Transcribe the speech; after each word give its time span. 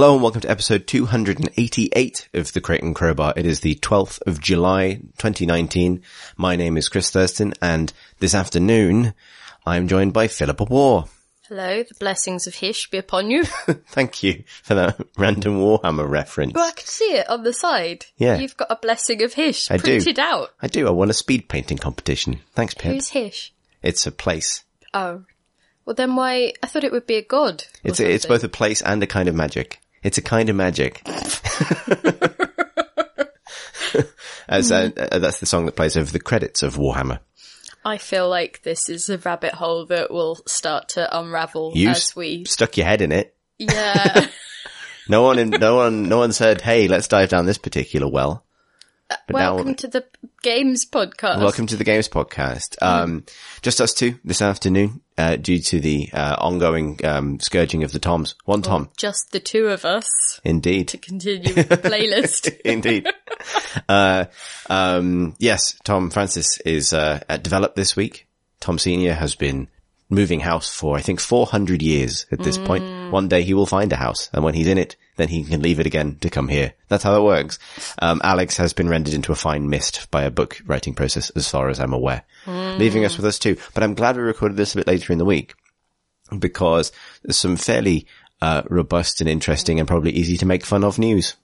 Hello 0.00 0.14
and 0.14 0.22
welcome 0.22 0.40
to 0.40 0.50
episode 0.50 0.86
288 0.86 2.28
of 2.32 2.54
the 2.54 2.60
Crate 2.62 2.82
and 2.82 2.94
Crowbar. 2.94 3.34
It 3.36 3.44
is 3.44 3.60
the 3.60 3.74
12th 3.74 4.22
of 4.26 4.40
July, 4.40 4.94
2019. 5.18 6.02
My 6.38 6.56
name 6.56 6.78
is 6.78 6.88
Chris 6.88 7.10
Thurston 7.10 7.52
and 7.60 7.92
this 8.18 8.34
afternoon 8.34 9.12
I 9.66 9.76
am 9.76 9.88
joined 9.88 10.14
by 10.14 10.28
Philippa 10.28 10.64
Warr. 10.64 11.04
Hello, 11.48 11.82
the 11.82 11.94
blessings 11.96 12.46
of 12.46 12.54
Hysh 12.54 12.88
be 12.88 12.96
upon 12.96 13.30
you. 13.30 13.44
Thank 13.88 14.22
you 14.22 14.44
for 14.62 14.74
that 14.74 14.98
random 15.18 15.60
Warhammer 15.60 16.08
reference. 16.08 16.54
well, 16.54 16.66
I 16.66 16.72
can 16.72 16.86
see 16.86 17.16
it 17.16 17.28
on 17.28 17.42
the 17.42 17.52
side. 17.52 18.06
Yeah. 18.16 18.38
You've 18.38 18.56
got 18.56 18.70
a 18.70 18.76
blessing 18.76 19.22
of 19.22 19.34
Hysh 19.34 19.70
I 19.70 19.76
do. 19.76 19.82
printed 19.82 20.18
out. 20.18 20.48
I 20.62 20.68
do, 20.68 20.88
I 20.88 20.92
won 20.92 21.10
a 21.10 21.12
speed 21.12 21.46
painting 21.46 21.76
competition. 21.76 22.40
Thanks, 22.54 22.72
Pip. 22.72 22.90
Who's 22.90 23.10
Hysh? 23.10 23.52
It's 23.82 24.06
a 24.06 24.12
place. 24.12 24.64
Oh. 24.94 25.24
Well 25.84 25.94
then 25.94 26.16
why, 26.16 26.54
I 26.62 26.68
thought 26.68 26.84
it 26.84 26.92
would 26.92 27.06
be 27.06 27.16
a 27.16 27.22
god. 27.22 27.64
It's, 27.84 28.00
a, 28.00 28.10
it's 28.10 28.24
both 28.24 28.44
a 28.44 28.48
place 28.48 28.80
and 28.80 29.02
a 29.02 29.06
kind 29.06 29.28
of 29.28 29.34
magic. 29.34 29.78
It's 30.02 30.18
a 30.18 30.22
kind 30.22 30.48
of 30.48 30.56
magic. 30.56 31.02
As 34.48 34.72
uh, 34.72 34.90
uh, 34.96 35.18
that's 35.20 35.38
the 35.38 35.46
song 35.46 35.66
that 35.66 35.76
plays 35.76 35.96
over 35.96 36.10
the 36.10 36.18
credits 36.20 36.62
of 36.62 36.76
Warhammer. 36.76 37.20
I 37.84 37.98
feel 37.98 38.28
like 38.28 38.62
this 38.62 38.88
is 38.88 39.08
a 39.08 39.18
rabbit 39.18 39.54
hole 39.54 39.86
that 39.86 40.10
will 40.10 40.36
start 40.46 40.88
to 40.90 41.18
unravel 41.18 41.72
You 41.74 41.90
as 41.90 42.14
we, 42.16 42.44
stuck 42.44 42.76
your 42.76 42.86
head 42.86 43.00
in 43.00 43.12
it. 43.12 43.34
yeah. 43.58 44.26
No 45.08 45.22
one, 45.22 45.38
in, 45.40 45.50
no 45.50 45.74
one, 45.74 46.08
no 46.08 46.18
one 46.18 46.32
said, 46.32 46.60
"Hey, 46.60 46.86
let's 46.86 47.08
dive 47.08 47.30
down 47.30 47.44
this 47.44 47.58
particular 47.58 48.06
well." 48.06 48.44
But 49.26 49.38
now- 49.38 49.54
Welcome 49.56 49.74
to 49.76 49.88
the 49.88 50.04
games 50.42 50.86
podcast. 50.86 51.38
Welcome 51.40 51.66
to 51.68 51.76
the 51.76 51.84
Games 51.84 52.08
Podcast. 52.08 52.76
Um, 52.80 53.24
just 53.62 53.80
us 53.80 53.92
two 53.92 54.18
this 54.24 54.40
afternoon, 54.40 55.00
uh, 55.18 55.36
due 55.36 55.58
to 55.58 55.80
the 55.80 56.08
uh, 56.12 56.36
ongoing 56.38 56.98
um, 57.04 57.40
scourging 57.40 57.82
of 57.82 57.92
the 57.92 57.98
Toms. 57.98 58.34
One 58.44 58.62
Tom, 58.62 58.88
Just 58.96 59.32
the 59.32 59.40
two 59.40 59.66
of 59.68 59.84
us 59.84 60.40
indeed, 60.44 60.88
to 60.88 60.98
continue 60.98 61.54
with 61.54 61.68
the 61.68 61.76
playlist. 61.76 62.56
indeed. 62.64 63.08
uh, 63.88 64.26
um, 64.68 65.34
yes, 65.38 65.74
Tom 65.84 66.10
Francis 66.10 66.58
is 66.64 66.92
uh, 66.92 67.20
at 67.28 67.42
developed 67.42 67.76
this 67.76 67.96
week. 67.96 68.26
Tom 68.60 68.78
Senior 68.78 69.14
has 69.14 69.34
been 69.34 69.68
moving 70.08 70.40
house 70.40 70.68
for 70.68 70.96
I 70.96 71.00
think 71.00 71.20
400 71.20 71.82
years 71.82 72.26
at 72.32 72.40
this 72.40 72.58
point. 72.58 73.12
One 73.12 73.28
day 73.28 73.42
he 73.42 73.54
will 73.54 73.66
find 73.66 73.92
a 73.92 73.96
house, 73.96 74.30
and 74.32 74.44
when 74.44 74.54
he's 74.54 74.66
in 74.68 74.78
it, 74.78 74.96
then 75.20 75.28
he 75.28 75.44
can 75.44 75.62
leave 75.62 75.80
it 75.80 75.86
again 75.86 76.16
to 76.20 76.30
come 76.30 76.48
here. 76.48 76.74
That's 76.88 77.04
how 77.04 77.16
it 77.16 77.24
works. 77.24 77.58
Um, 78.00 78.20
Alex 78.24 78.56
has 78.56 78.72
been 78.72 78.88
rendered 78.88 79.14
into 79.14 79.32
a 79.32 79.36
fine 79.36 79.68
mist 79.68 80.10
by 80.10 80.22
a 80.22 80.30
book 80.30 80.60
writing 80.66 80.94
process, 80.94 81.30
as 81.30 81.48
far 81.48 81.68
as 81.68 81.78
I'm 81.78 81.92
aware, 81.92 82.24
leaving 82.46 83.04
us 83.04 83.16
with 83.16 83.26
us 83.26 83.38
too. 83.38 83.56
But 83.74 83.82
I'm 83.82 83.94
glad 83.94 84.16
we 84.16 84.22
recorded 84.22 84.56
this 84.56 84.74
a 84.74 84.78
bit 84.78 84.86
later 84.86 85.12
in 85.12 85.18
the 85.18 85.24
week 85.24 85.54
because 86.36 86.92
there's 87.22 87.36
some 87.36 87.56
fairly 87.56 88.06
uh, 88.40 88.62
robust 88.68 89.20
and 89.20 89.28
interesting 89.28 89.78
and 89.78 89.88
probably 89.88 90.12
easy 90.12 90.36
to 90.38 90.46
make 90.46 90.64
fun 90.64 90.84
of 90.84 90.98
news. 90.98 91.34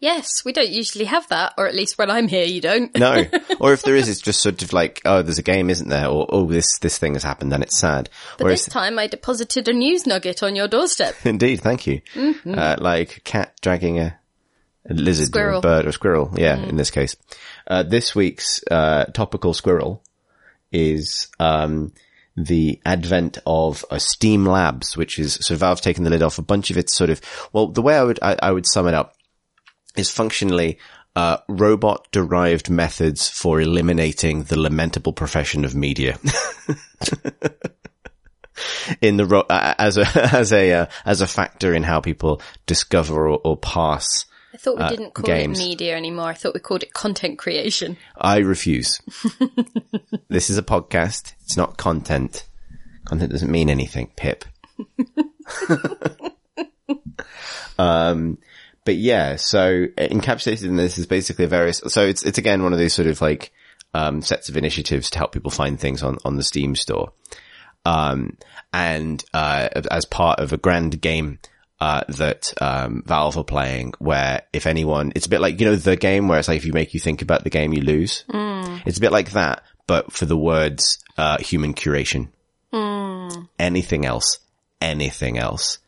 Yes, 0.00 0.44
we 0.44 0.52
don't 0.52 0.68
usually 0.68 1.06
have 1.06 1.26
that, 1.28 1.54
or 1.58 1.66
at 1.66 1.74
least 1.74 1.98
when 1.98 2.10
I'm 2.10 2.28
here 2.28 2.44
you 2.44 2.60
don't. 2.60 2.96
No. 2.96 3.24
or 3.60 3.72
if 3.72 3.82
there 3.82 3.96
is, 3.96 4.08
it's 4.08 4.20
just 4.20 4.40
sort 4.40 4.62
of 4.62 4.72
like, 4.72 5.00
oh, 5.04 5.22
there's 5.22 5.38
a 5.38 5.42
game, 5.42 5.70
isn't 5.70 5.88
there? 5.88 6.06
Or, 6.08 6.26
oh, 6.28 6.46
this, 6.46 6.78
this 6.78 6.98
thing 6.98 7.14
has 7.14 7.22
happened 7.22 7.52
and 7.52 7.62
it's 7.62 7.78
sad. 7.78 8.08
But 8.38 8.44
Whereas, 8.44 8.64
this 8.64 8.72
time 8.72 8.98
I 8.98 9.06
deposited 9.06 9.68
a 9.68 9.72
news 9.72 10.06
nugget 10.06 10.42
on 10.42 10.56
your 10.56 10.68
doorstep. 10.68 11.14
indeed, 11.24 11.60
thank 11.60 11.86
you. 11.86 12.00
Uh, 12.46 12.76
like 12.78 13.16
a 13.16 13.20
cat 13.20 13.54
dragging 13.60 13.98
a, 13.98 14.18
a 14.88 14.94
lizard 14.94 15.24
or 15.24 15.26
a 15.26 15.28
Squirrel. 15.30 15.60
bird 15.60 15.86
or 15.86 15.92
squirrel. 15.92 16.30
Yeah, 16.36 16.56
in 16.56 16.76
this 16.76 16.90
case. 16.90 17.16
Uh, 17.66 17.82
this 17.82 18.14
week's, 18.14 18.62
uh, 18.70 19.06
topical 19.06 19.54
squirrel 19.54 20.02
is, 20.72 21.28
um, 21.40 21.92
the 22.38 22.78
advent 22.84 23.38
of 23.46 23.82
uh, 23.90 23.98
Steam 23.98 24.44
Labs, 24.44 24.94
which 24.94 25.18
is, 25.18 25.34
so 25.40 25.56
Valve's 25.56 25.80
taken 25.80 26.04
the 26.04 26.10
lid 26.10 26.22
off 26.22 26.38
a 26.38 26.42
bunch 26.42 26.70
of 26.70 26.76
its 26.76 26.94
sort 26.94 27.08
of, 27.08 27.20
well, 27.52 27.68
the 27.68 27.80
way 27.80 27.96
I 27.96 28.02
would, 28.02 28.18
I, 28.20 28.36
I 28.42 28.52
would 28.52 28.66
sum 28.66 28.86
it 28.86 28.92
up 28.94 29.15
is 29.96 30.10
functionally 30.10 30.78
uh, 31.14 31.38
robot 31.48 32.06
derived 32.12 32.68
methods 32.70 33.28
for 33.28 33.60
eliminating 33.60 34.44
the 34.44 34.58
lamentable 34.58 35.12
profession 35.12 35.64
of 35.64 35.74
media. 35.74 36.18
in 39.00 39.16
the 39.16 39.26
ro- 39.26 39.46
uh, 39.48 39.74
as 39.78 39.96
a 39.98 40.06
as 40.32 40.52
a 40.52 40.72
uh, 40.72 40.86
as 41.04 41.20
a 41.20 41.26
factor 41.26 41.74
in 41.74 41.82
how 41.82 42.00
people 42.00 42.40
discover 42.66 43.28
or, 43.28 43.40
or 43.44 43.56
pass. 43.56 44.26
I 44.52 44.58
thought 44.58 44.78
we 44.78 44.88
didn't 44.88 45.12
call 45.12 45.26
games. 45.26 45.60
it 45.60 45.62
media 45.62 45.96
anymore. 45.96 46.28
I 46.28 46.34
thought 46.34 46.54
we 46.54 46.60
called 46.60 46.82
it 46.82 46.94
content 46.94 47.38
creation. 47.38 47.98
I 48.16 48.38
refuse. 48.38 49.02
this 50.28 50.48
is 50.48 50.56
a 50.56 50.62
podcast. 50.62 51.34
It's 51.42 51.58
not 51.58 51.76
content. 51.76 52.46
Content 53.04 53.32
doesn't 53.32 53.50
mean 53.50 53.68
anything. 53.68 54.12
Pip. 54.16 54.46
um, 57.78 58.38
but 58.86 58.96
yeah, 58.96 59.36
so 59.36 59.86
encapsulated 59.98 60.64
in 60.64 60.76
this 60.76 60.96
is 60.96 61.06
basically 61.06 61.44
a 61.44 61.48
various, 61.48 61.82
so 61.88 62.06
it's, 62.06 62.22
it's 62.22 62.38
again 62.38 62.62
one 62.62 62.72
of 62.72 62.78
these 62.78 62.94
sort 62.94 63.08
of 63.08 63.20
like, 63.20 63.52
um, 63.92 64.22
sets 64.22 64.48
of 64.48 64.56
initiatives 64.56 65.10
to 65.10 65.18
help 65.18 65.32
people 65.32 65.50
find 65.50 65.78
things 65.78 66.02
on, 66.02 66.16
on 66.24 66.36
the 66.36 66.42
Steam 66.42 66.74
store. 66.74 67.12
Um, 67.84 68.38
and, 68.72 69.22
uh, 69.34 69.68
as 69.90 70.06
part 70.06 70.40
of 70.40 70.52
a 70.52 70.56
grand 70.56 71.00
game, 71.00 71.40
uh, 71.80 72.02
that, 72.08 72.54
um, 72.62 73.02
Valve 73.04 73.36
are 73.36 73.44
playing 73.44 73.92
where 73.98 74.42
if 74.52 74.66
anyone, 74.66 75.12
it's 75.14 75.26
a 75.26 75.28
bit 75.30 75.40
like, 75.40 75.60
you 75.60 75.66
know, 75.66 75.76
the 75.76 75.96
game 75.96 76.28
where 76.28 76.38
it's 76.38 76.48
like 76.48 76.56
if 76.56 76.64
you 76.64 76.72
make 76.72 76.94
you 76.94 77.00
think 77.00 77.20
about 77.20 77.44
the 77.44 77.50
game, 77.50 77.74
you 77.74 77.82
lose. 77.82 78.24
It's 78.86 78.98
a 78.98 79.00
bit 79.00 79.12
like 79.12 79.32
that, 79.32 79.62
but 79.86 80.12
for 80.12 80.24
the 80.26 80.38
words, 80.38 80.98
uh, 81.18 81.38
human 81.38 81.74
curation. 81.74 82.28
Anything 83.58 84.06
else, 84.06 84.38
anything 84.80 85.38
else, 85.38 85.78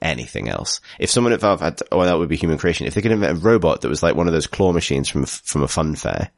anything 0.00 0.48
else. 0.48 0.80
If 0.98 1.10
someone 1.10 1.32
at 1.32 1.40
Valve 1.40 1.60
had, 1.60 1.80
oh, 1.92 2.04
that 2.04 2.18
would 2.18 2.28
be 2.28 2.36
human 2.36 2.58
creation. 2.58 2.86
If 2.86 2.94
they 2.94 3.02
could 3.02 3.12
invent 3.12 3.38
a 3.38 3.40
robot 3.40 3.80
that 3.80 3.88
was 3.88 4.02
like 4.02 4.14
one 4.14 4.26
of 4.26 4.32
those 4.32 4.46
claw 4.46 4.72
machines 4.72 5.08
from, 5.08 5.24
from 5.26 5.62
a 5.62 5.68
fun 5.68 5.94
fair 5.94 6.30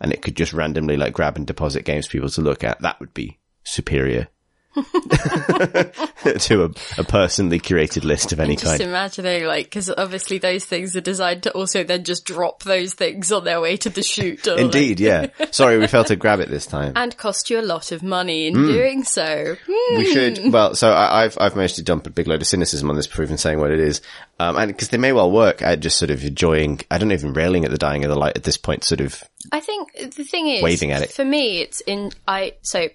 and 0.00 0.12
it 0.12 0.22
could 0.22 0.36
just 0.36 0.52
randomly 0.52 0.96
like 0.96 1.12
grab 1.12 1.36
and 1.36 1.46
deposit 1.46 1.84
games 1.84 2.06
for 2.06 2.12
people 2.12 2.28
to 2.30 2.42
look 2.42 2.64
at, 2.64 2.80
that 2.82 3.00
would 3.00 3.14
be 3.14 3.38
superior 3.64 4.28
to 6.38 6.64
a, 6.64 7.00
a 7.00 7.04
personally 7.04 7.58
curated 7.60 8.04
list 8.04 8.32
of 8.32 8.40
any 8.40 8.54
Just 8.54 8.64
kind. 8.64 8.78
Just 8.78 8.88
imagining, 8.88 9.44
like, 9.44 9.66
because 9.66 9.90
obviously 9.90 10.38
those 10.38 10.64
things 10.64 10.96
are 10.96 11.00
designed 11.00 11.44
to 11.44 11.52
also 11.52 11.84
then 11.84 12.04
just 12.04 12.24
drop 12.24 12.62
those 12.64 12.94
things 12.94 13.32
on 13.32 13.44
their 13.44 13.60
way 13.60 13.76
to 13.78 13.90
the 13.90 14.02
shoot. 14.02 14.46
like- 14.46 14.58
Indeed, 14.58 15.00
yeah. 15.00 15.28
Sorry, 15.50 15.78
we 15.78 15.86
failed 15.86 16.08
to 16.08 16.16
grab 16.16 16.40
it 16.40 16.48
this 16.48 16.66
time. 16.66 16.92
and 16.96 17.16
cost 17.16 17.50
you 17.50 17.60
a 17.60 17.62
lot 17.62 17.92
of 17.92 18.02
money 18.02 18.46
in 18.46 18.54
Hmm. 18.54 18.66
doing 18.66 19.04
so. 19.04 19.56
Hmm. 19.68 19.96
We 19.98 20.12
should. 20.12 20.52
Well, 20.52 20.74
so 20.74 20.90
I, 20.90 21.24
I've 21.24 21.36
I've 21.40 21.56
managed 21.56 21.76
to 21.76 21.82
dump 21.82 22.06
a 22.06 22.10
big 22.10 22.26
load 22.28 22.40
of 22.40 22.46
cynicism 22.46 22.88
on 22.90 22.96
this 22.96 23.06
before 23.06 23.24
even 23.24 23.38
saying 23.38 23.58
what 23.60 23.70
it 23.70 23.80
is, 23.80 24.00
um, 24.38 24.56
and 24.56 24.68
because 24.68 24.88
they 24.88 24.98
may 24.98 25.12
well 25.12 25.30
work 25.30 25.62
at 25.62 25.80
just 25.80 25.98
sort 25.98 26.10
of 26.10 26.24
enjoying. 26.24 26.80
I 26.90 26.98
don't 26.98 27.08
know, 27.08 27.14
even 27.14 27.32
railing 27.32 27.64
at 27.64 27.70
the 27.70 27.78
dying 27.78 28.04
of 28.04 28.10
the 28.10 28.16
light 28.18 28.36
at 28.36 28.44
this 28.44 28.56
point. 28.56 28.84
Sort 28.84 29.00
of 29.00 29.22
I 29.52 29.60
think 29.60 29.92
the 30.14 30.24
thing 30.24 30.48
is, 30.48 30.62
Waving 30.62 30.90
at 30.92 31.02
it. 31.02 31.12
for 31.12 31.24
me, 31.24 31.60
it's 31.60 31.80
in 31.82 32.12
I 32.26 32.54
so 32.62 32.88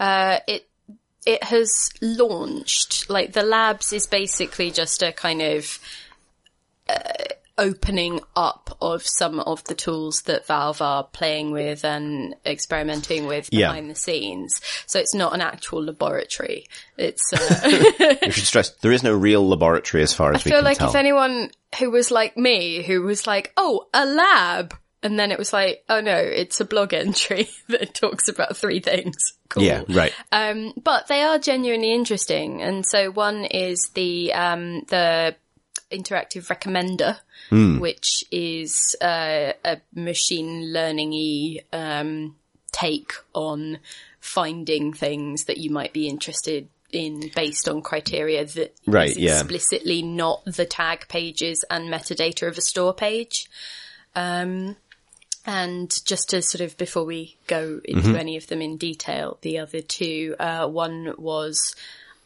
uh, 0.00 0.38
it 0.46 0.65
it 1.26 1.42
has 1.44 1.90
launched 2.00 3.10
like 3.10 3.32
the 3.32 3.42
labs 3.42 3.92
is 3.92 4.06
basically 4.06 4.70
just 4.70 5.02
a 5.02 5.12
kind 5.12 5.42
of 5.42 5.78
uh, 6.88 6.94
opening 7.58 8.20
up 8.36 8.76
of 8.82 9.04
some 9.06 9.40
of 9.40 9.64
the 9.64 9.74
tools 9.74 10.22
that 10.22 10.46
Valve 10.46 10.82
are 10.82 11.04
playing 11.04 11.52
with 11.52 11.84
and 11.84 12.34
experimenting 12.44 13.26
with 13.26 13.48
Yeah. 13.50 13.68
behind 13.68 13.90
the 13.90 13.94
scenes. 13.94 14.60
So 14.86 14.98
it's 15.00 15.14
not 15.14 15.32
an 15.34 15.40
actual 15.40 15.82
laboratory. 15.84 16.66
It's 16.98 17.22
uh, 17.32 18.16
we 18.22 18.30
should 18.30 18.44
stress 18.46 18.70
there 18.82 18.92
is 18.92 19.02
no 19.02 19.14
real 19.14 19.46
laboratory 19.48 20.02
as 20.02 20.12
far 20.12 20.32
as 20.32 20.42
I 20.42 20.44
we 20.44 20.50
feel 20.52 20.62
like 20.62 20.78
tell. 20.78 20.90
if 20.90 20.94
anyone 20.94 21.50
who 21.78 21.90
was 21.90 22.10
like 22.10 22.36
me, 22.36 22.82
who 22.82 23.02
was 23.02 23.26
like, 23.26 23.52
oh, 23.56 23.86
a 23.94 24.04
lab. 24.04 24.74
And 25.02 25.18
then 25.18 25.30
it 25.30 25.38
was 25.38 25.52
like, 25.52 25.84
oh 25.88 26.00
no, 26.00 26.16
it's 26.16 26.60
a 26.60 26.64
blog 26.64 26.92
entry 26.94 27.48
that 27.68 27.94
talks 27.94 28.28
about 28.28 28.56
three 28.56 28.80
things. 28.80 29.14
Cool. 29.48 29.62
yeah, 29.62 29.82
right. 29.88 30.12
Um, 30.32 30.72
but 30.82 31.06
they 31.06 31.22
are 31.22 31.38
genuinely 31.38 31.92
interesting. 31.92 32.62
And 32.62 32.84
so 32.84 33.10
one 33.10 33.44
is 33.44 33.90
the, 33.94 34.32
um, 34.32 34.80
the 34.88 35.36
interactive 35.92 36.48
recommender, 36.48 37.18
Hmm. 37.50 37.78
which 37.78 38.24
is, 38.32 38.96
uh, 39.00 39.52
a 39.64 39.80
machine 39.94 40.72
learning-y, 40.72 41.60
um, 41.72 42.34
take 42.72 43.12
on 43.34 43.78
finding 44.18 44.92
things 44.92 45.44
that 45.44 45.58
you 45.58 45.70
might 45.70 45.92
be 45.92 46.08
interested 46.08 46.68
in 46.90 47.30
based 47.36 47.68
on 47.68 47.82
criteria 47.82 48.44
that 48.44 48.72
is 48.72 48.88
Right, 48.88 49.16
yeah. 49.16 49.38
explicitly 49.38 50.02
not 50.02 50.44
the 50.44 50.64
tag 50.64 51.06
pages 51.08 51.64
and 51.70 51.88
metadata 51.92 52.48
of 52.48 52.58
a 52.58 52.62
store 52.62 52.94
page. 52.94 53.48
Um, 54.16 54.76
and 55.46 55.88
just 56.04 56.30
to 56.30 56.42
sort 56.42 56.60
of 56.62 56.76
before 56.76 57.04
we 57.04 57.36
go 57.46 57.80
into 57.84 58.02
Mm-hmm. 58.08 58.16
any 58.16 58.36
of 58.36 58.46
them 58.48 58.60
in 58.60 58.76
detail, 58.76 59.38
the 59.42 59.58
other 59.60 59.80
two, 59.80 60.34
uh, 60.38 60.66
one 60.68 61.14
was 61.16 61.74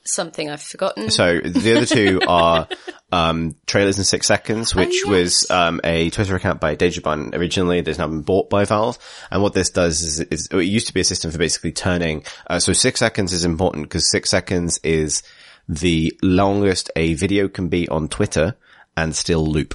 something 0.05 0.49
I've 0.51 0.63
forgotten. 0.63 1.11
So 1.11 1.41
the 1.41 1.77
other 1.77 1.87
two 1.87 2.21
are 2.29 2.67
um, 3.13 3.55
trailers 3.67 3.99
in 3.99 4.05
six 4.05 4.27
seconds, 4.27 4.75
which 4.75 5.03
Oh, 5.07 5.11
was 5.11 5.49
um, 5.51 5.81
a 5.85 6.09
Twitter 6.11 6.35
account 6.35 6.59
by 6.61 6.75
Dejabun 6.75 7.35
originally. 7.35 7.83
That's 7.83 7.99
now 7.99 8.09
been 8.09 8.23
bought 8.23 8.49
by 8.49 8.65
Valve. 8.65 8.99
And 9.31 9.43
what 9.43 9.53
this 9.53 9.69
does 9.71 10.01
is, 10.03 10.21
is 10.21 10.49
it 10.51 10.57
used 10.65 10.87
to 10.87 10.95
be 10.95 11.01
a 11.01 11.05
system 11.05 11.31
for 11.31 11.39
basically 11.39 11.73
turning. 11.73 12.25
Uh, 12.49 12.59
so 12.59 12.73
six 12.73 12.99
seconds 13.01 13.33
is 13.35 13.45
important 13.45 13.85
because 13.85 14.11
six 14.11 14.31
seconds 14.31 14.81
is 14.83 15.23
the 15.69 16.17
longest 16.23 16.91
a 16.97 17.13
video 17.15 17.47
can 17.49 17.69
be 17.69 17.87
on 17.89 18.09
Twitter. 18.09 18.57
and 18.97 19.15
still 19.15 19.47
loop. 19.47 19.75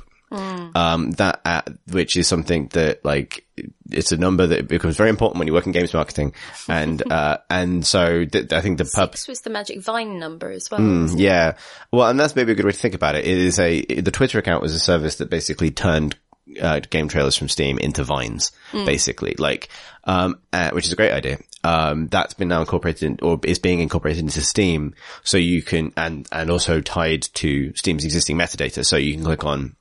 Um, 0.76 1.12
that, 1.12 1.42
uh, 1.46 1.62
which 1.92 2.18
is 2.18 2.28
something 2.28 2.68
that 2.70 3.04
like, 3.06 3.46
it's 3.92 4.12
a 4.12 4.18
number 4.18 4.48
that 4.48 4.68
becomes 4.68 4.98
very 4.98 5.10
important 5.10 5.40
when 5.40 5.48
you 5.48 5.54
work 5.54 5.66
in 5.66 5.72
games 5.72 5.94
marketing. 5.94 6.34
And, 6.68 7.02
uh, 7.12 7.38
and 7.50 7.86
so 7.86 8.26
th- 8.26 8.52
I 8.52 8.62
think 8.62 8.78
the 8.78 8.86
pub, 8.86 9.12
Six 9.12 9.28
was 9.28 9.42
the 9.42 9.50
magic 9.50 9.82
vine 9.82 10.20
number 10.20 10.52
as 10.52 10.70
well. 10.70 10.82
wasn't 10.82 11.20
yeah. 11.20 11.58
Well, 11.92 12.10
and 12.10 12.20
that's 12.20 12.36
maybe 12.36 12.52
a 12.52 12.56
good 12.56 12.66
way 12.66 12.72
to 12.72 12.78
think 12.78 12.96
about 12.96 13.16
it. 13.16 13.26
It 13.26 13.38
is 13.38 13.60
a, 13.60 13.82
the 13.86 14.12
Twitter 14.12 14.40
account 14.40 14.62
was 14.62 14.76
a 14.76 14.80
service 14.80 15.18
that 15.18 15.30
basically 15.30 15.72
turned, 15.72 16.18
uh, 16.62 16.80
game 16.80 17.08
trailers 17.08 17.36
from 17.36 17.50
Steam 17.50 17.78
into 17.80 18.04
vines, 18.04 18.52
basically, 18.72 19.36
like, 19.40 19.70
um, 20.04 20.40
uh, 20.54 20.70
which 20.72 20.86
is 20.86 20.94
a 20.94 20.96
great 20.96 21.12
idea. 21.12 21.40
Um, 21.64 22.08
that's 22.10 22.36
been 22.36 22.50
now 22.50 22.60
incorporated 22.60 23.04
in, 23.04 23.20
or 23.24 23.40
is 23.44 23.58
being 23.58 23.80
incorporated 23.80 24.22
into 24.22 24.42
Steam. 24.42 24.94
So 25.24 25.38
you 25.38 25.64
can, 25.64 25.92
and, 25.98 26.28
and 26.32 26.52
also 26.52 26.80
tied 26.82 27.24
to 27.36 27.74
Steam's 27.76 28.06
existing 28.06 28.38
metadata. 28.38 28.86
So 28.86 28.98
you 28.98 29.16
can 29.16 29.24
click 29.24 29.44
on 29.44 29.76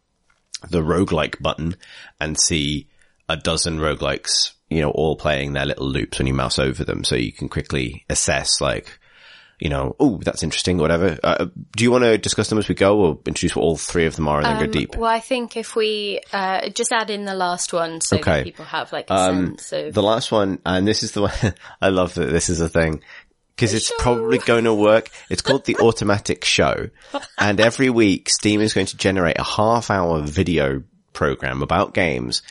the 0.71 0.83
roguelike 0.83 1.41
button 1.41 1.77
and 2.21 2.39
see 2.39 2.89
a 3.29 3.37
dozen 3.37 3.79
roguelikes, 3.79 4.53
you 4.69 4.81
know, 4.81 4.91
all 4.91 5.17
playing 5.17 5.53
their 5.53 5.67
little 5.67 5.87
loops 5.87 6.19
when 6.19 6.27
you 6.27 6.35
mouse 6.35 6.59
over 6.59 6.85
them. 6.85 7.05
So 7.05 7.17
you 7.17 7.33
can 7.33 7.49
quickly 7.49 8.05
assess 8.11 8.61
like, 8.61 8.99
you 9.61 9.71
know, 9.71 9.95
oh, 10.01 10.19
that's 10.23 10.43
interesting, 10.43 10.79
whatever. 10.79 11.17
Uh, 11.23 11.47
do 11.77 11.85
you 11.85 11.91
want 11.91 12.05
to 12.05 12.19
discuss 12.19 12.49
them 12.49 12.59
as 12.59 12.69
we 12.69 12.75
go 12.75 12.99
or 12.99 13.19
introduce 13.25 13.55
what 13.55 13.63
all 13.63 13.77
three 13.77 14.05
of 14.05 14.17
them 14.17 14.29
are 14.29 14.39
and 14.41 14.47
then 14.47 14.59
go 14.59 14.67
deep? 14.67 14.97
Well, 14.97 15.09
I 15.09 15.21
think 15.21 15.57
if 15.57 15.77
we 15.77 16.21
uh, 16.33 16.69
just 16.71 16.93
add 16.93 17.09
in 17.09 17.25
the 17.25 17.35
last 17.35 17.73
one 17.73 18.01
so 18.01 18.17
Okay. 18.17 18.39
that 18.39 18.45
people 18.45 18.65
have 18.65 18.93
like 18.93 19.09
a 19.11 19.15
Um, 19.15 19.47
sense 19.57 19.73
of 19.73 19.95
the 19.95 20.03
last 20.03 20.33
one, 20.33 20.59
and 20.67 20.87
this 20.87 21.03
is 21.03 21.13
the 21.13 21.23
one, 21.29 21.55
I 21.81 21.89
love 21.91 22.15
that 22.15 22.27
this 22.27 22.51
is 22.51 22.61
a 22.61 22.69
thing. 22.69 23.03
Cause 23.57 23.73
it's 23.73 23.93
probably 23.99 24.39
going 24.39 24.65
to 24.65 24.75
work. 24.75 25.11
It's 25.31 25.43
called 25.43 25.65
the 25.65 25.77
automatic 25.77 26.45
show. 26.45 26.91
And 27.39 27.61
every 27.61 27.89
week 27.89 28.29
Steam 28.29 28.61
is 28.61 28.75
going 28.75 28.87
to 28.87 28.97
generate 28.97 29.39
a 29.39 29.45
half 29.45 29.91
hour 29.91 30.21
video 30.23 30.83
program 31.13 31.63
about 31.63 31.95
games 31.95 32.43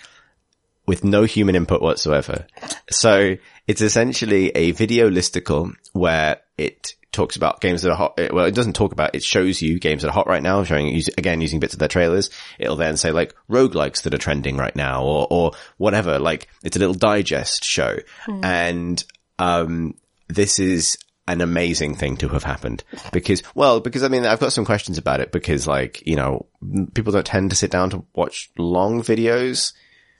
with 0.85 1.03
no 1.03 1.23
human 1.23 1.55
input 1.55 1.81
whatsoever. 1.81 2.47
So 2.89 3.35
it's 3.67 3.81
essentially 3.81 4.49
a 4.49 4.71
video 4.71 5.09
listicle 5.09 5.73
where 5.91 6.37
it 6.57 6.93
talks 7.11 7.35
about 7.35 7.61
games 7.61 7.83
that 7.83 7.91
are 7.91 7.97
hot. 7.97 8.19
Well, 8.31 8.45
it 8.45 8.55
doesn't 8.55 8.73
talk 8.73 8.91
about, 8.91 9.13
it 9.13 9.23
shows 9.23 9.61
you 9.61 9.79
games 9.79 10.01
that 10.01 10.09
are 10.09 10.13
hot 10.13 10.27
right 10.27 10.41
now, 10.41 10.63
showing, 10.63 11.01
again, 11.17 11.41
using 11.41 11.59
bits 11.59 11.73
of 11.73 11.79
their 11.79 11.87
trailers. 11.87 12.29
It'll 12.59 12.75
then 12.75 12.97
say 12.97 13.11
like 13.11 13.35
roguelikes 13.49 14.03
that 14.03 14.13
are 14.13 14.17
trending 14.17 14.57
right 14.57 14.75
now 14.75 15.03
or, 15.03 15.27
or 15.29 15.51
whatever. 15.77 16.17
Like 16.17 16.47
it's 16.63 16.75
a 16.75 16.79
little 16.79 16.95
digest 16.95 17.63
show. 17.63 17.97
And, 18.43 19.03
um, 19.37 19.95
this 20.33 20.59
is 20.59 20.97
an 21.27 21.39
amazing 21.39 21.95
thing 21.95 22.17
to 22.17 22.27
have 22.29 22.43
happened 22.43 22.83
because, 23.13 23.41
well, 23.55 23.79
because 23.79 24.03
I 24.03 24.09
mean, 24.09 24.25
I've 24.25 24.39
got 24.39 24.51
some 24.51 24.65
questions 24.65 24.97
about 24.97 25.21
it 25.21 25.31
because 25.31 25.67
like, 25.67 26.05
you 26.05 26.15
know, 26.15 26.47
people 26.93 27.13
don't 27.13 27.25
tend 27.25 27.49
to 27.51 27.55
sit 27.55 27.71
down 27.71 27.89
to 27.91 28.03
watch 28.13 28.51
long 28.57 29.01
videos 29.01 29.73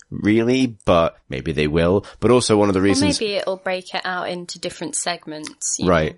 really, 0.09 0.77
but 0.85 1.17
maybe 1.27 1.51
they 1.51 1.67
will. 1.67 2.05
But 2.19 2.31
also 2.31 2.55
one 2.55 2.69
of 2.69 2.73
the 2.73 2.79
Or 2.79 2.83
reasons, 2.83 3.19
maybe 3.19 3.33
it'll 3.33 3.57
break 3.57 3.93
it 3.93 4.01
out 4.05 4.29
into 4.29 4.59
different 4.59 4.95
segments. 4.95 5.77
right. 5.83 6.17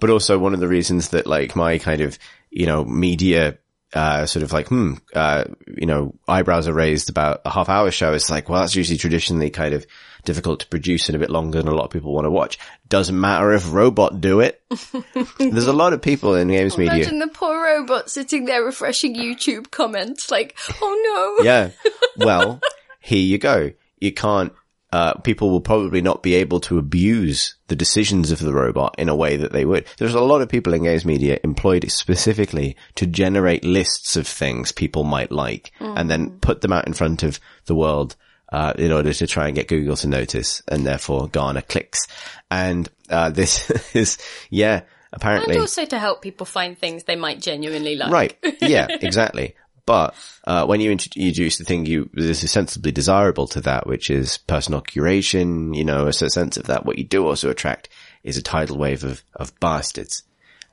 But 0.00 0.10
also 0.10 0.38
one 0.38 0.52
of 0.52 0.60
the 0.60 0.68
reasons 0.68 1.10
that 1.10 1.26
like 1.26 1.56
my 1.56 1.78
kind 1.78 2.02
of, 2.02 2.18
you 2.50 2.66
know, 2.66 2.84
media, 2.84 3.56
uh, 3.92 4.26
sort 4.26 4.42
of 4.42 4.52
like, 4.52 4.68
hmm, 4.68 4.94
uh, 5.14 5.44
you 5.76 5.86
know, 5.86 6.14
eyebrows 6.28 6.68
are 6.68 6.74
raised 6.74 7.08
about 7.08 7.42
a 7.44 7.50
half 7.50 7.68
hour 7.68 7.90
show. 7.90 8.12
It's 8.12 8.30
like, 8.30 8.48
well, 8.48 8.60
that's 8.60 8.76
usually 8.76 8.98
traditionally 8.98 9.50
kind 9.50 9.74
of 9.74 9.86
difficult 10.24 10.60
to 10.60 10.66
produce 10.66 11.08
and 11.08 11.16
a 11.16 11.18
bit 11.18 11.30
longer 11.30 11.58
than 11.58 11.68
a 11.68 11.74
lot 11.74 11.84
of 11.84 11.90
people 11.90 12.12
want 12.12 12.26
to 12.26 12.30
watch. 12.30 12.58
Doesn't 12.88 13.18
matter 13.18 13.52
if 13.52 13.72
robot 13.72 14.20
do 14.20 14.40
it. 14.40 14.60
There's 15.38 15.68
a 15.68 15.72
lot 15.72 15.92
of 15.92 16.02
people 16.02 16.34
in 16.34 16.48
games 16.48 16.76
media. 16.76 16.94
Imagine 16.94 17.20
the 17.20 17.28
poor 17.28 17.62
robot 17.62 18.10
sitting 18.10 18.44
there 18.44 18.64
refreshing 18.64 19.14
YouTube 19.14 19.70
comments 19.70 20.30
like, 20.30 20.56
oh 20.82 21.36
no. 21.38 21.44
Yeah. 21.44 21.70
Well, 22.18 22.60
here 23.00 23.18
you 23.18 23.36
go. 23.36 23.72
You 24.00 24.10
can't, 24.10 24.52
uh, 24.96 25.12
people 25.18 25.50
will 25.50 25.60
probably 25.60 26.00
not 26.00 26.22
be 26.22 26.32
able 26.36 26.58
to 26.58 26.78
abuse 26.78 27.54
the 27.68 27.76
decisions 27.76 28.30
of 28.30 28.38
the 28.38 28.54
robot 28.54 28.94
in 28.96 29.10
a 29.10 29.14
way 29.14 29.36
that 29.36 29.52
they 29.52 29.66
would. 29.66 29.84
There's 29.98 30.14
a 30.14 30.20
lot 30.22 30.40
of 30.40 30.48
people 30.48 30.72
in 30.72 30.84
games 30.84 31.04
media 31.04 31.38
employed 31.44 31.90
specifically 31.90 32.78
to 32.94 33.06
generate 33.06 33.62
lists 33.62 34.16
of 34.16 34.26
things 34.26 34.72
people 34.72 35.04
might 35.04 35.30
like 35.30 35.70
and 35.80 36.08
then 36.08 36.38
put 36.38 36.62
them 36.62 36.72
out 36.72 36.86
in 36.86 36.94
front 36.94 37.22
of 37.22 37.38
the 37.66 37.74
world. 37.74 38.16
Uh, 38.48 38.72
in 38.78 38.92
order 38.92 39.12
to 39.12 39.26
try 39.26 39.48
and 39.48 39.56
get 39.56 39.66
Google 39.66 39.96
to 39.96 40.06
notice 40.06 40.62
and 40.68 40.86
therefore 40.86 41.26
garner 41.26 41.62
clicks. 41.62 42.06
And, 42.48 42.88
uh, 43.10 43.30
this 43.30 43.68
is, 43.94 44.18
yeah, 44.50 44.82
apparently. 45.12 45.54
And 45.54 45.60
also 45.62 45.84
to 45.84 45.98
help 45.98 46.22
people 46.22 46.46
find 46.46 46.78
things 46.78 47.02
they 47.04 47.16
might 47.16 47.40
genuinely 47.40 47.96
like. 47.96 48.12
Right. 48.12 48.36
Yeah, 48.60 48.86
exactly. 49.00 49.56
But 49.86 50.14
uh, 50.44 50.66
when 50.66 50.80
you 50.80 50.90
introduce 50.90 51.58
the 51.58 51.64
thing 51.64 51.86
you 51.86 52.10
this 52.12 52.42
is 52.42 52.50
sensibly 52.50 52.90
desirable 52.90 53.46
to 53.48 53.60
that, 53.62 53.86
which 53.86 54.10
is 54.10 54.38
personal 54.38 54.82
curation, 54.82 55.76
you 55.76 55.84
know, 55.84 56.08
a 56.08 56.12
sense 56.12 56.56
of 56.56 56.64
that, 56.64 56.84
what 56.84 56.98
you 56.98 57.04
do 57.04 57.26
also 57.26 57.50
attract 57.50 57.88
is 58.24 58.36
a 58.36 58.42
tidal 58.42 58.76
wave 58.76 59.04
of 59.04 59.22
of 59.36 59.58
bastards. 59.60 60.24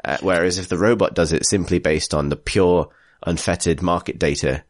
Uh, 0.04 0.18
whereas 0.22 0.58
if 0.58 0.68
the 0.68 0.78
robot 0.78 1.14
does 1.14 1.32
it 1.32 1.46
simply 1.46 1.80
based 1.80 2.14
on 2.14 2.30
the 2.30 2.36
pure, 2.36 2.90
unfettered 3.26 3.82
market 3.82 4.20
data 4.20 4.64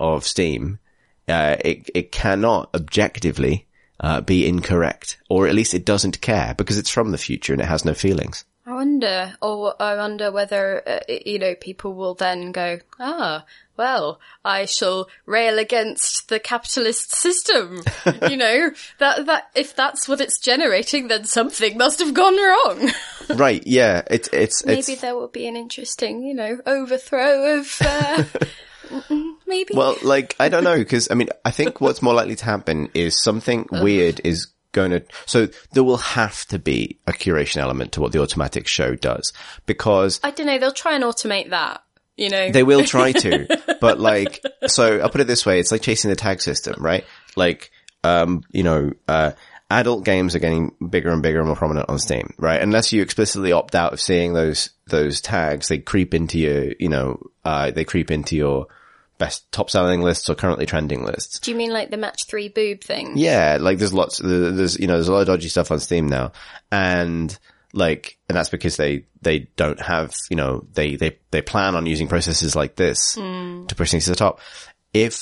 of 0.00 0.24
Steam, 0.24 0.78
uh, 1.26 1.56
it 1.60 1.90
it 1.92 2.12
cannot 2.12 2.70
objectively 2.74 3.66
uh, 4.00 4.20
be 4.20 4.46
incorrect, 4.46 5.18
or 5.28 5.48
at 5.48 5.54
least 5.54 5.74
it 5.74 5.84
doesn't 5.84 6.20
care 6.20 6.54
because 6.56 6.78
it's 6.78 6.90
from 6.90 7.10
the 7.10 7.18
future 7.18 7.52
and 7.52 7.60
it 7.60 7.68
has 7.68 7.84
no 7.84 7.94
feelings. 7.94 8.44
I 8.68 8.74
wonder, 8.74 9.34
or 9.40 9.74
I 9.80 9.96
wonder 9.96 10.30
whether, 10.30 10.82
uh, 10.86 11.00
you 11.08 11.38
know, 11.38 11.54
people 11.54 11.94
will 11.94 12.12
then 12.12 12.52
go, 12.52 12.80
ah, 13.00 13.46
well, 13.78 14.20
I 14.44 14.66
shall 14.66 15.08
rail 15.24 15.58
against 15.58 16.28
the 16.28 16.38
capitalist 16.38 17.14
system. 17.14 17.80
you 18.28 18.36
know, 18.36 18.70
that, 18.98 19.24
that, 19.24 19.48
if 19.54 19.74
that's 19.74 20.06
what 20.06 20.20
it's 20.20 20.38
generating, 20.38 21.08
then 21.08 21.24
something 21.24 21.78
must 21.78 21.98
have 22.00 22.12
gone 22.12 22.36
wrong. 22.36 22.90
right? 23.38 23.66
Yeah. 23.66 24.02
It's 24.10 24.28
it's 24.34 24.66
maybe 24.66 24.92
it's 24.92 25.00
there 25.00 25.16
will 25.16 25.28
be 25.28 25.46
an 25.46 25.56
interesting, 25.56 26.22
you 26.22 26.34
know, 26.34 26.58
overthrow 26.66 27.60
of, 27.60 27.74
uh, 27.80 28.24
mm, 28.88 29.32
maybe. 29.46 29.72
Well, 29.74 29.96
like, 30.02 30.36
I 30.38 30.50
don't 30.50 30.64
know, 30.64 30.76
because 30.76 31.10
I 31.10 31.14
mean, 31.14 31.30
I 31.42 31.52
think 31.52 31.80
what's 31.80 32.02
more 32.02 32.12
likely 32.12 32.36
to 32.36 32.44
happen 32.44 32.90
is 32.92 33.18
something 33.18 33.66
weird 33.72 34.20
is 34.24 34.48
going 34.72 34.90
to, 34.90 35.02
so 35.26 35.48
there 35.72 35.84
will 35.84 35.96
have 35.98 36.44
to 36.46 36.58
be 36.58 36.98
a 37.06 37.12
curation 37.12 37.58
element 37.58 37.92
to 37.92 38.00
what 38.00 38.12
the 38.12 38.20
automatic 38.20 38.66
show 38.66 38.94
does 38.94 39.32
because 39.66 40.20
I 40.22 40.30
don't 40.30 40.46
know, 40.46 40.58
they'll 40.58 40.72
try 40.72 40.94
and 40.94 41.04
automate 41.04 41.50
that, 41.50 41.82
you 42.16 42.30
know. 42.30 42.50
they 42.50 42.62
will 42.62 42.84
try 42.84 43.12
to, 43.12 43.76
but 43.80 43.98
like, 43.98 44.42
so 44.66 44.98
I'll 44.98 45.10
put 45.10 45.20
it 45.20 45.26
this 45.26 45.46
way. 45.46 45.60
It's 45.60 45.72
like 45.72 45.82
chasing 45.82 46.10
the 46.10 46.16
tag 46.16 46.40
system, 46.40 46.82
right? 46.82 47.04
Like, 47.36 47.70
um, 48.04 48.42
you 48.50 48.62
know, 48.62 48.92
uh, 49.06 49.32
adult 49.70 50.04
games 50.04 50.34
are 50.34 50.40
getting 50.40 50.74
bigger 50.88 51.10
and 51.10 51.22
bigger 51.22 51.38
and 51.38 51.46
more 51.46 51.56
prominent 51.56 51.88
on 51.88 51.98
Steam, 51.98 52.34
right? 52.38 52.60
Unless 52.60 52.92
you 52.92 53.02
explicitly 53.02 53.52
opt 53.52 53.74
out 53.74 53.92
of 53.92 54.00
seeing 54.00 54.32
those, 54.32 54.70
those 54.86 55.20
tags, 55.20 55.68
they 55.68 55.78
creep 55.78 56.14
into 56.14 56.38
your, 56.38 56.72
you 56.78 56.88
know, 56.88 57.22
uh, 57.44 57.70
they 57.70 57.84
creep 57.84 58.10
into 58.10 58.36
your 58.36 58.66
best 59.18 59.50
top 59.52 59.68
selling 59.70 60.00
lists 60.00 60.30
or 60.30 60.34
currently 60.34 60.64
trending 60.64 61.04
lists. 61.04 61.40
Do 61.40 61.50
you 61.50 61.56
mean 61.56 61.72
like 61.72 61.90
the 61.90 61.96
match 61.96 62.20
three 62.28 62.48
boob 62.48 62.82
thing? 62.82 63.12
Yeah, 63.16 63.58
like 63.60 63.78
there's 63.78 63.92
lots, 63.92 64.18
there's, 64.18 64.78
you 64.78 64.86
know, 64.86 64.94
there's 64.94 65.08
a 65.08 65.12
lot 65.12 65.20
of 65.20 65.26
dodgy 65.26 65.48
stuff 65.48 65.70
on 65.70 65.80
Steam 65.80 66.06
now. 66.06 66.32
And 66.70 67.36
like, 67.72 68.18
and 68.28 68.36
that's 68.36 68.48
because 68.48 68.76
they, 68.76 69.04
they 69.20 69.40
don't 69.56 69.80
have, 69.80 70.14
you 70.30 70.36
know, 70.36 70.64
they, 70.72 70.96
they, 70.96 71.18
they 71.30 71.42
plan 71.42 71.74
on 71.74 71.86
using 71.86 72.08
processes 72.08 72.56
like 72.56 72.76
this 72.76 73.14
hmm. 73.14 73.66
to 73.66 73.74
push 73.74 73.90
things 73.90 74.04
to 74.04 74.10
the 74.10 74.16
top. 74.16 74.40
If, 74.94 75.20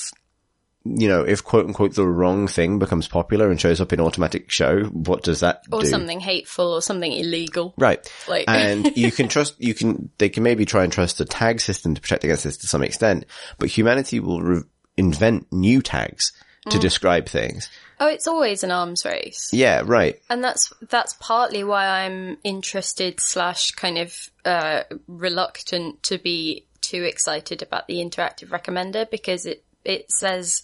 you 0.95 1.07
know, 1.07 1.23
if 1.23 1.43
quote 1.43 1.65
unquote 1.65 1.95
the 1.95 2.05
wrong 2.05 2.47
thing 2.47 2.79
becomes 2.79 3.07
popular 3.07 3.49
and 3.49 3.59
shows 3.59 3.81
up 3.81 3.91
in 3.93 3.99
automatic 3.99 4.49
show, 4.51 4.83
what 4.85 5.23
does 5.23 5.39
that 5.41 5.63
Or 5.71 5.81
do? 5.81 5.87
something 5.87 6.19
hateful 6.19 6.73
or 6.73 6.81
something 6.81 7.11
illegal. 7.11 7.73
Right. 7.77 7.99
Like- 8.27 8.45
and 8.47 8.85
you 8.97 9.11
can 9.11 9.27
trust, 9.27 9.55
you 9.59 9.73
can, 9.73 10.09
they 10.17 10.29
can 10.29 10.43
maybe 10.43 10.65
try 10.65 10.83
and 10.83 10.93
trust 10.93 11.17
the 11.17 11.25
tag 11.25 11.59
system 11.59 11.95
to 11.95 12.01
protect 12.01 12.23
against 12.23 12.43
this 12.43 12.57
to 12.57 12.67
some 12.67 12.83
extent, 12.83 13.25
but 13.57 13.69
humanity 13.69 14.19
will 14.19 14.41
re- 14.41 14.63
invent 14.95 15.47
new 15.51 15.81
tags 15.81 16.31
to 16.69 16.79
describe 16.79 17.27
things. 17.29 17.69
Oh, 17.99 18.07
it's 18.07 18.27
always 18.27 18.61
an 18.61 18.71
arms 18.71 19.05
race. 19.05 19.49
Yeah, 19.53 19.83
right. 19.85 20.19
And 20.29 20.43
that's 20.43 20.73
that's 20.89 21.15
partly 21.19 21.63
why 21.63 21.87
I'm 21.87 22.37
interested 22.43 23.21
slash 23.21 23.71
kind 23.71 23.97
of 23.97 24.13
uh, 24.43 24.83
reluctant 25.07 26.03
to 26.03 26.17
be 26.17 26.65
too 26.81 27.03
excited 27.03 27.61
about 27.61 27.87
the 27.87 27.95
interactive 27.97 28.49
recommender 28.49 29.09
because 29.09 29.45
it 29.45 29.63
it 29.87 30.11
says 30.11 30.61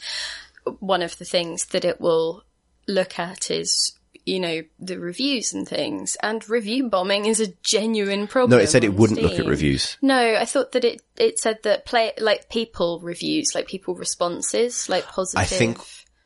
one 0.80 1.02
of 1.02 1.18
the 1.18 1.26
things 1.26 1.66
that 1.68 1.86
it 1.86 2.00
will 2.00 2.44
look 2.88 3.18
at 3.20 3.50
is 3.50 3.94
you 4.26 4.40
know 4.40 4.62
the 4.80 4.98
reviews 5.00 5.52
and 5.54 5.68
things 5.68 6.16
and 6.24 6.48
review 6.50 6.88
bombing 6.90 7.26
is 7.26 7.42
a 7.42 7.48
genuine 7.62 8.26
problem. 8.28 8.58
No, 8.58 8.64
it 8.64 8.68
said 8.70 8.84
it 8.86 8.94
wouldn't 8.94 9.22
look 9.22 9.38
at 9.40 9.46
reviews. 9.46 9.98
No, 10.02 10.36
I 10.36 10.46
thought 10.46 10.72
that 10.74 10.86
it 10.86 11.02
it 11.18 11.40
said 11.40 11.60
that 11.64 11.86
play 11.86 12.14
like 12.20 12.50
people 12.50 13.00
reviews, 13.02 13.54
like 13.54 13.68
people 13.68 13.96
responses, 13.96 14.88
like 14.88 15.06
positive. 15.06 15.42
I 15.42 15.46
think, 15.46 15.80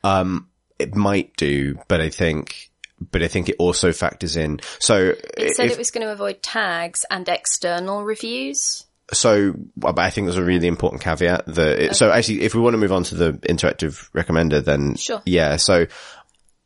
um, 0.04 0.48
it 0.78 0.94
might 0.94 1.36
do, 1.36 1.76
but 1.88 2.00
I 2.00 2.08
think, 2.08 2.70
but 3.00 3.22
I 3.24 3.28
think 3.28 3.48
it 3.48 3.56
also 3.58 3.92
factors 3.92 4.36
in. 4.36 4.60
So 4.78 5.14
it 5.36 5.56
said 5.56 5.66
if- 5.66 5.72
it 5.72 5.78
was 5.78 5.90
going 5.90 6.06
to 6.06 6.12
avoid 6.12 6.40
tags 6.40 7.04
and 7.10 7.28
external 7.28 8.04
reviews. 8.04 8.84
So 9.12 9.54
but 9.76 9.98
I 9.98 10.10
think 10.10 10.26
there's 10.26 10.36
a 10.36 10.44
really 10.44 10.68
important 10.68 11.02
caveat 11.02 11.46
that, 11.46 11.96
so 11.96 12.10
actually, 12.10 12.42
if 12.42 12.54
we 12.54 12.60
want 12.60 12.74
to 12.74 12.78
move 12.78 12.92
on 12.92 13.04
to 13.04 13.14
the 13.14 13.32
interactive 13.32 14.10
recommender, 14.12 14.62
then 14.62 14.96
Sure. 14.96 15.22
yeah, 15.24 15.56
so 15.56 15.86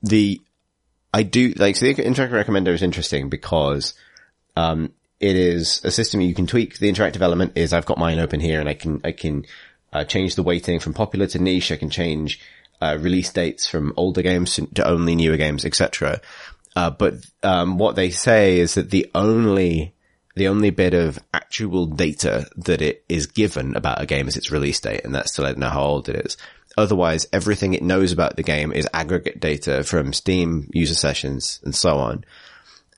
the, 0.02 0.40
I 1.14 1.22
do, 1.22 1.52
like, 1.56 1.76
so 1.76 1.87
the 1.87 1.94
interactive 1.94 2.44
recommender 2.44 2.68
is 2.68 2.82
interesting 2.82 3.28
because, 3.28 3.94
um, 4.56 4.92
it 5.20 5.37
is 5.37 5.80
a 5.84 5.92
system 5.92 6.20
you 6.20 6.34
can 6.34 6.49
tweak. 6.49 6.78
The 6.78 6.90
interactive 6.92 7.20
element 7.20 7.52
is 7.54 7.72
I've 7.72 7.87
got 7.87 7.99
mine 7.99 8.18
open 8.18 8.40
here 8.40 8.58
and 8.58 8.68
I 8.68 8.75
can, 8.75 9.00
I 9.04 9.12
can, 9.12 9.46
uh, 9.92 10.02
change 10.04 10.34
the 10.34 10.42
weighting 10.42 10.80
from 10.80 10.94
popular 10.94 11.26
to 11.28 11.38
niche. 11.38 11.70
I 11.70 11.76
can 11.76 11.90
change, 11.90 12.40
uh, 12.80 12.99
release 12.99 13.32
dates 13.32 13.68
from 13.68 13.92
older 13.96 14.22
games 14.22 14.56
to, 14.56 14.66
to 14.75 14.88
only 14.88 15.14
newer 15.14 15.37
games, 15.37 15.64
etc. 15.64 16.20
Uh, 16.75 16.90
but, 16.90 17.14
um, 17.44 17.78
what 17.78 17.94
they 17.94 18.11
say 18.11 18.58
is 18.58 18.75
that 18.75 18.90
the 18.90 19.08
only, 19.14 19.94
the 20.34 20.48
only 20.48 20.70
bit 20.70 20.94
of 20.94 21.18
actual 21.34 21.86
data 21.86 22.48
that 22.56 22.80
it 22.80 23.04
is 23.08 23.26
given 23.26 23.76
about 23.76 24.00
a 24.00 24.06
game 24.06 24.28
is 24.28 24.36
its 24.36 24.50
release 24.50 24.80
date, 24.80 25.04
and 25.04 25.14
that's 25.14 25.34
to 25.34 25.42
let 25.42 25.52
it 25.52 25.58
know 25.58 25.68
how 25.68 25.82
old 25.82 26.08
it 26.08 26.26
is. 26.26 26.36
Otherwise, 26.76 27.26
everything 27.32 27.74
it 27.74 27.82
knows 27.82 28.12
about 28.12 28.36
the 28.36 28.42
game 28.42 28.72
is 28.72 28.88
aggregate 28.94 29.40
data 29.40 29.84
from 29.84 30.12
Steam 30.12 30.70
user 30.72 30.94
sessions 30.94 31.60
and 31.64 31.74
so 31.74 31.98
on. 31.98 32.24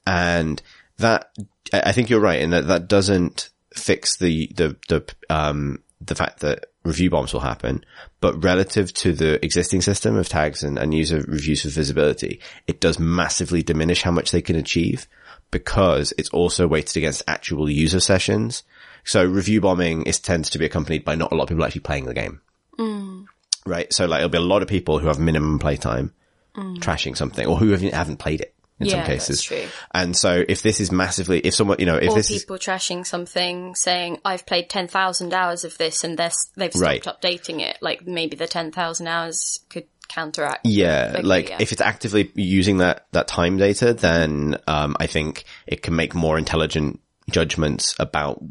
And 0.06 0.62
that, 0.98 1.30
I 1.72 1.92
think 1.92 2.08
you're 2.08 2.20
right 2.20 2.40
in 2.40 2.50
that 2.50 2.68
that 2.68 2.88
doesn't 2.88 3.50
fix 3.74 4.16
the, 4.16 4.46
the, 4.54 4.76
the, 4.88 5.04
um, 5.28 5.82
the 6.00 6.14
fact 6.14 6.40
that 6.40 6.66
review 6.84 7.10
bombs 7.10 7.32
will 7.32 7.40
happen, 7.40 7.84
but 8.20 8.44
relative 8.44 8.92
to 8.92 9.12
the 9.12 9.44
existing 9.44 9.80
system 9.80 10.16
of 10.16 10.28
tags 10.28 10.62
and, 10.62 10.78
and 10.78 10.94
user 10.94 11.24
reviews 11.26 11.62
for 11.62 11.68
visibility, 11.68 12.40
it 12.66 12.80
does 12.80 12.98
massively 12.98 13.62
diminish 13.62 14.02
how 14.02 14.10
much 14.10 14.30
they 14.30 14.42
can 14.42 14.56
achieve 14.56 15.08
because 15.54 16.12
it's 16.18 16.28
also 16.30 16.66
weighted 16.66 16.96
against 16.98 17.22
actual 17.26 17.70
user 17.70 18.00
sessions. 18.00 18.64
So 19.04 19.24
review 19.24 19.60
bombing 19.60 20.02
is 20.02 20.18
tends 20.18 20.50
to 20.50 20.58
be 20.58 20.66
accompanied 20.66 21.04
by 21.04 21.14
not 21.14 21.32
a 21.32 21.34
lot 21.36 21.44
of 21.44 21.48
people 21.48 21.64
actually 21.64 21.82
playing 21.82 22.06
the 22.06 22.14
game. 22.14 22.40
Mm. 22.78 23.26
Right. 23.64 23.90
So 23.92 24.04
like 24.06 24.18
it'll 24.18 24.28
be 24.30 24.38
a 24.38 24.42
lot 24.42 24.62
of 24.62 24.68
people 24.68 24.98
who 24.98 25.06
have 25.06 25.18
minimum 25.18 25.58
playtime 25.58 26.12
mm. 26.56 26.76
trashing 26.78 27.16
something 27.16 27.46
or 27.46 27.56
who 27.56 27.70
haven't, 27.70 27.94
haven't 27.94 28.18
played 28.18 28.40
it 28.40 28.54
in 28.80 28.88
some 28.88 28.98
Yeah, 28.98 29.06
that's 29.06 29.26
cases. 29.28 29.42
true. 29.42 29.64
And 29.94 30.16
so 30.16 30.44
if 30.48 30.62
this 30.62 30.80
is 30.80 30.90
massively, 30.90 31.38
if 31.38 31.54
someone, 31.54 31.76
you 31.78 31.86
know, 31.86 31.96
if 31.96 32.10
or 32.10 32.14
this 32.16 32.30
is, 32.30 32.42
people 32.42 32.58
trashing 32.58 33.06
something 33.06 33.74
saying 33.76 34.18
I've 34.24 34.44
played 34.46 34.68
10,000 34.68 35.32
hours 35.32 35.64
of 35.64 35.78
this 35.78 36.02
and 36.02 36.18
they're, 36.18 36.32
they've 36.56 36.72
stopped 36.72 36.82
Right. 36.82 37.02
updating 37.04 37.60
it 37.60 37.78
like 37.80 38.06
maybe 38.06 38.36
the 38.36 38.48
10,000 38.48 39.06
hours 39.06 39.60
could 39.68 39.86
counteract 40.08 40.66
Yeah, 40.66 41.12
Like, 41.14 41.24
like 41.24 41.48
yeah. 41.50 41.56
if 41.60 41.72
it's 41.72 41.80
actively 41.80 42.30
using 42.34 42.78
that 42.78 43.06
that 43.12 43.28
time 43.28 43.56
data, 43.56 43.94
then 43.94 44.56
um, 44.66 44.96
I 45.00 45.06
think 45.06 45.44
it 45.66 45.82
can 45.82 45.96
make 45.96 46.14
more 46.14 46.38
intelligent 46.38 47.00
judgments 47.30 47.94
about 47.98 48.42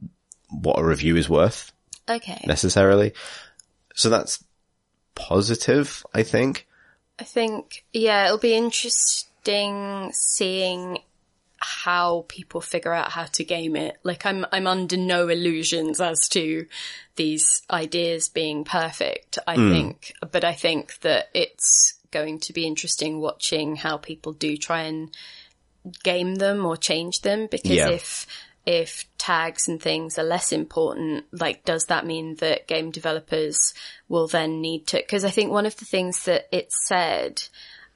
what 0.50 0.80
a 0.80 0.84
review 0.84 1.16
is 1.16 1.30
worth 1.30 1.72
okay 2.10 2.44
necessarily. 2.48 3.14
So 3.96 4.10
that's 4.10 4.44
positive, 5.16 6.06
I 6.14 6.24
think. 6.24 6.68
I 7.20 7.24
think, 7.24 7.86
yeah, 7.94 8.26
it'll 8.26 8.40
be 8.40 8.56
interesting 8.56 10.12
seeing 10.14 10.98
how 11.64 12.26
people 12.28 12.62
figure 12.62 12.94
out 12.94 13.12
how 13.12 13.26
to 13.26 13.44
game 13.44 13.76
it. 13.76 13.98
Like 14.04 14.26
I'm, 14.26 14.46
I'm 14.52 14.68
under 14.68 14.98
no 14.98 15.30
illusions 15.30 16.02
as 16.02 16.28
to 16.30 16.68
these 17.16 17.62
ideas 17.70 18.30
being 18.30 18.64
perfect, 18.64 19.40
I 19.48 19.56
hmm. 19.56 19.72
think, 19.72 20.14
but 20.32 20.44
I 20.44 20.54
think 20.54 21.00
that 21.02 21.30
it's 21.34 21.96
going 22.12 22.40
to 22.40 22.54
be 22.54 22.68
interesting 22.68 23.20
watching 23.20 23.76
how 23.76 23.98
people 23.98 24.34
do 24.34 24.56
try 24.56 24.84
and 24.84 25.16
game 26.04 26.36
them 26.36 26.66
or 26.66 26.78
change 26.78 27.22
them 27.22 27.48
because 27.50 27.72
Yeah. 27.72 27.90
if 27.90 28.28
if 28.66 29.06
tags 29.18 29.68
and 29.68 29.82
things 29.82 30.18
are 30.18 30.24
less 30.24 30.54
important 30.54 31.26
like 31.34 31.66
does 31.66 31.88
that 31.88 32.06
mean 32.06 32.36
that 32.36 32.66
game 32.66 32.92
developers 32.92 33.74
will 34.08 34.26
then 34.28 34.62
need 34.62 34.88
to 34.88 34.96
because 34.96 35.26
i 35.26 35.30
think 35.30 35.52
one 35.52 35.66
of 35.66 35.76
the 35.76 35.86
things 35.86 36.24
that 36.24 36.48
it 36.50 36.72
said 36.72 37.44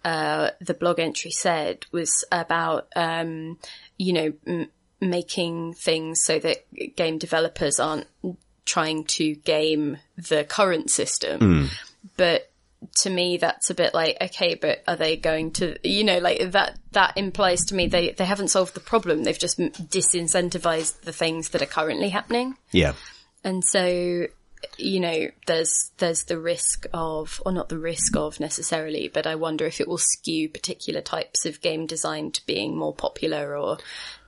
uh 0.07 0.51
the 0.69 0.73
blog 0.73 0.99
entry 0.99 1.31
said 1.31 1.85
was 1.91 2.11
about 2.31 2.87
um 2.95 3.57
you 3.97 4.13
know 4.13 4.29
m- 4.45 4.69
making 5.01 5.73
things 5.73 6.23
so 6.23 6.39
that 6.39 6.57
game 6.95 7.17
developers 7.17 7.79
aren't 7.79 8.07
trying 8.65 9.03
to 9.05 9.35
game 9.35 9.97
the 10.29 10.43
current 10.43 10.89
system. 10.89 11.69
But 12.15 12.49
to 13.01 13.09
me 13.09 13.37
that's 13.37 13.71
a 13.71 13.73
bit 13.73 13.91
like 13.95 14.15
okay 14.21 14.53
but 14.53 14.83
are 14.87 14.95
they 14.95 15.17
going 15.17 15.49
to 15.51 15.65
you 15.83 16.03
know 16.03 16.19
like 16.19 16.51
that 16.51 16.77
that 16.91 17.17
implies 17.17 17.65
to 17.65 17.73
me 17.75 17.87
they 17.87 18.11
they 18.11 18.25
haven't 18.25 18.49
solved 18.49 18.73
the 18.75 18.79
problem. 18.91 19.23
They've 19.23 19.37
just 19.47 19.57
disincentivized 19.59 21.01
the 21.01 21.11
things 21.13 21.49
that 21.49 21.61
are 21.61 21.65
currently 21.79 22.09
happening. 22.09 22.55
Yeah. 22.71 22.93
and 23.43 23.63
so 23.63 24.27
you 24.77 24.99
know 24.99 25.27
there's 25.45 25.91
there's 25.97 26.23
the 26.25 26.39
risk 26.39 26.85
of 26.93 27.41
or 27.45 27.51
not 27.51 27.69
the 27.69 27.77
risk 27.77 28.15
of 28.15 28.39
necessarily 28.39 29.07
but 29.07 29.27
i 29.27 29.35
wonder 29.35 29.65
if 29.65 29.79
it 29.79 29.87
will 29.87 29.97
skew 29.97 30.49
particular 30.49 31.01
types 31.01 31.45
of 31.45 31.61
game 31.61 31.85
design 31.85 32.31
to 32.31 32.45
being 32.45 32.75
more 32.75 32.93
popular 32.93 33.55
or 33.57 33.77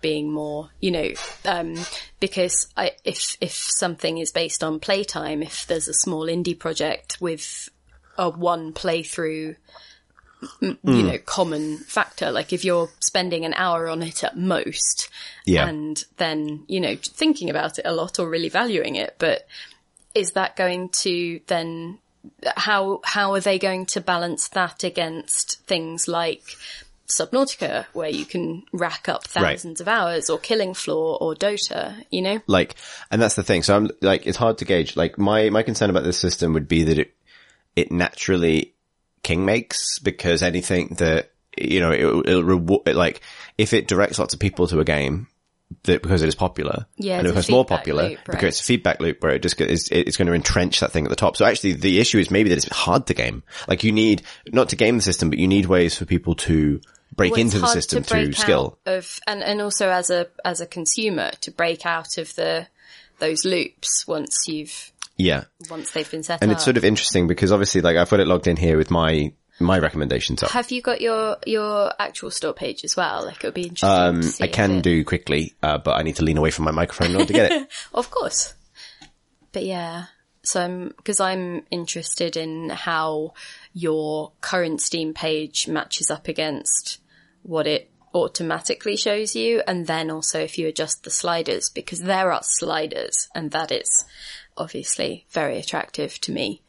being 0.01 0.31
more 0.31 0.69
you 0.79 0.91
know 0.91 1.09
um 1.45 1.75
because 2.19 2.67
i 2.77 2.91
if 3.03 3.37
if 3.41 3.53
something 3.53 4.17
is 4.17 4.31
based 4.31 4.63
on 4.63 4.79
playtime 4.79 5.41
if 5.41 5.65
there's 5.67 5.87
a 5.87 5.93
small 5.93 6.25
indie 6.25 6.57
project 6.57 7.17
with 7.19 7.69
a 8.17 8.29
one 8.29 8.71
playthrough 8.73 9.55
you 10.61 10.77
know 10.83 11.17
common 11.25 11.77
factor 11.79 12.31
like 12.31 12.53
if 12.53 12.63
you're 12.63 12.89
spending 13.01 13.43
an 13.43 13.53
hour 13.55 13.89
on 13.89 14.01
it 14.01 14.23
at 14.23 14.37
most 14.37 15.09
Yeah. 15.45 15.67
and 15.67 16.01
then 16.15 16.63
you 16.67 16.79
know 16.79 16.95
thinking 16.95 17.49
about 17.49 17.77
it 17.77 17.85
a 17.85 17.91
lot 17.93 18.19
or 18.19 18.29
really 18.29 18.47
valuing 18.47 18.95
it 18.95 19.15
but 19.19 19.45
is 20.15 20.31
that 20.31 20.55
going 20.55 20.89
to 20.89 21.39
then 21.47 21.99
how 22.55 22.99
how 23.03 23.33
are 23.33 23.39
they 23.39 23.59
going 23.59 23.85
to 23.85 24.01
balance 24.01 24.49
that 24.49 24.83
against 24.83 25.61
things 25.65 26.07
like 26.07 26.43
Subnautica, 27.09 27.85
where 27.93 28.09
you 28.09 28.25
can 28.25 28.63
rack 28.71 29.09
up 29.09 29.23
Right. 29.35 29.53
thousands 29.53 29.81
of 29.81 29.87
hours, 29.87 30.29
or 30.29 30.37
Killing 30.37 30.75
Floor, 30.75 31.17
or 31.19 31.33
Dota, 31.33 32.03
you 32.11 32.21
know? 32.21 32.39
Like, 32.45 32.75
and 33.09 33.19
that's 33.21 33.35
the 33.35 33.43
thing. 33.43 33.63
So 33.63 33.75
I'm 33.75 33.89
like, 34.01 34.27
it's 34.27 34.37
hard 34.37 34.59
to 34.59 34.65
gauge. 34.65 34.95
Like 34.95 35.17
my, 35.17 35.49
my 35.49 35.63
concern 35.63 35.89
about 35.89 36.03
this 36.03 36.19
system 36.19 36.53
would 36.53 36.67
be 36.67 36.83
that 36.83 36.99
it, 36.99 37.15
it 37.75 37.91
naturally 37.91 38.75
king 39.23 39.43
makes 39.43 39.97
because 39.99 40.43
anything 40.43 40.95
that, 40.99 41.31
you 41.57 41.79
know, 41.79 41.91
it, 41.91 42.29
it'll 42.29 42.43
reward, 42.43 42.87
like, 42.93 43.21
if 43.57 43.73
it 43.73 43.87
directs 43.87 44.19
lots 44.19 44.35
of 44.35 44.39
people 44.39 44.67
to 44.67 44.79
a 44.79 44.85
game, 44.85 45.27
that 45.83 46.01
because 46.01 46.21
it 46.23 46.27
is 46.27 46.35
popular, 46.35 46.85
Yeah, 46.97 47.19
and 47.19 47.27
it 47.27 47.29
it's 47.29 47.33
becomes 47.47 47.49
more 47.51 47.65
popular 47.65 48.09
loop, 48.09 48.19
because 48.25 48.43
it's 48.49 48.61
a 48.61 48.63
feedback 48.63 48.99
loop 48.99 49.21
where 49.23 49.33
it 49.33 49.41
just 49.41 49.59
is 49.61 49.87
it's 49.91 50.17
going 50.17 50.27
to 50.27 50.33
entrench 50.33 50.79
that 50.79 50.91
thing 50.91 51.05
at 51.05 51.09
the 51.09 51.15
top. 51.15 51.37
So 51.37 51.45
actually, 51.45 51.73
the 51.73 51.99
issue 51.99 52.17
is 52.19 52.31
maybe 52.31 52.49
that 52.49 52.57
it's 52.57 52.67
hard 52.75 53.05
to 53.07 53.13
game. 53.13 53.43
Like 53.67 53.83
you 53.83 53.91
need 53.91 54.23
not 54.47 54.69
to 54.69 54.75
game 54.75 54.95
the 54.97 55.01
system, 55.03 55.29
but 55.29 55.39
you 55.39 55.47
need 55.47 55.65
ways 55.67 55.95
for 55.97 56.05
people 56.05 56.35
to 56.35 56.81
break 57.15 57.31
Well, 57.33 57.41
into 57.41 57.59
the 57.59 57.67
system 57.67 58.03
to, 58.03 58.09
break 58.09 58.35
skill. 58.35 58.77
of 58.85 59.19
and 59.27 59.43
and 59.43 59.61
also 59.61 59.89
as 59.89 60.09
a 60.09 60.27
as 60.43 60.61
a 60.61 60.65
consumer 60.65 61.31
to 61.41 61.51
break 61.51 61.85
out 61.85 62.17
of 62.17 62.33
the 62.35 62.67
those 63.19 63.43
loops 63.45 64.07
once 64.07 64.47
you've 64.47 64.91
Yeah, 65.17 65.43
once 65.69 65.91
they've 65.91 66.09
been 66.09 66.23
set 66.23 66.41
and 66.41 66.49
up. 66.51 66.55
it's 66.55 66.63
sort 66.63 66.77
of 66.77 66.85
interesting 66.85 67.27
because 67.27 67.51
obviously, 67.51 67.81
like 67.81 67.97
I've 67.97 68.09
got 68.09 68.21
it 68.21 68.27
logged 68.27 68.47
in 68.47 68.55
here 68.57 68.77
with 68.77 68.89
my 68.89 69.33
my 69.59 69.79
recommendations 69.79 70.43
up. 70.43 70.51
Have 70.51 70.71
you 70.71 70.81
got 70.81 71.01
your 71.01 71.37
your 71.45 71.93
actual 71.99 72.31
store 72.31 72.53
page 72.53 72.83
as 72.83 72.95
well? 72.95 73.25
Like 73.25 73.43
it 73.43 73.47
would 73.47 73.53
be 73.53 73.63
interesting. 73.67 73.89
Um, 73.89 74.21
to 74.21 74.27
see 74.27 74.43
I 74.43 74.47
can 74.47 74.77
it- 74.77 74.83
do 74.83 75.03
quickly, 75.03 75.55
uh, 75.61 75.77
but 75.77 75.91
I 75.91 76.03
need 76.03 76.15
to 76.17 76.23
lean 76.23 76.37
away 76.37 76.51
from 76.51 76.65
my 76.65 76.71
microphone 76.71 77.11
in 77.11 77.15
order 77.15 77.27
to 77.27 77.33
get 77.33 77.51
it. 77.51 77.67
Of 77.93 78.11
course. 78.11 78.53
But 79.51 79.65
yeah, 79.65 80.05
so 80.43 80.61
I'm, 80.61 80.87
because 80.97 81.19
I'm 81.19 81.65
interested 81.71 82.37
in 82.37 82.69
how 82.69 83.33
your 83.73 84.31
current 84.41 84.81
Steam 84.81 85.13
page 85.13 85.67
matches 85.67 86.09
up 86.11 86.27
against 86.27 86.99
what 87.43 87.67
it 87.67 87.89
automatically 88.13 88.95
shows 88.95 89.35
you. 89.35 89.61
And 89.67 89.87
then 89.87 90.11
also 90.11 90.39
if 90.39 90.57
you 90.57 90.67
adjust 90.67 91.03
the 91.03 91.09
sliders, 91.09 91.69
because 91.69 92.01
there 92.01 92.31
are 92.31 92.41
sliders 92.43 93.27
and 93.33 93.51
that 93.51 93.71
is 93.71 94.05
obviously 94.57 95.25
very 95.31 95.57
attractive 95.57 96.19
to 96.21 96.31
me. 96.31 96.61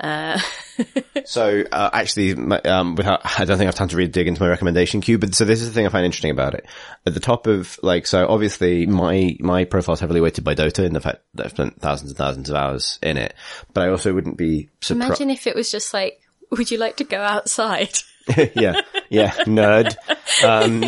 So 1.26 1.62
uh, 1.70 1.90
actually, 1.92 2.34
my- 2.34 2.60
um, 2.62 2.94
without, 2.94 3.20
I 3.38 3.44
don't 3.44 3.58
think 3.58 3.66
I 3.66 3.68
have 3.68 3.74
time 3.74 3.88
to 3.88 3.96
really 3.96 4.10
dig 4.10 4.26
into 4.26 4.42
my 4.42 4.48
recommendation 4.48 5.00
queue, 5.00 5.18
but 5.18 5.34
so 5.34 5.44
this 5.44 5.60
is 5.60 5.68
the 5.68 5.74
thing 5.74 5.86
I 5.86 5.90
find 5.90 6.04
interesting 6.06 6.30
about 6.30 6.54
it. 6.54 6.66
At 7.06 7.14
the 7.14 7.20
top 7.20 7.46
of 7.46 7.78
like, 7.82 8.06
so 8.06 8.26
obviously 8.26 8.86
my 8.86 9.36
my 9.38 9.64
profile 9.64 9.92
is 9.94 10.00
heavily 10.00 10.20
weighted 10.20 10.42
by 10.42 10.54
Dota 10.54 10.84
in 10.84 10.94
the 10.94 11.00
fact 11.00 11.22
that 11.34 11.46
I've 11.46 11.52
spent 11.52 11.80
thousands 11.80 12.12
and 12.12 12.18
thousands 12.18 12.48
of 12.48 12.56
hours 12.56 12.98
in 13.02 13.16
it, 13.18 13.34
but 13.74 13.82
I 13.82 13.90
also 13.90 14.14
wouldn't 14.14 14.38
be 14.38 14.70
surprised. 14.80 15.08
Imagine 15.08 15.30
if 15.30 15.46
it 15.46 15.54
was 15.54 15.70
just 15.70 15.92
like, 15.92 16.20
would 16.50 16.70
you 16.70 16.78
like 16.78 16.96
to 16.96 17.04
go 17.04 17.20
outside? 17.20 17.92
yeah, 18.54 18.80
yeah, 19.08 19.30
nerd. 19.44 19.96
Um, 20.44 20.84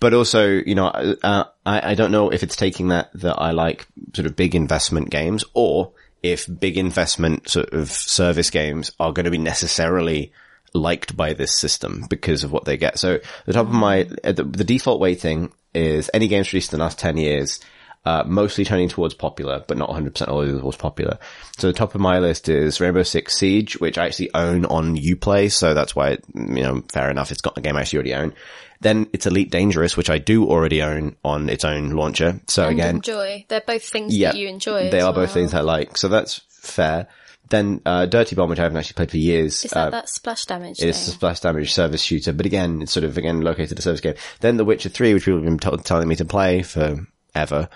but 0.00 0.14
also, 0.14 0.48
you 0.48 0.74
know, 0.74 0.86
uh, 0.86 1.44
I, 1.66 1.90
I 1.90 1.94
don't 1.94 2.12
know 2.12 2.30
if 2.30 2.42
it's 2.42 2.56
taking 2.56 2.88
that 2.88 3.10
that 3.14 3.38
I 3.38 3.50
like 3.50 3.86
sort 4.14 4.26
of 4.26 4.36
big 4.36 4.54
investment 4.54 5.10
games, 5.10 5.44
or 5.54 5.92
if 6.22 6.48
big 6.60 6.78
investment 6.78 7.48
sort 7.48 7.72
of 7.72 7.90
service 7.90 8.50
games 8.50 8.92
are 9.00 9.12
going 9.12 9.24
to 9.24 9.30
be 9.30 9.38
necessarily 9.38 10.32
liked 10.74 11.16
by 11.16 11.32
this 11.32 11.54
system 11.56 12.04
because 12.08 12.44
of 12.44 12.52
what 12.52 12.64
they 12.64 12.76
get. 12.76 12.98
So 12.98 13.18
the 13.46 13.52
top 13.52 13.66
of 13.66 13.72
my 13.72 14.08
uh, 14.24 14.32
the, 14.32 14.44
the 14.44 14.64
default 14.64 15.00
weighting 15.00 15.52
is 15.74 16.10
any 16.14 16.28
games 16.28 16.52
released 16.52 16.72
in 16.72 16.78
the 16.78 16.84
last 16.84 16.98
ten 16.98 17.16
years. 17.16 17.60
uh, 18.04 18.24
mostly 18.26 18.64
turning 18.64 18.88
towards 18.88 19.14
popular, 19.14 19.64
but 19.68 19.76
not 19.78 19.88
100% 19.88 20.28
all 20.28 20.44
towards 20.44 20.76
popular. 20.76 21.18
So 21.58 21.68
the 21.68 21.72
top 21.72 21.94
of 21.94 22.00
my 22.00 22.18
list 22.18 22.48
is 22.48 22.80
Rainbow 22.80 23.04
Six 23.04 23.36
Siege, 23.36 23.78
which 23.80 23.96
I 23.96 24.06
actually 24.06 24.34
own 24.34 24.64
on 24.64 24.96
Uplay, 24.96 25.50
so 25.52 25.72
that's 25.74 25.94
why, 25.94 26.18
you 26.34 26.62
know, 26.62 26.82
fair 26.90 27.10
enough, 27.10 27.30
it's 27.30 27.40
got 27.40 27.56
a 27.56 27.60
game 27.60 27.76
I 27.76 27.82
actually 27.82 27.98
already 27.98 28.14
own. 28.14 28.34
Then 28.82 29.06
it's 29.12 29.26
Elite 29.26 29.50
Dangerous, 29.50 29.96
which 29.96 30.10
I 30.10 30.18
do 30.18 30.48
already 30.48 30.82
own 30.82 31.16
on 31.24 31.48
its 31.48 31.64
own 31.64 31.90
launcher. 31.90 32.40
So 32.48 32.64
And 32.64 32.72
again, 32.72 32.96
enjoy. 32.96 33.46
They're 33.48 33.60
both 33.60 33.84
things 33.84 34.16
yeah, 34.16 34.32
that 34.32 34.38
you 34.38 34.48
enjoy. 34.48 34.90
They 34.90 35.00
are 35.00 35.12
both 35.12 35.28
well. 35.28 35.34
things 35.34 35.54
I 35.54 35.60
like, 35.60 35.96
so 35.96 36.08
that's 36.08 36.40
fair. 36.48 37.06
Then 37.48 37.80
uh, 37.86 38.06
Dirty 38.06 38.34
Bomb, 38.34 38.50
which 38.50 38.58
I 38.58 38.62
haven't 38.62 38.78
actually 38.78 38.94
played 38.94 39.10
for 39.10 39.18
years. 39.18 39.64
Is 39.64 39.70
that 39.72 39.88
uh, 39.88 39.90
that 39.90 40.08
splash 40.08 40.46
damage 40.46 40.82
it's 40.82 41.06
a 41.06 41.10
splash 41.12 41.40
damage 41.40 41.72
service 41.72 42.02
shooter, 42.02 42.32
but 42.32 42.46
again, 42.46 42.82
it's 42.82 42.92
sort 42.92 43.04
of 43.04 43.16
again 43.18 43.42
located 43.42 43.78
a 43.78 43.82
service 43.82 44.00
game. 44.00 44.14
Then 44.40 44.56
The 44.56 44.64
Witcher 44.64 44.88
3, 44.88 45.14
which 45.14 45.24
people 45.24 45.42
have 45.42 45.44
been 45.44 45.58
t- 45.58 45.84
telling 45.84 46.08
me 46.08 46.16
to 46.16 46.24
play 46.24 46.62
forever. 46.62 47.68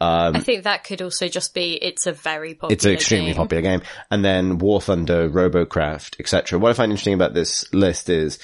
I 0.00 0.40
think 0.40 0.64
that 0.64 0.84
could 0.84 1.02
also 1.02 1.28
just 1.28 1.54
be 1.54 1.74
it's 1.74 2.06
a 2.06 2.12
very 2.12 2.54
popular. 2.54 2.72
It's 2.72 2.84
an 2.84 2.92
extremely 2.92 3.32
game. 3.32 3.36
popular 3.36 3.62
game. 3.62 3.82
And 4.10 4.24
then 4.24 4.58
War 4.58 4.80
Thunder, 4.80 5.28
Robocraft, 5.28 6.20
etc. 6.20 6.58
What 6.58 6.70
I 6.70 6.74
find 6.74 6.92
interesting 6.92 7.14
about 7.14 7.34
this 7.34 7.72
list 7.72 8.08
is, 8.08 8.38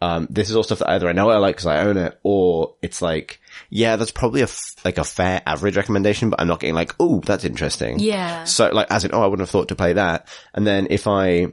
um, 0.00 0.28
this 0.30 0.48
is 0.48 0.56
all 0.56 0.62
stuff 0.62 0.78
that 0.78 0.90
either 0.90 1.08
I 1.08 1.12
know 1.12 1.30
I 1.30 1.38
like 1.38 1.56
because 1.56 1.66
I 1.66 1.80
own 1.80 1.96
it, 1.96 2.18
or 2.22 2.76
it's 2.82 3.02
like, 3.02 3.40
yeah, 3.68 3.96
that's 3.96 4.12
probably 4.12 4.42
a 4.42 4.44
f- 4.44 4.76
like 4.84 4.98
a 4.98 5.04
fair 5.04 5.42
average 5.44 5.76
recommendation, 5.76 6.30
but 6.30 6.40
I'm 6.40 6.46
not 6.46 6.60
getting 6.60 6.74
like, 6.74 6.94
oh, 7.00 7.20
that's 7.20 7.44
interesting. 7.44 7.98
Yeah. 7.98 8.44
So 8.44 8.68
like, 8.68 8.90
as 8.90 9.04
in, 9.04 9.12
oh, 9.12 9.22
I 9.22 9.26
wouldn't 9.26 9.46
have 9.46 9.50
thought 9.50 9.68
to 9.68 9.74
play 9.74 9.94
that. 9.94 10.28
And 10.54 10.66
then 10.66 10.86
if 10.90 11.06
I, 11.06 11.48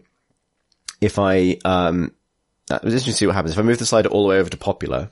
if 1.02 1.18
I, 1.18 1.58
um, 1.66 2.14
uh, 2.70 2.80
let's 2.84 3.04
just 3.04 3.18
see 3.18 3.26
what 3.26 3.36
happens. 3.36 3.54
If 3.54 3.60
I 3.60 3.64
move 3.64 3.80
the 3.80 3.86
slider 3.86 4.10
all 4.10 4.24
the 4.24 4.30
way 4.30 4.38
over 4.38 4.50
to 4.50 4.58
popular, 4.58 5.10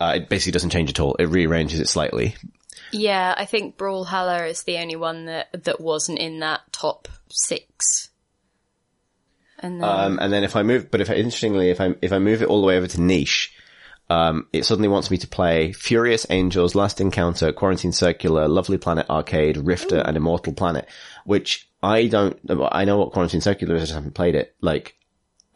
uh, 0.00 0.14
it 0.16 0.28
basically 0.28 0.52
doesn't 0.52 0.70
change 0.70 0.90
at 0.90 1.00
all. 1.00 1.14
It 1.16 1.26
rearranges 1.26 1.80
it 1.80 1.88
slightly. 1.88 2.36
Yeah, 2.90 3.34
I 3.36 3.44
think 3.44 3.76
Brawlhalla 3.76 4.48
is 4.48 4.62
the 4.62 4.78
only 4.78 4.96
one 4.96 5.26
that 5.26 5.64
that 5.64 5.80
wasn't 5.80 6.18
in 6.18 6.40
that 6.40 6.60
top 6.72 7.08
six. 7.30 8.10
And 9.60 9.82
then, 9.82 9.88
Um, 9.88 10.18
and 10.20 10.32
then 10.32 10.44
if 10.44 10.54
I 10.56 10.62
move, 10.62 10.90
but 10.90 11.00
if 11.00 11.10
interestingly, 11.10 11.70
if 11.70 11.80
I 11.80 11.94
if 12.02 12.12
I 12.12 12.18
move 12.18 12.42
it 12.42 12.48
all 12.48 12.60
the 12.60 12.66
way 12.66 12.76
over 12.76 12.86
to 12.86 13.00
niche, 13.00 13.52
um, 14.10 14.46
it 14.52 14.64
suddenly 14.64 14.88
wants 14.88 15.10
me 15.10 15.18
to 15.18 15.26
play 15.26 15.72
Furious 15.72 16.26
Angels, 16.30 16.74
Last 16.74 17.00
Encounter, 17.00 17.52
Quarantine 17.52 17.92
Circular, 17.92 18.48
Lovely 18.48 18.78
Planet 18.78 19.08
Arcade, 19.10 19.56
Rifter, 19.58 19.98
and 19.98 20.16
Immortal 20.16 20.52
Planet, 20.54 20.86
which 21.24 21.68
I 21.82 22.06
don't. 22.06 22.38
I 22.72 22.84
know 22.84 22.98
what 22.98 23.12
Quarantine 23.12 23.40
Circular 23.40 23.74
is. 23.74 23.82
I 23.82 23.84
just 23.84 23.94
haven't 23.94 24.14
played 24.14 24.34
it. 24.34 24.54
Like, 24.60 24.94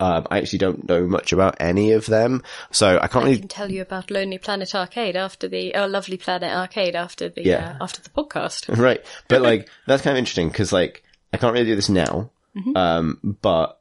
um, 0.01 0.27
I 0.31 0.39
actually 0.39 0.59
don't 0.59 0.89
know 0.89 1.07
much 1.07 1.33
about 1.33 1.57
any 1.61 1.93
of 1.93 2.07
them, 2.07 2.43
so 2.73 2.99
I 3.01 3.07
can't 3.07 3.25
I 3.25 3.29
really. 3.29 3.39
can 3.39 3.49
tell 3.49 3.71
you 3.71 3.83
about 3.83 4.11
Lonely 4.11 4.39
Planet 4.39 4.75
Arcade 4.75 5.17
after 5.17 5.47
the 5.49 5.75
oh, 5.77 5.87
Lovely 5.87 6.17
Planet 6.17 6.53
Arcade 6.53 6.97
after 6.97 7.29
the 7.29 7.45
Yeah. 7.45 7.77
uh, 7.81 7.85
after 7.85 8.03
the 8.03 8.11
podcast. 8.11 8.69
Right. 8.83 9.05
But 9.29 9.43
like, 9.43 9.69
that's 9.87 10.03
kind 10.03 10.17
of 10.17 10.19
interesting 10.19 10.49
because 10.49 10.73
like, 10.73 11.05
I 11.33 11.37
can't 11.37 11.53
really 11.55 11.67
do 11.67 11.77
this 11.77 11.89
now. 11.89 12.31
Um, 12.77 13.39
but 13.41 13.81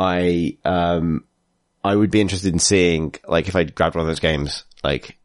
I, 0.00 0.56
um, 0.64 1.24
I 1.84 1.94
would 1.94 2.10
be 2.10 2.22
interested 2.22 2.54
in 2.54 2.58
seeing, 2.58 3.14
like, 3.28 3.48
if 3.48 3.54
I 3.54 3.64
grabbed 3.64 3.96
one 3.96 4.00
of 4.00 4.06
those 4.06 4.18
games, 4.18 4.64
like, 4.82 5.18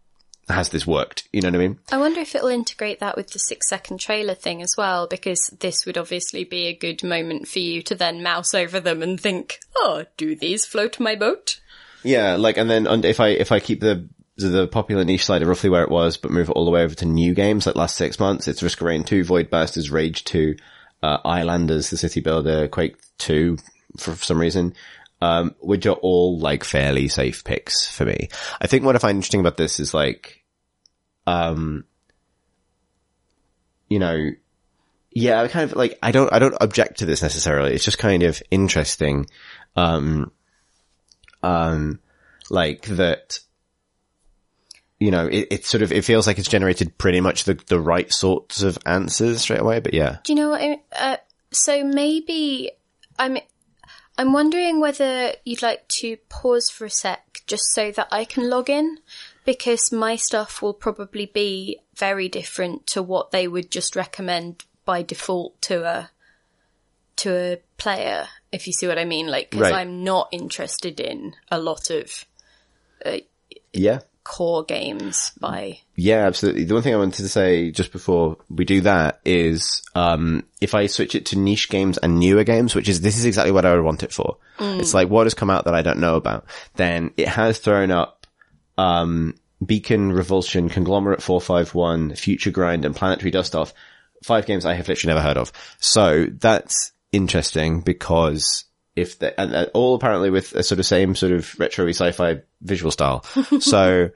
has 0.49 0.67
this 0.67 0.85
worked? 0.85 1.29
You 1.31 1.41
know 1.41 1.47
what 1.47 1.55
I 1.55 1.59
mean? 1.59 1.79
I 1.93 1.97
wonder 1.97 2.19
if 2.19 2.35
it'll 2.35 2.49
integrate 2.49 2.99
that 2.99 3.15
with 3.15 3.31
the 3.31 3.39
six 3.39 3.69
second 3.69 4.01
trailer 4.01 4.35
thing 4.35 4.61
as 4.61 4.75
well, 4.77 5.07
because 5.07 5.39
this 5.61 5.85
would 5.85 5.97
obviously 5.97 6.43
be 6.43 6.67
a 6.67 6.75
good 6.75 7.05
moment 7.05 7.47
for 7.47 7.59
you 7.59 7.81
to 7.83 7.95
then 7.95 8.21
mouse 8.21 8.53
over 8.53 8.81
them 8.81 9.01
and 9.01 9.19
think, 9.19 9.59
oh, 9.77 10.03
do 10.17 10.35
these 10.35 10.65
float 10.65 10.99
my 10.99 11.15
boat? 11.15 11.61
Yeah. 12.03 12.35
Like, 12.35 12.57
and 12.57 12.69
then 12.69 12.85
if 13.05 13.21
I, 13.21 13.29
if 13.29 13.53
I 13.53 13.61
keep 13.61 13.79
the, 13.79 14.09
the 14.35 14.67
popular 14.67 15.05
niche 15.05 15.25
slider 15.25 15.45
roughly 15.45 15.69
where 15.69 15.83
it 15.83 15.89
was, 15.89 16.17
but 16.17 16.31
move 16.31 16.49
it 16.49 16.51
all 16.51 16.65
the 16.65 16.71
way 16.71 16.83
over 16.83 16.95
to 16.95 17.05
new 17.05 17.33
games, 17.33 17.65
like 17.65 17.77
last 17.77 17.95
six 17.95 18.19
months, 18.19 18.49
it's 18.49 18.61
Risk 18.61 18.81
of 18.81 18.87
Rain 18.87 19.05
2, 19.05 19.23
Void 19.23 19.49
Busters, 19.49 19.89
Rage 19.89 20.25
2, 20.25 20.57
uh, 21.01 21.19
Islanders, 21.23 21.89
The 21.89 21.97
City 21.97 22.19
Builder, 22.19 22.67
Quake 22.67 22.97
2, 23.19 23.57
for, 23.97 24.15
some 24.15 24.39
reason. 24.39 24.73
Um, 25.21 25.55
which 25.59 25.85
are 25.85 25.95
all 25.95 26.37
like 26.39 26.65
fairly 26.65 27.07
safe 27.07 27.45
picks 27.45 27.87
for 27.87 28.05
me. 28.05 28.27
I 28.59 28.67
think 28.67 28.83
what 28.83 28.95
I 28.95 28.99
find 28.99 29.15
interesting 29.15 29.39
about 29.39 29.55
this 29.55 29.79
is 29.79 29.93
like, 29.93 30.43
um, 31.25 31.85
you 33.87 33.97
know, 33.97 34.31
yeah, 35.11 35.41
I 35.41 35.47
kind 35.47 35.71
of 35.71 35.77
like, 35.77 35.97
I 36.03 36.11
don't, 36.11 36.31
I 36.33 36.39
don't 36.39 36.57
object 36.59 36.99
to 36.99 37.05
this 37.05 37.21
necessarily. 37.21 37.73
It's 37.73 37.85
just 37.85 37.97
kind 37.97 38.23
of 38.23 38.43
interesting. 38.51 39.27
Um, 39.77 40.31
um, 41.41 41.99
like 42.49 42.83
that, 42.83 43.39
you 44.99 45.11
know, 45.11 45.27
it, 45.27 45.47
it 45.49 45.65
sort 45.65 45.81
of, 45.81 45.93
it 45.93 46.03
feels 46.03 46.27
like 46.27 46.39
it's 46.39 46.49
generated 46.49 46.97
pretty 46.97 47.21
much 47.21 47.45
the, 47.45 47.53
the 47.67 47.79
right 47.79 48.11
sorts 48.11 48.61
of 48.61 48.77
answers 48.85 49.41
straight 49.41 49.61
away, 49.61 49.79
but 49.79 49.93
yeah. 49.93 50.17
Do 50.25 50.33
you 50.33 50.39
know 50.39 50.49
what? 50.49 50.61
I, 50.61 50.81
uh, 50.91 51.17
so 51.51 51.83
maybe 51.85 52.71
I'm. 53.17 53.37
I'm 54.17 54.31
wondering 54.31 54.79
whether 54.79 55.33
you'd 55.43 55.61
like 55.61 55.87
to 55.99 56.17
pause 56.29 56.69
for 56.69 56.85
a 56.85 56.89
sec 56.89 57.41
just 57.47 57.65
so 57.73 57.91
that 57.91 58.07
I 58.11 58.23
can 58.25 58.49
log 58.49 58.69
in 58.69 58.99
because 59.43 59.91
my 59.91 60.15
stuff 60.15 60.61
will 60.61 60.73
probably 60.73 61.25
be 61.25 61.79
very 61.95 62.29
different 62.29 62.87
to 62.87 63.03
what 63.03 63.31
they 63.31 63.47
would 63.47 63.69
just 63.69 63.95
recommend 63.95 64.63
by 64.85 65.01
default 65.01 65.61
to 65.63 65.83
a 65.83 66.11
to 67.17 67.33
a 67.33 67.57
player 67.77 68.27
if 68.51 68.67
you 68.67 68.73
see 68.73 68.87
what 68.87 68.99
I 68.99 69.05
mean 69.05 69.27
like 69.27 69.51
cuz 69.51 69.61
Right. 69.61 69.73
I'm 69.73 70.03
not 70.03 70.29
interested 70.31 70.99
in 70.99 71.35
a 71.49 71.59
lot 71.59 71.89
of 71.89 72.25
uh, 73.05 73.19
Yeah. 73.73 73.99
Core 74.25 74.63
games 74.63 75.31
by 75.39 75.79
Yeah, 75.95 76.25
absolutely. 76.25 76.65
The 76.65 76.73
one 76.73 76.83
thing 76.83 76.93
I 76.93 76.97
wanted 76.97 77.21
to 77.21 77.29
say 77.29 77.71
just 77.71 77.93
before 77.93 78.37
we 78.49 78.65
do 78.65 78.81
that 78.81 79.21
is, 79.23 79.81
um, 79.93 80.43
if 80.59 80.75
I 80.75 80.87
switch 80.87 81.15
it 81.15 81.27
to 81.27 81.39
niche 81.39 81.69
games 81.69 81.97
and 81.97 82.19
newer 82.19 82.43
games, 82.43 82.75
which 82.75 82.89
is, 82.89 82.99
this 82.99 83.17
is 83.17 83.23
exactly 83.23 83.51
what 83.51 83.65
I 83.65 83.73
would 83.73 83.85
want 83.85 84.03
it 84.03 84.11
for. 84.11 84.37
It's 84.59 84.93
like, 84.93 85.09
what 85.09 85.25
has 85.27 85.33
come 85.33 85.49
out 85.49 85.65
that 85.65 85.75
I 85.75 85.83
don't 85.83 85.99
know 85.99 86.15
about? 86.15 86.45
Then 86.75 87.11
it 87.15 87.27
has 87.29 87.59
thrown 87.59 87.91
up, 87.91 88.27
um, 88.77 89.35
Beacon, 89.65 90.11
Revulsion, 90.11 90.69
Conglomerate 90.69 91.21
451, 91.21 92.15
Future 92.15 92.51
Grind, 92.51 92.83
and 92.83 92.95
Planetary 92.95 93.31
Dust 93.31 93.55
Off. 93.55 93.73
Five 94.23 94.47
games 94.47 94.65
I 94.65 94.73
have 94.73 94.87
literally 94.87 95.13
never 95.13 95.25
heard 95.25 95.37
of. 95.37 95.51
So 95.79 96.25
that's 96.25 96.91
interesting 97.11 97.81
because 97.81 98.65
if 98.95 99.19
they, 99.19 99.33
and 99.37 99.53
uh, 99.53 99.67
all 99.73 99.95
apparently 99.95 100.29
with 100.29 100.53
a 100.53 100.63
sort 100.63 100.79
of 100.79 100.85
same 100.85 101.15
sort 101.15 101.33
of 101.33 101.59
retro 101.59 101.87
sci-fi 101.87 102.41
visual 102.61 102.91
style. 102.91 103.23
so, 103.59 104.09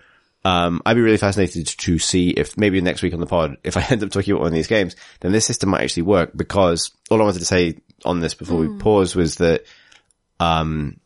um, 0.45 0.81
I'd 0.85 0.93
be 0.93 1.01
really 1.01 1.17
fascinated 1.17 1.67
to 1.67 1.99
see 1.99 2.29
if 2.29 2.57
maybe 2.57 2.79
next 2.79 3.01
week 3.01 3.13
on 3.13 3.19
the 3.19 3.25
pod, 3.25 3.57
if 3.63 3.75
I 3.75 3.81
end 3.89 4.03
up 4.03 4.11
talking 4.11 4.33
about 4.33 4.41
one 4.41 4.47
of 4.47 4.53
these 4.53 4.67
games, 4.67 4.95
then 5.19 5.31
this 5.31 5.45
system 5.45 5.69
might 5.69 5.83
actually 5.83 6.03
work 6.03 6.31
because 6.35 6.91
all 7.09 7.21
I 7.21 7.25
wanted 7.25 7.39
to 7.39 7.45
say 7.45 7.77
on 8.05 8.19
this 8.21 8.33
before 8.33 8.59
we 8.59 8.79
pause 8.79 9.15
was 9.15 9.35
that, 9.35 9.65
um, 10.39 10.99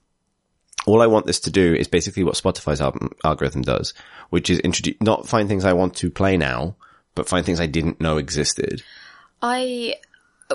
all 0.85 1.01
I 1.01 1.07
want 1.07 1.25
this 1.25 1.39
to 1.41 1.51
do 1.51 1.73
is 1.73 1.87
basically 1.87 2.23
what 2.23 2.35
Spotify's 2.35 2.81
album, 2.81 3.11
algorithm 3.23 3.61
does, 3.61 3.93
which 4.29 4.49
is 4.49 4.59
introduce, 4.59 4.95
not 5.01 5.27
find 5.27 5.47
things 5.47 5.65
I 5.65 5.73
want 5.73 5.95
to 5.97 6.11
play 6.11 6.37
now, 6.37 6.75
but 7.15 7.27
find 7.27 7.45
things 7.45 7.59
I 7.59 7.67
didn't 7.67 8.01
know 8.01 8.17
existed. 8.17 8.83
I 9.41 9.95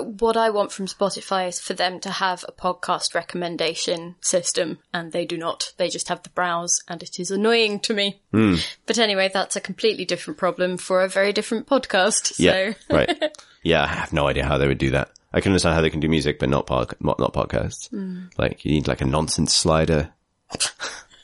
what 0.03 0.37
I 0.37 0.49
want 0.49 0.71
from 0.71 0.87
Spotify 0.87 1.47
is 1.47 1.59
for 1.59 1.73
them 1.73 1.99
to 2.01 2.09
have 2.09 2.45
a 2.47 2.51
podcast 2.51 3.13
recommendation 3.13 4.15
system, 4.21 4.79
and 4.93 5.11
they 5.11 5.25
do 5.25 5.37
not. 5.37 5.73
They 5.77 5.89
just 5.89 6.09
have 6.09 6.23
the 6.23 6.29
browse, 6.29 6.81
and 6.87 7.01
it 7.03 7.19
is 7.19 7.31
annoying 7.31 7.79
to 7.81 7.93
me. 7.93 8.21
Hmm. 8.31 8.55
But 8.85 8.97
anyway, 8.97 9.29
that's 9.33 9.55
a 9.55 9.61
completely 9.61 10.05
different 10.05 10.37
problem 10.37 10.77
for 10.77 11.01
a 11.01 11.09
very 11.09 11.33
different 11.33 11.67
podcast. 11.67 12.39
Yeah. 12.39 12.73
So 12.87 12.95
right. 12.95 13.37
Yeah, 13.63 13.83
I 13.83 13.87
have 13.87 14.13
no 14.13 14.27
idea 14.27 14.45
how 14.45 14.57
they 14.57 14.67
would 14.67 14.77
do 14.77 14.91
that. 14.91 15.11
I 15.31 15.41
can 15.41 15.51
understand 15.51 15.75
how 15.75 15.81
they 15.81 15.89
can 15.89 15.99
do 15.99 16.09
music, 16.09 16.39
but 16.39 16.49
not 16.49 16.65
pod, 16.65 16.95
not, 16.99 17.19
not 17.19 17.33
podcasts. 17.33 17.89
Like 18.37 18.65
you 18.65 18.71
need 18.71 18.87
like 18.87 19.01
a 19.01 19.05
nonsense 19.05 19.53
slider, 19.53 20.11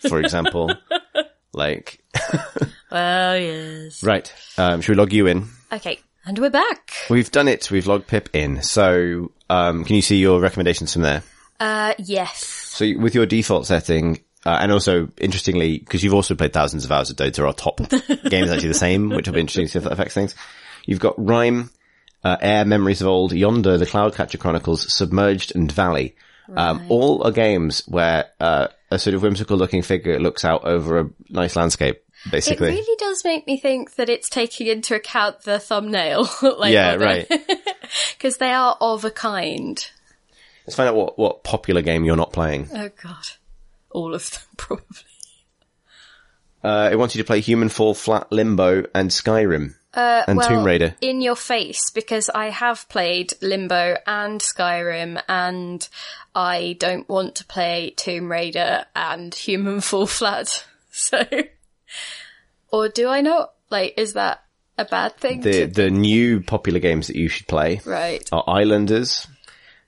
for 0.08 0.20
example. 0.20 0.72
like, 1.54 2.04
well, 2.92 3.38
yes. 3.38 4.04
right. 4.04 4.32
Um, 4.58 4.82
should 4.82 4.96
we 4.96 5.00
log 5.00 5.14
you 5.14 5.28
in? 5.28 5.48
Okay, 5.72 6.00
and 6.26 6.40
we're 6.40 6.50
back. 6.50 6.94
We've 7.10 7.30
done 7.32 7.48
it. 7.48 7.70
We've 7.70 7.88
logged 7.88 8.08
Pip 8.08 8.30
in. 8.34 8.62
So, 8.62 9.32
um, 9.50 9.86
can 9.86 9.96
you 9.96 10.02
see 10.02 10.18
your 10.18 10.40
recommendations 10.40 10.94
from 10.94 11.04
there? 11.04 11.24
Uh, 11.60 11.94
yes. 12.00 12.46
So 12.46 12.98
with 12.98 13.16
your 13.16 13.26
default 13.26 13.66
setting, 13.66 14.22
uh, 14.46 14.58
and 14.62 14.72
also 14.72 15.10
interestingly, 15.18 15.80
because 15.80 16.04
you've 16.04 16.14
also 16.14 16.36
played 16.36 16.54
thousands 16.54 16.86
of 16.86 16.92
hours 16.92 17.10
of 17.10 17.18
Dota, 17.18 17.46
our 17.46 17.54
top 17.54 17.78
game 18.30 18.44
is 18.44 18.52
actually 18.52 18.70
the 18.70 18.74
same, 18.74 19.10
which 19.10 19.28
will 19.28 19.36
be 19.36 19.40
interesting 19.40 19.66
to 19.66 19.72
see 19.72 19.78
if 19.78 19.84
that 19.84 19.94
affects 19.94 20.14
things. 20.14 20.36
You've 20.86 21.00
got 21.00 21.16
RiME, 21.18 21.70
uh, 22.24 22.38
AER, 22.42 22.66
Memories 22.66 23.02
of 23.02 23.08
Old, 23.08 23.32
Yonder, 23.32 23.78
The 23.78 23.86
Cloudcatcher 23.86 24.40
Chronicles, 24.40 24.92
Submerged, 24.94 25.56
and 25.56 25.72
Valley. 25.72 26.16
Um, 26.56 26.86
all 26.90 27.24
are 27.24 27.32
games 27.32 27.84
where, 27.88 28.26
uh, 28.40 28.68
a 28.92 29.00
sort 29.00 29.16
of 29.16 29.24
whimsical 29.24 29.58
looking 29.58 29.82
figure 29.82 30.20
looks 30.20 30.46
out 30.46 30.64
over 30.64 31.00
a 31.00 31.10
nice 31.30 31.56
landscape, 31.56 32.04
It 32.32 32.60
really 32.60 32.96
does 32.98 33.24
make 33.24 33.46
me 33.46 33.58
think 33.58 33.96
that 33.96 34.10
it's 34.10 34.30
taking 34.30 34.68
into 34.68 34.96
account 34.96 35.42
the 35.42 35.60
thumbnail. 35.60 36.28
like, 36.58 36.74
yeah, 36.74 36.96
right. 36.96 37.30
Because 38.18 38.38
they 38.38 38.52
are 38.52 38.76
of 38.82 39.06
a 39.06 39.12
kind. 39.12 39.86
Let's 40.66 40.76
find 40.76 40.90
out 40.90 40.96
what, 40.96 41.20
what 41.20 41.44
popular 41.44 41.82
game 41.84 42.04
you're 42.04 42.16
not 42.16 42.34
playing. 42.34 42.68
Oh 42.74 42.90
god. 43.02 43.28
All 43.92 44.16
of 44.16 44.30
them, 44.32 44.42
probably. 44.58 44.86
Uh, 46.64 46.90
it 46.92 46.96
wants 46.96 47.16
you 47.16 47.22
to 47.22 47.28
play 47.28 47.42
Human 47.42 47.70
Fall 47.70 47.94
Flat, 47.94 48.32
Limbo, 48.32 48.86
and 48.96 49.12
Skyrim. 49.12 49.76
and 49.94 50.38
well, 50.38 50.50
Tomb 50.50 50.64
Raider. 50.64 50.96
in 51.00 51.22
your 51.22 51.36
face 51.36 51.92
because 51.92 52.28
I 52.30 52.50
have 52.50 52.90
played 52.90 53.34
Limbo 53.42 53.98
and 54.08 54.42
Skyrim 54.42 55.22
and 55.30 55.88
I 56.34 56.76
don't 56.80 57.08
want 57.08 57.36
to 57.36 57.46
play 57.46 57.94
Tomb 57.96 58.32
Raider 58.32 58.86
and 58.96 59.34
Human 59.36 59.80
Fall 59.80 60.08
Flat. 60.08 60.66
So, 60.90 61.24
or 62.72 62.90
do 62.90 63.08
I 63.08 63.22
not? 63.22 63.54
Like, 63.70 63.94
is 63.98 64.14
that 64.14 64.44
a 64.78 64.86
bad 64.86 65.18
thing? 65.18 65.42
The 65.42 65.52
to- 65.52 65.68
the 65.68 65.90
new 65.90 66.42
popular 66.42 66.80
games 66.80 67.08
that 67.08 67.16
you 67.16 67.28
should 67.30 67.48
play 67.48 67.82
right. 67.86 68.28
are 68.32 68.44
Islanders, 68.48 69.28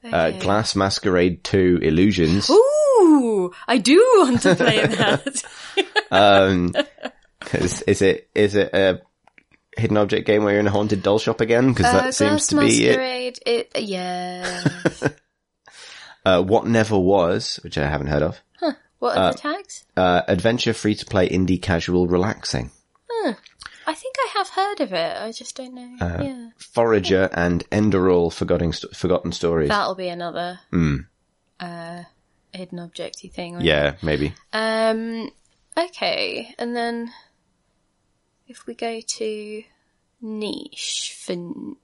uh, 0.03 0.31
Glass 0.31 0.75
Masquerade 0.75 1.43
2 1.43 1.79
Illusions. 1.81 2.49
Ooh, 2.49 3.51
I 3.67 3.77
do 3.77 3.97
want 4.19 4.41
to 4.41 4.55
play 4.55 4.85
that. 4.87 5.43
Um, 6.11 6.73
is, 7.53 7.81
is 7.83 8.01
it 8.01 8.29
is 8.33 8.55
it 8.55 8.73
a 8.73 9.01
hidden 9.77 9.97
object 9.97 10.25
game 10.25 10.43
where 10.43 10.53
you're 10.53 10.59
in 10.61 10.67
a 10.67 10.71
haunted 10.71 11.03
doll 11.03 11.19
shop 11.19 11.39
again? 11.41 11.69
Because 11.73 11.91
that 11.91 12.05
Uh, 12.07 12.11
seems 12.11 12.29
Glass 12.31 12.47
to 12.49 12.59
be 12.59 12.85
it. 12.87 12.97
Masquerade, 12.97 13.39
it. 13.45 13.71
Yeah. 13.79 14.63
Uh, 16.25 16.41
what 16.41 16.67
never 16.67 16.99
was, 16.99 17.55
which 17.63 17.77
I 17.77 17.87
haven't 17.87 18.07
heard 18.07 18.21
of. 18.21 18.41
What 18.99 19.17
are 19.17 19.31
the 19.31 19.37
tags? 19.37 19.85
Uh, 19.95 20.21
adventure, 20.27 20.73
free 20.73 20.95
to 20.95 21.05
play, 21.05 21.29
indie, 21.29 21.61
casual, 21.61 22.07
relaxing. 22.07 22.71
I 23.87 23.93
think 23.93 24.15
I 24.19 24.29
have 24.37 24.49
heard 24.49 24.81
of 24.81 24.91
it. 24.91 25.17
I 25.17 25.31
just 25.31 25.55
don't 25.55 25.73
know. 25.73 25.95
Uh, 26.05 26.21
yeah. 26.21 26.49
Forager 26.57 27.29
and 27.31 27.67
Enderal, 27.69 28.31
forgotten 28.33 28.73
forgotten 28.73 29.31
stories. 29.31 29.69
That'll 29.69 29.95
be 29.95 30.09
another 30.09 30.59
uh, 31.59 32.03
hidden 32.51 32.79
objecty 32.79 33.31
thing. 33.31 33.53
won't 33.53 33.63
it? 33.63 33.67
Yeah, 33.67 33.95
maybe. 34.01 34.33
Um. 34.51 35.31
Okay, 35.77 36.53
and 36.59 36.75
then 36.75 37.13
if 38.47 38.65
we 38.67 38.75
go 38.75 38.99
to 38.99 39.63
niche 40.19 41.15
for 41.23 41.35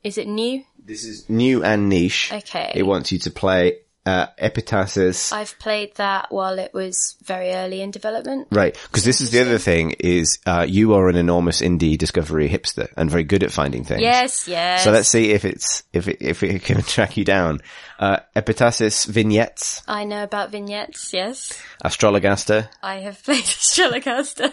is 0.04 0.18
it 0.18 0.28
new? 0.28 0.66
This 0.78 1.06
is 1.06 1.30
new 1.30 1.64
and 1.64 1.88
niche. 1.88 2.34
Okay. 2.34 2.74
It 2.76 2.84
wants 2.84 3.14
you 3.14 3.20
to 3.20 3.32
play 3.32 3.78
uh, 4.06 4.28
Epitasis. 4.42 5.32
I've 5.32 5.58
played 5.60 5.96
that 5.96 6.32
while 6.32 6.60
it 6.60 6.74
was 6.74 7.16
very 7.24 7.52
early 7.52 7.82
in 7.82 7.92
development. 7.92 8.48
Right, 8.52 8.78
because 8.88 9.04
this 9.04 9.22
is 9.22 9.32
the 9.32 9.42
other 9.42 9.58
thing: 9.58 9.92
is 10.00 10.40
uh, 10.46 10.66
you 10.68 10.94
are 10.94 11.10
an 11.10 11.16
enormous 11.16 11.62
indie 11.62 11.98
discovery 11.98 12.50
hipster 12.50 12.92
and 12.98 13.10
very 13.10 13.24
good 13.24 13.44
at 13.44 13.52
finding 13.52 13.84
things. 13.84 14.02
Yes, 14.02 14.48
yes. 14.48 14.84
So 14.84 14.92
let's 14.92 15.10
see 15.10 15.32
if 15.32 15.46
it's 15.46 15.84
if 15.94 16.08
it, 16.08 16.18
if 16.22 16.44
it 16.44 16.64
can 16.64 16.82
track 16.84 17.18
you 17.18 17.26
down. 17.26 17.62
Uh, 18.00 18.20
Epitasis 18.36 19.06
vignettes, 19.06 19.82
I 19.88 20.04
know 20.04 20.24
about 20.24 20.52
vignettes. 20.52 21.14
Yes, 21.14 21.58
Astrologaster, 21.84 22.68
I 22.82 22.96
have 22.96 23.24
played 23.24 23.44
Strelicaster. 23.44 24.52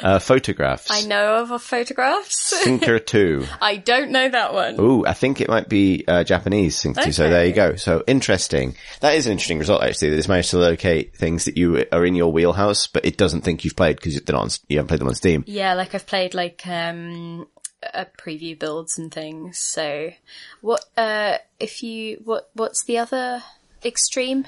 Uh, 0.00 0.18
photographs. 0.18 0.90
I 0.90 1.02
know 1.02 1.42
of 1.42 1.62
photographs. 1.62 2.56
Thinker 2.62 2.98
two. 2.98 3.46
I 3.60 3.76
don't 3.76 4.10
know 4.10 4.28
that 4.28 4.54
one. 4.54 4.80
Ooh, 4.80 5.04
I 5.04 5.12
think 5.14 5.40
it 5.40 5.48
might 5.48 5.68
be 5.68 6.04
uh, 6.06 6.24
Japanese 6.24 6.80
Thinker 6.80 7.04
two. 7.04 7.12
So 7.12 7.28
there 7.28 7.46
you 7.46 7.52
go. 7.52 7.76
So 7.76 8.04
interesting. 8.06 8.76
That 9.00 9.14
is 9.14 9.26
an 9.26 9.32
interesting 9.32 9.58
result 9.58 9.82
actually. 9.82 10.10
That 10.10 10.18
it's 10.18 10.28
managed 10.28 10.50
to 10.50 10.58
locate 10.58 11.16
things 11.16 11.44
that 11.46 11.56
you 11.56 11.84
are 11.92 12.04
in 12.04 12.14
your 12.14 12.32
wheelhouse, 12.32 12.86
but 12.86 13.04
it 13.04 13.16
doesn't 13.16 13.42
think 13.42 13.64
you've 13.64 13.76
played 13.76 13.96
because 13.96 14.20
they're 14.20 14.36
not. 14.36 14.58
You 14.68 14.78
haven't 14.78 14.88
played 14.88 15.00
them 15.00 15.08
on 15.08 15.14
Steam. 15.14 15.44
Yeah, 15.46 15.74
like 15.74 15.94
I've 15.94 16.06
played 16.06 16.34
like 16.34 16.62
um 16.66 17.46
uh, 17.82 18.04
preview 18.18 18.58
builds 18.58 18.98
and 18.98 19.12
things. 19.12 19.58
So, 19.58 20.12
what 20.60 20.84
uh 20.96 21.38
if 21.60 21.82
you 21.82 22.20
what 22.24 22.50
what's 22.54 22.84
the 22.84 22.98
other 22.98 23.42
extreme? 23.84 24.46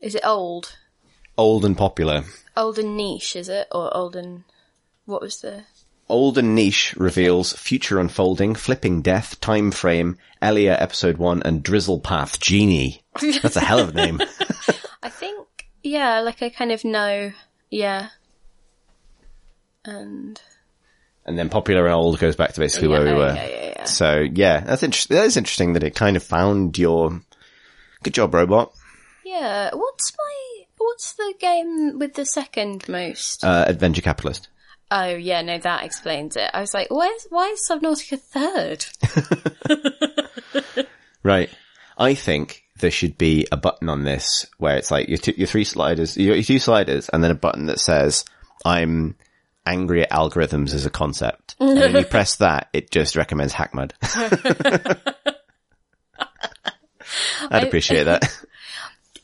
Is 0.00 0.14
it 0.14 0.24
old? 0.24 0.76
Old 1.40 1.64
and 1.64 1.74
popular. 1.74 2.24
Old 2.54 2.78
and 2.78 2.98
niche, 2.98 3.34
is 3.34 3.48
it? 3.48 3.66
Or 3.72 3.96
old 3.96 4.14
and 4.14 4.44
what 5.06 5.22
was 5.22 5.40
the 5.40 5.64
Old 6.06 6.36
and 6.36 6.54
Niche 6.54 6.94
reveals 6.98 7.54
Future 7.54 7.98
Unfolding, 7.98 8.54
Flipping 8.54 9.00
Death, 9.00 9.40
Time 9.40 9.70
Frame, 9.70 10.18
Elia 10.42 10.76
Episode 10.78 11.16
1, 11.16 11.42
and 11.44 11.62
Drizzle 11.62 12.00
Path 12.00 12.40
Genie. 12.40 13.00
That's 13.42 13.56
a 13.56 13.60
hell 13.60 13.78
of 13.78 13.88
a 13.88 13.92
name. 13.92 14.20
I 15.02 15.08
think 15.08 15.70
yeah, 15.82 16.20
like 16.20 16.42
I 16.42 16.50
kind 16.50 16.72
of 16.72 16.84
know, 16.84 17.32
yeah. 17.70 18.08
And 19.86 20.38
and 21.24 21.38
then 21.38 21.48
popular 21.48 21.86
and 21.86 21.94
old 21.94 22.18
goes 22.18 22.36
back 22.36 22.52
to 22.52 22.60
basically 22.60 22.88
where 22.88 23.02
we 23.02 23.14
were. 23.14 23.34
yeah, 23.34 23.46
yeah, 23.46 23.72
yeah. 23.76 23.84
So 23.84 24.26
yeah, 24.30 24.60
that's 24.60 24.82
interesting. 24.82 25.16
That 25.16 25.24
is 25.24 25.38
interesting 25.38 25.72
that 25.72 25.84
it 25.84 25.94
kind 25.94 26.18
of 26.18 26.22
found 26.22 26.76
your. 26.76 27.22
Good 28.02 28.12
job, 28.12 28.34
robot. 28.34 28.74
yeah, 29.24 29.70
what's 29.72 30.12
my 30.18 30.49
what's 31.00 31.12
the 31.14 31.34
game 31.40 31.98
with 31.98 32.12
the 32.12 32.26
second 32.26 32.86
most? 32.86 33.42
Uh, 33.42 33.64
Adventure 33.66 34.02
Capitalist. 34.02 34.48
oh 34.90 35.14
yeah, 35.14 35.40
no, 35.40 35.56
that 35.58 35.84
explains 35.84 36.36
it. 36.36 36.50
I 36.52 36.60
was 36.60 36.74
like, 36.74 36.88
why 36.90 37.06
is 37.06 37.26
why 37.30 37.48
is 37.48 37.66
Subnautica 37.68 38.20
third? 38.20 38.84
Right. 41.22 41.50
I 41.98 42.14
think 42.14 42.62
there 42.78 42.90
should 42.90 43.18
be 43.18 43.46
a 43.52 43.56
button 43.58 43.90
on 43.90 44.04
this 44.04 44.46
where 44.56 44.78
it's 44.78 44.90
like 44.90 45.08
your, 45.08 45.18
two, 45.18 45.34
your 45.36 45.46
three 45.46 45.64
sliders, 45.64 46.16
your, 46.16 46.34
your 46.34 46.42
two 46.42 46.58
sliders, 46.58 47.10
and 47.10 47.22
then 47.22 47.30
a 47.30 47.34
button 47.34 47.66
that 47.66 47.78
says, 47.78 48.24
"I'm 48.64 49.16
angry 49.66 50.00
at 50.02 50.10
algorithms 50.10 50.72
as 50.72 50.86
a 50.86 50.90
concept." 50.90 51.56
And 51.60 51.78
when 51.78 51.94
you 51.94 52.04
press 52.10 52.36
that, 52.36 52.68
it 52.72 52.90
just 52.90 53.16
recommends 53.16 53.52
HackMud. 53.52 53.92
I'd 57.50 57.64
appreciate 57.64 58.04
that. 58.04 58.32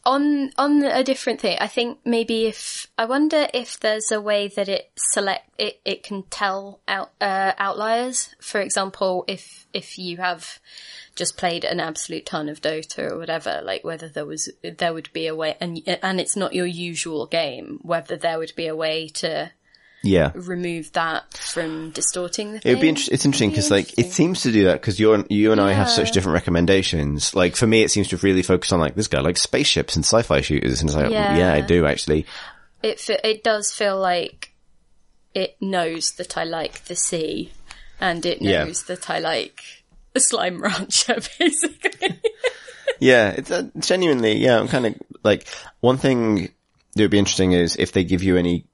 On 0.06 0.52
on 0.56 0.82
a 0.84 1.02
different 1.02 1.40
thing 1.40 1.58
i 1.60 1.66
think 1.66 1.98
maybe 2.04 2.46
if 2.46 2.86
i 2.96 3.04
wonder 3.04 3.48
if 3.52 3.78
there's 3.80 4.12
a 4.12 4.20
way 4.20 4.46
that 4.46 4.68
it 4.68 4.90
select 4.96 5.46
it, 5.58 5.80
it 5.84 6.02
can 6.02 6.22
tell 6.24 6.80
out 6.86 7.12
uh, 7.20 7.52
outliers. 7.58 8.34
For 8.40 8.60
example 8.60 9.24
if 9.26 9.66
if 9.72 9.98
you 9.98 10.18
have 10.18 10.60
just 11.14 11.36
played 11.36 11.64
an 11.64 11.80
absolute 11.80 12.26
ton 12.26 12.48
of 12.48 12.60
dota 12.60 13.10
or 13.10 13.18
whatever 13.18 13.60
like 13.64 13.82
whether 13.82 14.08
there 14.08 14.26
was 14.26 14.50
there 14.62 14.92
would 14.92 15.12
be 15.12 15.26
a 15.26 15.34
way 15.34 15.56
and 15.60 15.80
and 16.02 16.20
it's 16.20 16.36
not 16.36 16.54
your 16.54 16.66
usual 16.66 17.26
game 17.26 17.80
whether 17.82 18.16
there 18.16 18.38
would 18.38 18.52
be 18.54 18.66
a 18.66 18.76
way 18.76 19.08
to 19.08 19.50
Yeah. 20.02 20.30
remove 20.34 20.92
that 20.92 21.32
from 21.34 21.90
distorting 21.90 22.52
the 22.52 22.60
thing. 22.60 22.70
It 22.70 22.74
would 22.76 22.80
be 22.82 22.88
inter- 22.90 23.10
it's 23.12 23.24
interesting 23.24 23.50
because 23.50 23.70
like 23.70 23.98
it 23.98 24.12
seems 24.12 24.42
to 24.42 24.52
do 24.52 24.64
that 24.64 24.80
because 24.80 25.00
you 25.00 25.24
you 25.30 25.50
and 25.52 25.60
I 25.60 25.72
have 25.72 25.88
such 25.90 26.12
different 26.12 26.34
recommendations. 26.34 27.34
Like 27.34 27.56
for 27.56 27.66
me, 27.66 27.82
it 27.82 27.90
seems 27.90 28.08
to 28.08 28.16
really 28.18 28.42
focus 28.42 28.70
on 28.72 28.78
like 28.80 28.94
this 28.94 29.08
guy 29.08 29.20
like 29.20 29.36
spaceships 29.36 29.96
and 29.96 30.04
sci-fi 30.04 30.40
shooters, 30.42 30.80
and 30.80 30.88
it's 30.90 30.96
like 30.96 31.10
yeah, 31.10 31.36
Yeah. 31.36 31.52
I 31.54 31.60
do 31.60 31.86
actually. 31.86 32.26
it 32.82 33.00
fe- 33.00 33.20
it 33.24 33.42
does 33.42 33.72
feel 33.72 33.98
like 33.98 34.52
it 35.34 35.56
knows 35.60 36.12
that 36.12 36.38
I 36.38 36.44
like 36.44 36.84
the 36.84 36.94
sea, 36.96 37.52
and 38.00 38.24
it 38.24 38.40
Yeah. 38.40 38.64
knows 38.64 38.84
that 38.84 39.10
I 39.10 39.18
like 39.18 39.60
the 40.12 40.20
slime 40.20 40.62
rancher, 40.62 41.16
basically. 41.38 42.20
Yeah, 43.00 43.30
it's 43.30 43.50
uh, 43.50 43.64
genuinely 43.78 44.36
yeah. 44.38 44.58
I'm 44.60 44.68
kind 44.68 44.86
of 44.86 44.94
like 45.24 45.48
one 45.80 45.98
thing 45.98 46.50
that 46.94 47.02
would 47.02 47.10
be 47.10 47.18
interesting 47.18 47.52
is 47.52 47.76
if 47.76 47.92
they 47.92 48.04
give 48.04 48.22
you 48.22 48.36
any 48.36 48.64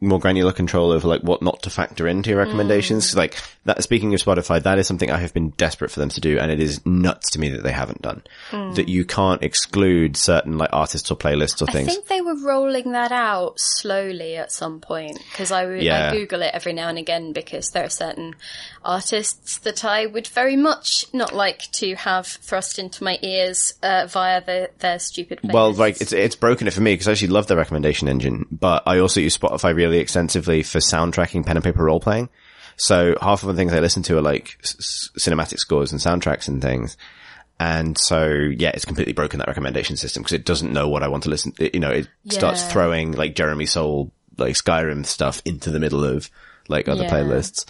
more 0.00 0.18
granular 0.20 0.52
control 0.52 0.90
over 0.92 1.08
like 1.08 1.22
what 1.22 1.40
not 1.40 1.62
to 1.62 1.70
factor 1.70 2.06
into 2.06 2.28
your 2.30 2.38
recommendations. 2.38 3.12
Mm. 3.12 3.16
Like 3.16 3.36
that, 3.64 3.82
speaking 3.82 4.12
of 4.14 4.20
Spotify, 4.20 4.62
that 4.62 4.78
is 4.78 4.86
something 4.86 5.10
I 5.10 5.16
have 5.18 5.32
been 5.32 5.50
desperate 5.50 5.90
for 5.90 6.00
them 6.00 6.10
to 6.10 6.20
do. 6.20 6.38
And 6.38 6.50
it 6.52 6.60
is 6.60 6.84
nuts 6.84 7.30
to 7.30 7.40
me 7.40 7.48
that 7.48 7.62
they 7.62 7.72
haven't 7.72 8.02
done 8.02 8.22
that. 8.52 8.88
You 8.88 9.04
can't 9.06 9.42
exclude 9.42 10.16
certain 10.16 10.58
like 10.58 10.68
artists 10.72 11.10
or 11.10 11.16
playlists 11.16 11.62
or 11.62 11.66
Mm. 11.66 11.68
I 11.68 11.72
things. 11.72 11.86
think 11.94 12.06
they 12.08 12.20
were 12.20 12.36
rolling 12.36 12.92
that 12.92 13.10
out 13.10 13.54
slowly 13.58 14.36
at 14.36 14.52
some 14.52 14.80
point 14.80 15.18
because 15.30 15.50
I 15.50 15.64
would 15.64 15.82
Yeah. 15.82 16.10
I 16.10 16.12
Google 16.14 16.42
it 16.42 16.50
every 16.52 16.74
now 16.74 16.88
and 16.88 16.98
again 16.98 17.32
because 17.32 17.70
there 17.70 17.84
are 17.84 17.90
certain 17.90 18.34
artists 18.84 19.58
that 19.58 19.84
I 19.84 20.06
would 20.06 20.26
very 20.28 20.56
much 20.56 21.06
not 21.12 21.34
like 21.34 21.70
to 21.72 21.94
have 21.96 22.26
thrust 22.26 22.78
into 22.78 23.02
my 23.02 23.18
ears 23.22 23.72
uh, 23.82 24.06
via 24.08 24.44
the, 24.44 24.70
their 24.78 24.98
stupid. 24.98 25.40
Playlists. 25.42 25.52
Well, 25.54 25.72
like 25.72 26.00
it's 26.00 26.12
it's 26.12 26.36
broken 26.36 26.66
it 26.66 26.72
for 26.74 26.80
me 26.82 26.92
because 26.92 27.08
I 27.08 27.12
actually 27.12 27.28
love 27.28 27.46
the 27.46 27.56
recommendation 27.56 28.08
engine, 28.08 28.46
but 28.50 28.82
I 28.86 28.98
also 28.98 29.20
use 29.20 29.36
Spotify 29.36 29.74
really 29.74 29.85
extensively 29.98 30.62
for 30.62 30.78
soundtracking 30.78 31.44
pen 31.46 31.56
and 31.56 31.64
paper 31.64 31.84
role 31.84 32.00
playing. 32.00 32.28
So 32.76 33.14
half 33.20 33.42
of 33.42 33.48
the 33.48 33.54
things 33.54 33.72
I 33.72 33.80
listen 33.80 34.02
to 34.04 34.18
are 34.18 34.22
like 34.22 34.58
s- 34.62 35.10
cinematic 35.18 35.58
scores 35.58 35.92
and 35.92 36.00
soundtracks 36.00 36.46
and 36.48 36.60
things. 36.60 36.96
And 37.58 37.96
so, 37.96 38.26
yeah, 38.26 38.70
it's 38.74 38.84
completely 38.84 39.14
broken 39.14 39.38
that 39.38 39.48
recommendation 39.48 39.96
system 39.96 40.22
because 40.22 40.34
it 40.34 40.44
doesn't 40.44 40.72
know 40.74 40.88
what 40.88 41.02
I 41.02 41.08
want 41.08 41.22
to 41.22 41.30
listen. 41.30 41.52
It, 41.58 41.74
you 41.74 41.80
know, 41.80 41.90
it 41.90 42.06
starts 42.28 42.62
throwing 42.70 43.12
like 43.12 43.34
Jeremy 43.34 43.64
Soule, 43.64 44.12
like 44.36 44.54
Skyrim 44.54 45.06
stuff 45.06 45.40
into 45.46 45.70
the 45.70 45.80
middle 45.80 46.04
of 46.04 46.28
like 46.68 46.86
other 46.86 47.04
Yeah. 47.04 47.10
playlists. 47.10 47.64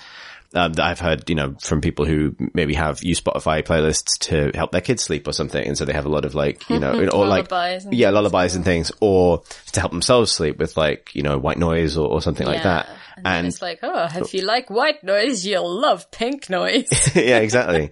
Um, 0.55 0.73
that 0.75 0.85
I've 0.85 1.01
heard, 1.01 1.29
you 1.29 1.35
know, 1.35 1.55
from 1.61 1.81
people 1.81 2.07
who 2.07 2.35
maybe 2.55 2.75
have 2.75 3.03
use 3.03 3.21
Spotify 3.21 3.63
playlists 3.63 4.19
to 4.29 4.57
help 4.57 4.73
their 4.73 4.81
kids 4.81 5.03
sleep 5.03 5.27
or 5.29 5.33
something. 5.33 5.67
And 5.67 5.77
so 5.77 5.85
they 5.85 5.93
have 5.93 6.07
a 6.07 6.09
lot 6.09 6.25
of 6.25 6.35
like, 6.35 6.69
you 6.71 6.79
know, 6.79 6.93
or 7.13 7.27
like, 7.27 7.51
Lullabies 7.51 7.87
yeah, 7.91 8.11
lullabies 8.11 8.55
and 8.55 8.65
things, 8.65 8.93
or 9.01 9.43
to 9.73 9.81
help 9.81 9.93
themselves 9.93 10.31
sleep 10.31 10.59
with 10.59 10.77
like, 10.77 11.15
you 11.15 11.23
know, 11.23 11.37
white 11.37 11.59
noise 11.59 11.97
or, 11.97 12.09
or 12.09 12.23
something 12.23 12.47
like 12.47 12.63
that. 12.63 12.89
And, 13.17 13.27
And 13.27 13.47
it's 13.47 13.63
like, 13.63 13.81
oh, 13.83 14.09
if 14.15 14.35
you 14.35 14.43
like 14.43 14.71
white 14.71 15.03
noise, 15.03 15.45
you'll 15.45 15.81
love 15.81 16.11
pink 16.11 16.49
noise. 16.51 16.89
yeah, 17.15 17.39
exactly. 17.39 17.91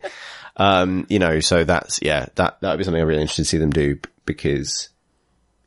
um, 0.56 1.06
you 1.08 1.18
know, 1.18 1.40
so 1.40 1.64
that's, 1.64 2.00
yeah, 2.02 2.26
that, 2.36 2.60
that 2.60 2.70
would 2.70 2.78
be 2.78 2.84
something 2.84 3.00
I'm 3.00 3.08
really 3.08 3.22
interested 3.22 3.44
to 3.44 3.48
see 3.48 3.58
them 3.58 3.70
do 3.70 3.98
because 4.26 4.90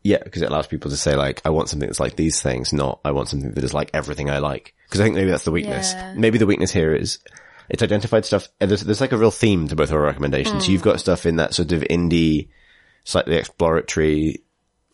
Yeah, 0.08 0.24
because 0.24 0.42
it 0.42 0.50
allows 0.50 0.68
people 0.68 0.90
to 0.90 0.96
say 0.96 1.18
like, 1.18 1.42
I 1.44 1.50
want 1.50 1.68
something 1.68 1.90
that's 1.90 2.00
like 2.00 2.16
these 2.16 2.42
things, 2.42 2.72
not 2.72 3.02
I 3.04 3.12
want 3.12 3.28
something 3.28 3.52
that 3.52 3.64
is 3.66 3.74
like 3.74 3.90
everything 3.94 4.30
I 4.30 4.38
like. 4.38 4.74
Because 4.86 5.02
I 5.02 5.04
think 5.04 5.16
maybe 5.16 5.32
that's 5.32 5.44
the 5.44 5.52
weakness. 5.52 5.92
Yeah. 5.92 6.14
Maybe 6.16 6.38
the 6.38 6.46
weakness 6.46 6.72
here 6.72 6.96
is 6.96 7.20
it's 7.68 7.84
identified 7.84 8.24
stuff. 8.24 8.48
and 8.62 8.72
There's, 8.72 8.84
there's 8.84 9.02
like 9.02 9.12
a 9.12 9.18
real 9.18 9.32
theme 9.32 9.68
to 9.68 9.76
both 9.76 9.92
our 9.92 10.00
recommendations. 10.00 10.66
Mm. 10.66 10.70
You've 10.70 10.82
got 10.82 11.02
stuff 11.02 11.26
in 11.26 11.36
that 11.36 11.54
sort 11.54 11.74
of 11.74 11.82
indie, 11.82 12.48
slightly 13.04 13.36
exploratory, 13.36 14.44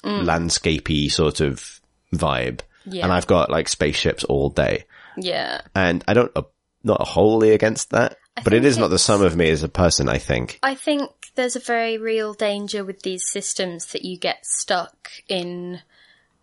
mm. 0.03 0.23
landscapey 0.23 1.11
sort 1.11 1.41
of 1.41 1.79
vibe. 2.11 2.61
Yeah. 2.85 3.03
And 3.03 3.13
I've 3.13 3.27
got 3.27 3.51
like 3.51 3.67
spaceships 3.69 4.23
all 4.23 4.49
day. 4.49 4.85
Yeah. 5.15 5.61
And 5.75 6.03
I 6.07 6.15
don't, 6.15 6.31
uh, 6.35 6.41
not 6.83 7.05
wholly 7.05 7.51
against 7.51 7.91
that, 7.91 8.17
but 8.43 8.53
it 8.53 8.65
is 8.65 8.77
not 8.77 8.89
the 8.89 8.99
sum 8.99 9.21
of 9.21 9.35
me 9.35 9.49
as 9.49 9.63
a 9.63 9.69
person, 9.69 10.09
I 10.09 10.17
think. 10.17 10.59
I 10.63 10.75
think 10.75 11.11
there's 11.35 11.55
a 11.55 11.59
very 11.59 11.97
real 11.97 12.33
danger 12.33 12.83
with 12.83 13.01
these 13.01 13.29
systems 13.29 13.87
that 13.87 14.03
you 14.03 14.17
get 14.17 14.45
stuck 14.45 15.11
in 15.27 15.81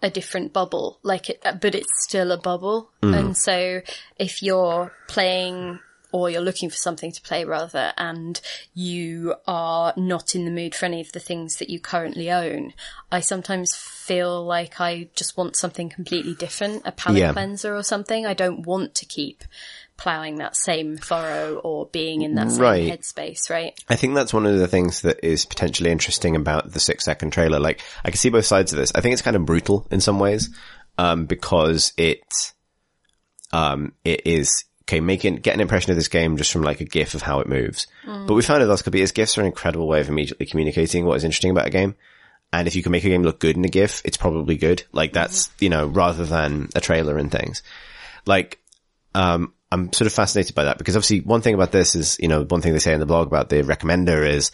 a 0.02 0.10
different 0.10 0.52
bubble, 0.52 0.98
like 1.02 1.28
it, 1.30 1.40
uh, 1.44 1.52
but 1.52 1.74
it's 1.74 2.04
still 2.04 2.32
a 2.32 2.38
bubble. 2.38 2.90
Mm. 3.02 3.18
And 3.18 3.36
so 3.36 3.82
if 4.18 4.42
you're 4.42 4.92
playing 5.08 5.78
or 6.12 6.28
you're 6.28 6.40
looking 6.40 6.68
for 6.68 6.76
something 6.76 7.12
to 7.12 7.22
play 7.22 7.44
rather, 7.44 7.92
and 7.96 8.40
you 8.74 9.34
are 9.46 9.92
not 9.96 10.34
in 10.34 10.44
the 10.44 10.50
mood 10.50 10.74
for 10.74 10.86
any 10.86 11.00
of 11.00 11.12
the 11.12 11.20
things 11.20 11.56
that 11.56 11.70
you 11.70 11.78
currently 11.78 12.30
own, 12.30 12.72
I 13.12 13.20
sometimes 13.20 13.76
feel 13.76 14.44
like 14.44 14.80
I 14.80 15.08
just 15.14 15.36
want 15.36 15.54
something 15.54 15.88
completely 15.88 16.34
different, 16.34 16.82
a 16.84 16.92
palette 16.92 17.20
Yeah. 17.20 17.32
cleanser 17.32 17.76
or 17.76 17.84
something. 17.84 18.26
I 18.26 18.34
don't 18.34 18.66
want 18.66 18.96
to 18.96 19.06
keep 19.06 19.44
ploughing 20.00 20.36
that 20.36 20.56
same 20.56 20.96
furrow 20.96 21.56
or 21.62 21.86
being 21.92 22.22
in 22.22 22.34
that 22.36 22.50
same 22.50 22.60
Right. 22.60 22.90
headspace, 22.90 23.50
right? 23.50 23.78
I 23.88 23.96
think 23.96 24.14
that's 24.14 24.32
one 24.32 24.46
of 24.46 24.58
the 24.58 24.66
things 24.66 25.02
that 25.02 25.22
is 25.22 25.44
potentially 25.44 25.90
interesting 25.90 26.36
about 26.36 26.72
the 26.72 26.80
six 26.80 27.04
second 27.04 27.32
trailer. 27.32 27.60
Like, 27.60 27.82
I 28.02 28.08
can 28.10 28.16
see 28.16 28.30
both 28.30 28.46
sides 28.46 28.72
of 28.72 28.78
this. 28.78 28.90
I 28.94 29.02
think 29.02 29.12
it's 29.12 29.20
kind 29.22 29.36
of 29.36 29.44
brutal 29.44 29.86
in 29.90 30.00
some 30.00 30.18
ways, 30.18 30.48
um, 30.96 31.26
because 31.26 31.92
it, 31.98 32.22
um, 33.52 33.92
it 34.04 34.22
is, 34.26 34.64
okay, 34.84 35.00
making, 35.00 35.36
get 35.36 35.54
an 35.54 35.60
impression 35.60 35.90
of 35.90 35.96
this 35.96 36.08
game 36.08 36.36
just 36.36 36.50
from 36.50 36.62
like 36.62 36.80
a 36.80 36.84
gif 36.84 37.14
of 37.14 37.22
how 37.22 37.40
it 37.40 37.46
moves. 37.46 37.86
But 38.06 38.32
we 38.34 38.42
found 38.42 38.62
the 38.62 38.66
last 38.66 38.82
couple 38.82 38.96
of 38.96 39.00
years, 39.00 39.12
gifs 39.12 39.36
are 39.36 39.42
an 39.42 39.46
incredible 39.48 39.86
way 39.86 40.00
of 40.00 40.08
immediately 40.08 40.46
communicating 40.46 41.04
what 41.04 41.16
is 41.16 41.24
interesting 41.24 41.50
about 41.50 41.66
a 41.66 41.70
game. 41.70 41.94
And 42.52 42.66
if 42.66 42.74
you 42.74 42.82
can 42.82 42.90
make 42.90 43.04
a 43.04 43.08
game 43.08 43.22
look 43.22 43.38
good 43.38 43.56
in 43.56 43.64
a 43.64 43.68
GIF, 43.68 44.02
it's 44.04 44.16
probably 44.16 44.56
good. 44.56 44.82
Like 44.92 45.12
that's, 45.12 45.50
you 45.60 45.68
know, 45.68 45.86
rather 45.86 46.24
than 46.24 46.68
a 46.74 46.80
trailer 46.80 47.16
and 47.18 47.30
things. 47.30 47.62
Like, 48.26 48.58
um, 49.14 49.52
I'm 49.72 49.92
sort 49.92 50.06
of 50.06 50.12
fascinated 50.12 50.54
by 50.54 50.64
that 50.64 50.78
because 50.78 50.96
obviously 50.96 51.20
one 51.20 51.42
thing 51.42 51.54
about 51.54 51.72
this 51.72 51.94
is, 51.94 52.16
you 52.18 52.28
know, 52.28 52.44
one 52.44 52.60
thing 52.60 52.72
they 52.72 52.80
say 52.80 52.92
in 52.92 53.00
the 53.00 53.06
blog 53.06 53.28
about 53.28 53.48
the 53.48 53.62
recommender 53.62 54.28
is 54.28 54.50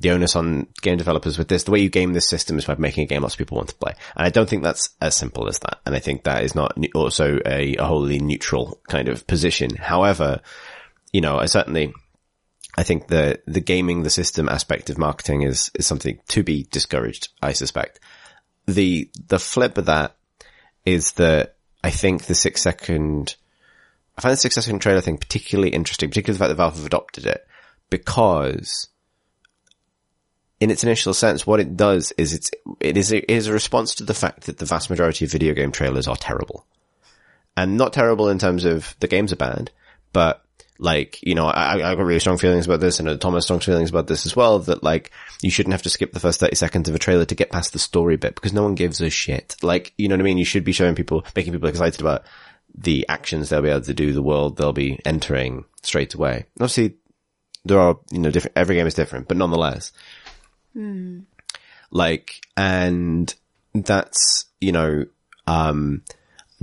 the 0.00 0.10
onus 0.10 0.34
on 0.34 0.66
game 0.80 0.96
developers 0.96 1.38
with 1.38 1.48
this. 1.48 1.64
The 1.64 1.70
way 1.70 1.80
you 1.80 1.90
game 1.90 2.14
this 2.14 2.28
system 2.28 2.58
is 2.58 2.64
by 2.64 2.74
making 2.76 3.04
a 3.04 3.06
game 3.06 3.22
lots 3.22 3.34
of 3.34 3.38
people 3.38 3.58
want 3.58 3.68
to 3.68 3.74
play. 3.76 3.92
And 4.16 4.26
I 4.26 4.30
don't 4.30 4.48
think 4.48 4.62
that's 4.62 4.90
as 5.00 5.14
simple 5.14 5.46
as 5.46 5.58
that. 5.60 5.80
And 5.84 5.94
I 5.94 6.00
think 6.00 6.24
that 6.24 6.42
is 6.42 6.54
not 6.54 6.76
also 6.94 7.38
a, 7.44 7.76
a 7.76 7.84
wholly 7.84 8.18
neutral 8.18 8.80
kind 8.88 9.08
of 9.08 9.26
position. 9.26 9.76
However, 9.76 10.40
you 11.12 11.20
know, 11.20 11.38
I 11.38 11.46
certainly, 11.46 11.92
I 12.76 12.82
think 12.82 13.08
the, 13.08 13.40
the 13.46 13.60
gaming 13.60 14.02
the 14.02 14.10
system 14.10 14.48
aspect 14.48 14.90
of 14.90 14.98
marketing 14.98 15.42
is, 15.42 15.70
is 15.74 15.86
something 15.86 16.18
to 16.28 16.42
be 16.42 16.66
discouraged, 16.70 17.28
I 17.42 17.52
suspect. 17.52 18.00
The, 18.66 19.10
the 19.28 19.38
flip 19.38 19.76
of 19.76 19.86
that 19.86 20.16
is 20.86 21.12
that 21.12 21.56
I 21.84 21.90
think 21.90 22.24
the 22.24 22.34
six 22.34 22.62
second, 22.62 23.36
I 24.20 24.22
find 24.22 24.36
the 24.36 24.50
second 24.50 24.80
trailer 24.80 25.00
thing 25.00 25.16
particularly 25.16 25.70
interesting, 25.70 26.10
particularly 26.10 26.36
the 26.36 26.44
fact 26.44 26.48
that 26.50 26.62
Valve 26.62 26.76
have 26.76 26.84
adopted 26.84 27.24
it 27.24 27.46
because 27.88 28.88
in 30.60 30.70
its 30.70 30.84
initial 30.84 31.14
sense, 31.14 31.46
what 31.46 31.58
it 31.58 31.74
does 31.74 32.12
is 32.18 32.34
it's, 32.34 32.50
it 32.80 32.98
is 32.98 33.14
a, 33.14 33.16
it 33.16 33.34
is 33.34 33.46
a 33.46 33.52
response 33.54 33.94
to 33.94 34.04
the 34.04 34.12
fact 34.12 34.42
that 34.42 34.58
the 34.58 34.66
vast 34.66 34.90
majority 34.90 35.24
of 35.24 35.32
video 35.32 35.54
game 35.54 35.72
trailers 35.72 36.06
are 36.06 36.16
terrible. 36.16 36.66
And 37.56 37.78
not 37.78 37.94
terrible 37.94 38.28
in 38.28 38.38
terms 38.38 38.66
of 38.66 38.94
the 39.00 39.08
games 39.08 39.32
are 39.32 39.36
bad, 39.36 39.70
but 40.12 40.44
like, 40.78 41.18
you 41.22 41.34
know, 41.34 41.46
I, 41.46 41.76
I 41.76 41.94
got 41.94 42.04
really 42.04 42.20
strong 42.20 42.36
feelings 42.36 42.66
about 42.66 42.80
this 42.80 43.00
and 43.00 43.18
Thomas 43.22 43.44
strong 43.44 43.60
feelings 43.60 43.88
about 43.88 44.06
this 44.06 44.26
as 44.26 44.36
well, 44.36 44.58
that 44.58 44.82
like, 44.82 45.12
you 45.40 45.50
shouldn't 45.50 45.72
have 45.72 45.82
to 45.82 45.90
skip 45.90 46.12
the 46.12 46.20
first 46.20 46.40
30 46.40 46.56
seconds 46.56 46.90
of 46.90 46.94
a 46.94 46.98
trailer 46.98 47.24
to 47.24 47.34
get 47.34 47.50
past 47.50 47.72
the 47.72 47.78
story 47.78 48.18
bit 48.18 48.34
because 48.34 48.52
no 48.52 48.64
one 48.64 48.74
gives 48.74 49.00
a 49.00 49.08
shit. 49.08 49.56
Like, 49.62 49.94
you 49.96 50.08
know 50.08 50.14
what 50.16 50.20
I 50.20 50.24
mean? 50.24 50.36
You 50.36 50.44
should 50.44 50.64
be 50.64 50.72
showing 50.72 50.94
people, 50.94 51.24
making 51.34 51.54
people 51.54 51.70
excited 51.70 52.02
about 52.02 52.24
the 52.74 53.06
actions 53.08 53.48
they'll 53.48 53.62
be 53.62 53.68
able 53.68 53.80
to 53.82 53.94
do, 53.94 54.12
the 54.12 54.22
world 54.22 54.56
they'll 54.56 54.72
be 54.72 55.00
entering 55.04 55.64
straight 55.82 56.14
away. 56.14 56.46
Obviously, 56.58 56.96
there 57.64 57.78
are, 57.78 57.98
you 58.10 58.18
know, 58.18 58.30
different, 58.30 58.56
every 58.56 58.76
game 58.76 58.86
is 58.86 58.94
different, 58.94 59.28
but 59.28 59.36
nonetheless. 59.36 59.92
Like, 61.90 62.40
and 62.56 63.34
that's, 63.74 64.46
you 64.60 64.72
know, 64.72 65.06
um, 65.46 66.02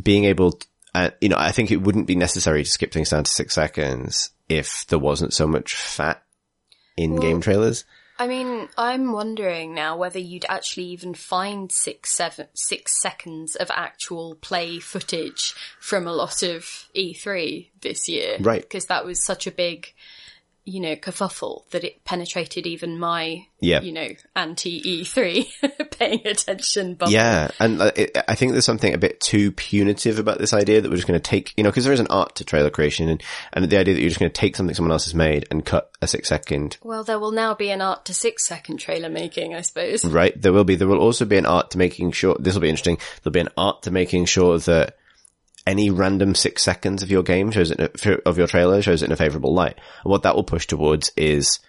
being 0.01 0.25
able 0.25 0.53
to, 0.53 0.67
uh, 0.95 1.09
you 1.21 1.29
know, 1.29 1.37
I 1.37 1.51
think 1.51 1.71
it 1.71 1.81
wouldn't 1.81 2.07
be 2.07 2.15
necessary 2.15 2.63
to 2.63 2.69
skip 2.69 2.91
things 2.91 3.09
down 3.09 3.23
to 3.23 3.31
six 3.31 3.53
seconds 3.53 4.31
if 4.49 4.85
there 4.87 4.99
wasn't 4.99 5.33
so 5.33 5.45
much 5.45 5.75
fat 5.75 6.23
in 6.95 7.17
game 7.17 7.41
trailers. 7.41 7.85
I 8.19 8.27
mean, 8.27 8.67
I'm 8.77 9.11
wondering 9.11 9.75
now 9.75 9.95
whether 9.95 10.19
you'd 10.19 10.45
actually 10.49 10.85
even 10.85 11.13
find 11.13 11.71
six, 11.71 12.15
seven, 12.15 12.47
six 12.53 12.99
seconds 13.01 13.55
of 13.55 13.69
actual 13.71 14.35
play 14.35 14.79
footage 14.79 15.53
from 15.79 16.07
a 16.07 16.13
lot 16.13 16.41
of 16.41 16.89
E3 16.95 17.69
this 17.81 18.09
year. 18.09 18.37
Right. 18.39 18.61
Because 18.61 18.85
that 18.85 19.05
was 19.05 19.23
such 19.23 19.45
a 19.45 19.51
big, 19.51 19.93
you 20.67 20.81
know, 20.81 20.95
kerfuffle 20.97 21.67
that 21.71 21.85
it 21.85 22.03
penetrated 22.03 22.67
even 22.67 22.99
my, 22.99 23.45
Yeah. 23.61 23.79
you 23.79 23.93
know, 23.93 24.09
anti 24.35 24.81
E3 24.81 25.47
paying 25.91 26.27
attention 26.27 26.95
bubble. 26.95 27.13
Yeah, 27.13 27.49
and 27.57 27.79
it, 27.95 28.17
I 28.27 28.35
think 28.35 28.51
there's 28.51 28.65
something 28.65 28.93
a 28.93 28.97
bit 28.97 29.21
too 29.21 29.53
punitive 29.53 30.19
about 30.19 30.39
this 30.39 30.51
idea 30.53 30.81
that 30.81 30.89
we're 30.89 30.97
just 30.97 31.07
going 31.07 31.19
to 31.19 31.23
take, 31.29 31.53
you 31.55 31.63
know, 31.63 31.69
because 31.69 31.85
there 31.85 31.93
is 31.93 32.01
an 32.01 32.07
art 32.09 32.35
to 32.35 32.43
trailer 32.43 32.69
creation, 32.69 33.07
and, 33.07 33.23
and 33.53 33.69
the 33.69 33.77
idea 33.77 33.93
that 33.93 34.01
you're 34.01 34.09
just 34.09 34.19
going 34.19 34.29
to 34.31 34.37
take 34.41 34.57
something 34.57 34.75
someone 34.75 34.91
else 34.91 35.05
has 35.05 35.15
made 35.15 35.47
and 35.49 35.65
cut 35.65 35.89
a 36.01 36.07
six 36.07 36.27
second, 36.27 36.77
Well, 36.83 37.05
there 37.05 37.17
will 37.17 37.31
now 37.31 37.53
be 37.55 37.69
an 37.71 37.81
art 37.81 38.03
to 38.05 38.13
six 38.13 38.45
second 38.45 38.77
trailer 38.77 39.09
making, 39.09 39.55
I 39.55 39.61
suppose. 39.61 40.03
right? 40.03 40.39
There 40.39 40.51
will 40.51 40.65
be. 40.65 40.75
There 40.75 40.87
will 40.89 40.99
also 40.99 41.23
be 41.23 41.37
an 41.37 41.45
art 41.45 41.71
to 41.71 41.77
making 41.77 42.11
sure. 42.11 42.35
This 42.39 42.55
will 42.55 42.61
be 42.61 42.69
interesting. 42.69 42.97
There'll 43.23 43.31
be 43.33 43.39
an 43.39 43.49
art 43.55 43.83
to 43.83 43.91
making 43.91 44.25
sure 44.25 44.59
that 44.59 44.96
any 45.67 45.89
random 45.89 46.33
six 46.33 46.63
seconds 46.63 47.03
of 47.03 47.11
your 47.11 47.21
game 47.21 47.51
shows 47.51 47.69
it 47.69 48.05
of 48.25 48.37
your 48.37 48.47
trailer 48.47 48.81
shows 48.81 49.03
it 49.03 49.05
in 49.05 49.11
a 49.11 49.17
favorable 49.17 49.53
light. 49.53 49.77
And 50.03 50.09
what 50.11 50.23
that 50.23 50.35
will 50.35 50.45
push 50.45 50.65
towards 50.65 51.11
is 51.17 51.59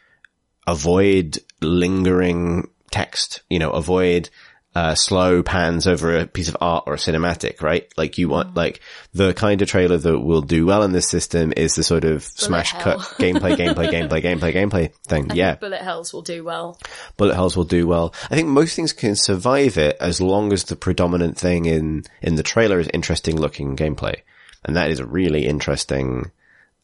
avoid 0.66 1.38
lingering 1.60 2.70
text, 2.90 3.42
you 3.50 3.58
know, 3.58 3.70
avoid 3.70 4.30
uh, 4.74 4.94
slow 4.94 5.42
pans 5.42 5.86
over 5.86 6.16
a 6.16 6.26
piece 6.26 6.48
of 6.48 6.56
art 6.60 6.84
or 6.86 6.94
a 6.94 6.98
cinematic, 6.98 7.62
right? 7.62 7.88
Like 7.96 8.18
you 8.18 8.28
want, 8.28 8.54
like 8.54 8.80
the 9.12 9.34
kind 9.34 9.60
of 9.62 9.68
trailer 9.68 9.96
that 9.96 10.20
will 10.20 10.42
do 10.42 10.66
well 10.66 10.82
in 10.82 10.92
this 10.92 11.08
system 11.08 11.52
is 11.56 11.74
the 11.74 11.82
sort 11.82 12.04
of 12.04 12.22
smash 12.22 12.72
hell. 12.72 12.82
cut 12.82 12.98
gameplay, 13.18 13.56
gameplay, 13.56 13.90
gameplay, 13.90 14.22
gameplay, 14.22 14.52
gameplay 14.52 14.94
thing. 15.06 15.30
yeah. 15.34 15.56
Bullet 15.56 15.80
hells 15.80 16.12
will 16.12 16.22
do 16.22 16.44
well. 16.44 16.78
Bullet 17.16 17.34
hells 17.34 17.56
will 17.56 17.64
do 17.64 17.86
well. 17.86 18.14
I 18.30 18.36
think 18.36 18.48
most 18.48 18.76
things 18.76 18.92
can 18.92 19.16
survive 19.16 19.78
it 19.78 19.96
as 20.00 20.20
long 20.20 20.52
as 20.52 20.64
the 20.64 20.76
predominant 20.76 21.38
thing 21.38 21.64
in, 21.64 22.04
in 22.22 22.36
the 22.36 22.42
trailer 22.42 22.78
is 22.78 22.88
interesting 22.92 23.36
looking 23.36 23.74
gameplay. 23.74 24.16
And 24.64 24.76
that 24.76 24.90
is 24.90 25.00
a 25.00 25.06
really 25.06 25.46
interesting, 25.46 26.30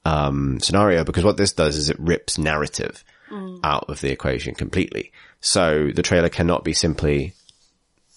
um, 0.04 0.58
scenario 0.60 1.04
because 1.04 1.24
what 1.24 1.36
this 1.36 1.52
does 1.52 1.76
is 1.76 1.90
it 1.90 2.00
rips 2.00 2.38
narrative 2.38 3.04
out 3.64 3.86
of 3.88 4.00
the 4.00 4.12
equation 4.12 4.54
completely. 4.54 5.10
So 5.40 5.90
the 5.92 6.02
trailer 6.02 6.28
cannot 6.28 6.62
be 6.62 6.72
simply 6.72 7.34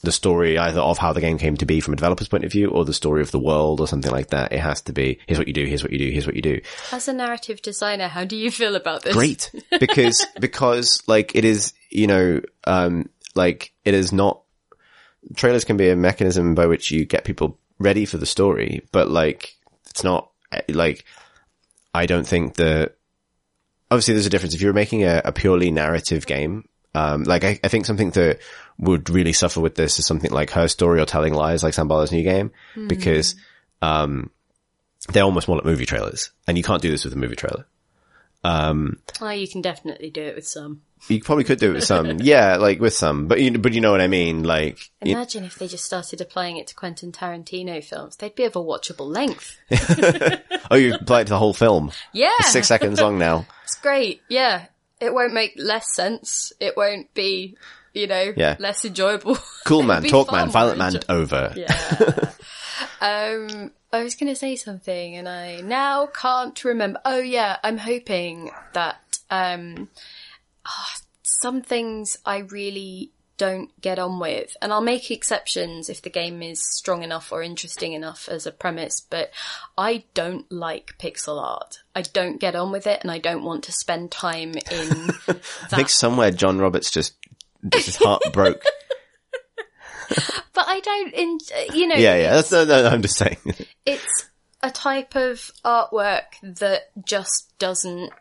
the 0.04 0.12
story 0.12 0.58
either 0.58 0.80
of 0.80 0.98
how 0.98 1.12
the 1.12 1.22
game 1.22 1.38
came 1.38 1.58
to 1.58 1.66
be 1.66 1.80
from 1.82 1.94
a 1.94 1.98
developer's 1.98 2.28
point 2.28 2.46
of 2.46 2.52
view 2.52 2.70
or 2.70 2.86
the 2.86 2.94
story 2.94 3.22
of 3.22 3.32
the 3.32 3.40
world 3.40 3.80
or 3.82 3.88
something 3.88 4.12
like 4.12 4.28
that. 4.28 4.52
It 4.52 4.60
has 4.60 4.82
to 4.84 4.94
be, 4.94 5.20
here's 5.28 5.40
what 5.40 5.48
you 5.48 5.54
do, 5.54 5.66
here's 5.66 5.84
what 5.84 5.92
you 5.92 5.98
do, 5.98 6.12
here's 6.12 6.28
what 6.28 6.36
you 6.36 6.42
do. 6.42 6.62
As 6.92 7.08
a 7.08 7.14
narrative 7.14 7.62
designer, 7.62 8.08
how 8.08 8.24
do 8.24 8.36
you 8.36 8.52
feel 8.52 8.76
about 8.76 9.04
this? 9.04 9.16
great 9.16 9.52
because 9.80 10.26
because 10.40 11.02
like 11.08 11.36
it 11.36 11.44
is 11.44 11.74
you 11.90 12.08
know 12.08 12.42
um 12.66 13.10
like 13.36 13.74
it 13.86 13.94
is 13.94 14.14
not 14.14 14.42
trailers 15.36 15.66
can 15.66 15.78
be 15.78 15.90
a 15.90 15.96
mechanism 15.96 16.56
by 16.56 16.66
which 16.66 16.92
you 16.92 17.06
get 17.06 17.24
people 17.24 17.58
ready 17.80 18.06
for 18.06 18.18
the 18.18 18.26
story 18.26 18.86
but 18.92 19.10
like 19.10 19.56
it's 19.90 20.04
not 20.04 20.32
like 20.70 21.06
i 21.94 22.06
don't 22.06 22.28
think 22.28 22.56
that 22.56 22.96
obviously 23.92 24.14
there's 24.14 24.26
a 24.26 24.30
difference 24.30 24.54
if 24.54 24.62
you're 24.62 24.74
making 24.74 25.04
a, 25.04 25.22
a 25.26 25.32
purely 25.32 25.72
narrative 25.72 26.26
game 26.26 26.68
um 26.98 27.24
like 27.24 27.44
I, 27.44 27.60
I 27.64 27.68
think 27.68 27.86
something 27.86 28.12
that 28.12 28.40
would 28.80 29.10
really 29.10 29.34
suffer 29.34 29.60
with 29.62 29.76
this 29.76 30.00
is 30.00 30.06
something 30.08 30.32
like 30.32 30.50
her 30.52 30.68
story 30.68 31.00
or 31.02 31.06
telling 31.06 31.34
lies 31.34 31.64
like 31.64 31.74
Sam 31.74 31.88
Barlow's 31.88 32.12
new 32.12 32.24
game 32.24 32.52
because 32.88 33.36
um 33.82 34.30
they're 35.12 35.24
almost 35.30 35.48
more 35.48 35.58
like 35.58 35.66
movie 35.66 35.86
trailers 35.86 36.32
and 36.48 36.58
you 36.58 36.64
can't 36.64 36.82
do 36.82 36.92
this 36.92 37.04
with 37.06 37.14
a 37.14 37.18
movie 37.18 37.36
trailer 37.36 37.66
Oh, 39.22 39.30
you 39.32 39.48
can 39.48 39.62
definitely 39.62 40.10
do 40.10 40.22
it 40.22 40.36
with 40.36 40.48
some. 40.48 40.82
You 41.10 41.22
probably 41.22 41.44
could 41.44 41.60
do 41.60 41.72
it 41.72 41.74
with 41.76 41.84
some, 41.84 42.20
yeah, 42.22 42.56
like 42.58 42.80
with 42.80 42.94
some, 42.94 43.28
but 43.28 43.42
you, 43.42 43.58
but 43.58 43.74
you 43.74 43.82
know 43.82 43.92
what 43.92 44.00
I 44.02 44.08
mean, 44.08 44.44
like, 44.44 44.80
you- 45.04 45.14
Imagine 45.16 45.44
if 45.44 45.56
they 45.60 45.68
just 45.68 45.84
started 45.86 46.22
applying 46.22 46.58
it 46.58 46.68
to 46.68 46.76
Quentin 46.76 47.12
Tarantino 47.12 47.84
films. 47.84 48.16
They'd 48.16 48.36
be 48.36 48.46
of 48.46 48.56
a 48.56 48.60
watchable 48.64 49.08
length. 49.14 49.58
oh, 50.72 50.76
you 50.76 50.96
apply 50.96 51.22
it 51.22 51.24
to 51.26 51.30
the 51.32 51.38
whole 51.40 51.54
film. 51.54 51.92
Yeah. 52.14 52.30
It's 52.40 52.52
six 52.54 52.68
seconds 52.68 53.00
long 53.02 53.20
now. 53.20 53.46
It's 53.66 53.76
great. 53.76 54.22
Yeah. 54.30 54.66
It 55.00 55.14
won't 55.14 55.34
make 55.34 55.54
less 55.58 55.94
sense. 55.94 56.52
It 56.60 56.76
won't 56.76 57.14
be, 57.14 57.56
you 57.94 58.08
know, 58.08 58.34
Yeah. 58.36 58.56
less 58.60 58.84
enjoyable. 58.86 59.38
Cool 59.66 59.84
man, 59.84 60.04
talk 60.04 60.32
man, 60.32 60.50
violent 60.50 60.80
man, 60.80 61.00
over. 61.10 61.54
Yeah. 61.56 61.68
um, 63.02 63.72
I 63.92 64.04
was 64.04 64.16
going 64.16 64.32
to 64.32 64.36
say 64.36 64.56
something 64.56 65.16
and 65.16 65.28
I 65.28 65.62
now 65.62 66.08
can't 66.08 66.64
remember. 66.64 67.02
Oh 67.04 67.20
yeah, 67.20 67.58
I'm 67.64 67.78
hoping 67.78 68.52
that, 68.74 68.98
um, 69.30 69.90
ah, 70.66 70.96
some 71.22 71.62
things 71.62 72.18
I 72.26 72.40
really 72.40 73.12
don't 73.38 73.80
get 73.82 74.00
on 74.00 74.19
with, 74.19 74.58
and 74.62 74.73
I'll 74.73 74.82
make 74.82 75.12
exceptions 75.12 75.89
if 75.89 76.02
the 76.02 76.10
game 76.10 76.41
is 76.41 76.62
strong 76.76 77.04
enough 77.04 77.32
or 77.32 77.41
interesting 77.41 77.93
enough 77.93 78.28
as 78.28 78.45
a 78.45 78.52
premise, 78.52 79.00
but 79.00 79.32
I 79.78 80.04
don't 80.13 80.52
like 80.52 80.97
pixel 80.97 81.41
art. 81.41 81.80
I 81.95 82.02
don't 82.02 82.39
get 82.39 82.56
on 82.56 82.71
with 82.71 82.88
it 82.88 83.02
and 83.02 83.12
I 83.12 83.19
don't 83.19 83.43
want 83.43 83.63
to 83.65 83.71
spend 83.71 84.12
time 84.12 84.54
in 84.71 85.12
I 85.28 85.76
think 85.76 85.89
somewhere 85.89 86.32
John 86.32 86.58
Roberts 86.60 86.91
just, 86.91 87.15
just 87.69 87.86
his 87.86 87.95
heart 87.95 88.21
broke. 88.34 88.63
but 90.10 90.65
I 90.67 90.80
don't, 90.80 91.13
in, 91.13 91.38
you 91.73 91.88
know, 91.88 91.95
Yeah, 91.95 92.15
yeah. 92.15 92.36
That's, 92.36 92.52
no, 92.52 92.65
no, 92.65 92.88
I'm 92.88 93.02
just 93.02 93.17
saying. 93.17 93.38
it's 93.86 94.28
a 94.63 94.71
type 94.71 95.15
of 95.15 95.52
artwork 95.63 96.26
that 96.41 96.89
just 97.06 97.54
doesn't 97.60 98.12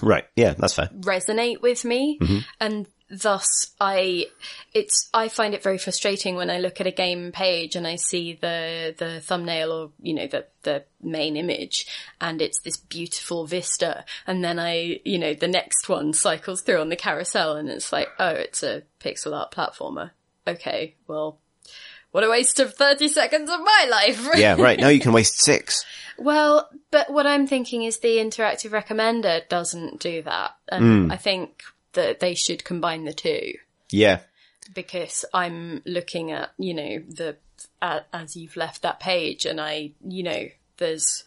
right. 0.00 0.24
Yeah, 0.36 0.54
that's 0.56 0.74
fair. 0.74 0.88
resonate 1.00 1.60
with 1.60 1.84
me 1.84 2.18
mm-hmm. 2.20 2.38
and 2.60 2.86
thus 3.12 3.74
I 3.78 4.26
it's 4.72 5.10
I 5.12 5.28
find 5.28 5.52
it 5.52 5.62
very 5.62 5.76
frustrating 5.76 6.34
when 6.34 6.48
I 6.48 6.58
look 6.58 6.80
at 6.80 6.86
a 6.86 6.90
game 6.90 7.30
page 7.30 7.76
and 7.76 7.86
I 7.86 7.96
see 7.96 8.32
the 8.32 8.94
the 8.96 9.20
thumbnail 9.20 9.70
or 9.70 9.90
you 10.00 10.14
know 10.14 10.26
the 10.26 10.46
the 10.62 10.84
main 11.02 11.36
image 11.36 11.86
and 12.22 12.40
it's 12.40 12.60
this 12.60 12.78
beautiful 12.78 13.46
vista 13.46 14.06
and 14.26 14.42
then 14.42 14.58
I 14.58 15.00
you 15.04 15.18
know 15.18 15.34
the 15.34 15.46
next 15.46 15.90
one 15.90 16.14
cycles 16.14 16.62
through 16.62 16.80
on 16.80 16.88
the 16.88 16.96
carousel 16.96 17.56
and 17.56 17.68
it's 17.68 17.92
like 17.92 18.08
oh 18.18 18.30
it's 18.30 18.62
a 18.62 18.82
pixel 18.98 19.36
art 19.36 19.52
platformer 19.52 20.12
okay 20.46 20.94
well 21.06 21.38
what 22.12 22.24
a 22.24 22.30
waste 22.30 22.60
of 22.60 22.74
30 22.74 23.08
seconds 23.08 23.50
of 23.50 23.60
my 23.60 23.86
life 23.90 24.26
Yeah, 24.36 24.56
right. 24.58 24.78
Now 24.78 24.88
you 24.88 25.00
can 25.00 25.12
waste 25.12 25.42
six. 25.42 25.84
well, 26.18 26.68
but 26.90 27.10
what 27.10 27.26
I'm 27.26 27.46
thinking 27.46 27.84
is 27.84 27.98
the 27.98 28.18
interactive 28.18 28.70
recommender 28.70 29.48
doesn't 29.48 29.98
do 29.98 30.22
that. 30.22 30.50
And 30.70 31.06
hmm. 31.06 31.10
I 31.10 31.16
think 31.16 31.62
that 31.92 32.20
they 32.20 32.34
should 32.34 32.64
combine 32.64 33.04
the 33.04 33.12
two 33.12 33.52
Yeah. 33.90 34.20
because 34.74 35.24
I'm 35.34 35.82
looking 35.84 36.30
at, 36.30 36.50
you 36.58 36.74
know, 36.74 36.98
the, 37.08 37.36
uh, 37.80 38.00
as 38.12 38.36
you've 38.36 38.56
left 38.56 38.82
that 38.82 39.00
page 39.00 39.44
and 39.46 39.60
I, 39.60 39.92
you 40.06 40.22
know, 40.22 40.48
there's, 40.78 41.24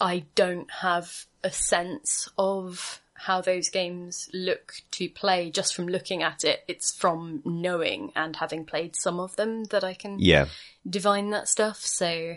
I 0.00 0.24
don't 0.34 0.70
have 0.70 1.26
a 1.42 1.50
sense 1.50 2.28
of 2.38 3.00
how 3.14 3.40
those 3.40 3.70
games 3.70 4.28
look 4.34 4.74
to 4.90 5.08
play 5.08 5.50
just 5.50 5.74
from 5.74 5.88
looking 5.88 6.22
at 6.22 6.44
it. 6.44 6.62
It's 6.68 6.94
from 6.94 7.40
knowing 7.46 8.12
and 8.14 8.36
having 8.36 8.66
played 8.66 8.94
some 8.94 9.18
of 9.18 9.34
them 9.36 9.64
that 9.64 9.82
I 9.82 9.94
can 9.94 10.18
Yeah. 10.18 10.46
divine 10.88 11.30
that 11.30 11.48
stuff. 11.48 11.78
So, 11.78 12.36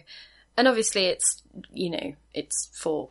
and 0.56 0.68
obviously 0.68 1.08
it's, 1.08 1.44
you 1.74 1.90
know, 1.90 2.14
it's 2.34 2.70
for 2.74 3.10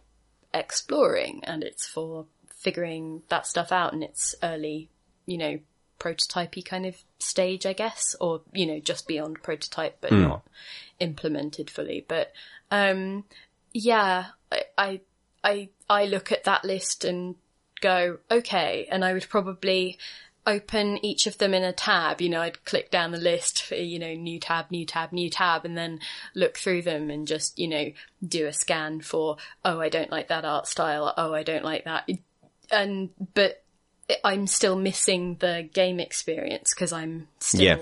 exploring 0.55 1.43
and 1.45 1.63
it's 1.63 1.87
for 1.87 2.25
figuring 2.59 3.23
that 3.29 3.47
stuff 3.47 3.73
out 3.73 3.93
and 3.93 4.03
it's 4.03 4.35
early, 4.43 4.91
you 5.27 5.39
know, 5.39 5.59
prototypey 5.99 6.65
kind 6.65 6.87
of 6.87 6.97
stage, 7.19 7.65
I 7.67 7.73
guess, 7.73 8.15
or, 8.21 8.43
you 8.53 8.67
know, 8.67 8.81
just 8.81 9.09
beyond 9.09 9.43
prototype, 9.43 9.99
but 10.01 10.13
not 10.13 10.43
implemented 11.01 11.71
fully. 11.71 12.05
But, 12.07 12.33
um, 12.71 13.25
yeah, 13.73 14.27
I, 14.53 14.63
I, 14.77 15.01
I, 15.43 15.69
I 15.89 16.05
look 16.07 16.31
at 16.33 16.45
that 16.45 16.65
list 16.65 17.05
and 17.05 17.37
go, 17.81 18.19
okay, 18.31 18.87
and 18.91 19.05
I 19.05 19.13
would 19.13 19.29
probably 19.29 19.99
open 20.47 21.05
each 21.05 21.27
of 21.27 21.39
them 21.39 21.53
in 21.53 21.63
a 21.63 21.73
tab. 21.73 22.21
You 22.21 22.29
know, 22.31 22.41
I'd 22.41 22.65
click 22.65 22.91
down 22.91 23.11
the 23.11 23.19
list 23.19 23.63
for, 23.63 23.75
you 23.75 23.99
know, 23.99 24.15
new 24.15 24.41
tab, 24.41 24.71
new 24.71 24.87
tab, 24.87 25.13
new 25.13 25.31
tab, 25.31 25.65
and 25.65 25.77
then 25.77 26.01
look 26.35 26.57
through 26.57 26.83
them 26.83 27.11
and 27.11 27.27
just, 27.27 27.59
you 27.59 27.69
know, 27.69 27.93
do 28.27 28.47
a 28.47 28.53
scan 28.53 29.01
for, 29.01 29.37
oh, 29.65 29.81
I 29.81 29.89
don't 29.89 30.11
like 30.11 30.29
that 30.29 30.45
art 30.45 30.67
style. 30.67 31.13
Oh, 31.17 31.35
I 31.35 31.43
don't 31.43 31.65
like 31.65 31.85
that. 31.85 32.09
And, 32.71 33.11
but 33.35 33.63
I'm 34.25 34.47
still 34.47 34.77
missing 34.77 35.37
the 35.41 35.69
game 35.73 36.01
experience 36.01 36.73
because 36.75 36.93
I'm 36.93 37.29
still, 37.41 37.63
Yeah. 37.63 37.79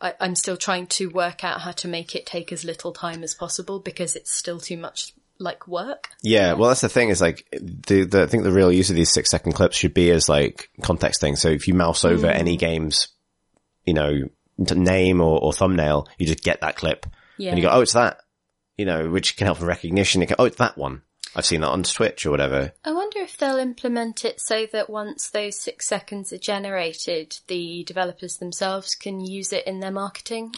I, 0.00 0.14
I'm 0.20 0.34
still 0.34 0.56
trying 0.56 0.86
to 0.88 1.08
work 1.08 1.44
out 1.44 1.60
how 1.60 1.72
to 1.72 1.88
make 1.88 2.14
it 2.14 2.26
take 2.26 2.52
as 2.52 2.64
little 2.64 2.92
time 2.92 3.22
as 3.22 3.34
possible 3.34 3.80
because 3.80 4.16
it's 4.16 4.32
still 4.34 4.60
too 4.60 4.76
much 4.76 5.14
like 5.38 5.66
work. 5.66 6.08
Yeah, 6.22 6.54
well, 6.54 6.68
that's 6.68 6.80
the 6.80 6.88
thing 6.88 7.08
is 7.08 7.20
like 7.20 7.46
the, 7.52 8.04
the 8.04 8.22
I 8.22 8.26
think 8.26 8.44
the 8.44 8.52
real 8.52 8.72
use 8.72 8.90
of 8.90 8.96
these 8.96 9.12
six 9.12 9.30
second 9.30 9.52
clips 9.52 9.76
should 9.76 9.94
be 9.94 10.10
as 10.10 10.28
like 10.28 10.70
context 10.82 11.20
things. 11.20 11.40
So 11.40 11.48
if 11.48 11.66
you 11.66 11.74
mouse 11.74 12.04
over 12.04 12.26
mm. 12.26 12.34
any 12.34 12.56
game's, 12.56 13.08
you 13.84 13.94
know, 13.94 14.28
name 14.58 15.20
or, 15.20 15.40
or 15.40 15.52
thumbnail, 15.52 16.08
you 16.18 16.26
just 16.26 16.42
get 16.42 16.60
that 16.60 16.76
clip 16.76 17.06
Yeah. 17.36 17.50
and 17.50 17.58
you 17.58 17.64
go, 17.64 17.70
oh, 17.70 17.80
it's 17.80 17.94
that, 17.94 18.18
you 18.76 18.84
know, 18.84 19.10
which 19.10 19.36
can 19.36 19.46
help 19.46 19.58
with 19.58 19.68
recognition. 19.68 20.22
It 20.22 20.26
can, 20.26 20.36
oh, 20.38 20.44
it's 20.44 20.58
that 20.58 20.78
one. 20.78 21.02
I've 21.36 21.46
seen 21.46 21.60
that 21.62 21.68
on 21.68 21.82
Twitch 21.82 22.26
or 22.26 22.30
whatever. 22.30 22.72
I 22.84 22.92
wonder 22.92 23.18
if 23.20 23.36
they'll 23.36 23.58
implement 23.58 24.24
it 24.24 24.40
so 24.40 24.66
that 24.72 24.88
once 24.88 25.30
those 25.30 25.60
six 25.60 25.86
seconds 25.86 26.32
are 26.32 26.38
generated, 26.38 27.38
the 27.48 27.84
developers 27.84 28.36
themselves 28.36 28.94
can 28.94 29.20
use 29.20 29.52
it 29.52 29.66
in 29.66 29.80
their 29.80 29.90
marketing. 29.90 30.54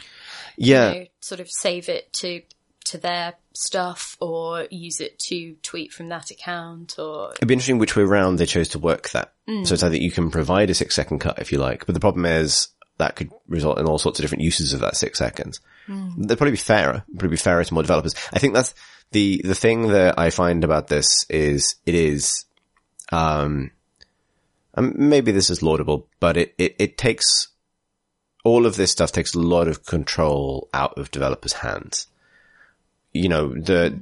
Yeah. 0.56 0.92
You 0.92 1.00
know, 1.00 1.06
sort 1.20 1.40
of 1.40 1.48
save 1.50 1.88
it 1.88 2.12
to 2.14 2.42
to 2.86 2.98
their 2.98 3.34
stuff 3.52 4.16
or 4.20 4.68
use 4.70 5.00
it 5.00 5.18
to 5.18 5.56
tweet 5.62 5.92
from 5.92 6.08
that 6.08 6.30
account 6.30 6.98
or 6.98 7.32
It'd 7.32 7.48
be 7.48 7.54
interesting 7.54 7.78
which 7.78 7.96
way 7.96 8.04
around 8.04 8.36
they 8.36 8.46
chose 8.46 8.68
to 8.68 8.78
work 8.78 9.10
that. 9.10 9.32
So 9.46 9.52
hmm. 9.52 9.62
it's 9.62 9.82
either 9.82 9.96
you 9.96 10.10
can 10.10 10.30
provide 10.30 10.70
a 10.70 10.74
six 10.74 10.94
second 10.94 11.18
cut 11.18 11.40
if 11.40 11.52
you 11.52 11.58
like, 11.58 11.86
but 11.86 11.94
the 11.94 12.00
problem 12.00 12.26
is 12.26 12.68
that 12.98 13.16
could 13.16 13.30
result 13.48 13.78
in 13.78 13.87
all 13.87 13.98
sorts 13.98 14.18
of 14.18 14.24
different 14.24 14.44
uses 14.44 14.72
of 14.72 14.80
that 14.80 14.96
six 14.96 15.18
seconds. 15.18 15.61
They'd 16.18 16.37
probably 16.37 16.52
be 16.52 16.56
fairer, 16.56 17.04
probably 17.12 17.28
be 17.28 17.37
fairer 17.37 17.62
to 17.62 17.74
more 17.74 17.82
developers. 17.82 18.14
I 18.32 18.38
think 18.38 18.54
that's 18.54 18.74
the, 19.12 19.40
the 19.44 19.54
thing 19.54 19.88
that 19.88 20.18
I 20.18 20.30
find 20.30 20.64
about 20.64 20.88
this 20.88 21.26
is 21.28 21.76
it 21.85 21.94
is, 21.94 22.44
um, 23.12 23.70
maybe 24.76 25.30
this 25.30 25.50
is 25.50 25.62
laudable, 25.62 26.09
but 26.20 26.37
it, 26.37 26.54
it, 26.59 26.76
it 26.78 26.98
takes, 26.98 27.48
all 28.44 28.66
of 28.66 28.76
this 28.76 28.90
stuff 28.90 29.12
takes 29.12 29.35
a 29.35 29.38
lot 29.38 29.68
of 29.68 29.85
control 29.87 30.68
out 30.74 30.98
of 30.98 31.11
developers' 31.11 31.52
hands. 31.52 32.09
You 33.12 33.28
know, 33.28 33.54
the, 33.54 34.00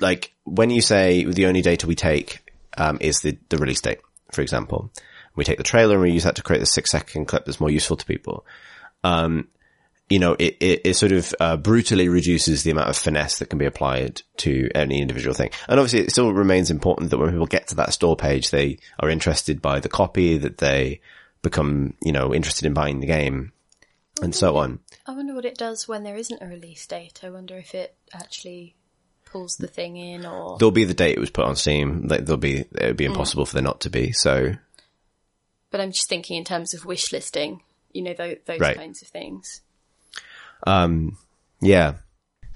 like 0.00 0.32
when 0.44 0.70
you 0.70 0.80
say 0.80 1.24
the 1.24 1.46
only 1.46 1.62
data 1.62 1.86
we 1.86 1.94
take 1.94 2.52
um, 2.78 2.98
is 3.00 3.20
the, 3.20 3.38
the 3.48 3.58
release 3.58 3.80
date, 3.80 4.00
for 4.30 4.42
example, 4.42 4.90
we 5.36 5.44
take 5.44 5.58
the 5.58 5.64
trailer 5.64 5.94
and 5.94 6.02
we 6.02 6.12
use 6.12 6.24
that 6.24 6.36
to 6.36 6.42
create 6.42 6.60
the 6.60 6.66
six 6.66 6.90
second 6.90 7.26
clip 7.26 7.44
that's 7.44 7.60
more 7.60 7.70
useful 7.70 7.96
to 7.96 8.06
people. 8.06 8.44
Um, 9.04 9.48
you 10.08 10.18
know, 10.18 10.36
it, 10.38 10.56
it, 10.60 10.80
it 10.84 10.94
sort 10.94 11.12
of 11.12 11.34
uh, 11.40 11.56
brutally 11.56 12.08
reduces 12.08 12.62
the 12.62 12.70
amount 12.70 12.88
of 12.88 12.96
finesse 12.96 13.38
that 13.38 13.50
can 13.50 13.58
be 13.58 13.66
applied 13.66 14.22
to 14.38 14.68
any 14.74 15.00
individual 15.00 15.34
thing. 15.34 15.50
And 15.68 15.80
obviously 15.80 16.00
it 16.00 16.10
still 16.10 16.32
remains 16.32 16.70
important 16.70 17.10
that 17.10 17.18
when 17.18 17.30
people 17.30 17.46
get 17.46 17.68
to 17.68 17.74
that 17.76 17.92
store 17.92 18.16
page, 18.16 18.50
they 18.50 18.78
are 19.00 19.10
interested 19.10 19.60
by 19.60 19.80
the 19.80 19.88
copy, 19.88 20.38
that 20.38 20.58
they 20.58 21.00
become, 21.42 21.94
you 22.02 22.12
know, 22.12 22.32
interested 22.32 22.66
in 22.66 22.74
buying 22.74 23.00
the 23.00 23.06
game 23.06 23.52
and 24.22 24.34
so 24.34 24.56
on. 24.56 24.78
I 25.06 25.12
wonder 25.12 25.34
what 25.34 25.44
it 25.44 25.58
does 25.58 25.88
when 25.88 26.04
there 26.04 26.16
isn't 26.16 26.42
a 26.42 26.46
release 26.46 26.86
date. 26.86 27.20
I 27.22 27.30
wonder 27.30 27.56
if 27.56 27.74
it 27.74 27.96
actually 28.12 28.76
pulls 29.24 29.56
the 29.56 29.66
thing 29.66 29.96
in 29.96 30.24
or 30.24 30.56
There'll 30.58 30.70
be 30.70 30.84
the 30.84 30.94
date 30.94 31.16
it 31.16 31.20
was 31.20 31.30
put 31.30 31.44
on 31.44 31.56
Steam. 31.56 32.06
Like, 32.06 32.24
there'll 32.24 32.38
be, 32.38 32.60
it 32.60 32.86
would 32.86 32.96
be 32.96 33.04
impossible 33.04 33.44
for 33.44 33.54
there 33.54 33.62
not 33.62 33.80
to 33.80 33.90
be. 33.90 34.12
So 34.12 34.54
but 35.70 35.80
I'm 35.80 35.92
just 35.92 36.08
thinking 36.08 36.36
in 36.36 36.44
terms 36.44 36.74
of 36.74 36.84
wish 36.84 37.12
listing, 37.12 37.62
you 37.92 38.02
know, 38.02 38.14
those, 38.14 38.36
those 38.46 38.60
Right. 38.60 38.76
kinds 38.76 39.02
of 39.02 39.08
things. 39.08 39.60
Um, 40.66 41.18
yeah, 41.60 41.94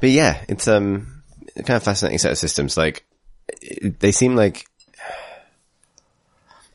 but 0.01 0.11
yeah, 0.11 0.43
it's 0.49 0.67
um 0.69 1.23
kind 1.57 1.77
of 1.77 1.83
fascinating 1.83 2.19
set 2.19 2.33
of 2.33 2.39
systems. 2.39 2.77
Like 2.77 3.05
they 3.99 4.13
seem 4.13 4.37
like. 4.37 4.67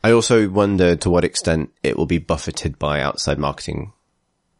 I 0.04 0.12
also 0.12 0.48
wonder 0.48 0.94
to 0.94 1.10
what 1.10 1.24
extent 1.24 1.72
it 1.82 1.96
will 1.96 2.06
be 2.06 2.18
buffeted 2.18 2.78
by 2.78 3.00
outside 3.00 3.38
marketing. 3.38 3.92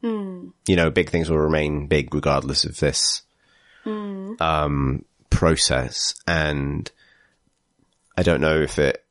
You 0.02 0.52
know, 0.76 0.90
big 0.90 1.10
things 1.10 1.28
will 1.28 1.38
remain 1.38 1.86
big 1.88 2.14
regardless 2.14 2.64
of 2.64 2.78
this 2.78 3.22
um, 3.84 5.04
process, 5.30 6.14
and 6.28 6.90
I 8.16 8.22
don't 8.22 8.40
know 8.40 8.60
if 8.60 8.78
it. 8.78 9.04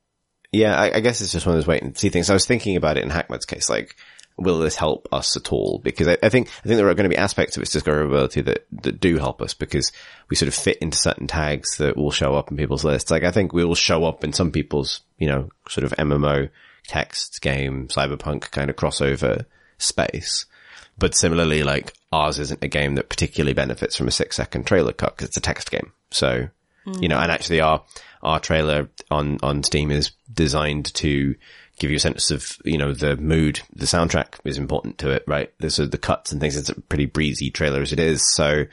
Yeah, 0.55 0.73
I, 0.73 0.95
I 0.95 0.99
guess 1.01 1.19
it's 1.19 1.33
just 1.33 1.45
one 1.45 1.55
of 1.55 1.61
those 1.61 1.67
wait 1.67 1.83
and 1.83 1.97
see 1.97 2.09
things. 2.09 2.29
I 2.29 2.33
was 2.33 2.45
thinking 2.45 2.77
about 2.77 2.97
it 2.97 3.03
in 3.03 3.09
Hackmud's 3.09 3.45
case, 3.45 3.69
like, 3.69 3.95
will 4.37 4.59
this 4.59 4.75
help 4.75 5.07
us 5.11 5.35
at 5.35 5.51
all? 5.51 5.81
Because 5.83 6.07
I, 6.07 6.17
I 6.23 6.29
think 6.29 6.47
I 6.47 6.67
think 6.67 6.77
there 6.77 6.87
are 6.87 6.93
going 6.93 7.09
to 7.09 7.13
be 7.13 7.17
aspects 7.17 7.57
of 7.57 7.63
its 7.63 7.75
discoverability 7.75 8.43
that 8.45 8.65
that 8.83 9.01
do 9.01 9.17
help 9.17 9.41
us 9.41 9.53
because 9.53 9.91
we 10.29 10.37
sort 10.37 10.47
of 10.47 10.55
fit 10.55 10.77
into 10.77 10.97
certain 10.97 11.27
tags 11.27 11.77
that 11.77 11.97
will 11.97 12.11
show 12.11 12.35
up 12.35 12.51
in 12.51 12.57
people's 12.57 12.85
lists. 12.85 13.11
Like 13.11 13.23
I 13.23 13.31
think 13.31 13.51
we 13.51 13.65
will 13.65 13.75
show 13.75 14.05
up 14.05 14.23
in 14.23 14.31
some 14.31 14.51
people's, 14.51 15.01
you 15.17 15.27
know, 15.27 15.49
sort 15.67 15.83
of 15.83 15.91
MMO 15.97 16.49
text 16.87 17.41
game 17.41 17.89
cyberpunk 17.89 18.51
kind 18.51 18.69
of 18.69 18.77
crossover 18.77 19.45
space. 19.77 20.45
But 20.97 21.15
similarly, 21.15 21.63
like 21.63 21.93
ours 22.13 22.39
isn't 22.39 22.63
a 22.63 22.69
game 22.69 22.95
that 22.95 23.09
particularly 23.09 23.53
benefits 23.53 23.97
from 23.97 24.07
a 24.07 24.11
six 24.11 24.37
second 24.37 24.65
trailer 24.65 24.93
cut 24.93 25.17
because 25.17 25.27
it's 25.27 25.37
a 25.37 25.41
text 25.41 25.69
game. 25.69 25.91
So 26.11 26.47
you 27.01 27.07
know, 27.07 27.17
and 27.17 27.31
actually 27.31 27.61
our, 27.61 27.83
our 28.21 28.39
trailer 28.39 28.89
on, 29.09 29.38
on 29.43 29.63
Steam 29.63 29.91
is 29.91 30.11
designed 30.31 30.93
to 30.95 31.36
give 31.77 31.91
you 31.91 31.97
a 31.97 31.99
sense 31.99 32.31
of, 32.31 32.57
you 32.63 32.77
know, 32.77 32.93
the 32.93 33.17
mood, 33.17 33.61
the 33.75 33.86
soundtrack 33.86 34.39
is 34.45 34.57
important 34.57 34.97
to 34.99 35.11
it, 35.11 35.23
right? 35.27 35.53
There's 35.59 35.77
the 35.77 35.97
cuts 35.97 36.31
and 36.31 36.39
things. 36.39 36.55
It's 36.55 36.69
a 36.69 36.79
pretty 36.81 37.05
breezy 37.05 37.51
trailer 37.51 37.81
as 37.81 37.91
it 37.91 37.99
is. 37.99 38.21
So, 38.33 38.65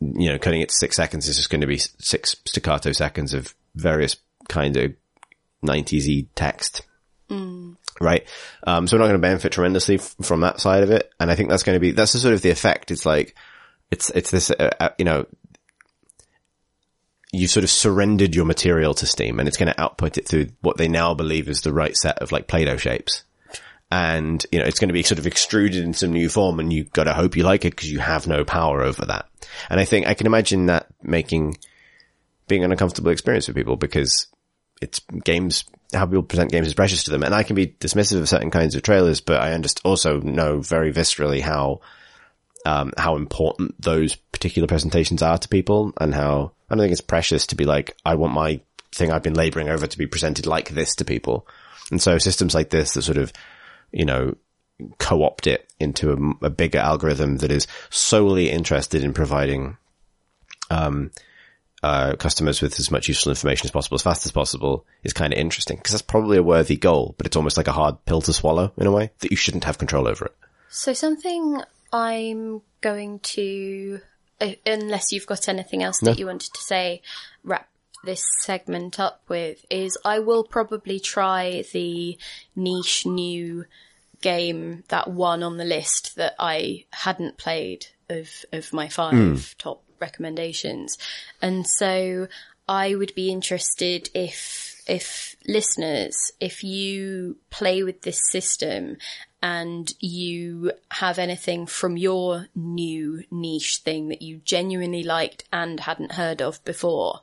you 0.00 0.28
know, 0.30 0.38
cutting 0.38 0.60
it 0.60 0.68
to 0.68 0.74
six 0.74 0.96
seconds 0.96 1.28
is 1.28 1.36
just 1.36 1.50
going 1.50 1.60
to 1.60 1.66
be 1.66 1.78
six 1.78 2.36
staccato 2.44 2.92
seconds 2.92 3.34
of 3.34 3.54
various 3.74 4.16
kind 4.48 4.76
of 4.76 4.92
90s 5.64 6.26
text. 6.34 6.82
Right. 8.00 8.26
Um, 8.66 8.86
so 8.86 8.96
we're 8.96 9.00
not 9.00 9.08
going 9.08 9.20
to 9.20 9.26
benefit 9.26 9.52
tremendously 9.52 9.96
f- 9.96 10.16
from 10.22 10.40
that 10.40 10.60
side 10.60 10.82
of 10.82 10.90
it. 10.90 11.12
And 11.20 11.30
I 11.30 11.34
think 11.34 11.50
that's 11.50 11.62
going 11.64 11.76
to 11.76 11.80
be, 11.80 11.90
that's 11.90 12.12
the 12.12 12.18
sort 12.18 12.34
of 12.34 12.42
the 12.42 12.50
effect. 12.50 12.90
It's 12.90 13.04
like, 13.04 13.34
it's, 13.90 14.08
it's 14.10 14.30
this, 14.30 14.50
uh, 14.50 14.70
uh, 14.80 14.88
you 14.98 15.04
know, 15.04 15.26
you 17.32 17.46
sort 17.46 17.64
of 17.64 17.70
surrendered 17.70 18.34
your 18.34 18.44
material 18.44 18.94
to 18.94 19.06
Steam 19.06 19.38
and 19.38 19.46
it's 19.46 19.56
going 19.56 19.72
to 19.72 19.80
output 19.80 20.18
it 20.18 20.26
through 20.26 20.48
what 20.60 20.76
they 20.76 20.88
now 20.88 21.14
believe 21.14 21.48
is 21.48 21.60
the 21.60 21.72
right 21.72 21.96
set 21.96 22.18
of 22.18 22.32
like 22.32 22.48
Play-Doh 22.48 22.76
shapes. 22.76 23.24
And, 23.92 24.44
you 24.52 24.58
know, 24.58 24.64
it's 24.64 24.78
going 24.78 24.88
to 24.88 24.94
be 24.94 25.02
sort 25.02 25.18
of 25.18 25.26
extruded 25.26 25.84
in 25.84 25.94
some 25.94 26.12
new 26.12 26.28
form 26.28 26.60
and 26.60 26.72
you've 26.72 26.92
got 26.92 27.04
to 27.04 27.12
hope 27.12 27.36
you 27.36 27.42
like 27.42 27.64
it 27.64 27.70
because 27.70 27.90
you 27.90 27.98
have 27.98 28.26
no 28.26 28.44
power 28.44 28.82
over 28.82 29.04
that. 29.06 29.28
And 29.68 29.80
I 29.80 29.84
think 29.84 30.06
I 30.06 30.14
can 30.14 30.26
imagine 30.26 30.66
that 30.66 30.86
making, 31.02 31.56
being 32.46 32.64
an 32.64 32.72
uncomfortable 32.72 33.10
experience 33.10 33.46
for 33.46 33.52
people 33.52 33.76
because 33.76 34.26
it's 34.80 35.00
games, 35.24 35.64
how 35.92 36.06
people 36.06 36.22
present 36.22 36.52
games 36.52 36.68
is 36.68 36.74
precious 36.74 37.04
to 37.04 37.10
them. 37.10 37.22
And 37.22 37.34
I 37.34 37.42
can 37.42 37.56
be 37.56 37.66
dismissive 37.66 38.20
of 38.20 38.28
certain 38.28 38.50
kinds 38.50 38.74
of 38.74 38.82
trailers, 38.82 39.20
but 39.20 39.40
I 39.40 39.56
just 39.58 39.80
also 39.84 40.20
know 40.20 40.60
very 40.60 40.92
viscerally 40.92 41.40
how, 41.40 41.80
um, 42.64 42.92
how 42.96 43.16
important 43.16 43.80
those 43.80 44.14
particular 44.14 44.68
presentations 44.68 45.22
are 45.22 45.38
to 45.38 45.48
people 45.48 45.92
and 46.00 46.14
how 46.14 46.52
I 46.70 46.74
don't 46.74 46.84
think 46.84 46.92
it's 46.92 47.00
precious 47.00 47.48
to 47.48 47.56
be 47.56 47.64
like, 47.64 47.96
I 48.04 48.14
want 48.14 48.32
my 48.32 48.60
thing 48.92 49.10
I've 49.10 49.22
been 49.22 49.34
laboring 49.34 49.68
over 49.68 49.86
to 49.86 49.98
be 49.98 50.06
presented 50.06 50.46
like 50.46 50.70
this 50.70 50.94
to 50.96 51.04
people. 51.04 51.46
And 51.90 52.00
so 52.00 52.18
systems 52.18 52.54
like 52.54 52.70
this 52.70 52.94
that 52.94 53.02
sort 53.02 53.18
of, 53.18 53.32
you 53.92 54.04
know, 54.04 54.36
co-opt 54.98 55.46
it 55.46 55.70
into 55.78 56.12
a, 56.12 56.46
a 56.46 56.50
bigger 56.50 56.78
algorithm 56.78 57.38
that 57.38 57.50
is 57.50 57.66
solely 57.90 58.50
interested 58.50 59.04
in 59.04 59.12
providing, 59.12 59.76
um, 60.70 61.10
uh, 61.82 62.14
customers 62.16 62.60
with 62.60 62.78
as 62.78 62.90
much 62.90 63.08
useful 63.08 63.30
information 63.30 63.66
as 63.66 63.70
possible, 63.70 63.94
as 63.94 64.02
fast 64.02 64.26
as 64.26 64.32
possible, 64.32 64.84
is 65.02 65.12
kind 65.12 65.32
of 65.32 65.38
interesting 65.38 65.76
because 65.76 65.92
that's 65.92 66.02
probably 66.02 66.36
a 66.36 66.42
worthy 66.42 66.76
goal, 66.76 67.14
but 67.16 67.26
it's 67.26 67.36
almost 67.36 67.56
like 67.56 67.68
a 67.68 67.72
hard 67.72 68.04
pill 68.04 68.20
to 68.20 68.32
swallow 68.32 68.72
in 68.76 68.86
a 68.86 68.92
way 68.92 69.10
that 69.20 69.30
you 69.30 69.36
shouldn't 69.36 69.64
have 69.64 69.78
control 69.78 70.06
over 70.06 70.26
it. 70.26 70.36
So 70.68 70.92
something 70.92 71.60
I'm 71.92 72.62
going 72.80 73.20
to, 73.20 74.00
unless 74.66 75.12
you've 75.12 75.26
got 75.26 75.48
anything 75.48 75.82
else 75.82 75.98
that 76.00 76.18
you 76.18 76.26
wanted 76.26 76.52
to 76.54 76.60
say, 76.60 77.02
wrap 77.44 77.68
this 78.04 78.24
segment 78.40 78.98
up 78.98 79.22
with 79.28 79.64
is 79.70 79.98
I 80.04 80.20
will 80.20 80.44
probably 80.44 81.00
try 81.00 81.64
the 81.72 82.18
niche 82.56 83.04
new 83.04 83.66
game 84.22 84.84
that 84.88 85.08
one 85.08 85.42
on 85.42 85.56
the 85.56 85.64
list 85.64 86.16
that 86.16 86.34
I 86.38 86.84
hadn't 86.92 87.38
played 87.38 87.86
of 88.08 88.28
of 88.52 88.72
my 88.72 88.88
five 88.88 89.12
hmm. 89.12 89.36
top 89.58 89.82
recommendations. 90.00 90.98
And 91.42 91.66
so 91.66 92.28
I 92.68 92.94
would 92.94 93.14
be 93.14 93.30
interested 93.30 94.10
if 94.14 94.69
if 94.86 95.36
listeners, 95.46 96.32
if 96.40 96.62
you 96.64 97.36
play 97.50 97.82
with 97.82 98.02
this 98.02 98.20
system 98.30 98.96
and 99.42 99.92
you 100.00 100.72
have 100.90 101.18
anything 101.18 101.66
from 101.66 101.96
your 101.96 102.46
new 102.54 103.22
niche 103.30 103.78
thing 103.78 104.08
that 104.08 104.20
you 104.22 104.40
genuinely 104.44 105.02
liked 105.02 105.44
and 105.52 105.80
hadn't 105.80 106.12
heard 106.12 106.40
of 106.42 106.62
before, 106.64 107.20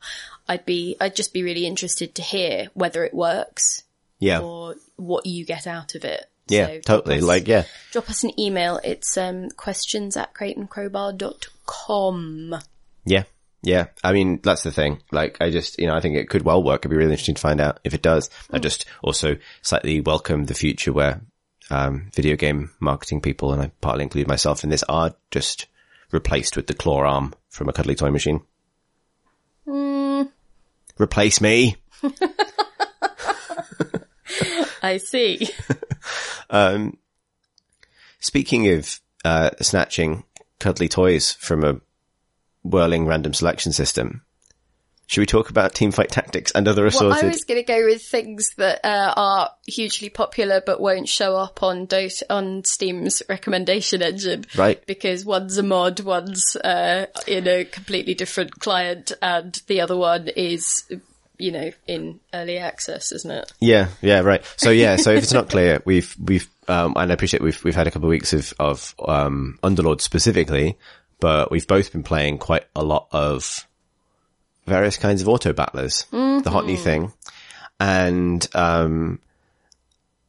I'd 0.48 0.66
be 0.66 0.96
I'd 1.00 1.16
just 1.16 1.34
be 1.34 1.44
really 1.44 1.66
interested 1.66 2.16
to 2.16 2.22
hear 2.22 2.70
whether 2.74 3.04
it 3.06 3.14
works 3.14 3.84
Yeah. 4.20 4.40
or 4.42 4.76
what 4.96 5.26
you 5.26 5.46
get 5.46 5.68
out 5.68 5.96
of 5.96 6.04
it. 6.06 6.26
yeah, 6.48 6.68
So 6.68 6.80
totally. 6.80 7.18
us- 7.18 7.24
Like, 7.24 7.48
yeah. 7.48 7.64
drop 7.92 8.10
us 8.10 8.24
an 8.24 8.38
email. 8.40 8.80
It's 8.84 9.18
um, 9.18 9.50
questions 9.52 10.16
at 10.18 10.34
crateandcrowbar.com. 10.34 12.56
Yeah. 13.06 13.24
Yeah. 13.62 13.88
I 14.04 14.14
mean, 14.14 14.40
that's 14.44 14.64
the 14.64 14.72
thing. 14.72 15.02
Like, 15.12 15.38
I 15.42 15.50
just, 15.50 15.80
you 15.80 15.88
know, 15.88 15.96
I 15.96 16.00
think 16.00 16.16
it 16.16 16.30
could 16.30 16.44
well 16.44 16.64
work. 16.64 16.82
It'd 16.82 16.92
be 16.92 16.98
really 16.98 17.12
interesting 17.12 17.36
to 17.36 17.42
find 17.42 17.60
out 17.60 17.80
if 17.84 17.94
it 17.94 18.02
does. 18.02 18.30
I 18.52 18.60
just 18.60 18.86
also 19.02 19.38
slightly 19.62 20.00
welcome 20.02 20.46
the 20.46 20.54
future 20.54 20.94
where, 20.94 21.22
um, 21.70 22.10
video 22.14 22.36
game 22.36 22.72
marketing 22.80 23.22
people, 23.22 23.52
and 23.52 23.62
I 23.62 23.72
partly 23.82 24.04
include 24.04 24.28
myself 24.28 24.64
in 24.64 24.70
this, 24.70 24.84
are 24.84 25.16
just 25.32 25.68
replaced 26.12 26.56
with 26.56 26.68
the 26.68 26.74
claw 26.74 27.02
arm 27.04 27.34
from 27.50 27.68
a 27.68 27.74
cuddly 27.74 27.96
toy 27.96 28.12
machine. 28.12 28.42
Replace 31.00 31.42
me. 31.42 31.76
I 34.82 34.98
see. 34.98 35.50
Um, 36.50 36.98
speaking 38.20 38.72
of, 38.74 39.02
uh, 39.26 39.50
snatching 39.62 40.24
cuddly 40.60 40.88
toys 40.88 41.34
from 41.34 41.64
a 41.64 41.82
whirling 42.70 43.06
random 43.06 43.34
selection 43.34 43.72
system, 43.72 44.22
should 45.08 45.22
we 45.22 45.26
talk 45.26 45.50
about 45.50 45.74
teamfight 45.74 46.10
tactics 46.10 46.52
and 46.52 46.68
other 46.68 46.82
Well, 46.82 46.90
assorted? 46.90 47.24
I 47.24 47.28
was 47.30 47.46
going 47.46 47.62
to 47.62 47.66
go 47.66 47.86
with 47.86 48.04
things 48.04 48.50
that 48.58 48.84
uh, 48.84 49.14
are 49.16 49.52
hugely 49.66 50.10
popular 50.10 50.62
but 50.64 50.82
won't 50.82 51.08
show 51.08 51.38
up 51.38 51.64
on 51.64 51.88
Dota 51.88 52.24
on 52.30 52.66
Steam's 52.66 53.24
recommendation 53.30 54.02
engine. 54.02 54.44
Right. 54.58 54.86
Because 54.86 55.24
one's 55.24 55.58
a 55.58 55.64
mod, 55.64 56.02
one's 56.02 56.58
uh, 56.58 57.06
in 57.26 57.48
a 57.48 57.64
completely 57.64 58.16
different 58.16 58.60
client, 58.60 59.14
and 59.22 59.60
the 59.68 59.80
other 59.80 59.96
one 59.96 60.28
is, 60.28 60.84
you 61.38 61.54
know, 61.54 61.72
in 61.88 62.20
early 62.34 62.58
access, 62.58 63.14
isn't 63.14 63.32
it? 63.32 63.54
Yeah, 63.62 63.88
yeah, 64.02 64.20
right. 64.20 64.44
So 64.58 64.72
yeah, 64.72 64.98
so 64.98 65.12
if 65.12 65.24
it's 65.24 65.34
not 65.34 65.50
clear, 65.50 65.82
we've 65.86 66.14
we've 66.22 66.50
um, 66.68 66.94
and 66.98 67.12
I 67.12 67.14
appreciate 67.14 67.42
we've 67.42 67.64
we've 67.64 67.76
had 67.76 67.88
a 67.88 67.92
couple 67.92 68.10
of 68.10 68.12
weeks 68.12 68.34
of 68.34 68.54
of 68.60 68.94
um, 69.08 69.58
Underlord 69.64 70.02
specifically, 70.02 70.78
but 71.20 71.52
we've 71.52 71.68
both 71.68 71.92
been 71.92 72.04
playing 72.04 72.38
quite 72.38 72.66
a 72.76 72.84
lot 72.84 73.08
of 73.12 73.68
various 74.66 74.98
kinds 74.98 75.22
of 75.22 75.30
auto 75.30 75.54
battlers, 75.54 76.06
the 76.12 76.50
hot 76.50 76.66
new 76.66 76.78
thing, 76.78 77.14
and 77.80 78.48
um, 78.54 79.20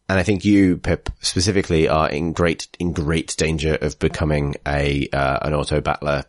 and 0.09 0.19
I 0.19 0.23
think 0.23 0.45
you 0.45 0.79
Pip 0.79 1.11
specifically 1.21 1.89
are 1.89 2.09
in 2.09 2.33
great 2.33 2.69
in 2.79 2.93
great 2.93 3.37
danger 3.37 3.77
of 3.81 3.99
becoming 3.99 4.57
a 4.67 5.09
uh, 5.13 5.39
an 5.43 5.55
auto 5.55 5.81
battler 5.81 6.25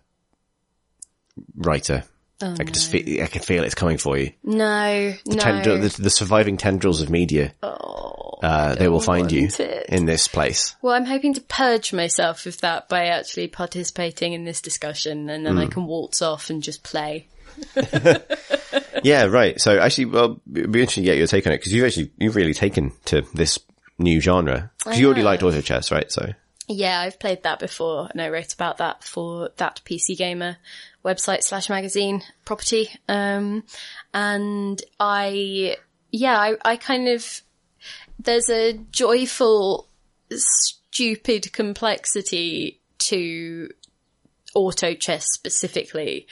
writer. 1.55 2.03
I 2.41 2.55
can 2.63 2.73
just 2.73 2.89
feel 2.89 3.23
I 3.23 3.27
can 3.27 3.41
feel 3.41 3.63
it's 3.63 3.75
coming 3.75 3.97
for 3.97 4.17
you 4.17 4.31
No, 4.43 5.13
no. 5.25 5.35
tendril, 5.37 5.77
the, 5.79 5.89
the 6.01 6.09
surviving 6.09 6.57
tendrils 6.57 7.01
of 7.01 7.09
media. 7.09 7.53
uh, 7.61 8.75
they 8.75 8.87
will 8.87 9.01
find 9.01 9.31
you 9.31 9.49
it. 9.59 9.85
in 9.89 10.05
this 10.05 10.27
place. 10.27 10.75
Well, 10.81 10.93
I'm 10.93 11.05
hoping 11.05 11.33
to 11.33 11.41
purge 11.41 11.91
myself 11.91 12.45
of 12.45 12.59
that 12.61 12.87
by 12.87 13.07
actually 13.07 13.47
participating 13.49 14.33
in 14.33 14.45
this 14.45 14.61
discussion, 14.61 15.29
and 15.29 15.45
then 15.45 15.57
I 15.57 15.65
can 15.67 15.85
waltz 15.85 16.21
off 16.21 16.49
and 16.49 16.63
just 16.63 16.83
play. 16.83 17.27
Yeah, 19.03 19.25
right. 19.25 19.59
So 19.59 19.79
actually, 19.79 20.05
well, 20.05 20.41
it'd 20.53 20.71
be 20.71 20.81
interesting 20.81 21.03
to 21.03 21.09
get 21.09 21.17
your 21.17 21.27
take 21.27 21.47
on 21.47 21.53
it 21.53 21.57
because 21.57 21.73
you've 21.73 21.85
actually 21.85 22.11
you've 22.17 22.35
really 22.35 22.53
taken 22.53 22.91
to 23.05 23.21
this 23.33 23.59
new 23.97 24.19
genre 24.19 24.71
because 24.83 24.99
you 24.99 25.05
already 25.07 25.23
liked 25.23 25.43
auto 25.43 25.61
chess, 25.61 25.91
right? 25.91 26.11
So 26.11 26.33
Yeah, 26.71 26.99
I've 26.99 27.19
played 27.19 27.41
that 27.43 27.57
before, 27.57 28.09
and 28.11 28.21
I 28.21 28.29
wrote 28.29 28.53
about 28.53 28.77
that 28.77 29.03
for 29.03 29.49
that 29.57 29.81
PC 29.85 30.15
Gamer 30.15 30.57
website 31.03 31.41
slash 31.41 31.67
magazine 31.67 32.21
property. 32.45 32.91
Um, 33.07 33.63
and 34.13 34.79
I, 34.99 35.77
yeah, 36.11 36.37
I, 36.37 36.57
I 36.63 36.75
kind 36.75 37.07
of, 37.07 37.41
there's 38.19 38.51
a 38.51 38.73
joyful, 38.91 39.87
stupid 40.31 41.51
complexity 41.53 42.79
to 42.99 43.71
auto 44.53 44.93
chess 44.93 45.25
specifically. 45.33 46.27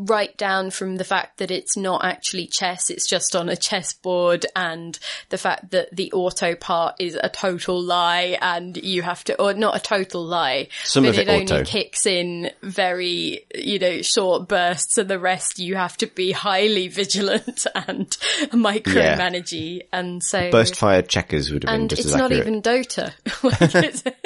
Right 0.00 0.36
down 0.36 0.70
from 0.70 0.96
the 0.96 1.04
fact 1.04 1.38
that 1.38 1.50
it's 1.50 1.76
not 1.76 2.04
actually 2.04 2.46
chess, 2.46 2.88
it's 2.88 3.08
just 3.08 3.34
on 3.34 3.48
a 3.48 3.56
chessboard, 3.56 4.46
and 4.54 4.96
the 5.30 5.38
fact 5.38 5.72
that 5.72 5.94
the 5.94 6.12
auto 6.12 6.54
part 6.54 6.94
is 7.00 7.18
a 7.20 7.28
total 7.28 7.82
lie, 7.82 8.38
and 8.40 8.76
you 8.76 9.02
have 9.02 9.24
to, 9.24 9.40
or 9.42 9.54
not 9.54 9.76
a 9.76 9.80
total 9.80 10.24
lie, 10.24 10.68
Some 10.84 11.02
but 11.02 11.10
of 11.10 11.18
it 11.18 11.28
only 11.28 11.64
kicks 11.64 12.06
in 12.06 12.50
very, 12.62 13.44
you 13.54 13.80
know, 13.80 14.02
short 14.02 14.46
bursts, 14.46 14.98
and 14.98 15.10
the 15.10 15.18
rest 15.18 15.58
you 15.58 15.74
have 15.74 15.96
to 15.96 16.06
be 16.06 16.30
highly 16.30 16.86
vigilant 16.86 17.66
and 17.74 18.08
micromanagey, 18.52 19.82
and 19.92 20.22
so 20.22 20.50
burst 20.52 20.76
fired 20.76 21.08
checkers 21.08 21.50
would 21.50 21.64
have 21.64 21.72
been 21.72 21.80
and 21.80 21.90
just 21.90 22.04
it's 22.04 22.14
not 22.14 22.30
accurate. 22.30 22.46
even 22.46 22.62
Dota. 22.62 23.12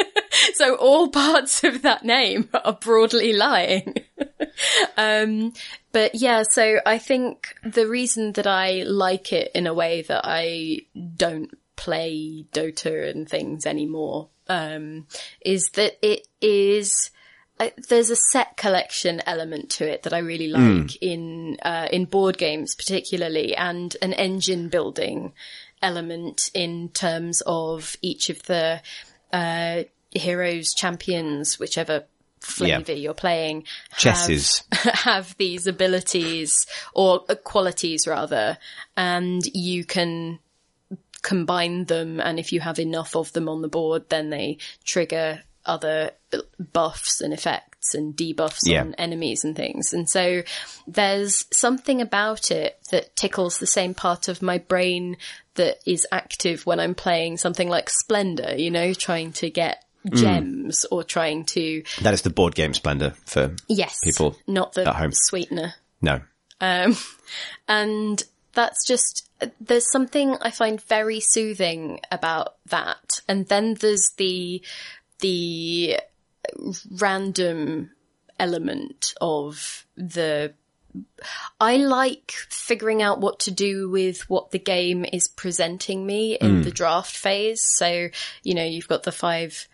So 0.55 0.75
all 0.77 1.09
parts 1.09 1.65
of 1.65 1.83
that 1.83 2.05
name 2.05 2.49
are 2.53 2.73
broadly 2.73 3.33
lying. 3.33 3.95
um, 4.97 5.53
but 5.93 6.15
yeah, 6.15 6.43
so 6.43 6.81
I 6.85 6.99
think 6.99 7.55
the 7.65 7.87
reason 7.87 8.33
that 8.33 8.47
I 8.47 8.83
like 8.83 9.33
it 9.33 9.51
in 9.55 9.67
a 9.67 9.75
way 9.75 10.03
that 10.03 10.23
I 10.25 10.87
don't 11.17 11.51
play 11.77 12.47
Dota 12.53 13.11
and 13.11 13.29
things 13.29 13.67
anymore, 13.67 14.29
um, 14.49 15.07
is 15.41 15.71
that 15.75 15.99
it 16.03 16.27
is 16.41 17.11
there's 17.89 18.11
a 18.11 18.17
set 18.17 18.57
collection 18.57 19.23
element 19.27 19.71
to 19.71 19.89
it 19.89 20.03
that 20.03 20.13
I 20.13 20.19
really 20.19 20.51
Hmm. 20.51 20.81
like 20.81 20.97
in 21.01 21.59
uh, 21.63 21.89
in 21.93 22.07
board 22.07 22.39
games, 22.39 22.75
particularly, 22.75 23.55
and 23.55 23.97
an 24.03 24.13
engine 24.13 24.69
building 24.69 25.33
element 25.81 26.51
in 26.55 26.89
terms 26.91 27.43
of 27.47 27.97
each 28.03 28.31
of 28.31 28.43
the 28.45 28.81
uh, 29.33 29.85
heroes, 30.13 30.73
champions, 30.75 31.59
whichever 31.59 32.05
flavor 32.41 32.93
you're 32.93 33.15
playing. 33.15 33.65
have- 33.91 33.99
Chesses. 34.17 34.63
have 35.05 35.37
these 35.39 35.67
abilities 35.67 36.57
or 36.95 37.21
qualities 37.45 38.07
rather, 38.07 38.59
and 38.97 39.43
you 39.55 39.85
can 39.85 40.39
combine 41.23 41.85
them. 41.85 42.21
And 42.21 42.39
if 42.39 42.53
you 42.53 42.61
have 42.61 42.79
enough 42.79 43.15
of 43.17 43.33
them 43.33 43.49
on 43.49 43.63
the 43.63 43.69
board, 43.69 44.09
then 44.09 44.31
they 44.31 44.59
trigger 44.85 45.43
other 45.65 46.11
buffs 46.73 47.21
and 47.21 47.33
effects 47.33 47.95
and 47.95 48.17
debuffs 48.17 48.59
Yeah. 48.65 48.81
on 48.81 48.95
enemies 48.95 49.45
and 49.45 49.55
things. 49.55 49.93
And 49.93 50.11
so 50.11 50.43
there's 50.89 51.45
something 51.53 52.01
about 52.01 52.51
it 52.51 52.79
that 52.91 53.15
tickles 53.15 53.59
the 53.59 53.67
same 53.69 53.95
part 53.95 54.27
of 54.27 54.43
my 54.43 54.59
brain 54.59 55.17
that 55.55 55.77
is 55.87 56.05
active 56.11 56.67
when 56.67 56.81
I'm 56.81 56.97
playing 56.97 57.37
something 57.37 57.69
like 57.69 57.89
Splendor, 57.91 58.57
you 58.57 58.73
know, 58.73 58.93
trying 58.93 59.33
to 59.35 59.51
get 59.51 59.85
gems 60.15 60.85
or 60.91 61.05
trying 61.05 61.45
to, 61.45 61.83
That 62.03 62.15
is 62.15 62.23
the 62.23 62.31
board 62.31 62.55
game 62.55 62.75
Splendor 62.75 63.11
for 63.25 63.55
yes, 63.69 64.01
People 64.03 64.37
not 64.47 64.73
the 64.75 64.89
at 64.89 64.97
home. 64.97 65.11
sweetener. 65.13 65.75
no. 66.01 66.21
Um, 66.61 66.97
and 67.67 68.23
that's 68.53 68.87
just, 68.87 69.29
there's 69.61 69.91
something 69.91 70.37
I 70.41 70.51
find 70.53 70.81
very 70.81 71.19
soothing 71.21 71.99
about 72.13 72.55
that. 72.67 73.21
And 73.29 73.47
then 73.49 73.75
there's 73.75 74.11
the, 74.17 74.63
the 75.19 75.99
random 77.01 77.91
element 78.39 79.15
of 79.21 79.87
the, 79.97 80.55
I 81.59 81.79
like 81.79 82.33
figuring 82.51 83.03
out 83.03 83.21
what 83.21 83.41
to 83.41 83.51
do 83.51 83.89
with 83.89 84.29
what 84.29 84.51
the 84.51 84.59
game 84.59 85.05
is 85.11 85.27
presenting 85.29 86.05
me 86.07 86.37
in 86.37 86.63
the 86.63 86.71
draft 86.71 87.17
phase. 87.17 87.63
So, 87.77 88.09
you 88.43 88.55
know, 88.55 88.65
you've 88.65 88.89
got 88.89 89.03
the 89.03 89.13
five 89.13 89.67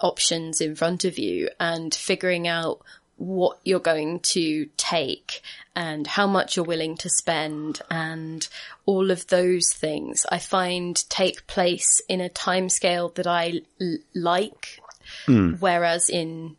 options 0.00 0.60
in 0.60 0.74
front 0.74 1.04
of 1.04 1.18
you 1.18 1.48
and 1.58 1.94
figuring 1.94 2.48
out 2.48 2.80
what 3.16 3.58
you're 3.64 3.78
going 3.78 4.18
to 4.20 4.66
take 4.78 5.42
and 5.76 6.06
how 6.06 6.26
much 6.26 6.56
you're 6.56 6.64
willing 6.64 6.96
to 6.96 7.10
spend 7.10 7.80
and 7.90 8.48
all 8.86 9.10
of 9.10 9.26
those 9.26 9.72
things 9.74 10.24
I 10.30 10.38
find 10.38 10.96
take 11.10 11.46
place 11.46 12.00
in 12.08 12.22
a 12.22 12.30
timescale 12.30 13.14
that 13.16 13.26
I 13.26 13.60
l- 13.80 13.98
like. 14.14 14.80
Hmm. 15.26 15.52
Whereas 15.54 16.08
in 16.08 16.56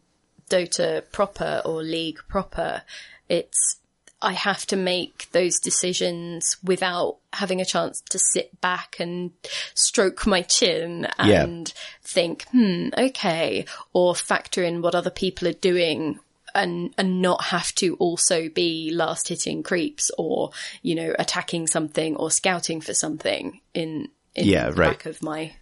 Dota 0.52 1.04
proper 1.12 1.62
or 1.66 1.82
League 1.82 2.20
proper, 2.28 2.84
it's 3.28 3.78
I 4.22 4.34
have 4.34 4.66
to 4.68 4.76
make 4.76 5.28
those 5.32 5.60
decisions 5.60 6.58
without 6.64 7.18
having 7.34 7.60
a 7.62 7.66
chance 7.66 8.02
to 8.10 8.20
sit 8.20 8.60
back 8.62 8.98
and 9.00 9.32
stroke 9.74 10.28
my 10.28 10.42
chin 10.44 11.08
Yeah. 11.20 11.44
and 11.44 11.74
think, 12.04 12.46
hmm, 12.52 12.90
okay, 12.98 13.66
or 13.94 14.14
factor 14.16 14.64
in 14.64 14.82
what 14.82 14.96
other 14.96 15.10
people 15.10 15.48
are 15.48 15.54
doing 15.54 16.20
and 16.54 16.94
and 16.98 17.22
not 17.22 17.46
have 17.46 17.74
to 17.76 17.96
also 17.96 18.50
be 18.50 18.92
last 18.94 19.30
hitting 19.30 19.64
creeps 19.64 20.12
or, 20.18 20.52
you 20.82 20.94
know, 20.96 21.16
attacking 21.18 21.66
something 21.68 22.16
or 22.18 22.30
scouting 22.30 22.82
for 22.82 22.94
something 22.94 23.62
in 23.74 24.10
in 24.36 24.48
Yeah, 24.48 24.70
the 24.70 24.76
right. 24.76 24.90
back 24.92 25.06
of 25.06 25.22
my 25.24 25.54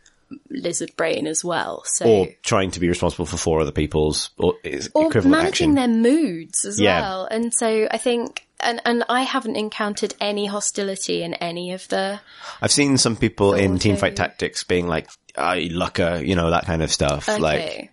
lizard 0.49 0.95
brain 0.95 1.27
as 1.27 1.43
well. 1.43 1.83
So 1.85 2.05
Or 2.05 2.27
trying 2.43 2.71
to 2.71 2.79
be 2.79 2.87
responsible 2.87 3.25
for 3.25 3.37
four 3.37 3.61
other 3.61 3.71
people's 3.71 4.29
or 4.37 4.55
is 4.63 4.89
or 4.93 5.07
equivalent 5.07 5.31
managing 5.31 5.71
action. 5.71 5.75
their 5.75 5.87
moods 5.87 6.65
as 6.65 6.79
Yeah. 6.79 7.01
well. 7.01 7.25
And 7.25 7.53
so 7.53 7.87
I 7.89 7.97
think, 7.97 8.45
and, 8.59 8.81
and 8.85 9.03
I 9.09 9.23
haven't 9.23 9.55
encountered 9.55 10.13
any 10.19 10.45
hostility 10.45 11.23
in 11.23 11.33
any 11.35 11.71
of 11.73 11.87
the, 11.87 12.19
I've 12.61 12.71
seen 12.71 12.97
some 12.97 13.15
people 13.15 13.53
in 13.53 13.75
Okay. 13.75 13.91
Teamfight 13.91 14.15
Tactics 14.15 14.63
being 14.63 14.87
like, 14.87 15.09
"I 15.37 15.69
lucker," 15.71 16.25
you 16.25 16.35
know, 16.35 16.49
that 16.51 16.65
kind 16.65 16.81
of 16.83 16.91
stuff. 16.91 17.27
Like, 17.39 17.91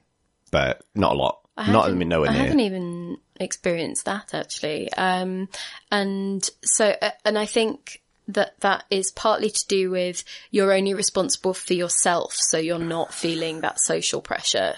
but 0.51 0.83
not 0.95 1.13
a 1.13 1.19
lot. 1.19 1.41
I 1.57 1.71
Not 1.73 1.89
I 1.89 1.93
mean 1.93 2.09
nowhere 2.09 2.29
I 2.31 2.33
near. 2.35 2.43
haven't 2.43 2.61
even 2.61 3.17
experienced 3.41 4.05
that 4.07 4.35
actually. 4.35 4.93
Um, 4.93 5.49
and 5.91 6.49
so, 6.63 6.95
uh, 7.01 7.11
and 7.25 7.39
I 7.39 7.47
think 7.47 8.03
that 8.29 8.59
that 8.61 8.85
is 8.91 9.11
partly 9.13 9.51
to 9.51 9.67
do 9.69 9.91
with 9.91 10.25
you're 10.51 10.73
only 10.73 10.95
responsible 10.95 11.55
for 11.55 11.75
yourself. 11.75 12.35
So 12.35 12.59
you're 12.59 12.79
not 12.79 13.15
feeling 13.15 13.61
that 13.61 13.81
social 13.81 14.21
pressure. 14.21 14.75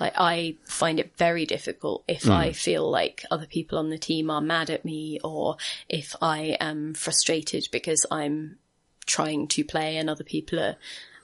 Like 0.00 0.14
I 0.16 0.56
find 0.64 0.98
it 1.00 1.16
very 1.16 1.44
difficult 1.44 2.04
if 2.08 2.22
Hmm. 2.24 2.30
I 2.32 2.52
feel 2.52 2.88
like 2.90 3.24
other 3.30 3.46
people 3.46 3.78
on 3.78 3.90
the 3.90 3.98
team 3.98 4.30
are 4.30 4.40
mad 4.40 4.70
at 4.70 4.84
me 4.84 5.20
or 5.22 5.56
if 5.88 6.14
I 6.22 6.56
am 6.60 6.94
frustrated 6.94 7.68
because 7.72 8.06
I'm 8.10 8.58
trying 9.06 9.48
to 9.48 9.64
play 9.64 9.96
and 9.96 10.08
other 10.08 10.24
people 10.24 10.60
are 10.60 10.76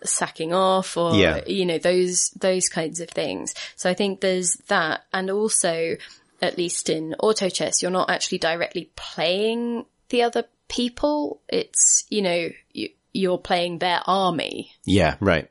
sacking 0.02 0.52
off 0.52 0.96
or 0.98 1.14
Yeah. 1.14 1.42
you 1.46 1.64
know 1.64 1.78
those 1.78 2.28
those 2.38 2.68
kinds 2.68 3.00
of 3.00 3.08
things 3.08 3.54
so 3.74 3.88
i 3.88 3.94
think 3.94 4.20
there's 4.20 4.52
that 4.68 5.04
and 5.14 5.30
also 5.30 5.96
at 6.42 6.58
least 6.58 6.90
in 6.90 7.14
auto 7.20 7.48
chess 7.48 7.80
you're 7.80 7.90
not 7.90 8.10
actually 8.10 8.36
directly 8.36 8.90
playing 8.96 9.86
the 10.10 10.22
other 10.22 10.44
people 10.74 11.40
it's 11.48 12.04
you 12.10 12.22
know 12.22 12.48
you, 12.72 12.88
you're 13.12 13.38
playing 13.38 13.78
their 13.78 14.00
army 14.06 14.72
Yeah, 14.84 15.14
right. 15.20 15.48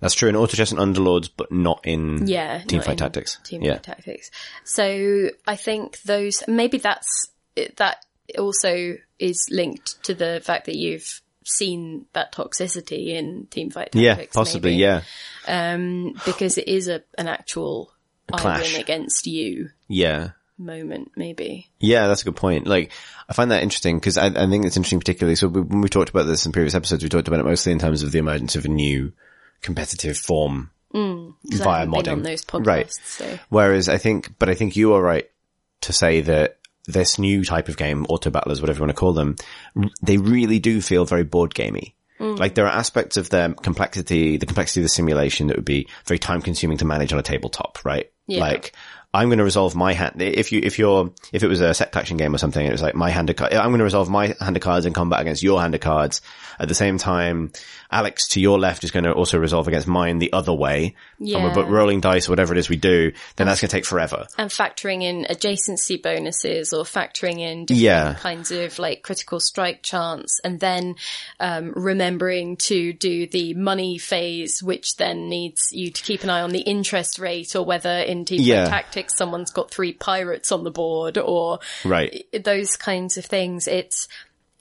That's 0.00 0.14
true 0.14 0.28
in 0.28 0.34
Auto 0.36 0.56
Chess 0.56 0.72
and 0.72 0.80
Underlords, 0.80 1.30
but 1.36 1.52
not 1.52 1.80
in 1.84 2.26
yeah 2.26 2.62
Teamfight 2.62 2.96
Tactics. 2.96 3.38
team 3.44 3.62
yeah. 3.62 3.74
fight 3.74 3.82
tactics 3.84 4.30
so 4.64 5.28
i 5.46 5.56
think 5.56 6.00
those 6.02 6.42
maybe 6.48 6.78
that's 6.78 7.30
that 7.76 8.04
also 8.38 8.96
is 9.18 9.38
linked 9.50 10.02
to 10.04 10.14
the 10.14 10.40
fact 10.42 10.66
that 10.66 10.76
you've 10.76 11.20
seen 11.44 12.06
that 12.14 12.32
toxicity 12.32 13.08
in 13.08 13.46
team 13.50 13.68
fight 13.70 13.90
Yeah, 13.94 14.16
possibly. 14.32 14.70
maybe. 14.72 14.80
Yeah. 14.82 15.02
Um, 15.46 16.14
because 16.24 16.56
it 16.56 16.68
is 16.68 16.86
a 16.88 17.02
an 17.18 17.28
actual 17.28 17.92
clash. 18.32 18.78
against 18.78 19.26
you 19.26 19.70
Yeah. 19.88 20.30
Moment, 20.64 21.12
maybe. 21.16 21.68
Yeah, 21.78 22.06
that's 22.06 22.22
a 22.22 22.24
good 22.26 22.36
point. 22.36 22.66
Like, 22.66 22.90
I 23.28 23.32
find 23.32 23.50
that 23.50 23.62
interesting 23.62 23.98
because 23.98 24.16
I, 24.18 24.26
I 24.26 24.46
think 24.48 24.64
it's 24.64 24.76
interesting 24.76 25.00
particularly. 25.00 25.36
So 25.36 25.48
we, 25.48 25.60
when 25.60 25.80
we 25.80 25.88
talked 25.88 26.10
about 26.10 26.24
this 26.24 26.46
in 26.46 26.52
previous 26.52 26.74
episodes, 26.74 27.02
we 27.02 27.08
talked 27.08 27.28
about 27.28 27.40
it 27.40 27.44
mostly 27.46 27.72
in 27.72 27.78
terms 27.78 28.02
of 28.02 28.12
the 28.12 28.18
emergence 28.18 28.56
of 28.56 28.64
a 28.64 28.68
new 28.68 29.12
competitive 29.60 30.16
form 30.16 30.70
I 30.94 31.32
via 31.44 31.86
modding. 31.86 32.12
on 32.12 32.22
those 32.22 32.44
podcasts, 32.44 32.66
Right. 32.66 32.92
so 32.92 33.38
Whereas 33.48 33.88
I 33.88 33.98
think, 33.98 34.38
but 34.38 34.48
I 34.48 34.54
think 34.54 34.76
you 34.76 34.92
are 34.94 35.02
right 35.02 35.28
to 35.82 35.92
say 35.92 36.20
that 36.22 36.58
this 36.86 37.18
new 37.18 37.44
type 37.44 37.68
of 37.68 37.76
game, 37.76 38.04
auto 38.08 38.30
battlers, 38.30 38.60
whatever 38.60 38.78
you 38.78 38.82
want 38.82 38.90
to 38.96 39.00
call 39.00 39.12
them, 39.12 39.36
they 40.02 40.18
really 40.18 40.58
do 40.58 40.80
feel 40.80 41.04
very 41.04 41.24
board 41.24 41.54
gamey. 41.54 41.94
Mm. 42.20 42.38
Like 42.38 42.54
there 42.54 42.66
are 42.66 42.72
aspects 42.72 43.16
of 43.16 43.30
their 43.30 43.52
complexity, 43.54 44.36
the 44.36 44.46
complexity 44.46 44.80
of 44.80 44.84
the 44.84 44.88
simulation 44.88 45.46
that 45.46 45.56
would 45.56 45.64
be 45.64 45.88
very 46.06 46.18
time 46.18 46.42
consuming 46.42 46.78
to 46.78 46.84
manage 46.84 47.12
on 47.12 47.18
a 47.18 47.22
tabletop, 47.22 47.78
right? 47.84 48.10
Yeah. 48.26 48.40
Like 48.40 48.74
I'm 49.14 49.28
going 49.28 49.38
to 49.38 49.44
resolve 49.44 49.74
my 49.74 49.92
hand. 49.92 50.22
If 50.22 50.52
you, 50.52 50.60
if 50.62 50.78
you're, 50.78 51.12
if 51.32 51.42
it 51.42 51.48
was 51.48 51.60
a 51.60 51.74
set 51.74 51.92
collection 51.92 52.16
game 52.16 52.34
or 52.34 52.38
something, 52.38 52.64
it 52.64 52.72
was 52.72 52.80
like 52.80 52.94
my 52.94 53.10
hand 53.10 53.28
of 53.28 53.36
cards. 53.36 53.54
I'm 53.54 53.68
going 53.68 53.78
to 53.78 53.84
resolve 53.84 54.08
my 54.08 54.34
hand 54.40 54.56
of 54.56 54.62
cards 54.62 54.86
in 54.86 54.94
combat 54.94 55.20
against 55.20 55.42
your 55.42 55.60
hand 55.60 55.74
of 55.74 55.82
cards. 55.82 56.22
At 56.58 56.68
the 56.68 56.74
same 56.74 56.98
time, 56.98 57.52
Alex 57.90 58.28
to 58.28 58.40
your 58.40 58.58
left 58.58 58.84
is 58.84 58.90
going 58.90 59.04
to 59.04 59.12
also 59.12 59.38
resolve 59.38 59.68
against 59.68 59.86
mine 59.86 60.18
the 60.18 60.32
other 60.32 60.52
way. 60.52 60.94
And 61.18 61.28
Yeah. 61.28 61.52
but 61.54 61.68
rolling 61.68 62.00
dice 62.00 62.28
or 62.28 62.32
whatever 62.32 62.52
it 62.54 62.58
is 62.58 62.68
we 62.68 62.76
do, 62.76 63.12
then 63.36 63.46
that's 63.46 63.60
going 63.60 63.68
to 63.68 63.76
take 63.76 63.84
forever. 63.84 64.26
and 64.38 64.50
factoring 64.50 65.02
in 65.02 65.24
adjacency 65.28 66.00
bonuses 66.02 66.72
or 66.72 66.84
factoring 66.84 67.38
in 67.40 67.64
different 67.66 67.82
Yeah. 67.82 68.14
kinds 68.14 68.50
of 68.50 68.78
like 68.78 69.02
critical 69.02 69.40
strike 69.40 69.82
chance 69.82 70.40
and 70.44 70.58
then 70.60 70.96
um, 71.40 71.72
remembering 71.74 72.56
to 72.56 72.92
do 72.92 73.26
the 73.26 73.54
money 73.54 73.98
phase 73.98 74.62
which 74.62 74.96
then 74.96 75.28
needs 75.28 75.60
you 75.72 75.90
to 75.90 76.02
keep 76.02 76.22
an 76.24 76.30
eye 76.30 76.40
on 76.40 76.50
the 76.50 76.60
interest 76.60 77.18
rate 77.18 77.54
or 77.54 77.64
whether 77.64 77.90
in 77.90 78.24
team 78.24 78.40
Yeah. 78.42 78.66
tactics 78.68 79.16
someone's 79.16 79.50
got 79.50 79.70
three 79.70 79.92
pirates 79.92 80.50
on 80.52 80.64
the 80.64 80.70
board 80.70 81.18
or 81.18 81.58
Right. 81.84 82.26
those 82.44 82.76
kinds 82.76 83.16
of 83.18 83.24
things. 83.24 83.66
It's 83.68 84.08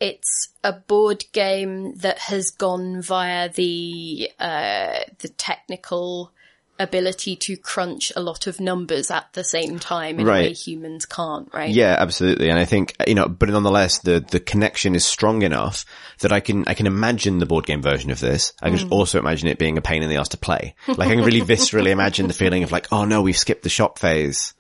it's 0.02 0.49
a 0.64 0.74
board 0.74 1.24
game 1.32 1.93
that 1.97 2.18
has 2.20 2.49
gone 2.52 3.02
via 3.02 3.47
the 3.49 4.30
uh, 4.39 4.99
the 5.20 5.30
technical 5.30 6.32
ability 6.80 7.36
to 7.36 7.56
crunch 7.56 8.12
a 8.16 8.20
lot 8.20 8.47
of 8.47 8.60
numbers 8.60 9.12
at 9.12 9.32
the 9.34 9.43
same 9.43 9.78
time 9.78 10.20
in 10.20 10.28
a 10.28 10.32
way 10.32 10.52
humans 10.54 11.06
can't, 11.06 11.47
right? 11.54 11.70
Yeah, 11.70 11.95
absolutely. 11.99 12.49
And 12.49 12.58
I 12.58 12.66
think, 12.66 12.95
you 13.06 13.14
know, 13.14 13.28
but 13.28 13.49
nonetheless, 13.49 13.99
the, 13.99 14.26
the 14.28 14.39
connection 14.39 14.95
is 14.95 15.06
strong 15.06 15.43
enough 15.43 15.86
that 16.22 16.32
I 16.32 16.39
can, 16.39 16.64
I 16.66 16.74
can 16.74 16.88
imagine 16.88 17.38
the 17.38 17.45
board 17.45 17.68
game 17.68 17.84
version 17.84 18.10
of 18.10 18.20
this. 18.20 18.54
I 18.64 18.72
can 18.72 18.80
Mm. 18.80 18.91
also 18.91 19.20
imagine 19.20 19.47
it 19.47 19.60
being 19.60 19.78
a 19.78 19.82
pain 19.82 20.02
in 20.02 20.10
the 20.10 20.16
ass 20.16 20.30
to 20.30 20.38
play. 20.38 20.74
Like 20.88 21.10
I 21.10 21.16
can 21.16 21.24
really 21.24 21.41
viscerally 21.41 21.91
imagine 21.91 22.28
the 22.28 22.34
feeling 22.34 22.64
of 22.64 22.72
like, 22.72 22.88
oh 22.91 23.06
no, 23.06 23.22
we've 23.22 23.38
skipped 23.38 23.62
the 23.62 23.70
shop 23.70 23.99
phase. 23.99 24.56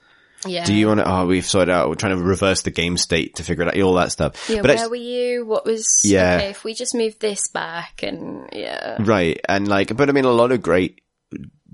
Yeah. 0.45 0.65
Do 0.65 0.73
you 0.73 0.87
want 0.87 0.99
to, 0.99 1.11
oh, 1.11 1.25
we've 1.25 1.45
sorted 1.45 1.69
out, 1.69 1.89
we're 1.89 1.95
trying 1.95 2.17
to 2.17 2.23
reverse 2.23 2.63
the 2.63 2.71
game 2.71 2.97
state 2.97 3.35
to 3.35 3.43
figure 3.43 3.63
it 3.63 3.67
out, 3.69 3.81
all 3.81 3.93
that 3.95 4.11
stuff. 4.11 4.49
Yeah, 4.49 4.61
but 4.61 4.75
where 4.75 4.89
were 4.89 4.95
you? 4.95 5.45
What 5.45 5.65
was 5.65 6.01
Yeah. 6.03 6.37
okay, 6.37 6.49
if 6.49 6.63
we 6.63 6.73
just 6.73 6.95
move 6.95 7.19
this 7.19 7.47
back 7.49 8.01
and 8.03 8.49
yeah. 8.51 8.97
right. 8.99 9.39
And 9.47 9.67
like, 9.67 9.95
but 9.95 10.09
I 10.09 10.13
mean, 10.13 10.25
a 10.25 10.31
lot 10.31 10.51
of 10.51 10.61
great 10.61 11.01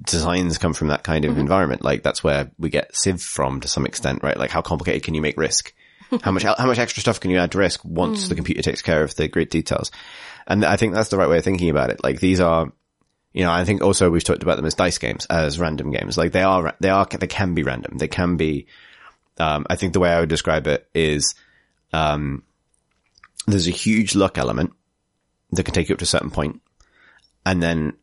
designs 0.06 0.58
come 0.58 0.74
from 0.74 0.90
that 0.90 1.04
kind 1.04 1.26
of 1.26 1.32
mm-hmm. 1.32 1.42
environment. 1.42 1.84
Like 1.84 2.04
that's 2.04 2.24
where 2.24 2.52
we 2.58 2.70
get 2.70 2.96
Civ 2.96 3.22
from 3.22 3.62
to 3.62 3.68
some 3.68 3.86
extent, 3.86 4.24
right? 4.24 4.38
Like 4.38 4.52
how 4.52 4.62
complicated 4.62 5.04
can 5.04 5.14
you 5.14 5.22
make 5.22 5.38
risk? 5.38 5.74
how 6.22 6.32
much, 6.32 6.44
how 6.44 6.66
much 6.66 6.80
extra 6.80 7.02
stuff 7.02 7.20
can 7.20 7.32
you 7.32 7.38
add 7.38 7.52
to 7.52 7.58
risk 7.58 7.84
once 7.84 8.28
the 8.28 8.34
mm. 8.34 8.38
computer 8.38 8.62
takes 8.62 8.82
care 8.82 9.04
of 9.04 9.16
the 9.16 9.28
great 9.28 9.50
details? 9.50 9.92
And 10.46 10.64
I 10.64 10.78
think 10.78 10.94
that's 10.94 11.10
the 11.10 11.18
right 11.18 11.28
way 11.28 11.38
of 11.38 11.44
thinking 11.44 11.70
about 11.70 11.90
it. 11.90 12.02
Like 12.04 12.20
these 12.20 12.40
are, 12.40 12.72
you 13.38 13.44
know, 13.44 13.52
I 13.52 13.66
think 13.66 13.84
also 13.84 14.10
we've 14.10 14.24
talked 14.24 14.42
about 14.42 14.56
them 14.56 14.66
as 14.66 14.74
dice 14.74 14.98
games, 14.98 15.28
as 15.28 15.60
random 15.60 15.92
games. 15.92 16.18
Like 16.18 16.32
they 16.32 16.42
are, 16.42 16.76
they 16.80 16.90
are, 16.90 17.06
they 17.06 17.28
can 17.28 17.54
be 17.54 17.62
random. 17.62 18.00
They 18.00 18.08
can 18.08 18.36
be, 18.36 18.66
um, 19.38 19.68
I 19.70 19.76
think 19.76 19.94
the 19.94 20.00
way 20.00 20.10
I 20.10 20.20
would 20.22 20.30
describe 20.30 20.66
it 20.66 20.88
is, 20.96 21.36
um, 21.94 22.42
there's 23.46 23.68
a 23.68 23.72
huge 23.72 24.16
luck 24.16 24.40
element 24.40 24.74
that 25.52 25.64
can 25.66 25.76
take 25.76 25.88
you 25.90 25.94
up 25.94 26.00
to 26.00 26.04
a 26.04 26.08
certain 26.08 26.32
point, 26.32 26.62
and 27.46 27.62
then, 27.62 27.94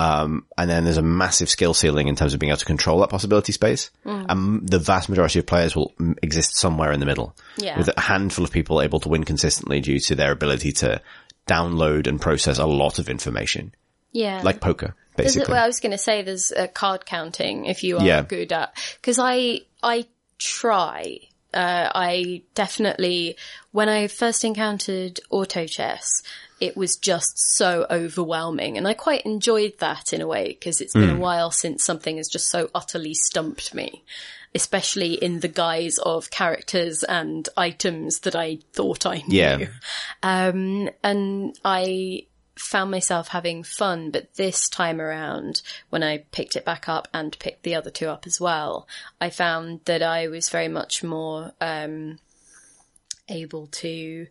um, 0.00 0.46
and 0.56 0.70
then 0.70 0.84
there's 0.84 0.96
a 0.96 1.02
massive 1.02 1.50
skill 1.50 1.74
ceiling 1.74 2.08
in 2.08 2.16
terms 2.16 2.32
of 2.32 2.40
being 2.40 2.50
able 2.50 2.58
to 2.58 2.64
control 2.64 3.00
that 3.00 3.10
possibility 3.10 3.52
space. 3.52 3.90
And 4.04 4.66
the 4.66 4.78
vast 4.78 5.10
majority 5.10 5.38
of 5.38 5.44
players 5.46 5.76
will 5.76 5.92
mm, 6.00 6.16
exist 6.22 6.56
somewhere 6.56 6.92
in 6.92 7.00
the 7.00 7.06
middle, 7.06 7.36
Yeah. 7.58 7.76
with 7.78 7.90
a 7.94 8.00
handful 8.00 8.44
of 8.44 8.50
people 8.50 8.80
able 8.80 9.00
to 9.00 9.10
win 9.10 9.24
consistently 9.24 9.80
due 9.80 10.00
to 10.00 10.14
their 10.14 10.32
ability 10.32 10.72
to 10.72 11.02
download 11.46 12.06
and 12.06 12.20
process 12.20 12.58
a 12.58 12.66
lot 12.66 12.98
of 12.98 13.08
information, 13.10 13.74
Yeah. 14.16 14.40
like 14.42 14.60
poker, 14.60 14.94
basically. 15.16 15.52
well, 15.52 15.62
I 15.62 15.66
was 15.66 15.80
going 15.80 15.92
to 15.92 15.98
say 15.98 16.22
there's 16.22 16.50
a 16.52 16.66
card 16.68 17.04
counting 17.06 17.66
if 17.66 17.84
you 17.84 17.98
are 17.98 18.04
Yeah. 18.04 18.22
good 18.22 18.52
at 18.52 18.74
because 19.00 19.18
I 19.20 19.60
I 19.82 20.06
try. 20.38 21.18
Uh, 21.54 21.90
I 21.94 22.42
definitely 22.54 23.36
when 23.72 23.88
I 23.88 24.08
first 24.08 24.44
encountered 24.44 25.20
auto 25.30 25.66
chess, 25.66 26.22
it 26.60 26.76
was 26.76 26.96
just 26.96 27.38
so 27.56 27.86
overwhelming, 27.90 28.76
and 28.76 28.86
I 28.88 28.94
quite 28.94 29.22
enjoyed 29.24 29.74
that 29.78 30.12
in 30.12 30.20
a 30.20 30.26
way 30.26 30.48
because 30.48 30.80
it's 30.80 30.92
been 30.94 31.10
a 31.10 31.18
while 31.18 31.50
since 31.50 31.84
something 31.84 32.16
has 32.18 32.28
just 32.28 32.48
so 32.50 32.68
utterly 32.74 33.14
stumped 33.14 33.74
me. 33.74 34.02
Especially 34.54 35.12
in 35.14 35.40
the 35.40 35.48
guise 35.48 35.98
of 35.98 36.30
characters 36.30 37.02
and 37.02 37.46
items 37.58 38.20
that 38.20 38.34
I 38.34 38.58
thought 38.72 39.04
I 39.04 39.22
knew 39.28 39.36
yeah. 39.36 39.66
um, 40.22 40.88
and 41.04 41.58
I 41.62 42.26
found 42.58 42.90
myself 42.90 43.28
having 43.28 43.62
fun, 43.62 44.10
but 44.10 44.34
this 44.34 44.68
time 44.68 45.00
around, 45.00 45.62
when 45.90 46.02
I 46.02 46.18
picked 46.32 46.56
it 46.56 46.64
back 46.64 46.88
up 46.88 47.06
and 47.12 47.38
picked 47.38 47.62
the 47.62 47.74
other 47.74 47.90
two 47.90 48.08
up 48.08 48.26
as 48.26 48.40
well, 48.40 48.88
I 49.20 49.30
found 49.30 49.80
that 49.84 50.02
I 50.02 50.28
was 50.28 50.48
very 50.48 50.68
much 50.68 51.04
more 51.04 51.52
um, 51.60 52.18
able 53.28 53.66
to 53.68 54.26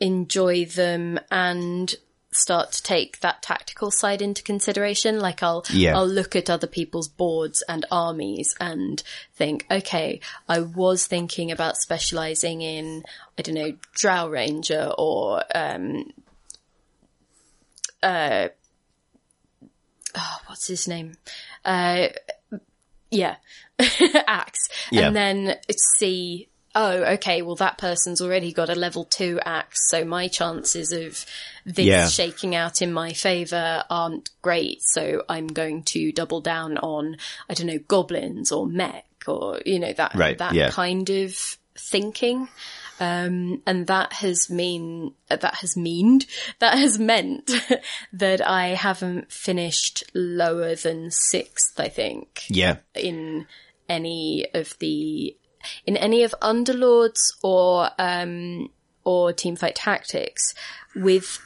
enjoy 0.00 0.64
them 0.64 1.18
and 1.30 1.94
start 2.32 2.70
to 2.70 2.82
take 2.82 3.20
that 3.20 3.42
tactical 3.42 3.90
side 3.90 4.20
into 4.20 4.42
consideration. 4.42 5.18
Like 5.18 5.42
I'll, 5.42 5.64
Yeah. 5.70 5.96
I'll 5.96 6.06
look 6.06 6.36
at 6.36 6.50
other 6.50 6.66
people's 6.66 7.08
boards 7.08 7.62
and 7.68 7.86
armies 7.90 8.54
and 8.60 9.02
think, 9.34 9.66
okay, 9.70 10.20
I 10.48 10.60
was 10.60 11.06
thinking 11.06 11.50
about 11.50 11.78
specializing 11.78 12.60
in, 12.60 13.04
I 13.38 13.42
don't 13.42 13.54
know, 13.54 13.72
Drow 13.94 14.28
Ranger 14.28 14.92
or, 14.98 15.42
um, 15.54 16.12
uh, 18.02 18.48
oh, 20.16 20.36
what's 20.46 20.66
his 20.68 20.88
name? 20.88 21.14
Uh, 21.64 22.08
yeah, 23.10 23.36
axe. 24.26 24.68
Yeah. 24.90 25.06
And 25.08 25.16
then 25.16 25.56
see, 25.98 26.48
oh, 26.74 27.04
okay, 27.14 27.42
well 27.42 27.56
that 27.56 27.78
person's 27.78 28.20
already 28.20 28.52
got 28.52 28.68
a 28.70 28.74
level 28.74 29.04
two 29.04 29.38
axe, 29.44 29.88
so 29.88 30.04
my 30.04 30.28
chances 30.28 30.92
of 30.92 31.24
this 31.64 31.86
Yeah. 31.86 32.08
shaking 32.08 32.54
out 32.54 32.82
in 32.82 32.92
my 32.92 33.12
favor 33.12 33.84
aren't 33.90 34.30
great, 34.42 34.80
so 34.82 35.24
I'm 35.28 35.46
going 35.46 35.82
to 35.84 36.12
double 36.12 36.40
down 36.40 36.78
on, 36.78 37.16
I 37.48 37.54
don't 37.54 37.66
know, 37.66 37.78
goblins 37.78 38.52
or 38.52 38.66
mech 38.66 39.04
or, 39.26 39.60
you 39.66 39.78
know, 39.78 39.92
that, 39.94 40.14
Right, 40.14 40.38
that 40.38 40.54
yeah. 40.54 40.70
kind 40.70 41.08
of 41.10 41.34
thinking. 41.78 42.48
Um, 42.98 43.62
and 43.66 43.86
that 43.88 44.14
has 44.14 44.48
mean, 44.50 45.14
that 45.28 45.56
has 45.56 45.76
meaned, 45.76 46.26
that 46.60 46.78
has 46.78 46.98
meant 46.98 47.50
that 48.12 48.46
I 48.46 48.68
haven't 48.68 49.30
finished 49.30 50.04
lower 50.14 50.74
than 50.74 51.10
sixth, 51.10 51.78
I 51.78 51.88
think 51.88 52.44
Yeah. 52.48 52.76
in 52.94 53.46
any 53.88 54.46
of 54.54 54.78
the 54.78 55.36
in 55.84 55.96
any 55.96 56.22
of 56.22 56.34
Underlords 56.40 57.18
or 57.42 57.90
um 57.98 58.70
or 59.04 59.32
Teamfight 59.32 59.72
Tactics 59.74 60.54
with 60.94 61.38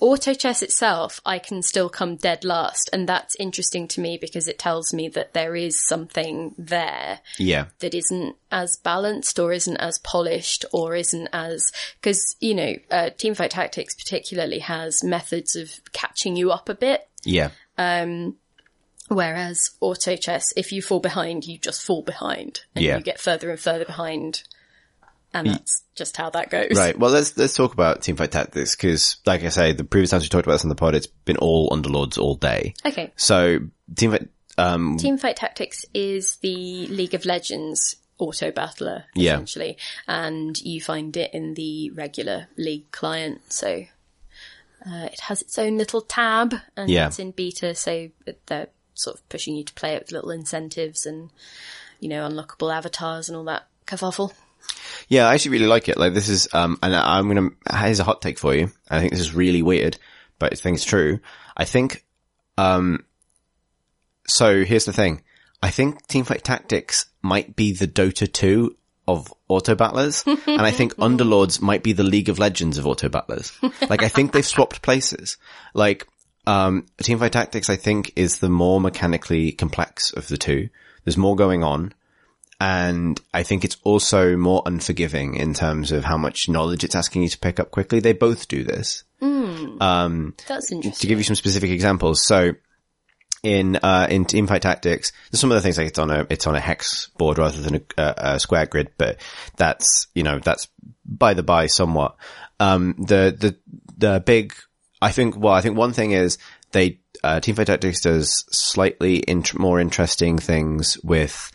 Auto 0.00 0.34
Chess 0.34 0.62
itself, 0.62 1.20
I 1.24 1.38
can 1.38 1.62
still 1.62 1.88
come 1.88 2.16
dead 2.16 2.44
last, 2.44 2.90
and 2.92 3.08
that's 3.08 3.36
interesting 3.36 3.86
to 3.88 4.00
me 4.00 4.18
because 4.20 4.48
it 4.48 4.58
tells 4.58 4.92
me 4.92 5.08
that 5.10 5.32
there 5.34 5.54
is 5.56 5.86
something 5.86 6.54
there 6.58 7.20
Yeah. 7.38 7.66
that 7.78 7.94
isn't 7.94 8.36
as 8.50 8.76
balanced 8.76 9.38
or 9.38 9.52
isn't 9.52 9.76
as 9.78 9.98
polished 10.00 10.64
or 10.72 10.94
isn't 10.94 11.28
as 11.32 11.72
because 12.00 12.36
you 12.40 12.54
know 12.54 12.74
uh, 12.90 13.10
Teamfight 13.16 13.50
Tactics 13.50 13.94
particularly 13.94 14.58
has 14.58 15.02
methods 15.04 15.54
of 15.56 15.80
catching 15.92 16.36
you 16.36 16.50
up 16.50 16.68
a 16.68 16.74
bit 16.74 17.08
Yeah. 17.24 17.50
Whereas 19.08 19.70
auto 19.80 20.16
chess, 20.16 20.52
if 20.56 20.72
you 20.72 20.80
fall 20.80 21.00
behind, 21.00 21.44
you 21.44 21.58
just 21.58 21.82
fall 21.82 22.02
behind, 22.02 22.62
and 22.74 22.84
Yeah. 22.84 22.96
you 22.96 23.02
get 23.02 23.20
further 23.20 23.50
and 23.50 23.60
further 23.60 23.84
behind, 23.84 24.42
and 25.34 25.48
that's 25.48 25.82
just 25.94 26.16
how 26.16 26.30
that 26.30 26.48
goes. 26.50 26.70
Right. 26.74 26.98
Well, 26.98 27.10
let's 27.10 27.36
let's 27.36 27.54
talk 27.54 27.72
about 27.74 28.00
teamfight 28.00 28.30
tactics 28.30 28.74
because, 28.74 29.16
like 29.26 29.42
I 29.44 29.48
say, 29.50 29.72
the 29.72 29.84
previous 29.84 30.10
times 30.10 30.22
we 30.22 30.28
talked 30.28 30.46
about 30.46 30.54
this 30.54 30.64
on 30.64 30.68
the 30.70 30.74
pod, 30.74 30.94
it's 30.94 31.06
been 31.06 31.36
all 31.36 31.68
underlords 31.70 32.18
all 32.18 32.36
day. 32.36 32.74
Okay. 32.86 33.12
So 33.16 33.58
teamfight, 33.92 34.28
um, 34.56 34.96
Teamfight 34.98 35.36
Tactics 35.36 35.84
is 35.92 36.36
the 36.36 36.86
League 36.86 37.14
of 37.14 37.24
Legends 37.26 37.96
auto 38.18 38.50
battler, 38.52 39.04
Yeah. 39.16 39.32
essentially, 39.34 39.76
and 40.06 40.56
you 40.62 40.80
find 40.80 41.16
it 41.16 41.34
in 41.34 41.54
the 41.54 41.90
regular 41.90 42.46
League 42.56 42.90
client. 42.92 43.40
So 43.52 43.84
uh, 44.86 45.08
it 45.12 45.20
has 45.20 45.42
its 45.42 45.58
own 45.58 45.76
little 45.78 46.00
tab, 46.02 46.54
and 46.76 46.88
Yeah. 46.88 47.08
it's 47.08 47.18
in 47.18 47.32
beta. 47.32 47.74
So 47.74 48.10
they're 48.46 48.68
sort 48.94 49.16
of 49.16 49.28
pushing 49.28 49.56
you 49.56 49.64
to 49.64 49.72
play 49.74 49.94
it 49.94 50.02
with 50.02 50.12
little 50.12 50.30
incentives 50.30 51.04
and 51.06 51.30
you 51.98 52.08
know 52.08 52.28
unlockable 52.28 52.72
avatars 52.72 53.28
and 53.28 53.36
all 53.36 53.44
that 53.44 53.66
kerfuffle. 53.86 54.32
Yeah, 55.08 55.28
I 55.28 55.34
actually 55.34 55.52
really 55.52 55.66
like 55.66 55.88
it. 55.88 55.96
Like 55.96 56.14
this 56.14 56.28
is, 56.28 56.48
um, 56.52 56.78
and 56.82 56.94
I'm 56.94 57.28
gonna 57.28 57.50
here's 57.70 58.00
a 58.00 58.04
hot 58.04 58.22
take 58.22 58.38
for 58.38 58.54
you. 58.54 58.70
I 58.88 59.00
think 59.00 59.12
this 59.12 59.20
is 59.20 59.34
really 59.34 59.62
weird, 59.62 59.98
but 60.38 60.52
I 60.52 60.56
think 60.56 60.76
it's 60.76 60.84
true. 60.84 61.20
I 61.56 61.64
think, 61.64 62.04
um, 62.58 63.04
so 64.26 64.64
here's 64.64 64.84
the 64.84 64.92
thing. 64.92 65.22
I 65.62 65.70
think 65.70 66.06
teamfight 66.08 66.42
tactics 66.42 67.06
might 67.22 67.56
be 67.56 67.72
the 67.72 67.88
Dota 67.88 68.30
2 68.30 68.76
of 69.06 69.32
auto 69.48 69.74
battlers, 69.74 70.24
and 70.26 70.60
I 70.60 70.70
think 70.70 70.94
Underlords 70.96 71.60
might 71.60 71.82
be 71.82 71.92
the 71.92 72.02
League 72.02 72.28
of 72.28 72.38
Legends 72.38 72.78
of 72.78 72.86
auto 72.86 73.08
battlers. 73.08 73.52
Like 73.88 74.02
I 74.02 74.08
think 74.08 74.32
they've 74.32 74.44
swapped 74.44 74.82
places. 74.82 75.36
Like 75.74 76.06
um, 76.46 76.86
teamfight 76.98 77.30
tactics, 77.30 77.70
I 77.70 77.76
think, 77.76 78.12
is 78.16 78.38
the 78.38 78.48
more 78.48 78.80
mechanically 78.80 79.52
complex 79.52 80.12
of 80.12 80.28
the 80.28 80.36
two. 80.36 80.68
There's 81.04 81.16
more 81.16 81.36
going 81.36 81.62
on. 81.62 81.92
And 82.60 83.20
I 83.32 83.42
think 83.42 83.64
it's 83.64 83.76
also 83.82 84.36
more 84.36 84.62
unforgiving 84.64 85.34
in 85.34 85.54
terms 85.54 85.92
of 85.92 86.04
how 86.04 86.16
much 86.16 86.48
knowledge 86.48 86.84
it's 86.84 86.94
asking 86.94 87.22
you 87.22 87.28
to 87.28 87.38
pick 87.38 87.58
up 87.58 87.70
quickly. 87.70 88.00
They 88.00 88.12
both 88.12 88.48
do 88.48 88.64
this. 88.64 89.04
That's 90.46 90.70
interesting. 90.70 91.00
To 91.00 91.06
give 91.06 91.18
you 91.18 91.24
some 91.24 91.36
specific 91.36 91.70
examples, 91.70 92.24
so 92.24 92.52
in 93.42 93.76
uh, 93.76 94.06
in 94.08 94.24
teamfight 94.24 94.60
tactics, 94.60 95.12
there's 95.30 95.40
some 95.40 95.50
of 95.52 95.56
the 95.56 95.60
things 95.60 95.78
like 95.78 95.88
it's 95.88 95.98
on 95.98 96.10
a 96.10 96.26
it's 96.30 96.46
on 96.46 96.54
a 96.54 96.60
hex 96.60 97.08
board 97.18 97.38
rather 97.38 97.60
than 97.60 97.76
a, 97.76 98.02
a, 98.02 98.14
a 98.34 98.40
square 98.40 98.66
grid, 98.66 98.90
but 98.96 99.18
that's 99.56 100.08
you 100.14 100.22
know 100.22 100.38
that's 100.38 100.68
by 101.04 101.34
the 101.34 101.42
by 101.42 101.66
somewhat. 101.66 102.16
Um, 102.58 102.94
the 102.98 103.36
the 103.38 103.56
the 103.96 104.22
big, 104.24 104.54
I 105.02 105.12
think. 105.12 105.36
Well, 105.36 105.52
I 105.52 105.60
think 105.60 105.76
one 105.76 105.92
thing 105.92 106.12
is 106.12 106.38
they 106.72 107.00
uh, 107.22 107.40
teamfight 107.40 107.66
tactics 107.66 108.00
does 108.00 108.44
slightly 108.50 109.22
int- 109.28 109.58
more 109.58 109.78
interesting 109.78 110.38
things 110.38 110.98
with 111.04 111.52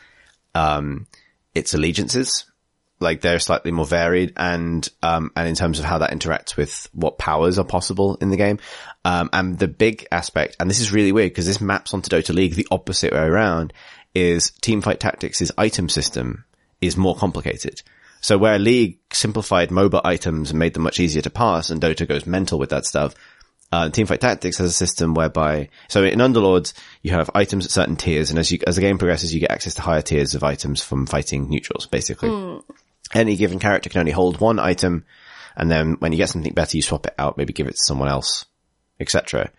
um, 0.56 1.08
its 1.54 1.74
allegiances. 1.74 2.46
Like 3.02 3.22
they're 3.22 3.40
slightly 3.40 3.72
more 3.72 3.86
varied 3.86 4.34
and 4.36 4.88
um 5.02 5.32
and 5.34 5.48
in 5.48 5.56
terms 5.56 5.80
of 5.80 5.86
how 5.86 6.00
that 6.00 6.12
interacts 6.12 6.58
with 6.58 6.90
what 6.92 7.18
powers 7.18 7.58
are 7.58 7.64
possible 7.64 8.18
in 8.20 8.30
the 8.30 8.36
game. 8.36 8.60
Um 9.06 9.30
and 9.32 9.58
the 9.58 9.70
big 9.70 10.06
aspect 10.12 10.58
and 10.60 10.70
this 10.70 10.82
is 10.82 10.92
really 10.92 11.14
weird 11.14 11.32
because 11.32 11.46
this 11.46 11.62
maps 11.62 11.94
onto 11.94 12.10
Dota 12.10 12.36
League 12.36 12.56
the 12.56 12.68
opposite 12.72 13.14
way 13.14 13.20
around 13.20 13.72
is 14.14 14.52
Teamfight 14.62 15.00
Tactics' 15.00 15.50
item 15.58 15.88
system 15.88 16.44
is 16.82 16.98
more 16.98 17.16
complicated. 17.16 17.82
So 18.20 18.38
where 18.38 18.60
League 18.60 19.00
simplified 19.14 19.70
MOBA 19.70 20.02
items 20.04 20.50
and 20.50 20.60
made 20.60 20.74
them 20.74 20.84
much 20.84 21.00
easier 21.00 21.22
to 21.22 21.30
pass 21.30 21.70
and 21.70 21.80
Dota 21.80 22.06
goes 22.06 22.26
mental 22.26 22.60
with 22.60 22.72
that 22.72 22.86
stuff 22.86 23.16
uh, 23.72 23.90
Teamfight 23.90 24.20
Tactics 24.20 24.58
has 24.58 24.72
a 24.72 24.74
system 24.74 25.14
whereby, 25.14 25.70
so 25.88 26.04
in 26.04 26.20
Underlords, 26.20 26.74
you 27.02 27.12
have 27.12 27.30
items 27.36 27.66
at 27.66 27.72
certain 27.72 27.96
tiers, 27.96 28.30
and 28.30 28.40
as 28.40 28.52
you, 28.52 28.60
as 28.66 28.76
the 28.76 28.82
game 28.82 28.98
progresses, 28.98 29.34
you 29.34 29.40
get 29.40 29.52
access 29.52 29.76
to 29.76 29.82
higher 29.82 30.02
tiers 30.02 30.36
of 30.36 30.44
items 30.44 30.82
from 30.82 31.06
fighting 31.06 31.50
neutrals, 31.50 31.86
basically 31.86 32.62
any 33.14 33.36
given 33.36 33.60
character 33.60 33.90
can 33.90 34.00
only 34.00 34.12
hold 34.12 34.40
one 34.40 34.60
item, 34.60 35.06
and 35.56 35.70
then 35.70 35.94
when 36.00 36.12
you 36.12 36.18
get 36.18 36.30
something 36.30 36.54
better, 36.54 36.78
you 36.78 36.84
swap 36.84 37.08
it 37.08 37.16
out, 37.18 37.38
maybe 37.38 37.54
give 37.54 37.68
it 37.68 37.76
to 37.76 37.84
someone 37.84 38.08
else, 38.08 38.46
etc. 39.00 39.52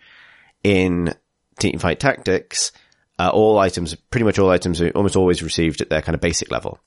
In 0.63 1.13
Teamfight 1.59 1.99
Tactics, 1.99 2.71
uh, 3.19 3.29
all 3.29 3.59
items, 3.59 3.93
pretty 3.95 4.23
much 4.23 4.39
all 4.39 4.49
items 4.49 4.81
are 4.81 4.89
almost 4.91 5.15
always 5.15 5.43
received 5.43 5.81
at 5.81 5.89
their 5.89 6.01
kind 6.01 6.15
of 6.15 6.21
basic 6.21 6.49
level. 6.49 6.79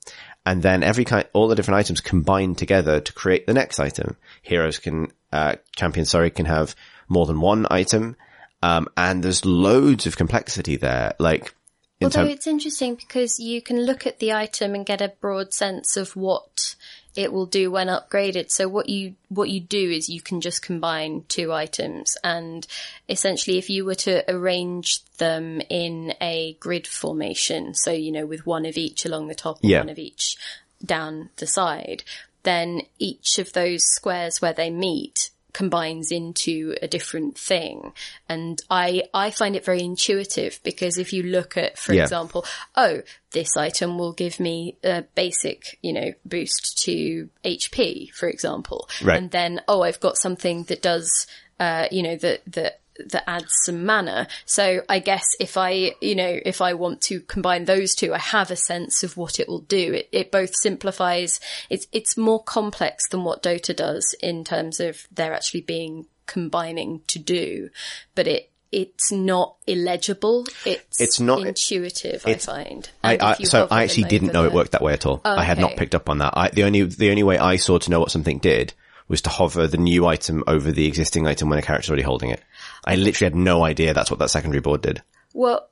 And 0.45 0.61
then 0.61 0.83
every 0.83 1.05
kind, 1.05 1.27
all 1.33 1.47
the 1.47 1.55
different 1.55 1.79
items 1.79 2.01
combine 2.01 2.55
together 2.55 2.99
to 2.99 3.13
create 3.13 3.47
the 3.47 3.53
next 3.53 3.79
item. 3.79 4.17
Heroes 4.41 4.79
can, 4.79 5.11
uh, 5.31 5.55
champions, 5.75 6.09
sorry, 6.09 6.29
can 6.29 6.45
have 6.45 6.75
more 7.07 7.25
than 7.25 7.41
one 7.41 7.67
item. 7.69 8.15
Um, 8.61 8.87
and 8.97 9.23
there's 9.23 9.45
loads 9.45 10.07
of 10.07 10.17
complexity 10.17 10.75
there. 10.75 11.13
Like, 11.19 11.53
Although 12.01 12.25
it's 12.25 12.47
interesting 12.47 12.95
because 12.95 13.39
you 13.39 13.61
can 13.61 13.81
look 13.81 14.05
at 14.05 14.19
the 14.19 14.33
item 14.33 14.75
and 14.75 14.85
get 14.85 15.01
a 15.01 15.13
broad 15.21 15.53
sense 15.53 15.95
of 15.95 16.15
what 16.15 16.75
it 17.15 17.31
will 17.31 17.45
do 17.45 17.71
when 17.71 17.87
upgraded. 17.87 18.51
So 18.51 18.67
what 18.67 18.89
you 18.89 19.15
what 19.29 19.49
you 19.49 19.61
do 19.61 19.89
is 19.89 20.09
you 20.09 20.21
can 20.21 20.41
just 20.41 20.61
combine 20.61 21.23
two 21.29 21.53
items 21.53 22.17
and 22.23 22.67
essentially 23.07 23.57
if 23.57 23.69
you 23.69 23.85
were 23.85 23.95
to 23.95 24.29
arrange 24.29 25.05
them 25.17 25.61
in 25.69 26.13
a 26.19 26.57
grid 26.59 26.85
formation, 26.85 27.73
so 27.73 27.91
you 27.91 28.11
know 28.11 28.25
with 28.25 28.45
one 28.45 28.65
of 28.65 28.77
each 28.77 29.05
along 29.05 29.27
the 29.27 29.35
top 29.35 29.61
and 29.61 29.69
Yeah. 29.71 29.79
one 29.79 29.89
of 29.89 29.99
each 29.99 30.37
down 30.83 31.29
the 31.37 31.47
side, 31.47 32.03
then 32.43 32.81
each 32.99 33.39
of 33.39 33.53
those 33.53 33.83
squares 33.85 34.41
where 34.41 34.53
they 34.53 34.69
meet 34.69 35.29
combines 35.55 36.11
into 36.11 36.75
a 36.81 36.87
different 36.87 37.37
thing. 37.37 37.93
And 38.27 38.61
I, 38.69 39.03
I 39.13 39.31
find 39.31 39.55
it 39.55 39.63
very 39.63 39.81
intuitive 39.81 40.59
because 40.63 40.97
if 40.97 41.13
you 41.13 41.23
look 41.23 41.55
at, 41.55 41.79
for 41.79 41.93
Yeah. 41.93 42.03
example, 42.03 42.45
oh, 42.75 43.01
this 43.31 43.55
item 43.55 43.97
will 43.97 44.11
give 44.11 44.37
me 44.37 44.75
a 44.83 45.03
basic, 45.15 45.79
you 45.81 45.93
know, 45.93 46.11
boost 46.25 46.77
to 46.83 47.29
HP, 47.45 48.11
for 48.11 48.27
example. 48.27 48.89
Right. 49.01 49.17
And 49.17 49.31
then, 49.31 49.61
oh, 49.69 49.81
I've 49.83 50.01
got 50.01 50.17
something 50.17 50.63
that 50.65 50.81
does, 50.81 51.25
uh, 51.57 51.87
you 51.89 52.03
know, 52.03 52.17
that, 52.17 52.41
that, 52.47 52.81
that 53.07 53.29
adds 53.29 53.53
some 53.65 53.85
mana. 53.85 54.27
So 54.45 54.81
I 54.87 54.99
guess 54.99 55.25
if 55.39 55.57
I, 55.57 55.93
you 56.01 56.15
know, 56.15 56.39
if 56.45 56.61
I 56.61 56.73
want 56.73 57.01
to 57.01 57.19
combine 57.21 57.65
those 57.65 57.95
two, 57.95 58.13
I 58.13 58.19
have 58.19 58.51
a 58.51 58.55
sense 58.55 59.03
of 59.03 59.17
what 59.17 59.39
it 59.39 59.47
will 59.47 59.61
do. 59.61 59.93
It, 59.93 60.09
it 60.11 60.31
both 60.31 60.55
simplifies, 60.55 61.39
it's, 61.69 61.87
it's 61.91 62.17
more 62.17 62.41
complex 62.43 63.07
than 63.09 63.23
what 63.23 63.43
Dota 63.43 63.75
does 63.75 64.15
in 64.21 64.43
terms 64.43 64.79
of 64.79 65.07
there 65.11 65.33
actually 65.33 65.61
being 65.61 66.05
combining 66.25 67.01
to 67.07 67.19
do, 67.19 67.69
but 68.15 68.27
it, 68.27 68.49
it's 68.71 69.11
not 69.11 69.55
illegible. 69.67 70.45
It's, 70.65 70.99
It's 70.99 71.19
not- 71.19 71.45
intuitive, 71.45 72.23
I 72.25 72.33
find. 72.35 72.89
I, 73.03 73.17
I, 73.21 73.33
so 73.43 73.67
I 73.71 73.83
actually 73.83 74.05
didn't 74.05 74.33
know 74.33 74.45
it 74.45 74.51
worked 74.53 74.71
that 74.71 74.81
way 74.81 74.93
at 74.93 75.05
all. 75.05 75.21
I 75.23 75.43
had 75.43 75.59
not 75.59 75.77
picked 75.77 75.95
up 75.95 76.09
on 76.09 76.17
that. 76.17 76.33
I, 76.35 76.49
the 76.49 76.63
only, 76.63 76.83
the 76.83 77.09
only 77.09 77.23
way 77.23 77.37
I 77.37 77.55
saw 77.57 77.77
to 77.77 77.89
know 77.89 77.99
what 77.99 78.11
something 78.11 78.39
did 78.39 78.73
was 79.07 79.21
to 79.21 79.29
hover 79.29 79.67
the 79.67 79.77
new 79.77 80.05
item 80.07 80.43
over 80.47 80.71
the 80.71 80.87
existing 80.87 81.27
item 81.27 81.49
when 81.49 81.59
a 81.59 81.61
character's 81.61 81.89
already 81.89 82.01
holding 82.01 82.31
it. 82.31 82.41
I 82.83 82.95
literally 82.95 83.31
had 83.31 83.35
no 83.35 83.63
idea 83.63 83.93
that's 83.93 84.11
what 84.11 84.19
that 84.19 84.29
secondary 84.29 84.61
board 84.61 84.81
did. 84.81 85.01
What, 85.33 85.69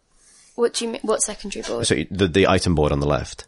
what 0.55 0.73
do 0.73 0.85
you 0.85 0.91
mean? 0.91 1.01
What 1.03 1.21
secondary 1.21 1.63
board? 1.63 1.87
So 1.87 1.95
the, 2.09 2.27
the 2.27 2.47
item 2.47 2.75
board 2.75 2.91
on 2.91 2.99
the 2.99 3.07
left. 3.07 3.47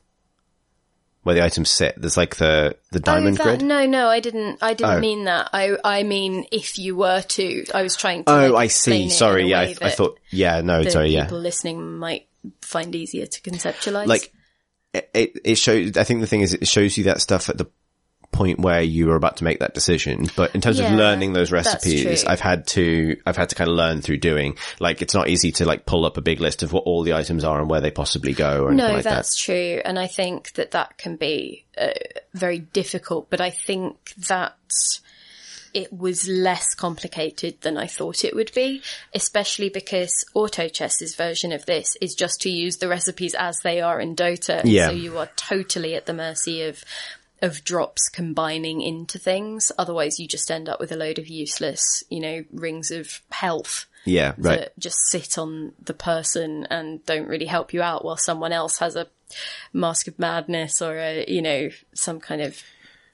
Where 1.23 1.33
the 1.33 1.43
items 1.43 1.71
sit, 1.71 1.99
there's 1.99 2.17
like 2.17 2.35
the, 2.35 2.77
the 2.91 2.99
oh, 2.99 3.01
diamond 3.01 3.39
oh, 3.39 3.43
that, 3.43 3.57
grid. 3.57 3.61
No, 3.63 3.87
no, 3.87 4.09
I 4.09 4.19
didn't. 4.19 4.59
I 4.61 4.75
didn't 4.75 4.97
Oh. 4.97 4.99
mean 4.99 5.23
that. 5.23 5.49
I, 5.53 5.75
I 5.83 6.03
mean, 6.03 6.45
if 6.51 6.77
you 6.77 6.95
were 6.95 7.21
to, 7.21 7.65
I 7.73 7.81
was 7.81 7.95
trying 7.95 8.25
to. 8.25 8.31
Oh, 8.31 8.51
like, 8.51 8.65
I 8.65 8.67
see. 8.67 9.09
Sorry. 9.09 9.49
Yeah. 9.49 9.61
I, 9.61 9.75
I 9.81 9.89
thought, 9.89 10.19
yeah, 10.29 10.61
no, 10.61 10.83
sorry. 10.83 11.09
Yeah. 11.09 11.23
people 11.23 11.39
listening 11.39 11.97
might 11.97 12.27
find 12.61 12.93
easier 12.93 13.25
to 13.25 13.41
conceptualize. 13.41 14.05
like 14.05 14.31
it, 14.93 15.09
it, 15.13 15.41
it 15.43 15.55
shows, 15.55 15.97
I 15.97 16.03
think 16.03 16.21
the 16.21 16.27
thing 16.27 16.41
is 16.41 16.53
it 16.53 16.67
shows 16.67 16.97
you 16.97 17.05
that 17.05 17.21
stuff 17.21 17.49
at 17.49 17.57
the 17.57 17.65
point 18.31 18.59
where 18.59 18.81
you 18.81 19.11
are 19.11 19.15
about 19.15 19.37
to 19.37 19.43
make 19.43 19.59
that 19.59 19.73
decision. 19.73 20.27
But 20.35 20.55
in 20.55 20.61
terms 20.61 20.79
Yeah, 20.79 20.91
of 20.91 20.97
learning 20.97 21.33
those 21.33 21.51
recipes. 21.51 22.25
I've 22.25 22.39
had 22.39 22.67
to, 22.67 23.17
I've 23.25 23.37
had 23.37 23.49
to 23.49 23.55
kind 23.55 23.69
of 23.69 23.75
learn 23.75 24.01
through 24.01 24.17
doing, 24.17 24.57
like 24.79 25.01
it's 25.01 25.13
not 25.13 25.29
easy 25.29 25.51
to 25.53 25.65
like 25.65 25.85
pull 25.85 26.05
up 26.05 26.17
a 26.17 26.21
big 26.21 26.39
list 26.39 26.63
of 26.63 26.73
what 26.73 26.83
all 26.85 27.03
the 27.03 27.13
items 27.13 27.43
are 27.43 27.59
and 27.59 27.69
where 27.69 27.81
they 27.81 27.91
possibly 27.91 28.33
go 28.33 28.63
or 28.63 28.71
anything 28.71 28.87
no, 28.87 28.93
like 28.93 29.03
that's 29.03 29.35
that. 29.35 29.43
true, 29.43 29.81
and 29.83 29.97
I 29.97 30.07
think 30.07 30.53
that 30.53 30.71
that 30.71 30.97
can 30.97 31.15
be 31.15 31.65
uh, 31.77 31.89
very 32.33 32.59
difficult. 32.59 33.29
But 33.29 33.41
I 33.41 33.49
think 33.49 34.13
that 34.27 34.55
it 35.73 35.91
was 35.91 36.25
less 36.27 36.73
complicated 36.73 37.59
than 37.59 37.77
I 37.77 37.87
thought 37.87 38.23
it 38.23 38.33
would 38.33 38.53
be, 38.55 38.81
especially 39.13 39.67
because 39.67 40.23
Auto 40.33 40.69
Chess's 40.69 41.15
version 41.15 41.51
of 41.51 41.65
this 41.65 41.97
is 41.99 42.15
just 42.15 42.41
to 42.41 42.49
use 42.49 42.77
the 42.77 42.87
recipes 42.87 43.35
as 43.37 43.59
they 43.59 43.81
are 43.81 43.99
in 43.99 44.15
Dota. 44.15 44.61
Yeah. 44.63 44.87
So 44.87 44.93
you 44.93 45.17
are 45.17 45.29
totally 45.35 45.95
at 45.95 46.05
the 46.05 46.13
mercy 46.13 46.63
of 46.63 46.81
of 47.41 47.63
drops 47.63 48.09
combining 48.09 48.81
into 48.81 49.19
things. 49.19 49.71
Otherwise 49.77 50.19
you 50.19 50.27
just 50.27 50.49
end 50.49 50.69
up 50.69 50.79
with 50.79 50.91
a 50.91 50.95
load 50.95 51.19
of 51.19 51.27
useless, 51.27 52.03
you 52.09 52.19
know, 52.19 52.43
rings 52.51 52.91
of 52.91 53.21
health 53.31 53.85
Yeah. 54.05 54.33
Right. 54.37 54.59
that 54.59 54.79
just 54.79 54.97
sit 55.09 55.37
on 55.37 55.73
the 55.83 55.93
person 55.93 56.65
and 56.69 57.05
don't 57.05 57.27
really 57.27 57.45
help 57.45 57.73
you 57.73 57.81
out 57.81 58.05
while 58.05 58.17
someone 58.17 58.53
else 58.53 58.79
has 58.79 58.95
a 58.95 59.07
mask 59.73 60.07
of 60.07 60.17
madness 60.19 60.81
or 60.81 60.97
a, 60.97 61.25
you 61.27 61.41
know, 61.41 61.69
some 61.93 62.19
kind 62.19 62.41
of 62.41 62.61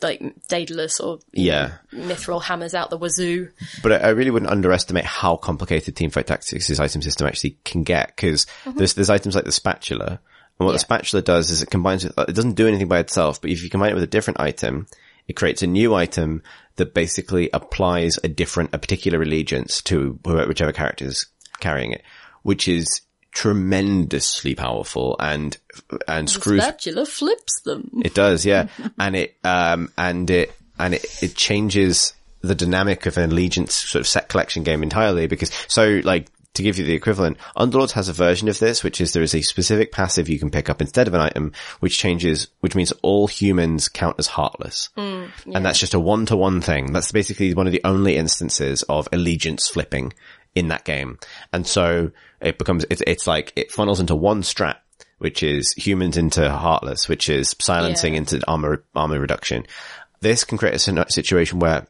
like 0.02 0.22
Daedalus 0.48 1.00
or 1.00 1.20
Yeah. 1.32 1.74
mithril 1.94 2.42
hammers 2.42 2.74
out 2.74 2.90
the 2.90 2.98
wazoo. 2.98 3.50
But 3.84 4.04
I, 4.04 4.10
really 4.10 4.32
wouldn't 4.32 4.52
underestimate 4.52 5.06
how 5.06 5.36
complicated 5.36 5.96
Teamfight 5.96 6.26
Tactics' 6.26 6.68
this 6.68 6.80
item 6.80 7.02
system 7.02 7.28
actually 7.28 7.58
can 7.64 7.84
get 7.84 8.16
because 8.16 8.46
mm-hmm. 8.66 8.78
there's, 8.78 8.94
there's 8.96 9.10
items 9.10 9.36
like 9.36 9.46
the 9.46 9.52
spatula. 9.52 10.20
And 10.62 10.68
what 10.68 10.74
the 10.74 10.80
spatula 10.80 11.24
does 11.24 11.50
is 11.50 11.64
it 11.64 11.72
combines 11.72 12.04
with, 12.04 12.16
it 12.20 12.36
doesn't 12.36 12.54
do 12.54 12.68
anything 12.68 12.88
by 12.88 13.00
itself, 13.00 13.42
but 13.42 13.50
if 13.50 13.64
you 13.64 13.70
combine 13.72 13.90
it 13.90 13.96
with 13.96 14.04
a 14.04 14.08
different 14.08 14.40
item, 14.40 14.86
it 15.28 15.34
creates 15.34 15.64
a 15.64 15.68
new 15.68 15.96
item 15.96 16.44
that 16.76 16.94
basically 16.94 17.50
applies 17.52 18.20
a 18.24 18.28
different, 18.28 18.70
a 18.72 18.78
particular 18.78 19.24
allegiance 19.24 19.82
to 19.82 20.20
whichever 20.24 20.72
character 20.72 21.06
is 21.06 21.26
carrying 21.62 21.94
it, 21.94 22.04
which 22.44 22.68
is 22.68 23.02
tremendously 23.32 24.54
powerful 24.54 25.16
and, 25.20 25.58
and 26.08 26.30
screws 26.30 26.62
Spatula 26.62 27.08
flips 27.08 27.62
them. 27.62 27.90
it 28.06 28.14
does, 28.14 28.46
yeah. 28.46 28.68
and 29.00 29.16
it, 29.16 29.36
um, 29.44 29.92
and 29.98 30.30
it, 30.30 30.54
and 30.78 30.94
it, 30.94 31.24
it 31.24 31.34
changes 31.34 32.14
the 32.42 32.54
dynamic 32.54 33.08
of 33.08 33.18
an 33.18 33.32
allegiance 33.32 33.74
sort 33.74 34.02
of 34.02 34.08
set 34.08 34.30
collection 34.30 34.62
game 34.62 34.84
entirely 34.84 35.26
because, 35.26 35.50
so 35.68 36.02
like, 36.04 36.28
to 36.54 36.64
give 36.64 36.78
you 36.78 36.84
the 36.86 36.94
equivalent, 36.94 37.38
Underlords 37.56 37.92
has 37.92 38.10
a 38.10 38.14
version 38.14 38.50
of 38.50 38.60
this, 38.60 38.84
which 38.84 39.00
is 39.00 39.14
there 39.14 39.24
is 39.24 39.34
a 39.34 39.42
specific 39.42 39.92
passive 39.92 40.28
you 40.28 40.38
can 40.40 40.50
pick 40.52 40.70
up 40.70 40.82
instead 40.82 41.08
of 41.08 41.14
an 41.14 41.22
item, 41.22 41.54
which 41.80 41.98
changes, 41.98 42.48
which 42.60 42.76
means 42.76 42.92
all 43.02 43.28
humans 43.28 43.88
count 43.88 44.18
as 44.20 44.28
heartless. 44.28 44.90
Hmm, 44.98 45.26
and 45.54 45.66
that's 45.66 45.80
just 45.80 45.94
a 45.94 46.00
one-to-one 46.00 46.62
thing. 46.62 46.92
That's 46.92 47.12
basically 47.12 47.54
one 47.54 47.68
of 47.68 47.74
the 47.74 47.82
only 47.86 48.18
instances 48.18 48.84
of 48.84 49.08
allegiance 49.14 49.70
flipping 49.70 50.14
in 50.54 50.68
that 50.68 50.84
game. 50.84 51.18
And 51.54 51.66
so 51.66 52.12
it 52.42 52.58
becomes, 52.58 52.86
it's, 52.90 53.02
it's 53.08 53.28
like, 53.28 53.54
it 53.56 53.72
funnels 53.72 54.02
into 54.02 54.16
one 54.16 54.42
strat, 54.42 54.78
which 55.20 55.44
is 55.44 55.72
humans 55.78 56.18
into 56.18 56.50
heartless, 56.52 57.08
which 57.08 57.30
is 57.30 57.56
silencing 57.60 58.14
Yeah. 58.14 58.20
into 58.20 58.42
armor, 58.48 58.84
armor 58.94 59.20
reduction. 59.20 59.66
This 60.20 60.44
can 60.44 60.58
create 60.58 60.76
a 60.76 61.06
situation 61.12 61.60
where 61.60 61.88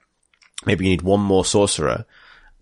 maybe 0.66 0.86
you 0.86 0.92
need 0.92 1.02
one 1.02 1.22
more 1.22 1.44
sorcerer, 1.44 2.06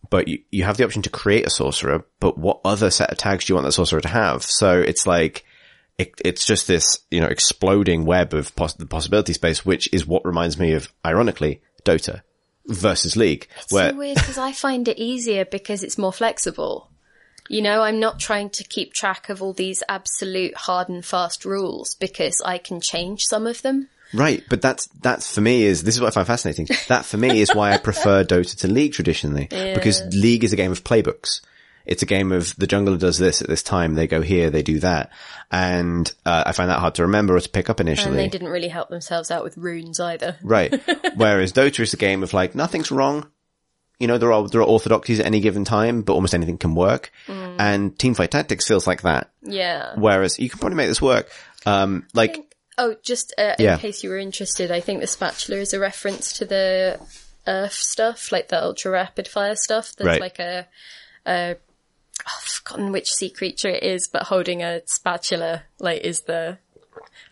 but 0.09 0.27
you, 0.27 0.39
you 0.51 0.63
have 0.63 0.77
the 0.77 0.85
option 0.85 1.01
to 1.03 1.09
create 1.09 1.45
a 1.45 1.49
sorcerer, 1.49 2.05
but 2.19 2.37
what 2.37 2.61
other 2.65 2.89
set 2.89 3.11
of 3.11 3.17
tags 3.17 3.45
do 3.45 3.51
you 3.51 3.55
want 3.55 3.65
that 3.65 3.73
sorcerer 3.73 4.01
to 4.01 4.07
have? 4.07 4.43
So 4.43 4.79
it's 4.79 5.05
like, 5.05 5.45
it, 5.97 6.13
it's 6.23 6.45
just 6.45 6.67
this, 6.67 6.99
you 7.11 7.19
know, 7.19 7.27
exploding 7.27 8.05
web 8.05 8.33
of 8.33 8.55
poss- 8.55 8.73
the 8.73 8.85
possibility 8.85 9.33
space, 9.33 9.65
which 9.65 9.91
is 9.93 10.07
what 10.07 10.25
reminds 10.25 10.57
me 10.57 10.73
of, 10.73 10.91
ironically, 11.05 11.61
Dota 11.83 12.21
versus 12.65 13.15
League, 13.15 13.47
where 13.69 13.91
so 13.91 13.97
weird 13.97 14.15
because 14.15 14.37
I 14.37 14.51
find 14.51 14.87
it 14.87 14.97
easier 14.97 15.43
because 15.45 15.83
it's 15.83 15.97
more 15.97 16.13
flexible. 16.13 16.89
You 17.49 17.63
know, 17.63 17.81
I'm 17.81 17.99
not 17.99 18.19
trying 18.19 18.51
to 18.51 18.63
keep 18.63 18.93
track 18.93 19.29
of 19.29 19.41
all 19.41 19.53
these 19.53 19.81
absolute 19.89 20.55
hard 20.55 20.87
and 20.87 21.03
fast 21.03 21.45
rules 21.45 21.95
because 21.95 22.41
I 22.45 22.59
can 22.59 22.79
change 22.79 23.23
some 23.23 23.47
of 23.47 23.63
them. 23.63 23.89
Right, 24.13 24.43
but 24.49 24.61
that's 24.61 24.87
that's 25.01 25.33
for 25.33 25.41
me 25.41 25.63
is 25.63 25.83
this 25.83 25.95
is 25.95 26.01
what 26.01 26.07
I 26.07 26.11
find 26.11 26.27
fascinating. 26.27 26.67
That 26.87 27.05
for 27.05 27.17
me 27.17 27.41
is 27.41 27.53
why 27.53 27.73
I 27.73 27.77
prefer 27.77 28.23
Dota 28.25 28.57
to 28.59 28.67
League 28.67 28.93
traditionally 28.93 29.47
because 29.49 30.01
League 30.13 30.43
is 30.43 30.53
a 30.53 30.55
game 30.55 30.71
of 30.71 30.83
playbooks. 30.83 31.41
It's 31.85 32.03
a 32.03 32.05
game 32.05 32.31
of 32.31 32.55
the 32.57 32.67
jungler 32.67 32.99
does 32.99 33.17
this 33.17 33.41
at 33.41 33.47
this 33.47 33.63
time, 33.63 33.95
they 33.95 34.05
go 34.05 34.21
here, 34.21 34.51
they 34.51 34.61
do 34.61 34.79
that, 34.81 35.11
and 35.49 36.11
uh, 36.25 36.43
I 36.45 36.51
find 36.51 36.69
that 36.69 36.79
hard 36.79 36.95
to 36.95 37.03
remember 37.03 37.35
or 37.35 37.39
to 37.39 37.49
pick 37.49 37.67
up 37.69 37.79
And 37.79 37.89
initially. 37.89 38.15
they 38.17 38.27
didn't 38.27 38.49
really 38.49 38.67
help 38.67 38.89
themselves 38.89 39.31
out 39.31 39.43
with 39.43 39.57
runes 39.57 39.99
either. 39.99 40.37
Right. 40.43 40.71
Whereas 41.15 41.51
Dota 41.51 41.79
is 41.79 41.93
a 41.93 41.97
game 41.97 42.21
of 42.21 42.31
like 42.33 42.53
nothing's 42.53 42.91
wrong. 42.91 43.27
You 43.99 44.07
know, 44.07 44.17
there 44.17 44.31
are 44.31 44.47
there 44.47 44.61
are 44.61 44.67
orthodoxies 44.67 45.19
at 45.19 45.25
any 45.25 45.39
given 45.39 45.65
time, 45.65 46.03
but 46.03 46.13
almost 46.13 46.33
anything 46.35 46.57
can 46.57 46.75
work. 46.75 47.11
And 47.27 47.95
Teamfight 47.97 48.29
Tactics 48.29 48.67
feels 48.67 48.85
like 48.87 49.01
that. 49.01 49.31
Yeah. 49.41 49.93
Whereas 49.97 50.37
you 50.39 50.49
can 50.49 50.59
probably 50.59 50.77
make 50.77 50.87
this 50.87 51.01
work. 51.01 51.29
Um, 51.65 52.05
like 52.13 52.48
Oh, 52.81 52.95
just 53.03 53.33
uh, 53.37 53.55
Yeah. 53.59 53.73
in 53.73 53.79
case 53.79 54.03
you 54.03 54.09
were 54.09 54.17
interested, 54.17 54.71
I 54.71 54.79
think 54.79 55.01
the 55.01 55.07
spatula 55.07 55.59
is 55.59 55.73
a 55.73 55.79
reference 55.79 56.33
to 56.39 56.45
the 56.45 56.99
URF 57.45 57.71
stuff, 57.73 58.31
like 58.31 58.47
the 58.47 58.63
ultra 58.63 58.91
rapid 58.91 59.27
fire 59.27 59.55
stuff. 59.55 59.93
There's 59.97 60.07
Right. 60.07 60.21
like 60.21 60.39
a, 60.39 60.65
a 61.25 61.55
oh, 61.55 62.31
I've 62.37 62.43
forgotten 62.43 62.91
which 62.91 63.11
sea 63.11 63.29
creature 63.29 63.69
it 63.69 63.83
is, 63.83 64.07
but 64.07 64.23
holding 64.23 64.63
a 64.63 64.81
spatula 64.85 65.63
like 65.79 66.01
is 66.01 66.21
the 66.21 66.57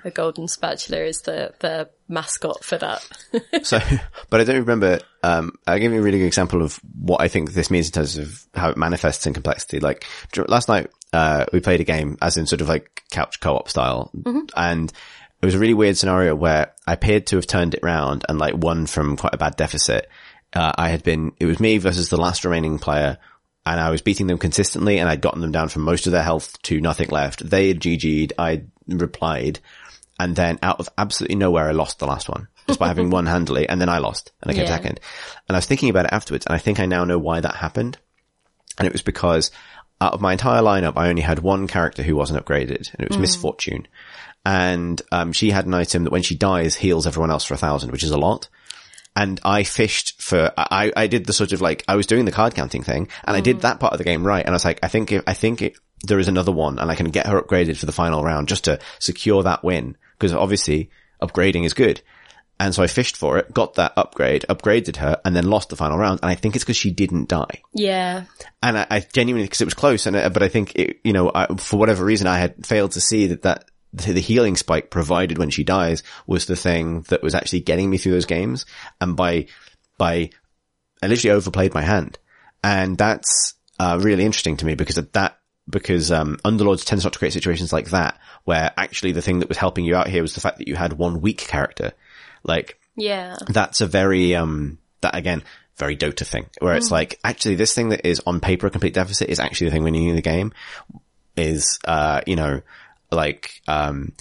a 0.03 0.11
golden 0.11 0.47
spatula 0.47 1.01
is 1.03 1.21
the 1.21 1.53
the 1.59 1.89
mascot 2.07 2.63
for 2.63 2.77
that. 2.77 3.07
So, 3.63 3.79
but 4.29 4.39
I 4.39 4.43
don't 4.43 4.59
remember, 4.59 4.99
um, 5.23 5.51
I'll 5.65 5.79
give 5.79 5.91
you 5.91 5.99
a 5.99 6.01
really 6.01 6.19
good 6.19 6.27
example 6.27 6.61
of 6.61 6.79
what 7.01 7.19
I 7.21 7.27
think 7.27 7.51
this 7.53 7.69
means 7.71 7.87
in 7.87 7.91
terms 7.93 8.17
of 8.17 8.45
how 8.53 8.69
it 8.69 8.77
manifests 8.77 9.25
in 9.27 9.33
complexity. 9.33 9.79
Like 9.79 10.05
last 10.47 10.69
night, 10.69 10.89
uh, 11.13 11.45
we 11.51 11.59
played 11.59 11.81
a 11.81 11.83
game 11.85 12.17
as 12.21 12.37
in 12.37 12.45
sort 12.47 12.61
of 12.61 12.69
like 12.69 13.03
couch 13.11 13.39
co-op 13.39 13.67
style 13.69 14.11
and 14.55 14.91
it 15.41 15.45
was 15.45 15.55
a 15.55 15.59
really 15.59 15.73
weird 15.73 15.97
scenario 15.97 16.35
where 16.35 16.73
I 16.85 16.93
appeared 16.93 17.27
to 17.27 17.35
have 17.35 17.47
turned 17.47 17.73
it 17.73 17.81
round 17.83 18.25
and 18.27 18.39
like 18.39 18.55
won 18.55 18.85
from 18.87 19.17
quite 19.17 19.33
a 19.33 19.37
bad 19.37 19.55
deficit. 19.55 20.09
Uh, 20.53 20.71
I 20.77 20.89
had 20.89 21.03
been, 21.03 21.33
it 21.39 21.45
was 21.45 21.59
me 21.59 21.77
versus 21.77 22.09
the 22.09 22.17
last 22.17 22.43
remaining 22.45 22.79
player 22.79 23.17
and 23.65 23.79
I 23.79 23.89
was 23.89 24.01
beating 24.01 24.27
them 24.27 24.37
consistently 24.37 24.97
and 24.97 25.09
I'd 25.09 25.21
gotten 25.21 25.41
them 25.41 25.51
down 25.51 25.69
from 25.69 25.83
most 25.83 26.05
of 26.07 26.11
their 26.13 26.23
health 26.23 26.61
to 26.63 26.79
nothing 26.81 27.09
left. 27.09 27.47
They 27.47 27.67
had 27.67 27.81
GG'd, 27.81 28.33
I 28.39 28.63
replied, 28.87 29.59
and 30.19 30.35
then 30.35 30.57
out 30.63 30.79
of 30.79 30.89
absolutely 30.97 31.35
nowhere, 31.35 31.67
I 31.67 31.71
lost 31.73 31.99
the 31.99 32.07
last 32.07 32.29
one 32.29 32.47
just 32.65 32.79
by 32.79 32.87
having 32.87 33.09
won 33.09 33.25
handily, 33.27 33.67
and 33.69 33.79
then 33.79 33.87
I 33.89 33.99
lost, 33.99 34.31
and 34.41 34.49
I 34.51 34.53
came 34.53 34.63
Yeah. 34.63 34.69
second. 34.75 34.99
And 35.47 35.55
I 35.55 35.59
was 35.59 35.65
thinking 35.67 35.89
about 35.89 36.05
it 36.05 36.11
afterwards, 36.13 36.45
and 36.45 36.55
I 36.55 36.57
think 36.57 36.79
I 36.79 36.85
now 36.85 37.03
know 37.05 37.19
why 37.19 37.39
that 37.39 37.55
happened. 37.55 37.97
And 38.77 38.85
it 38.87 38.91
was 38.93 39.01
because 39.03 39.51
out 40.01 40.13
of 40.13 40.21
my 40.21 40.31
entire 40.33 40.61
lineup, 40.61 40.93
I 40.97 41.09
only 41.09 41.21
had 41.21 41.39
one 41.39 41.67
character 41.67 42.03
who 42.03 42.15
wasn't 42.15 42.43
upgraded, 42.43 42.91
and 42.93 43.01
it 43.01 43.09
was 43.09 43.17
Miss 43.17 43.35
Fortune. 43.35 43.87
And 44.47 45.01
um, 45.11 45.33
she 45.33 45.51
had 45.51 45.65
an 45.65 45.73
item 45.73 46.05
that 46.05 46.11
when 46.11 46.23
she 46.23 46.35
dies 46.35 46.75
heals 46.75 47.05
everyone 47.05 47.31
else 47.31 47.43
for 47.43 47.53
a 47.53 47.57
thousand, 47.57 47.91
which 47.91 48.03
is 48.03 48.11
a 48.11 48.17
lot 48.17 48.47
and 49.17 49.39
I 49.43 49.63
fished 49.63 50.21
for, 50.21 50.53
I, 50.55 50.93
I 50.95 51.07
did 51.07 51.25
the 51.25 51.33
sort 51.33 51.51
of 51.51 51.59
like, 51.59 51.83
I 51.87 51.95
was 51.95 52.05
doing 52.05 52.25
the 52.25 52.31
card 52.31 52.53
counting 52.53 52.83
thing 52.83 53.09
and 53.23 53.35
I 53.35 53.41
did 53.41 53.61
that 53.61 53.79
part 53.79 53.93
of 53.93 53.97
the 53.97 54.03
game 54.03 54.23
right. 54.23 54.45
And 54.45 54.49
I 54.49 54.53
was 54.53 54.63
like, 54.63 54.79
I 54.83 54.89
think, 54.89 55.11
if, 55.11 55.23
I 55.25 55.33
think 55.33 55.63
it, 55.63 55.75
there 56.03 56.19
is 56.19 56.27
another 56.27 56.51
one 56.51 56.77
and 56.77 56.91
I 56.91 56.93
can 56.93 57.09
get 57.09 57.25
her 57.25 57.41
upgraded 57.41 57.77
for 57.77 57.87
the 57.87 57.91
final 57.91 58.23
round 58.23 58.47
just 58.47 58.65
to 58.65 58.79
secure 58.99 59.41
that 59.41 59.63
win. 59.63 59.97
Cause 60.19 60.33
obviously 60.33 60.91
upgrading 61.19 61.65
is 61.65 61.73
good. 61.73 61.99
And 62.59 62.75
so 62.75 62.83
I 62.83 62.87
fished 62.87 63.17
for 63.17 63.39
it, 63.39 63.51
got 63.51 63.73
that 63.75 63.93
upgrade, 63.97 64.45
upgraded 64.49 64.97
her 64.97 65.19
and 65.25 65.35
then 65.35 65.49
lost 65.49 65.69
the 65.69 65.75
final 65.75 65.97
round. 65.97 66.19
And 66.21 66.29
I 66.29 66.35
think 66.35 66.55
it's 66.55 66.63
because 66.63 66.77
she 66.77 66.91
didn't 66.91 67.27
die. 67.27 67.63
yeah. 67.73 68.25
And 68.61 68.77
I, 68.77 68.85
I 68.87 68.99
genuinely, 68.99 69.45
because 69.45 69.61
it 69.61 69.65
was 69.65 69.73
close, 69.73 70.05
and 70.05 70.15
uh, 70.15 70.29
but 70.29 70.43
I 70.43 70.47
think 70.47 70.75
it, 70.75 70.99
you 71.03 71.13
know, 71.13 71.31
I, 71.33 71.55
for 71.55 71.77
whatever 71.77 72.03
reason, 72.03 72.25
I 72.25 72.39
had 72.39 72.65
failed 72.65 72.91
to 72.93 73.01
see 73.01 73.27
that 73.27 73.43
that 73.43 73.65
the, 73.93 74.19
healing 74.19 74.55
spike 74.55 74.89
provided 74.89 75.37
when 75.37 75.49
she 75.49 75.63
dies 75.63 76.03
was 76.25 76.45
the 76.45 76.55
thing 76.55 77.01
that 77.09 77.23
was 77.23 77.35
actually 77.35 77.61
getting 77.61 77.89
me 77.89 77.97
through 77.97 78.11
those 78.13 78.25
games. 78.25 78.65
And 79.01 79.15
by 79.15 79.47
by, 79.97 80.29
I 81.01 81.07
literally 81.07 81.35
overplayed 81.35 81.73
my 81.73 81.81
hand, 81.81 82.17
and 82.63 82.97
that's 82.97 83.55
uh, 83.79 83.99
really 84.01 84.25
interesting 84.25 84.57
to 84.57 84.65
me 84.65 84.75
because 84.75 84.97
of 84.97 85.11
that. 85.13 85.37
Because 85.69 86.13
um, 86.13 86.37
Underlords 86.45 86.85
tends 86.85 87.03
not 87.03 87.11
to 87.11 87.19
create 87.19 87.33
situations 87.33 87.73
like 87.73 87.89
that, 87.89 88.17
where 88.45 88.71
actually 88.77 89.11
the 89.11 89.21
thing 89.21 89.39
that 89.39 89.49
was 89.49 89.57
helping 89.57 89.83
you 89.83 89.95
out 89.95 90.07
here 90.07 90.21
was 90.21 90.33
the 90.33 90.39
fact 90.39 90.59
that 90.59 90.67
you 90.69 90.75
had 90.75 90.93
one 90.93 91.19
weak 91.19 91.39
character. 91.39 91.91
Like 92.43 92.79
Yeah. 92.95 93.35
that's 93.47 93.81
a 93.81 93.87
very 93.87 94.33
um 94.35 94.77
that 95.01 95.15
again 95.15 95.43
very 95.75 95.95
Dota 95.97 96.25
thing 96.25 96.47
where 96.59 96.75
it's 96.75 96.89
like 96.89 97.19
actually 97.23 97.55
this 97.55 97.75
thing 97.75 97.89
that 97.89 98.07
is 98.07 98.21
on 98.25 98.39
paper 98.39 98.65
a 98.65 98.69
complete 98.71 98.95
deficit 98.95 99.29
is 99.29 99.39
actually 99.39 99.67
the 99.67 99.71
thing 99.71 99.83
winning 99.83 100.03
you 100.03 100.15
the 100.15 100.21
game 100.21 100.51
is 101.35 101.79
uh 101.85 102.21
you 102.25 102.35
know 102.35 102.61
like 103.11 103.61
um 103.67 104.13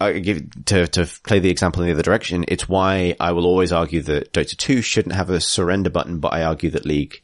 I 0.00 0.18
give 0.18 0.64
to 0.66 0.86
to 0.86 1.06
play 1.24 1.38
the 1.38 1.50
example 1.50 1.82
in 1.82 1.88
the 1.88 1.94
other 1.94 2.02
direction 2.02 2.44
it's 2.48 2.68
why 2.68 3.16
I 3.18 3.32
will 3.32 3.46
always 3.46 3.72
argue 3.72 4.02
that 4.02 4.32
Dota 4.32 4.56
2 4.56 4.82
shouldn't 4.82 5.14
have 5.14 5.30
a 5.30 5.40
surrender 5.40 5.90
button 5.90 6.18
but 6.18 6.32
I 6.34 6.44
argue 6.44 6.70
that 6.70 6.84
League 6.84 7.22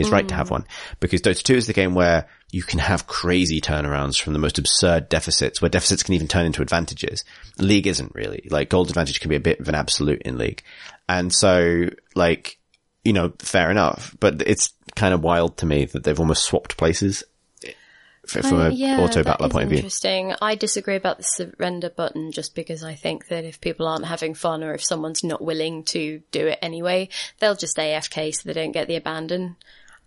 is 0.00 0.10
right 0.10 0.26
to 0.26 0.34
have 0.34 0.50
one 0.50 0.66
because 0.98 1.20
Dota 1.20 1.42
2 1.42 1.54
is 1.54 1.66
the 1.66 1.72
game 1.72 1.94
where 1.94 2.26
you 2.50 2.62
can 2.62 2.78
have 2.78 3.06
crazy 3.06 3.60
turnarounds 3.60 4.20
from 4.20 4.32
the 4.32 4.38
most 4.38 4.58
absurd 4.58 5.08
deficits 5.08 5.60
where 5.60 5.68
deficits 5.68 6.02
can 6.02 6.14
even 6.14 6.26
turn 6.26 6.46
into 6.46 6.62
advantages. 6.62 7.24
League 7.58 7.86
isn't 7.86 8.14
really 8.14 8.46
like 8.50 8.68
gold 8.68 8.88
advantage 8.88 9.20
can 9.20 9.28
be 9.28 9.36
a 9.36 9.40
bit 9.40 9.60
of 9.60 9.68
an 9.68 9.74
absolute 9.74 10.22
in 10.22 10.38
league. 10.38 10.62
And 11.08 11.32
so 11.32 11.90
like, 12.14 12.58
you 13.04 13.12
know, 13.12 13.32
fair 13.38 13.70
enough, 13.70 14.16
but 14.20 14.42
it's 14.46 14.72
kind 14.96 15.14
of 15.14 15.22
wild 15.22 15.58
to 15.58 15.66
me 15.66 15.84
that 15.86 16.02
they've 16.04 16.18
almost 16.18 16.44
swapped 16.44 16.76
places 16.76 17.22
from 18.30 18.60
an 18.60 18.72
yeah, 18.72 19.00
auto 19.00 19.22
battler 19.22 19.48
point 19.48 19.64
of 19.64 19.70
view. 19.70 19.78
Interesting. 19.78 20.34
I 20.40 20.54
disagree 20.54 20.96
about 20.96 21.18
the 21.18 21.24
surrender 21.24 21.90
button 21.90 22.32
just 22.32 22.54
because 22.54 22.84
I 22.84 22.94
think 22.94 23.28
that 23.28 23.44
if 23.44 23.60
people 23.60 23.86
aren't 23.86 24.06
having 24.06 24.34
fun 24.34 24.62
or 24.62 24.74
if 24.74 24.84
someone's 24.84 25.24
not 25.24 25.42
willing 25.42 25.84
to 25.84 26.22
do 26.30 26.46
it 26.46 26.58
anyway, 26.62 27.08
they'll 27.38 27.54
just 27.54 27.76
AFK 27.76 28.34
so 28.34 28.42
they 28.44 28.52
don't 28.52 28.72
get 28.72 28.88
the 28.88 28.96
abandon. 28.96 29.56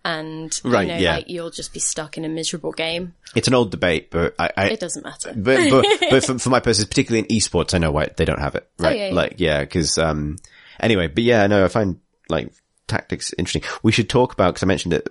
And 0.05 0.59
Right, 0.65 0.87
you 0.87 0.93
know, 0.93 0.99
yeah. 0.99 1.15
like 1.15 1.29
you'll 1.29 1.49
just 1.49 1.73
be 1.73 1.79
stuck 1.79 2.17
in 2.17 2.25
a 2.25 2.29
miserable 2.29 2.73
game. 2.73 3.13
It's 3.35 3.47
an 3.47 3.53
old 3.53 3.71
debate, 3.71 4.11
but 4.11 4.35
I, 4.37 4.51
I 4.57 4.65
It 4.69 4.79
doesn't 4.79 5.03
matter. 5.03 5.33
but 5.35 5.69
but, 5.69 5.85
but 6.09 6.25
for, 6.25 6.39
for 6.39 6.49
my 6.49 6.59
purposes, 6.61 6.85
particularly 6.85 7.25
in 7.27 7.35
esports, 7.35 7.73
I 7.73 7.77
know 7.77 7.91
why 7.91 8.09
they 8.15 8.25
don't 8.25 8.39
have 8.39 8.55
it. 8.55 8.69
Right? 8.77 8.99
Oh, 8.99 9.05
yeah. 9.07 9.13
Like, 9.13 9.35
yeah, 9.37 9.61
because 9.61 9.97
um, 9.97 10.37
anyway, 10.79 11.07
but 11.07 11.23
yeah, 11.23 11.47
no, 11.47 11.63
I 11.63 11.69
find 11.69 11.99
like 12.27 12.53
tactics 12.87 13.33
interesting. 13.37 13.63
We 13.81 13.91
should 13.91 14.09
talk 14.09 14.33
about 14.33 14.53
because 14.53 14.63
I 14.63 14.67
mentioned 14.67 14.93
it. 14.93 15.07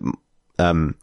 Um, 0.59 0.97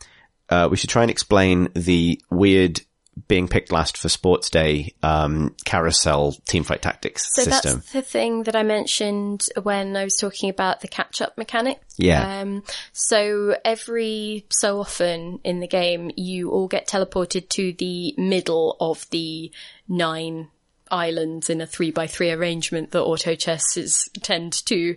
uh, 0.50 0.68
we 0.70 0.78
should 0.78 0.89
try 0.89 1.02
and 1.04 1.12
explain 1.12 1.70
the 1.74 2.22
weird 2.30 2.82
being 3.28 3.50
picked 3.50 3.70
last 3.70 3.97
for 3.97 4.08
sports 4.08 4.50
day 4.50 4.93
um 5.04 5.54
carousel 5.66 6.32
teamfight 6.50 6.80
tactics 6.80 7.28
So 7.34 7.43
system. 7.43 7.78
that's 7.80 7.91
the 7.91 8.02
thing 8.02 8.43
that 8.43 8.56
I 8.56 8.64
mentioned 8.64 9.45
when 9.62 9.97
I 9.97 10.06
was 10.06 10.16
talking 10.16 10.50
about 10.50 10.80
the 10.80 10.88
catch 10.88 11.20
up 11.22 11.38
mechanic. 11.38 11.82
Yeah. 11.97 12.39
Um, 12.39 12.64
so 12.93 13.58
every 13.66 14.45
so 14.50 14.80
often 14.80 15.41
in 15.43 15.60
the 15.60 15.68
game, 15.68 16.12
you 16.16 16.52
all 16.52 16.70
get 16.70 16.88
teleported 16.88 17.50
to 17.50 17.74
the 17.74 18.14
middle 18.18 18.78
of 18.80 19.06
the 19.10 19.52
nine 19.89 20.47
islands 20.92 21.50
in 21.50 21.62
a 21.62 21.66
three 21.68 21.92
by 21.92 22.08
three 22.08 22.32
arrangement 22.32 22.92
that 22.92 23.02
auto 23.04 23.36
chesses 23.36 24.10
tend 24.22 24.54
to 24.66 24.96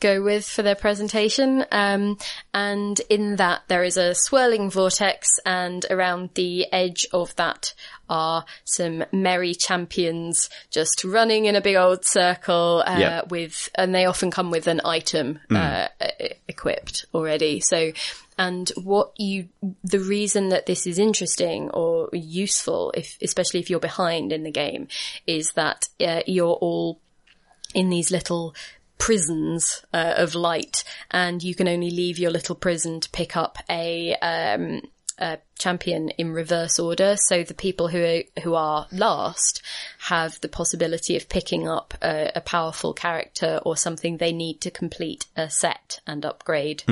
go 0.00 0.22
with 0.22 0.46
for 0.46 0.62
their 0.62 0.74
presentation. 0.74 1.64
Um, 1.70 2.18
and 2.52 3.00
in 3.10 3.36
that 3.36 3.62
there 3.68 3.84
is 3.84 3.96
a 3.96 4.14
swirling 4.14 4.70
vortex 4.70 5.28
and 5.44 5.84
around 5.90 6.30
the 6.34 6.72
edge 6.72 7.06
of 7.12 7.34
that 7.36 7.74
are 8.08 8.44
some 8.64 9.02
merry 9.12 9.54
champions 9.54 10.50
just 10.70 11.04
running 11.04 11.46
in 11.46 11.56
a 11.56 11.60
big 11.62 11.76
old 11.76 12.04
circle, 12.04 12.82
uh, 12.86 12.98
Yep. 12.98 13.30
with, 13.30 13.70
and 13.76 13.94
they 13.94 14.04
often 14.04 14.30
come 14.30 14.50
with 14.50 14.66
an 14.66 14.82
item, 14.84 15.40
uh, 15.50 15.88
e- 16.20 16.28
equipped 16.46 17.06
already. 17.14 17.60
So, 17.60 17.92
and 18.36 18.70
what 18.82 19.12
you, 19.16 19.48
the 19.82 20.00
reason 20.00 20.48
that 20.48 20.66
this 20.66 20.86
is 20.86 20.98
interesting 20.98 21.70
or 21.70 22.08
useful, 22.12 22.92
if, 22.96 23.16
especially 23.22 23.60
if 23.60 23.70
you're 23.70 23.80
behind 23.80 24.32
in 24.32 24.42
the 24.42 24.50
game, 24.50 24.88
is 25.26 25.52
that 25.52 25.88
uh, 26.00 26.22
you're 26.26 26.46
all 26.54 27.00
in 27.74 27.90
these 27.90 28.10
little 28.10 28.54
prisons 28.98 29.84
uh, 29.92 30.14
of 30.16 30.34
light, 30.34 30.84
and 31.10 31.42
you 31.42 31.54
can 31.54 31.68
only 31.68 31.90
leave 31.90 32.18
your 32.18 32.30
little 32.30 32.54
prison 32.54 33.00
to 33.00 33.10
pick 33.10 33.36
up 33.36 33.58
a, 33.68 34.14
um, 34.16 34.80
a 35.18 35.38
champion 35.58 36.10
in 36.10 36.32
reverse 36.32 36.78
order. 36.78 37.16
So 37.16 37.44
the 37.44 37.54
people 37.54 37.88
who 37.88 38.02
are, 38.04 38.42
who 38.42 38.54
are 38.54 38.86
last 38.90 39.62
have 39.98 40.40
the 40.40 40.48
possibility 40.48 41.16
of 41.16 41.28
picking 41.28 41.68
up 41.68 41.94
a, 42.02 42.32
a 42.34 42.40
powerful 42.40 42.94
character 42.94 43.60
or 43.64 43.76
something 43.76 44.16
they 44.16 44.32
need 44.32 44.60
to 44.62 44.70
complete 44.70 45.26
a 45.36 45.50
set 45.50 46.00
and 46.06 46.24
upgrade 46.24 46.84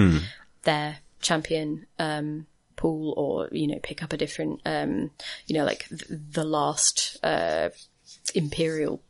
their 0.65 0.99
champion. 1.23 1.87
Um, 1.99 2.47
pool 2.75 3.13
or 3.19 3.49
you 3.53 3.67
know 3.67 3.79
pick 3.83 4.03
up 4.03 4.15
a 4.15 4.17
different 4.17 4.59
um 4.65 5.11
you 5.47 5.55
know 5.57 5.65
like 5.65 5.87
th- 5.91 6.07
the 6.09 6.43
last 6.43 7.19
uh 7.23 7.69
imperial 8.35 9.01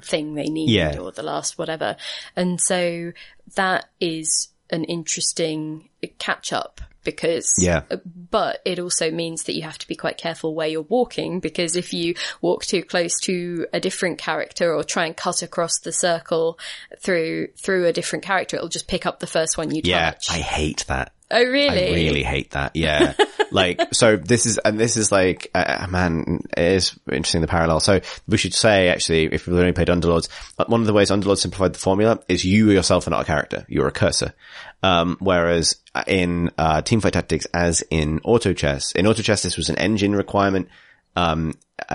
thing 0.00 0.34
they 0.34 0.48
need 0.48 0.70
Yeah. 0.70 0.96
or 0.98 1.10
the 1.12 1.24
last 1.24 1.58
whatever. 1.58 1.96
And 2.36 2.60
so 2.60 3.12
that 3.56 3.86
is 4.00 4.48
an 4.72 4.84
interesting 4.84 5.88
catch 6.18 6.52
up 6.52 6.80
because 7.04 7.52
Yeah. 7.58 7.82
Uh, 7.90 7.96
but 8.30 8.60
it 8.64 8.78
also 8.78 9.10
means 9.10 9.44
that 9.44 9.54
you 9.54 9.62
have 9.62 9.78
to 9.78 9.88
be 9.88 9.94
quite 9.94 10.18
careful 10.18 10.54
where 10.54 10.68
you're 10.68 10.82
walking 10.82 11.40
because 11.40 11.76
if 11.76 11.92
you 11.92 12.14
walk 12.40 12.64
too 12.64 12.82
close 12.82 13.18
to 13.22 13.66
a 13.72 13.80
different 13.80 14.18
character 14.18 14.74
or 14.74 14.84
try 14.84 15.06
and 15.06 15.16
cut 15.16 15.42
across 15.42 15.80
the 15.80 15.92
circle 15.92 16.58
through 17.00 17.48
through 17.62 17.86
a 17.86 17.92
different 17.92 18.24
character 18.24 18.56
it'll 18.56 18.68
just 18.68 18.88
pick 18.88 19.06
up 19.06 19.20
the 19.20 19.26
first 19.26 19.58
one 19.58 19.74
you 19.74 19.82
yeah, 19.84 20.12
touch. 20.12 20.26
I 20.30 20.38
hate 20.38 20.84
that. 20.88 21.12
Oh 21.32 21.44
really? 21.44 21.88
I 21.88 21.94
really 21.94 22.22
hate 22.22 22.52
that. 22.52 22.76
Yeah. 22.76 23.14
like, 23.50 23.80
so 23.92 24.16
this 24.16 24.46
is, 24.46 24.58
and 24.58 24.78
this 24.78 24.96
is 24.96 25.10
like, 25.10 25.50
uh, 25.54 25.86
man, 25.90 26.42
it 26.56 26.64
is 26.64 26.98
interesting 27.10 27.40
the 27.40 27.46
parallel. 27.46 27.80
So 27.80 28.00
we 28.28 28.36
should 28.36 28.54
say 28.54 28.88
actually, 28.88 29.24
if 29.26 29.46
we've 29.46 29.56
only 29.56 29.72
played 29.72 29.88
Underlords, 29.88 30.28
uh, 30.58 30.64
one 30.66 30.80
of 30.80 30.86
the 30.86 30.92
ways 30.92 31.10
Underlords 31.10 31.38
simplified 31.38 31.72
the 31.72 31.78
formula 31.78 32.20
is 32.28 32.44
you 32.44 32.70
yourself 32.70 33.06
are 33.06 33.10
not 33.10 33.22
a 33.22 33.24
character. 33.24 33.66
You're 33.68 33.88
a 33.88 33.92
cursor. 33.92 34.34
Um, 34.82 35.16
whereas 35.20 35.76
in, 36.06 36.50
uh, 36.58 36.82
Teamfight 36.82 37.12
Tactics, 37.12 37.46
as 37.54 37.82
in 37.90 38.20
Auto 38.24 38.52
Chess, 38.52 38.92
in 38.92 39.06
Auto 39.06 39.22
Chess, 39.22 39.42
this 39.42 39.56
was 39.56 39.68
an 39.68 39.78
engine 39.78 40.14
requirement. 40.14 40.68
Um, 41.16 41.50
uh, 41.50 41.52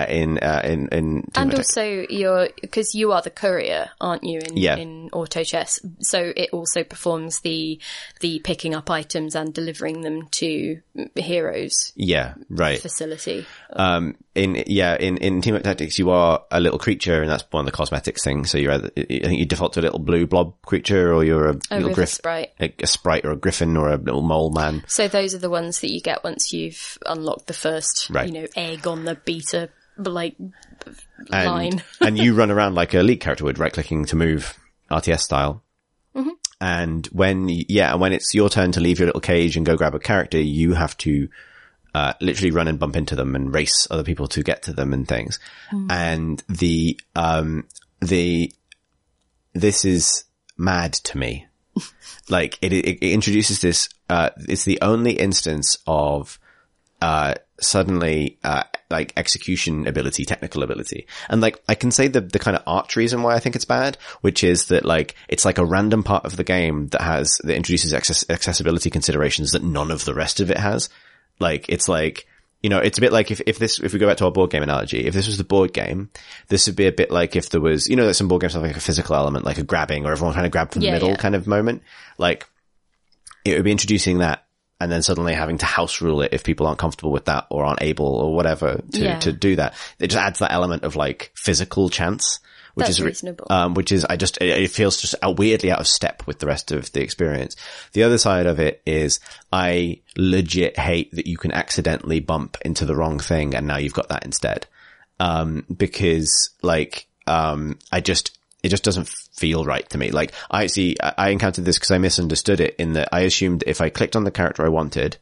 in 0.07 0.37
uh, 0.39 0.61
in 0.63 0.87
in 0.89 1.23
And 1.35 1.53
also, 1.53 1.83
you're 2.09 2.49
because 2.61 2.93
you 2.95 3.11
are 3.11 3.21
the 3.21 3.29
courier, 3.29 3.89
aren't 4.01 4.23
you? 4.23 4.39
In, 4.39 4.57
Yeah. 4.57 4.75
in 4.77 5.09
auto 5.13 5.43
chess, 5.43 5.79
so 5.99 6.33
it 6.35 6.49
also 6.51 6.83
performs 6.83 7.39
the 7.41 7.79
the 8.21 8.39
picking 8.39 8.73
up 8.75 8.89
items 8.89 9.35
and 9.35 9.53
delivering 9.53 10.01
them 10.01 10.27
to 10.31 10.81
heroes 11.15 11.91
yeah, 11.95 12.33
right. 12.49 12.79
facility. 12.79 13.45
Um, 13.71 14.15
in 14.35 14.63
yeah, 14.67 14.95
in 14.95 15.17
in 15.17 15.41
Team 15.41 15.55
Up 15.55 15.63
Tactics, 15.63 15.97
you 15.99 16.09
are 16.11 16.43
a 16.51 16.59
little 16.59 16.79
creature, 16.79 17.21
and 17.21 17.29
that's 17.29 17.43
one 17.51 17.61
of 17.61 17.65
the 17.65 17.75
cosmetics 17.75 18.23
things. 18.23 18.51
So 18.51 18.57
you're 18.57 18.71
either, 18.73 18.91
I 18.97 19.01
think 19.05 19.39
you 19.39 19.45
default 19.45 19.73
to 19.73 19.79
a 19.79 19.81
little 19.81 19.99
blue 19.99 20.27
blob 20.27 20.53
creature, 20.63 21.13
or 21.13 21.23
you're 21.23 21.49
a, 21.49 21.57
A 21.71 21.77
little 21.79 21.93
griff, 21.95 22.09
sprite. 22.09 22.51
a, 22.59 22.73
a 22.81 22.87
sprite, 22.87 23.25
or 23.25 23.31
a 23.31 23.35
griffin, 23.35 23.75
or 23.77 23.89
a 23.89 23.97
little 23.97 24.21
mole 24.21 24.51
man. 24.51 24.83
So 24.87 25.07
those 25.07 25.33
are 25.33 25.39
the 25.39 25.49
ones 25.49 25.79
that 25.81 25.91
you 25.91 26.01
get 26.01 26.23
once 26.23 26.53
you've 26.53 26.97
unlocked 27.05 27.47
the 27.47 27.53
first, 27.53 28.09
Right. 28.09 28.27
you 28.31 28.41
know, 28.41 28.47
egg 28.55 28.85
on 28.87 29.05
the 29.05 29.15
beta 29.15 29.69
like 29.97 30.35
and, 31.31 31.45
line. 31.45 31.83
and 32.01 32.17
you 32.17 32.33
run 32.33 32.51
around 32.51 32.75
like 32.75 32.93
a 32.93 33.01
lead 33.01 33.19
character 33.19 33.43
would, 33.45 33.59
right 33.59 33.73
clicking 33.73 34.05
to 34.05 34.15
move 34.15 34.57
RTS 34.89 35.21
style. 35.21 35.63
Mm-hmm. 36.15 36.29
And 36.59 37.05
when, 37.07 37.47
yeah, 37.49 37.95
when 37.95 38.13
it's 38.13 38.33
your 38.33 38.49
turn 38.49 38.71
to 38.73 38.79
leave 38.79 38.99
your 38.99 39.07
little 39.07 39.21
cage 39.21 39.57
and 39.57 39.65
go 39.65 39.77
grab 39.77 39.95
a 39.95 39.99
character, 39.99 40.39
you 40.39 40.73
have 40.73 40.97
to, 40.97 41.29
uh, 41.93 42.13
literally 42.21 42.51
run 42.51 42.67
and 42.67 42.79
bump 42.79 42.95
into 42.95 43.15
them 43.15 43.35
and 43.35 43.53
race 43.53 43.87
other 43.89 44.03
people 44.03 44.27
to 44.27 44.43
get 44.43 44.63
to 44.63 44.73
them 44.73 44.93
and 44.93 45.07
things. 45.07 45.39
Mm. 45.71 45.91
And 45.91 46.43
the, 46.49 46.99
um, 47.15 47.67
the, 48.01 48.51
this 49.53 49.85
is 49.85 50.23
mad 50.57 50.93
to 50.93 51.17
me. 51.17 51.47
like 52.29 52.57
it, 52.61 52.73
it, 52.73 52.85
it 52.85 53.11
introduces 53.11 53.61
this, 53.61 53.89
uh, 54.09 54.31
it's 54.47 54.65
the 54.65 54.79
only 54.81 55.13
instance 55.13 55.77
of, 55.85 56.39
uh, 57.01 57.35
suddenly, 57.59 58.37
uh, 58.43 58.63
like 58.89 59.13
execution 59.17 59.87
ability, 59.87 60.25
technical 60.25 60.63
ability. 60.63 61.07
And 61.29 61.41
like, 61.41 61.61
I 61.67 61.75
can 61.75 61.91
say 61.91 62.07
the, 62.07 62.21
the 62.21 62.39
kind 62.39 62.55
of 62.55 62.63
arch 62.65 62.95
reason 62.95 63.23
why 63.23 63.35
I 63.35 63.39
think 63.39 63.55
it's 63.55 63.65
bad, 63.65 63.97
which 64.21 64.43
is 64.43 64.67
that 64.67 64.85
like, 64.85 65.15
it's 65.27 65.45
like 65.45 65.57
a 65.57 65.65
random 65.65 66.03
part 66.03 66.25
of 66.25 66.35
the 66.35 66.43
game 66.43 66.87
that 66.89 67.01
has, 67.01 67.39
that 67.43 67.55
introduces 67.55 67.93
access, 67.93 68.29
accessibility 68.29 68.89
considerations 68.89 69.51
that 69.51 69.63
none 69.63 69.91
of 69.91 70.05
the 70.05 70.13
rest 70.13 70.39
of 70.39 70.51
it 70.51 70.57
has. 70.57 70.89
Like, 71.39 71.67
it's 71.69 71.89
like, 71.89 72.27
you 72.63 72.69
know, 72.69 72.79
it's 72.79 72.97
a 72.97 73.01
bit 73.01 73.11
like 73.11 73.29
if, 73.29 73.41
if 73.45 73.59
this, 73.59 73.79
if 73.79 73.93
we 73.93 73.99
go 73.99 74.07
back 74.07 74.17
to 74.17 74.25
our 74.25 74.31
board 74.31 74.49
game 74.49 74.63
analogy, 74.63 75.05
if 75.05 75.13
this 75.13 75.27
was 75.27 75.37
the 75.37 75.43
board 75.43 75.73
game, 75.73 76.09
this 76.47 76.65
would 76.67 76.75
be 76.75 76.87
a 76.87 76.91
bit 76.91 77.11
like 77.11 77.35
if 77.35 77.49
there 77.49 77.61
was, 77.61 77.87
you 77.87 77.95
know, 77.95 78.07
that 78.07 78.15
some 78.15 78.27
board 78.27 78.41
games 78.41 78.53
have 78.53 78.63
like 78.63 78.75
a 78.75 78.79
physical 78.79 79.15
element, 79.15 79.45
like 79.45 79.59
a 79.59 79.63
grabbing 79.63 80.05
or 80.05 80.11
everyone 80.11 80.33
trying 80.33 80.45
to 80.45 80.49
grab 80.49 80.71
from 80.71 80.81
the 80.81 80.91
middle 80.91 81.09
yeah. 81.09 81.17
kind 81.17 81.35
of 81.35 81.45
moment. 81.45 81.83
Like, 82.17 82.47
it 83.45 83.53
would 83.53 83.63
be 83.63 83.71
introducing 83.71 84.19
that 84.19 84.46
and 84.79 84.91
then 84.91 85.01
suddenly 85.01 85.33
having 85.33 85.57
to 85.57 85.65
house 85.65 86.01
rule 86.01 86.21
it 86.21 86.33
if 86.33 86.43
people 86.43 86.67
aren't 86.67 86.79
comfortable 86.79 87.11
with 87.11 87.25
that 87.25 87.47
or 87.49 87.65
aren't 87.65 87.81
able 87.81 88.05
or 88.05 88.35
whatever 88.35 88.81
to, 88.91 88.99
Yeah. 88.99 89.19
to 89.19 89.31
do 89.33 89.55
that. 89.55 89.73
It 89.99 90.07
just 90.07 90.21
adds 90.23 90.39
that 90.39 90.51
element 90.51 90.83
of 90.83 90.95
like 90.95 91.31
physical 91.33 91.89
chance, 91.89 92.39
which 92.75 92.85
That's 92.85 92.97
is, 92.97 93.01
re- 93.01 93.07
reasonable. 93.07 93.47
um, 93.49 93.73
which 93.73 93.91
is, 93.91 94.05
I 94.05 94.17
just, 94.17 94.37
it, 94.37 94.49
it 94.49 94.69
feels 94.69 95.01
just 95.01 95.15
weirdly 95.23 95.71
out 95.71 95.79
of 95.79 95.87
step 95.87 96.21
with 96.27 96.37
the 96.37 96.45
rest 96.45 96.71
of 96.71 96.91
the 96.91 97.01
experience. 97.01 97.55
The 97.93 98.03
other 98.03 98.19
side 98.19 98.45
of 98.45 98.59
it 98.59 98.83
is 98.85 99.19
I 99.51 100.01
legit 100.15 100.77
hate 100.77 101.11
that 101.13 101.25
you 101.25 101.37
can 101.37 101.51
accidentally 101.53 102.19
bump 102.19 102.57
into 102.63 102.85
the 102.85 102.95
wrong 102.95 103.17
thing 103.17 103.55
and 103.55 103.65
now 103.65 103.77
you've 103.77 103.93
got 103.95 104.09
that 104.09 104.25
instead. 104.25 104.67
Um, 105.19 105.65
because 105.75 106.51
like, 106.61 107.07
um, 107.25 107.79
I 107.91 107.99
just, 108.01 108.37
it 108.61 108.69
just 108.69 108.83
doesn't 108.83 109.09
feel 109.37 109.63
right 109.65 109.87
to 109.89 109.97
me. 109.97 110.11
Like 110.11 110.33
I 110.51 110.67
see, 110.67 110.95
I, 111.01 111.13
I 111.17 111.29
encountered 111.29 111.63
this 111.65 111.77
because 111.77 111.91
I 111.91 111.97
misunderstood 111.99 112.59
it 112.59 112.75
in 112.77 112.93
that 112.93 113.09
I 113.11 113.21
assumed 113.21 113.63
if 113.65 113.79
I 113.81 113.89
clicked 113.89 114.15
on 114.15 114.23
the 114.23 114.31
character 114.31 114.65
I 114.65 114.69
wanted, 114.69 115.17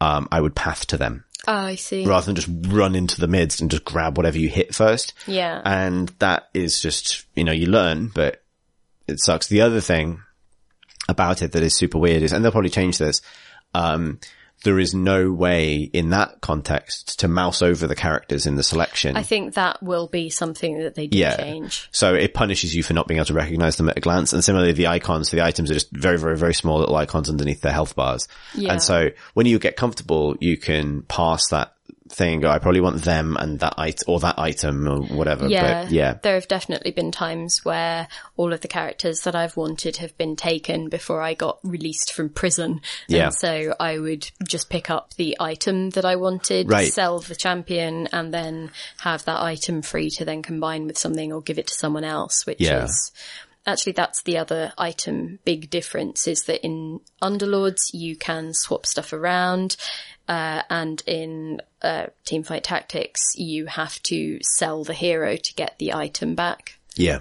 um, 0.00 0.28
I 0.32 0.40
would 0.40 0.54
path 0.54 0.86
to 0.88 0.96
them 0.96 1.24
Oh, 1.46 1.52
I 1.52 1.74
see. 1.74 2.06
rather 2.06 2.26
than 2.26 2.36
just 2.36 2.48
run 2.72 2.94
into 2.94 3.20
the 3.20 3.28
midst 3.28 3.60
and 3.60 3.70
just 3.70 3.84
grab 3.84 4.16
whatever 4.16 4.38
you 4.38 4.48
hit 4.48 4.74
first. 4.74 5.12
Yeah. 5.26 5.60
And 5.64 6.08
that 6.20 6.48
is 6.54 6.80
just, 6.80 7.26
you 7.34 7.44
know, 7.44 7.52
you 7.52 7.66
learn, 7.66 8.08
but 8.14 8.42
it 9.06 9.18
sucks. 9.20 9.48
The 9.48 9.62
other 9.62 9.80
thing 9.80 10.20
about 11.08 11.42
it 11.42 11.52
that 11.52 11.62
is 11.62 11.76
super 11.76 11.98
weird 11.98 12.22
is, 12.22 12.32
and 12.32 12.44
they'll 12.44 12.52
probably 12.52 12.70
change 12.70 12.98
this, 12.98 13.22
um, 13.74 14.20
there 14.64 14.78
is 14.78 14.94
no 14.94 15.30
way 15.32 15.76
in 15.92 16.10
that 16.10 16.40
context 16.40 17.20
to 17.20 17.28
mouse 17.28 17.62
over 17.62 17.86
the 17.86 17.94
characters 17.94 18.46
in 18.46 18.56
the 18.56 18.62
selection. 18.62 19.16
I 19.16 19.22
think 19.22 19.54
that 19.54 19.82
will 19.82 20.08
be 20.08 20.30
something 20.30 20.78
that 20.80 20.94
they 20.94 21.06
do 21.06 21.18
Yeah. 21.18 21.36
change. 21.36 21.88
So 21.92 22.14
it 22.14 22.34
punishes 22.34 22.74
you 22.74 22.82
for 22.82 22.92
not 22.92 23.06
being 23.06 23.18
able 23.18 23.26
to 23.26 23.34
recognize 23.34 23.76
them 23.76 23.88
at 23.88 23.96
a 23.96 24.00
glance. 24.00 24.32
And 24.32 24.42
similarly, 24.42 24.72
the 24.72 24.88
icons 24.88 25.30
for 25.30 25.36
the 25.36 25.44
items 25.44 25.70
are 25.70 25.74
just 25.74 25.90
very, 25.92 26.18
very, 26.18 26.36
very 26.36 26.54
small 26.54 26.78
little 26.80 26.96
icons 26.96 27.28
underneath 27.30 27.60
their 27.60 27.72
health 27.72 27.94
bars. 27.94 28.26
Yeah. 28.54 28.72
And 28.72 28.82
so 28.82 29.10
when 29.34 29.46
you 29.46 29.58
get 29.58 29.76
comfortable, 29.76 30.36
you 30.40 30.56
can 30.56 31.02
pass 31.02 31.48
that 31.48 31.74
thing 32.10 32.34
and 32.34 32.42
go, 32.42 32.50
I 32.50 32.58
probably 32.58 32.80
want 32.80 33.02
them 33.02 33.36
and 33.38 33.58
that 33.60 33.74
item 33.78 34.04
or 34.08 34.20
that 34.20 34.38
item 34.38 34.88
or 34.88 35.02
whatever. 35.02 35.48
Yeah, 35.48 35.84
But 35.84 35.92
yeah. 35.92 36.14
There 36.22 36.34
have 36.34 36.48
definitely 36.48 36.90
been 36.90 37.12
times 37.12 37.64
where 37.64 38.08
all 38.36 38.52
of 38.52 38.60
the 38.60 38.68
characters 38.68 39.22
that 39.22 39.34
I've 39.34 39.56
wanted 39.56 39.98
have 39.98 40.16
been 40.18 40.36
taken 40.36 40.88
before 40.88 41.22
I 41.22 41.34
got 41.34 41.58
released 41.62 42.12
from 42.12 42.28
prison. 42.28 42.80
Yeah. 43.08 43.26
And 43.26 43.34
so 43.34 43.74
I 43.78 43.98
would 43.98 44.30
just 44.46 44.70
pick 44.70 44.90
up 44.90 45.14
the 45.14 45.36
item 45.40 45.90
that 45.90 46.04
I 46.04 46.16
wanted, 46.16 46.70
Right. 46.70 46.92
sell 46.92 47.18
the 47.20 47.36
champion, 47.36 48.08
and 48.12 48.32
then 48.32 48.70
have 48.98 49.24
that 49.24 49.40
item 49.42 49.82
free 49.82 50.10
to 50.10 50.24
then 50.24 50.42
combine 50.42 50.86
with 50.86 50.98
something 50.98 51.32
or 51.32 51.40
give 51.42 51.58
it 51.58 51.66
to 51.68 51.74
someone 51.74 52.04
else, 52.04 52.46
which 52.46 52.60
Yeah. 52.60 52.84
is 52.84 53.12
actually 53.68 53.92
that's 53.92 54.22
the 54.24 54.36
other 54.38 54.72
item 54.76 55.38
big 55.44 55.70
difference 55.70 56.26
is 56.26 56.42
that 56.44 56.64
in 56.64 56.98
underlords 57.22 57.92
you 57.92 58.16
can 58.16 58.52
swap 58.54 58.84
stuff 58.86 59.12
around 59.12 59.76
uh, 60.28 60.62
and 60.70 61.02
in 61.06 61.60
uh, 61.82 62.06
teamfight 62.26 62.62
tactics 62.62 63.20
you 63.36 63.66
have 63.66 64.02
to 64.02 64.38
sell 64.42 64.82
the 64.84 64.94
hero 64.94 65.36
to 65.36 65.54
get 65.54 65.78
the 65.78 65.92
item 65.92 66.34
back 66.34 66.78
Yeah. 66.96 67.20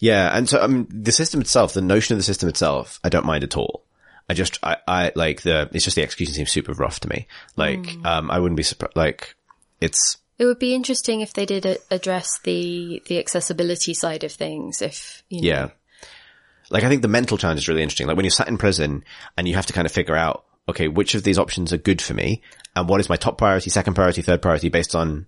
Yeah. 0.00 0.34
And 0.36 0.48
so, 0.48 0.58
I 0.60 0.66
mean, 0.66 0.86
the 0.90 1.12
system 1.12 1.40
itself, 1.42 1.74
the 1.74 1.82
notion 1.82 2.14
of 2.14 2.18
the 2.18 2.24
system 2.24 2.48
itself, 2.48 2.98
I 3.04 3.10
don't 3.10 3.26
mind 3.26 3.44
at 3.44 3.56
all. 3.56 3.84
I 4.30 4.34
just, 4.34 4.58
I, 4.62 4.78
I 4.88 5.12
like 5.14 5.42
the, 5.42 5.68
it's 5.72 5.84
just 5.84 5.94
the 5.94 6.02
execution 6.02 6.34
seems 6.34 6.50
super 6.50 6.72
rough 6.72 7.00
to 7.00 7.08
me. 7.08 7.26
Like, 7.54 7.86
Hmm. 7.86 8.06
um, 8.06 8.30
I 8.30 8.38
wouldn't 8.38 8.56
be 8.56 8.62
surprised, 8.62 8.96
like, 8.96 9.36
it's, 9.80 10.16
it 10.40 10.44
would 10.46 10.58
be 10.58 10.74
interesting 10.74 11.20
if 11.20 11.32
they 11.34 11.46
did 11.46 11.64
a- 11.66 11.78
address 11.92 12.40
the 12.44 13.00
the 13.06 13.18
accessibility 13.20 13.94
side 13.94 14.24
of 14.24 14.32
things 14.32 14.80
if 14.82 15.22
you 15.28 15.42
know, 15.42 15.48
Yeah. 15.48 15.68
Like 16.70 16.84
I 16.84 16.88
think 16.88 17.02
the 17.02 17.08
mental 17.08 17.36
challenge 17.36 17.60
is 17.60 17.68
really 17.68 17.82
interesting. 17.82 18.06
Like 18.06 18.16
when 18.16 18.24
you're 18.24 18.30
sat 18.30 18.48
in 18.48 18.56
prison 18.58 19.04
and 19.36 19.46
you 19.48 19.54
have 19.56 19.66
to 19.66 19.72
kind 19.72 19.86
of 19.86 19.92
figure 19.92 20.16
out, 20.16 20.44
okay, 20.68 20.86
which 20.88 21.14
of 21.16 21.22
these 21.24 21.38
options 21.38 21.72
are 21.72 21.78
good 21.78 22.00
for 22.00 22.14
me 22.14 22.42
and 22.76 22.88
what 22.88 23.00
is 23.00 23.08
my 23.08 23.16
top 23.16 23.36
priority, 23.38 23.70
second 23.70 23.94
priority, 23.94 24.22
third 24.22 24.40
priority 24.40 24.68
based 24.68 24.94
on 24.94 25.26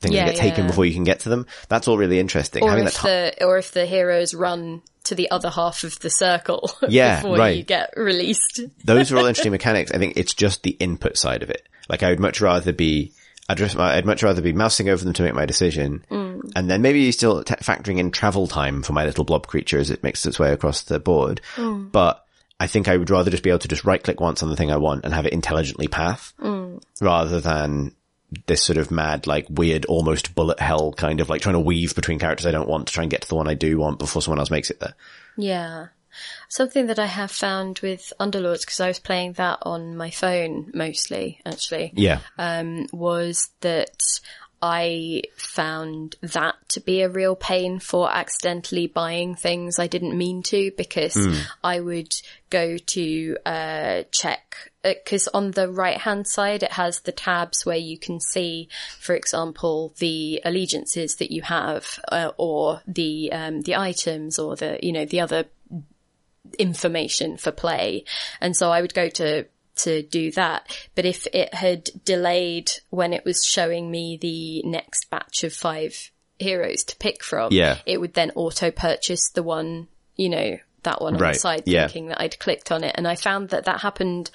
things 0.00 0.14
Yeah, 0.14 0.24
that 0.26 0.36
get 0.36 0.40
taken 0.40 0.64
yeah. 0.64 0.66
before 0.70 0.86
you 0.86 0.94
can 0.94 1.04
get 1.04 1.20
to 1.20 1.28
them. 1.28 1.46
That's 1.68 1.86
all 1.88 1.98
really 1.98 2.18
interesting. 2.18 2.62
or 2.64 2.70
Having 2.70 2.86
if 2.86 2.94
ti- 2.96 3.02
the 3.06 3.44
or 3.44 3.58
if 3.58 3.70
the 3.72 3.84
heroes 3.84 4.32
run 4.34 4.80
to 5.04 5.14
the 5.14 5.30
other 5.30 5.50
half 5.50 5.84
of 5.84 5.98
the 6.00 6.08
circle 6.10 6.70
Yeah, 6.88 7.20
before 7.20 7.36
right. 7.36 7.56
you 7.56 7.62
get 7.62 7.92
released 7.96 8.60
those 8.84 9.12
are 9.12 9.18
all 9.18 9.26
interesting 9.30 9.52
mechanics. 9.52 9.92
I 9.92 9.98
think 9.98 10.14
it's 10.16 10.32
just 10.34 10.62
the 10.62 10.70
input 10.70 11.16
side 11.18 11.42
of 11.42 11.50
it. 11.50 11.68
Like 11.88 12.02
I 12.02 12.08
would 12.10 12.20
much 12.20 12.40
rather 12.40 12.72
be, 12.72 13.12
I'd, 13.50 13.56
just, 13.56 13.76
I'd 13.76 14.06
much 14.06 14.22
rather 14.22 14.40
be 14.40 14.52
mousing 14.52 14.88
over 14.88 15.04
them 15.04 15.12
to 15.14 15.22
make 15.22 15.34
my 15.34 15.46
decision. 15.46 16.04
Mm. 16.10 16.52
And 16.54 16.70
then 16.70 16.82
maybe 16.82 17.10
still 17.10 17.42
t- 17.42 17.54
factoring 17.56 17.98
in 17.98 18.12
travel 18.12 18.46
time 18.46 18.82
for 18.82 18.92
my 18.92 19.04
little 19.04 19.24
blob 19.24 19.46
creature 19.46 19.78
as 19.78 19.90
it 19.90 20.02
makes 20.02 20.24
its 20.24 20.38
way 20.38 20.52
across 20.52 20.82
the 20.82 21.00
board. 21.00 21.40
Mm. 21.56 21.90
But 21.90 22.24
I 22.60 22.68
think 22.68 22.86
I 22.86 22.96
would 22.96 23.10
rather 23.10 23.30
just 23.30 23.42
be 23.42 23.50
able 23.50 23.58
to 23.60 23.68
just 23.68 23.84
right 23.84 24.02
click 24.02 24.20
once 24.20 24.42
on 24.42 24.50
the 24.50 24.56
thing 24.56 24.70
I 24.70 24.76
want 24.76 25.04
and 25.04 25.12
have 25.12 25.26
it 25.26 25.32
intelligently 25.32 25.88
path 25.88 26.32
mm. 26.40 26.80
rather 27.00 27.40
than 27.40 27.94
this 28.46 28.62
sort 28.62 28.76
of 28.76 28.92
mad, 28.92 29.26
like 29.26 29.46
weird, 29.50 29.84
almost 29.86 30.36
bullet 30.36 30.60
hell 30.60 30.92
kind 30.92 31.20
of 31.20 31.28
like 31.28 31.42
trying 31.42 31.54
to 31.54 31.60
weave 31.60 31.96
between 31.96 32.20
characters 32.20 32.46
I 32.46 32.52
don't 32.52 32.68
want 32.68 32.86
to 32.86 32.92
try 32.92 33.02
and 33.02 33.10
get 33.10 33.22
to 33.22 33.28
the 33.28 33.34
one 33.34 33.48
I 33.48 33.54
do 33.54 33.78
want 33.78 33.98
before 33.98 34.22
someone 34.22 34.38
else 34.38 34.50
makes 34.50 34.70
it 34.70 34.78
there. 34.78 34.94
Yeah. 35.36 35.88
Something 36.48 36.86
that 36.86 36.98
I 36.98 37.06
have 37.06 37.30
found 37.30 37.80
with 37.80 38.12
Underlords, 38.18 38.60
because 38.60 38.80
I 38.80 38.88
was 38.88 38.98
playing 38.98 39.34
that 39.34 39.58
on 39.62 39.96
my 39.96 40.10
phone 40.10 40.70
mostly, 40.74 41.40
actually, 41.44 41.92
Yeah. 41.94 42.20
was 42.92 43.50
that 43.60 44.20
I 44.62 45.22
found 45.36 46.16
that 46.20 46.56
to 46.70 46.80
be 46.80 47.00
a 47.00 47.08
real 47.08 47.34
pain 47.34 47.78
for 47.78 48.12
accidentally 48.12 48.86
buying 48.86 49.34
things 49.34 49.78
I 49.78 49.86
didn't 49.86 50.16
mean 50.16 50.42
to 50.44 50.70
because 50.76 51.16
I 51.64 51.80
would 51.80 52.12
go 52.50 52.76
to 52.76 53.36
uh, 53.46 54.02
check 54.10 54.70
because 54.82 55.28
on 55.28 55.52
the 55.52 55.68
right 55.70 55.96
hand 55.96 56.26
side 56.26 56.62
it 56.62 56.72
has 56.72 57.00
the 57.00 57.12
tabs 57.12 57.64
where 57.64 57.76
you 57.76 57.98
can 57.98 58.20
see, 58.20 58.68
for 58.98 59.14
example, 59.14 59.94
the 59.98 60.42
allegiances 60.44 61.16
that 61.16 61.30
you 61.30 61.42
have 61.42 61.98
uh, 62.10 62.32
or 62.36 62.82
the 62.86 63.32
um, 63.32 63.62
the 63.62 63.76
items 63.76 64.38
or 64.38 64.56
the 64.56 64.78
you 64.82 64.92
know 64.92 65.04
the 65.06 65.20
other 65.20 65.46
information 66.58 67.36
for 67.36 67.52
play. 67.52 68.04
And 68.40 68.56
so 68.56 68.70
I 68.70 68.80
would 68.80 68.94
go 68.94 69.08
to 69.08 69.46
to 69.76 70.02
do 70.02 70.30
that. 70.32 70.76
But 70.94 71.06
if 71.06 71.26
it 71.32 71.54
had 71.54 71.88
delayed 72.04 72.70
when 72.90 73.12
it 73.14 73.24
was 73.24 73.44
showing 73.44 73.90
me 73.90 74.18
the 74.20 74.62
next 74.68 75.08
batch 75.10 75.42
of 75.42 75.54
five 75.54 76.10
heroes 76.38 76.84
to 76.84 76.96
pick 76.96 77.22
from, 77.22 77.52
Yeah. 77.52 77.78
it 77.86 77.98
would 77.98 78.12
then 78.14 78.32
auto 78.34 78.70
purchase 78.70 79.30
the 79.30 79.42
one, 79.42 79.88
you 80.16 80.28
know, 80.28 80.58
that 80.82 81.00
one 81.00 81.14
on 81.14 81.20
Right, 81.20 81.34
the 81.34 81.40
side 81.40 81.62
yeah. 81.66 81.86
thinking 81.86 82.08
that 82.08 82.20
I'd 82.20 82.38
clicked 82.38 82.70
on 82.72 82.84
it. 82.84 82.94
And 82.96 83.06
I 83.08 83.14
found 83.14 83.50
that 83.50 83.64
that 83.64 83.80
happened 83.80 84.30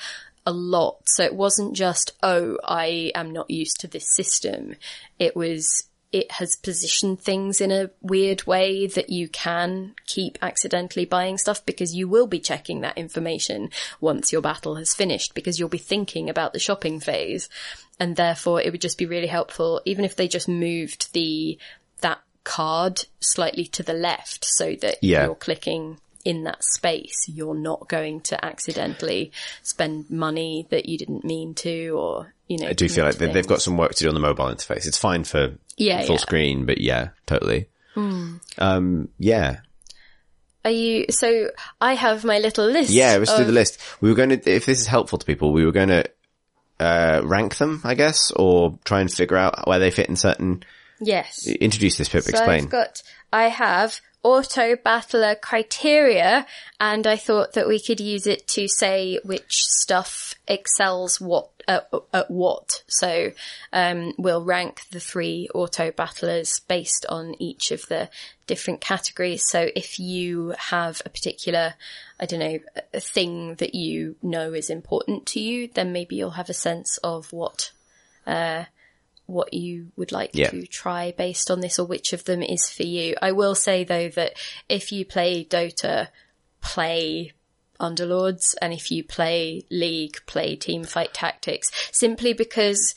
a 0.47 0.51
lot. 0.51 0.99
So 1.05 1.23
it 1.23 1.35
wasn't 1.35 1.75
just, 1.75 2.13
oh, 2.23 2.57
I 2.63 3.11
am 3.13 3.31
not 3.31 3.49
used 3.49 3.81
to 3.81 3.87
this 3.87 4.15
system. 4.15 4.75
It 5.19 5.35
was, 5.35 5.83
it 6.15 6.31
has 6.31 6.55
positioned 6.55 7.19
things 7.19 7.59
in 7.59 7.71
a 7.73 7.89
weird 8.01 8.47
way 8.47 8.87
that 8.87 9.09
you 9.09 9.27
can 9.27 9.93
keep 10.07 10.37
accidentally 10.41 11.03
buying 11.03 11.37
stuff 11.37 11.65
because 11.65 11.93
you 11.93 12.07
will 12.07 12.25
be 12.25 12.39
checking 12.39 12.79
that 12.81 12.97
information 12.97 13.69
once 13.99 14.31
your 14.31 14.41
battle 14.41 14.75
has 14.75 14.93
finished 14.93 15.33
because 15.35 15.59
you'll 15.59 15.67
be 15.67 15.77
thinking 15.77 16.29
about 16.29 16.53
the 16.53 16.59
shopping 16.59 17.01
phase. 17.01 17.49
And 17.99 18.15
therefore 18.15 18.61
it 18.61 18.71
would 18.71 18.79
just 18.79 18.97
be 18.97 19.05
really 19.05 19.27
helpful, 19.27 19.81
even 19.83 20.05
if 20.05 20.15
they 20.15 20.29
just 20.29 20.47
moved 20.47 21.11
the, 21.11 21.57
that 21.99 22.19
card 22.45 23.03
slightly 23.19 23.65
to 23.65 23.83
the 23.83 23.93
left 23.93 24.45
so 24.45 24.73
that 24.75 24.99
Yeah. 25.01 25.25
you're 25.25 25.35
clicking 25.35 25.99
in 26.23 26.43
that 26.45 26.63
space, 26.63 27.27
you're 27.27 27.53
not 27.53 27.89
going 27.89 28.21
to 28.21 28.45
accidentally 28.45 29.33
spend 29.63 30.09
money 30.09 30.65
that 30.69 30.85
you 30.87 30.97
didn't 30.97 31.25
mean 31.25 31.53
to, 31.55 31.89
or 31.89 32.33
you 32.47 32.57
know. 32.57 32.67
I 32.67 32.73
do 32.73 32.87
feel 32.87 33.03
like 33.05 33.17
they- 33.17 33.31
they've 33.31 33.45
got 33.45 33.61
some 33.61 33.75
work 33.77 33.93
to 33.95 34.03
do 34.03 34.07
on 34.07 34.13
the 34.15 34.19
mobile 34.21 34.45
interface. 34.45 34.87
It's 34.87 34.97
fine 34.97 35.23
for 35.23 35.55
Yeah, 35.77 36.01
full 36.03 36.15
yeah. 36.15 36.21
screen, 36.21 36.65
but 36.65 36.79
yeah, 36.79 37.09
totally. 37.25 37.67
Um, 38.57 39.09
yeah. 39.19 39.57
Are 40.63 40.71
you? 40.71 41.05
So 41.09 41.51
I 41.79 41.93
have 41.93 42.23
my 42.23 42.39
little 42.39 42.65
list. 42.65 42.89
Yeah, 42.89 43.17
let's 43.17 43.35
do 43.35 43.43
the 43.43 43.51
list. 43.51 43.79
We 44.01 44.09
were 44.09 44.15
going 44.15 44.29
to, 44.29 44.51
if 44.51 44.65
this 44.65 44.79
is 44.79 44.87
helpful 44.87 45.19
to 45.19 45.25
people, 45.25 45.53
we 45.53 45.65
were 45.65 45.71
going 45.71 45.89
to, 45.89 46.05
uh, 46.79 47.21
rank 47.23 47.57
them, 47.57 47.81
I 47.83 47.93
guess, 47.93 48.31
or 48.31 48.77
try 48.83 49.01
and 49.01 49.11
figure 49.11 49.37
out 49.37 49.67
where 49.67 49.79
they 49.79 49.91
fit 49.91 50.09
in 50.09 50.15
certain, 50.15 50.63
Yes. 50.99 51.47
introduce 51.47 51.97
this, 51.97 52.09
Pip, 52.09 52.23
So 52.23 52.29
explain. 52.31 52.63
I've 52.63 52.69
got. 52.69 53.03
I 53.31 53.49
have 53.49 53.99
auto 54.23 54.75
battler 54.75 55.35
criteria, 55.35 56.47
and 56.79 57.05
I 57.05 57.15
thought 57.15 57.53
that 57.53 57.67
we 57.67 57.79
could 57.79 57.99
use 57.99 58.25
it 58.25 58.47
to 58.49 58.67
say 58.67 59.19
which 59.23 59.63
stuff 59.63 60.33
excels 60.47 61.21
what 61.21 61.54
at, 61.67 61.89
at 62.13 62.31
what. 62.31 62.83
So 62.87 63.31
um, 63.73 64.13
we'll 64.17 64.43
rank 64.43 64.81
the 64.91 64.99
three 64.99 65.49
auto 65.53 65.91
battlers 65.91 66.59
based 66.67 67.05
on 67.09 67.35
each 67.41 67.71
of 67.71 67.87
the 67.87 68.09
different 68.47 68.81
categories. 68.81 69.43
So 69.47 69.69
if 69.75 69.99
you 69.99 70.53
have 70.57 71.01
a 71.05 71.09
particular, 71.09 71.73
I 72.19 72.25
don't 72.25 72.39
know, 72.39 72.59
a 72.93 72.99
thing 72.99 73.55
that 73.55 73.75
you 73.75 74.15
know 74.21 74.53
is 74.53 74.69
important 74.69 75.25
to 75.27 75.39
you, 75.39 75.69
then 75.73 75.91
maybe 75.91 76.15
you'll 76.15 76.31
have 76.31 76.49
a 76.49 76.53
sense 76.53 76.97
of 77.03 77.31
what 77.33 77.71
what 79.27 79.53
you 79.53 79.91
would 79.95 80.11
like 80.11 80.31
Yeah. 80.33 80.49
to 80.49 80.67
try 80.67 81.11
based 81.11 81.49
on 81.49 81.59
this 81.59 81.79
or 81.79 81.85
which 81.85 82.13
of 82.13 82.25
them 82.25 82.43
is 82.43 82.69
for 82.69 82.83
you. 82.83 83.15
I 83.21 83.31
will 83.31 83.55
say 83.55 83.83
though 83.83 84.09
that 84.09 84.33
if 84.69 84.91
you 84.91 85.03
play 85.05 85.43
Dota, 85.43 86.09
play 86.61 87.31
Underlords 87.79 88.55
and 88.61 88.73
if 88.73 88.91
you 88.91 89.03
play 89.03 89.65
League, 89.69 90.17
play 90.25 90.55
team 90.55 90.83
fight 90.83 91.13
Tactics 91.13 91.69
simply 91.91 92.33
because 92.33 92.95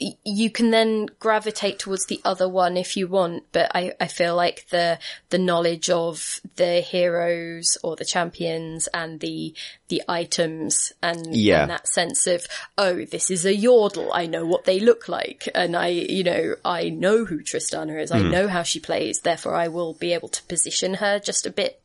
y- 0.00 0.16
you 0.24 0.50
can 0.50 0.70
then 0.70 1.06
gravitate 1.18 1.78
towards 1.78 2.06
the 2.06 2.20
other 2.24 2.48
one 2.48 2.76
if 2.76 2.96
you 2.96 3.06
want, 3.06 3.44
but 3.52 3.70
I, 3.74 3.92
I 4.00 4.06
feel 4.06 4.34
like 4.36 4.68
the 4.70 4.98
the 5.30 5.38
knowledge 5.38 5.90
of 5.90 6.40
the 6.56 6.80
heroes 6.80 7.76
or 7.82 7.96
the 7.96 8.04
champions 8.04 8.88
and 8.88 9.20
the 9.20 9.54
the 9.88 10.02
items 10.08 10.92
and, 11.02 11.36
Yeah. 11.36 11.62
and 11.62 11.70
that 11.70 11.88
sense 11.88 12.26
of 12.26 12.46
oh 12.78 13.04
this 13.04 13.30
is 13.30 13.44
a 13.44 13.54
yordle 13.54 14.10
I 14.12 14.26
know 14.26 14.46
what 14.46 14.64
they 14.64 14.80
look 14.80 15.08
like 15.08 15.48
and 15.54 15.76
I 15.76 15.88
you 15.88 16.24
know 16.24 16.56
I 16.64 16.88
know 16.88 17.24
who 17.24 17.40
Tristana 17.40 18.00
is 18.00 18.10
I 18.10 18.20
hmm. 18.22 18.30
know 18.30 18.48
how 18.48 18.62
she 18.62 18.80
plays 18.80 19.20
therefore 19.20 19.54
I 19.54 19.68
will 19.68 19.94
be 19.94 20.12
able 20.14 20.28
to 20.28 20.42
position 20.44 20.94
her 20.94 21.18
just 21.18 21.46
a 21.46 21.50
bit 21.50 21.80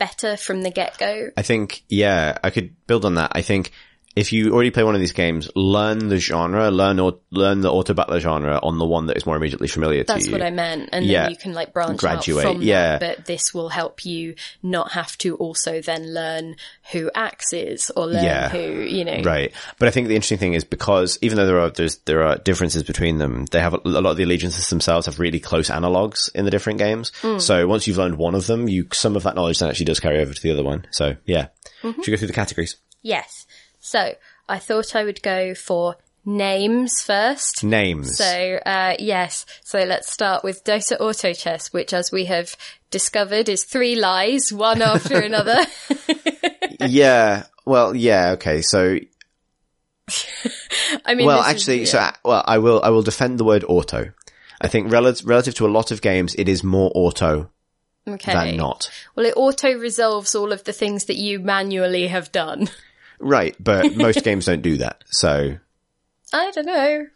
better 0.00 0.36
from 0.36 0.62
the 0.62 0.70
get 0.70 0.98
go. 0.98 1.30
I 1.36 1.42
think, 1.42 1.84
yeah, 1.88 2.36
I 2.42 2.50
could 2.50 2.74
build 2.88 3.04
on 3.04 3.14
that. 3.14 3.30
I 3.36 3.42
think 3.42 3.70
if 4.16 4.32
you 4.32 4.52
already 4.52 4.70
play 4.72 4.82
one 4.82 4.94
of 4.96 5.00
these 5.00 5.12
games, 5.12 5.48
learn 5.54 6.08
the 6.08 6.18
genre, 6.18 6.68
learn 6.70 6.98
or 6.98 7.18
learn 7.30 7.60
the 7.60 7.70
auto 7.70 7.94
battler 7.94 8.18
genre 8.18 8.58
on 8.60 8.78
the 8.78 8.84
one 8.84 9.06
that 9.06 9.16
is 9.16 9.24
more 9.24 9.36
immediately 9.36 9.68
familiar 9.68 10.02
That's 10.02 10.24
to 10.24 10.30
you. 10.30 10.32
what 10.32 10.42
I 10.42 10.50
meant. 10.50 10.88
And 10.92 11.04
Yeah. 11.04 11.22
then 11.22 11.30
you 11.30 11.36
can 11.36 11.52
like 11.52 11.72
branch 11.72 12.00
Graduate, 12.00 12.44
out 12.44 12.54
from 12.54 12.62
yeah. 12.62 12.98
that. 12.98 13.16
But 13.18 13.26
this 13.26 13.54
will 13.54 13.68
help 13.68 14.04
you 14.04 14.34
not 14.64 14.92
have 14.92 15.16
to 15.18 15.36
also 15.36 15.80
then 15.80 16.12
learn 16.12 16.56
who 16.90 17.08
Axe 17.14 17.52
is 17.52 17.90
or 17.94 18.08
learn 18.08 18.24
Yeah. 18.24 18.48
who, 18.48 18.58
you 18.82 19.04
know. 19.04 19.22
Right. 19.22 19.52
But 19.78 19.86
I 19.86 19.92
think 19.92 20.08
the 20.08 20.16
interesting 20.16 20.38
thing 20.38 20.54
is 20.54 20.64
because 20.64 21.16
even 21.22 21.36
though 21.38 21.46
there 21.46 21.60
are, 21.60 21.70
there's, 21.70 21.98
there 21.98 22.24
are 22.24 22.36
differences 22.36 22.82
between 22.82 23.18
them, 23.18 23.44
they 23.52 23.60
have 23.60 23.74
a, 23.74 23.80
a 23.84 23.88
lot 24.02 24.10
of 24.10 24.16
the 24.16 24.24
allegiances 24.24 24.68
themselves 24.70 25.06
have 25.06 25.20
really 25.20 25.38
close 25.38 25.70
analogs 25.70 26.34
in 26.34 26.44
the 26.44 26.50
different 26.50 26.80
games. 26.80 27.12
Mm. 27.22 27.40
So 27.40 27.68
once 27.68 27.86
you've 27.86 27.98
learned 27.98 28.18
one 28.18 28.34
of 28.34 28.48
them, 28.48 28.68
you, 28.68 28.88
some 28.92 29.14
of 29.14 29.22
that 29.22 29.36
knowledge 29.36 29.60
then 29.60 29.68
actually 29.70 29.86
does 29.86 30.00
carry 30.00 30.18
over 30.20 30.34
to 30.34 30.42
the 30.42 30.50
other 30.50 30.64
one. 30.64 30.84
So 30.90 31.14
yeah. 31.26 31.46
Mm-hmm. 31.82 32.02
Should 32.02 32.06
we 32.08 32.12
go 32.12 32.16
through 32.16 32.26
the 32.26 32.34
categories? 32.34 32.74
Yes. 33.02 33.46
So 33.80 34.14
I 34.48 34.58
thought 34.58 34.94
I 34.94 35.04
would 35.04 35.22
go 35.22 35.54
for 35.54 35.96
names 36.24 37.02
first. 37.02 37.64
Names. 37.64 38.16
So, 38.16 38.60
uh, 38.64 38.94
yes. 38.98 39.46
So 39.64 39.80
let's 39.84 40.12
start 40.12 40.44
with 40.44 40.64
Dota 40.64 41.00
Auto 41.00 41.32
Chess, 41.32 41.72
which 41.72 41.92
as 41.92 42.12
we 42.12 42.26
have 42.26 42.56
discovered 42.90 43.48
is 43.48 43.64
three 43.64 43.96
lies, 43.96 44.52
one 44.52 44.82
after 44.82 45.20
another. 45.20 45.58
yeah. 46.80 47.44
Well, 47.64 47.94
yeah. 47.94 48.32
Okay. 48.32 48.62
So 48.62 48.98
I 51.04 51.14
mean, 51.14 51.26
well, 51.26 51.38
this 51.38 51.46
is- 51.46 51.54
actually, 51.54 51.78
yeah. 51.80 51.84
so 51.86 51.98
uh, 51.98 52.12
well, 52.24 52.44
I 52.46 52.58
will 52.58 52.80
I 52.82 52.90
will 52.90 53.02
defend 53.02 53.38
the 53.38 53.44
word 53.44 53.64
auto. 53.66 54.12
I 54.60 54.68
think 54.68 54.92
relative 54.92 55.26
relative 55.26 55.54
to 55.56 55.66
a 55.66 55.68
lot 55.68 55.90
of 55.90 56.02
games, 56.02 56.34
it 56.34 56.48
is 56.48 56.62
more 56.62 56.90
auto 56.94 57.50
okay. 58.06 58.32
than 58.32 58.56
not. 58.56 58.90
Well, 59.14 59.26
it 59.26 59.34
auto 59.36 59.72
resolves 59.78 60.34
all 60.34 60.52
of 60.52 60.64
the 60.64 60.72
things 60.72 61.06
that 61.06 61.16
you 61.16 61.38
manually 61.40 62.08
have 62.08 62.30
done. 62.30 62.68
Right, 63.20 63.54
but 63.60 63.94
most 63.96 64.24
games 64.24 64.46
don't 64.46 64.62
do 64.62 64.78
that. 64.78 65.04
So 65.06 65.56
I 66.32 66.50
don't 66.50 66.66
know. 66.66 67.06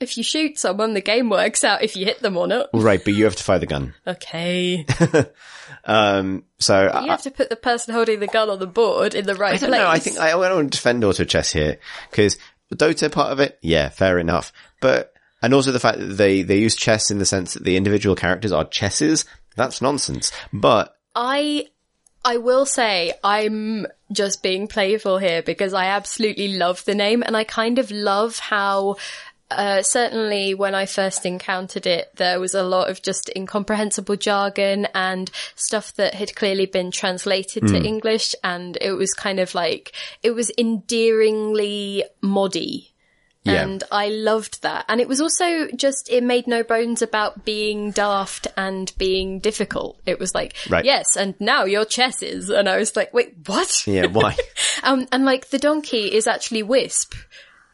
If 0.00 0.16
you 0.16 0.24
shoot 0.24 0.58
someone, 0.58 0.94
the 0.94 1.00
game 1.00 1.30
works 1.30 1.62
out 1.62 1.84
if 1.84 1.94
you 1.96 2.04
hit 2.04 2.20
them 2.20 2.36
or 2.36 2.48
not. 2.48 2.70
right, 2.74 3.00
but 3.04 3.14
you 3.14 3.24
have 3.24 3.36
to 3.36 3.42
fire 3.44 3.60
the 3.60 3.66
gun. 3.66 3.94
Okay. 4.06 4.84
Um, 5.84 6.44
so 6.58 6.82
You 6.82 6.90
I, 6.90 7.06
have 7.06 7.22
to 7.22 7.30
put 7.30 7.48
the 7.48 7.56
person 7.56 7.92
holding 7.94 8.20
the 8.20 8.26
gun 8.28 8.48
on 8.48 8.60
the 8.60 8.66
board 8.68 9.14
in 9.16 9.26
the 9.26 9.34
right 9.34 9.54
I 9.54 9.56
don't 9.56 9.70
place. 9.70 9.80
know. 9.80 9.88
I 9.88 9.98
think 9.98 10.18
I, 10.18 10.28
I 10.28 10.30
don't 10.30 10.54
want 10.56 10.72
to 10.72 10.78
defend 10.78 11.02
auto 11.02 11.24
chess 11.24 11.50
here 11.50 11.78
because 12.10 12.38
the 12.68 12.76
Dota 12.76 13.10
part 13.10 13.32
of 13.32 13.40
it, 13.40 13.58
yeah, 13.62 13.88
fair 13.88 14.18
enough. 14.18 14.52
But 14.80 15.12
and 15.40 15.52
also 15.52 15.72
the 15.72 15.80
fact 15.80 15.98
that 15.98 16.04
they 16.04 16.42
they 16.42 16.58
use 16.58 16.76
chess 16.76 17.10
in 17.10 17.18
the 17.18 17.26
sense 17.26 17.54
that 17.54 17.64
the 17.64 17.76
individual 17.76 18.14
characters 18.14 18.52
are 18.52 18.64
chesses. 18.64 19.24
That's 19.56 19.82
nonsense. 19.82 20.30
But 20.52 20.94
I 21.16 21.66
I 22.24 22.36
will 22.36 22.66
say 22.66 23.12
I'm 23.24 23.86
just 24.12 24.42
being 24.42 24.68
playful 24.68 25.18
here 25.18 25.42
because 25.42 25.74
I 25.74 25.86
absolutely 25.86 26.56
love 26.56 26.84
the 26.84 26.94
name 26.94 27.22
and 27.22 27.36
I 27.36 27.44
kind 27.44 27.78
of 27.78 27.90
love 27.90 28.38
how 28.38 28.96
uh, 29.50 29.82
certainly 29.82 30.54
when 30.54 30.74
I 30.74 30.86
first 30.86 31.26
encountered 31.26 31.86
it, 31.86 32.10
there 32.16 32.40
was 32.40 32.54
a 32.54 32.62
lot 32.62 32.88
of 32.88 33.02
just 33.02 33.30
incomprehensible 33.34 34.16
jargon 34.16 34.86
and 34.94 35.30
stuff 35.56 35.94
that 35.94 36.14
had 36.14 36.34
clearly 36.34 36.66
been 36.66 36.90
translated 36.90 37.66
to 37.68 37.82
English. 37.82 38.34
And 38.42 38.78
it 38.80 38.92
was 38.92 39.12
kind 39.12 39.40
of 39.40 39.54
like, 39.54 39.92
it 40.22 40.30
was 40.30 40.50
endearingly 40.56 42.04
moddy. 42.22 42.91
Yeah. 43.44 43.62
And 43.64 43.82
I 43.90 44.08
loved 44.08 44.62
that. 44.62 44.84
And 44.88 45.00
it 45.00 45.08
was 45.08 45.20
also 45.20 45.66
just, 45.74 46.08
it 46.10 46.22
made 46.22 46.46
no 46.46 46.62
bones 46.62 47.02
about 47.02 47.44
being 47.44 47.90
daft 47.90 48.46
and 48.56 48.92
being 48.98 49.40
difficult. 49.40 49.98
It 50.06 50.20
was 50.20 50.32
like, 50.34 50.54
Right. 50.70 50.84
yes, 50.84 51.16
and 51.16 51.34
now 51.40 51.64
your 51.64 51.84
chess 51.84 52.22
is. 52.22 52.50
And 52.50 52.68
I 52.68 52.76
was 52.78 52.94
like, 52.94 53.12
wait, 53.12 53.34
what? 53.46 53.84
yeah, 53.86 54.06
why? 54.06 54.36
Um, 54.84 55.06
and 55.12 55.24
like 55.24 55.50
the 55.50 55.58
donkey 55.58 56.12
is 56.12 56.26
actually 56.26 56.62
Wisp 56.64 57.14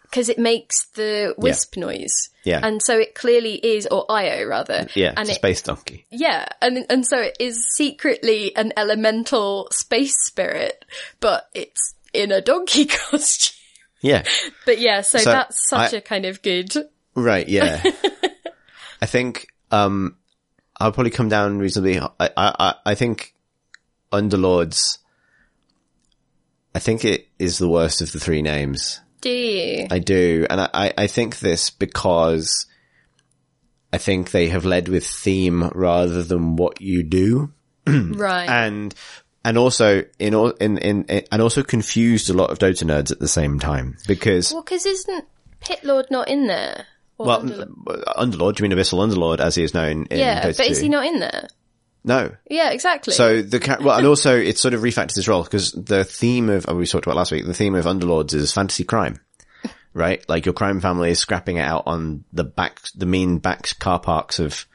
because 0.02 0.28
it 0.30 0.38
makes 0.38 0.86
the 0.94 1.34
Wisp 1.36 1.76
noise. 1.76 2.30
Yeah. 2.44 2.60
And 2.62 2.82
so 2.82 2.98
it 2.98 3.14
clearly 3.14 3.54
is, 3.56 3.86
or 3.86 4.10
Io 4.10 4.46
rather. 4.46 4.86
yeah, 4.94 5.10
And 5.16 5.28
it's 5.28 5.32
it, 5.36 5.40
space 5.40 5.60
donkey. 5.62 6.06
yeah. 6.10 6.46
And, 6.62 6.86
and 6.88 7.06
so 7.06 7.18
it 7.18 7.36
is 7.40 7.66
secretly 7.74 8.56
an 8.56 8.72
elemental 8.76 9.68
space 9.70 10.16
spirit, 10.24 10.84
but 11.20 11.48
it's 11.54 11.94
in 12.14 12.32
a 12.32 12.40
donkey 12.40 12.86
costume. 13.10 13.54
Yeah, 14.00 14.24
But 14.66 14.78
yeah, 14.78 15.00
so, 15.00 15.18
So 15.18 15.30
that's 15.30 15.68
such 15.68 15.94
I- 15.94 15.98
a 15.98 16.00
kind 16.00 16.24
of 16.24 16.42
good. 16.42 16.72
right. 17.14 17.48
Yeah, 17.48 17.82
I 19.02 19.06
think 19.06 19.48
um, 19.70 20.16
I'll 20.78 20.92
probably 20.92 21.10
come 21.10 21.28
down 21.28 21.58
reasonably. 21.58 21.98
I 21.98 22.30
I 22.36 22.74
I, 22.86 22.94
think 22.94 23.34
Underlords. 24.12 24.98
I 26.74 26.78
think 26.78 27.04
it 27.04 27.28
is 27.38 27.58
the 27.58 27.68
worst 27.68 28.00
of 28.00 28.12
the 28.12 28.20
three 28.20 28.42
names. 28.42 29.00
Do 29.20 29.30
you? 29.30 29.86
I 29.90 29.98
do, 29.98 30.46
and 30.48 30.60
I- 30.60 30.92
I 30.96 31.06
think 31.08 31.40
this 31.40 31.70
because 31.70 32.66
I 33.92 33.98
think 33.98 34.30
they 34.30 34.48
have 34.48 34.64
led 34.64 34.88
with 34.88 35.04
theme 35.06 35.68
rather 35.74 36.22
than 36.22 36.54
what 36.56 36.80
you 36.80 37.02
do, 37.02 37.52
right. 37.86 38.48
and 38.48 38.94
and 39.44 39.58
also 39.58 40.04
in 40.18 40.34
all 40.34 40.50
in, 40.50 40.78
in 40.78 41.04
in 41.04 41.24
and 41.30 41.42
also 41.42 41.62
confused 41.62 42.30
a 42.30 42.34
lot 42.34 42.50
of 42.50 42.58
Dota 42.58 42.84
nerds 42.84 43.12
at 43.12 43.18
the 43.18 43.28
same 43.28 43.58
time 43.58 43.96
because 44.06 44.52
well, 44.52 44.62
because 44.62 44.86
isn't 44.86 45.24
Pitlord 45.60 46.10
not 46.10 46.28
in 46.28 46.46
there? 46.46 46.86
Or 47.18 47.26
well, 47.26 47.42
Underlord? 47.42 48.04
Underlord, 48.16 48.56
do 48.56 48.62
you 48.62 48.68
mean 48.68 48.78
Abyssal 48.78 48.98
Underlord 48.98 49.40
as 49.40 49.54
he 49.54 49.64
is 49.64 49.74
known 49.74 50.06
in 50.06 50.18
yeah, 50.18 50.42
Dota 50.42 50.56
but 50.58 50.66
is 50.68 50.80
he 50.80 50.88
not 50.88 51.04
in 51.06 51.20
there? 51.20 51.48
No. 52.04 52.34
Yeah, 52.48 52.70
exactly. 52.70 53.12
So 53.12 53.42
the 53.42 53.60
ca- 53.60 53.78
well, 53.80 53.98
and 53.98 54.06
also 54.06 54.36
it 54.36 54.58
sort 54.58 54.74
of 54.74 54.80
refactors 54.80 55.14
this 55.14 55.28
role 55.28 55.42
because 55.42 55.72
the 55.72 56.04
theme 56.04 56.48
of 56.48 56.66
oh, 56.68 56.74
we 56.74 56.86
talked 56.86 57.06
about 57.06 57.16
last 57.16 57.32
week. 57.32 57.46
The 57.46 57.54
theme 57.54 57.74
of 57.74 57.84
Underlords 57.84 58.34
is 58.34 58.52
fantasy 58.52 58.84
crime, 58.84 59.20
right? 59.94 60.26
Like 60.28 60.46
your 60.46 60.52
crime 60.52 60.80
family 60.80 61.10
is 61.10 61.18
scrapping 61.18 61.56
it 61.56 61.62
out 61.62 61.84
on 61.86 62.24
the 62.32 62.44
back, 62.44 62.80
the 62.94 63.06
mean 63.06 63.38
back 63.38 63.78
car 63.78 63.98
parks 63.98 64.38
of 64.38 64.66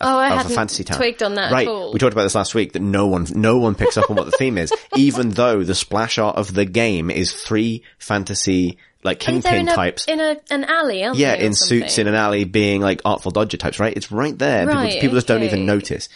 oh, 0.00 0.18
I 0.18 0.28
hadn't 0.28 0.54
fantasy 0.54 0.84
town. 0.84 0.98
twigged 0.98 1.22
on 1.22 1.34
that 1.34 1.52
right. 1.52 1.66
at 1.66 1.70
all. 1.70 1.92
We 1.92 1.98
talked 1.98 2.12
about 2.12 2.24
this 2.24 2.34
last 2.34 2.54
week 2.54 2.72
that 2.72 2.82
no 2.82 3.06
one, 3.06 3.26
no 3.34 3.58
one 3.58 3.74
picks 3.74 3.96
up 3.96 4.10
on 4.10 4.16
what 4.16 4.26
the 4.26 4.32
theme 4.32 4.58
is, 4.58 4.72
even 4.96 5.30
though 5.30 5.62
the 5.62 5.74
splash 5.74 6.18
art 6.18 6.36
of 6.36 6.54
the 6.54 6.64
game 6.64 7.10
is 7.10 7.32
three 7.32 7.82
fantasy 7.98 8.78
like 9.04 9.20
kingpin 9.20 9.54
in 9.54 9.68
a, 9.68 9.74
types. 9.74 10.06
in 10.08 10.20
a 10.20 10.36
an 10.50 10.64
alley, 10.64 11.04
aren't 11.04 11.18
yeah, 11.18 11.34
in 11.34 11.54
suits 11.54 11.98
in 11.98 12.08
an 12.08 12.14
alley 12.14 12.44
being 12.44 12.80
like 12.80 13.00
artful 13.04 13.30
dodger 13.30 13.56
types, 13.56 13.78
right? 13.78 13.96
It's 13.96 14.10
right 14.10 14.36
there. 14.36 14.66
Right, 14.66 14.88
people, 14.88 15.00
people 15.00 15.16
just 15.16 15.28
don't 15.28 15.44
even 15.44 15.66
notice. 15.66 16.08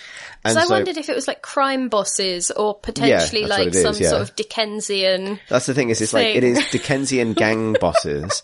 And 0.45 0.55
So 0.55 0.61
I 0.61 0.67
wondered 0.67 0.97
if 0.97 1.09
it 1.09 1.15
was 1.15 1.29
like 1.29 1.43
crime 1.43 1.89
bosses 1.89 2.51
or 2.51 2.75
potentially 2.75 3.43
what 3.43 3.51
like 3.51 3.69
is, 3.69 3.83
some 3.83 3.95
yeah. 3.95 4.11
sort 4.11 4.23
of 4.23 4.35
Dickensian. 4.35 5.39
That's 5.49 5.67
the 5.67 5.75
thing 5.75 5.91
is, 5.91 6.01
it's 6.01 6.13
like, 6.13 6.35
it 6.35 6.41
thing. 6.41 6.57
is 6.57 6.71
Dickensian 6.71 7.35
gang 7.35 7.75
bosses 7.81 8.43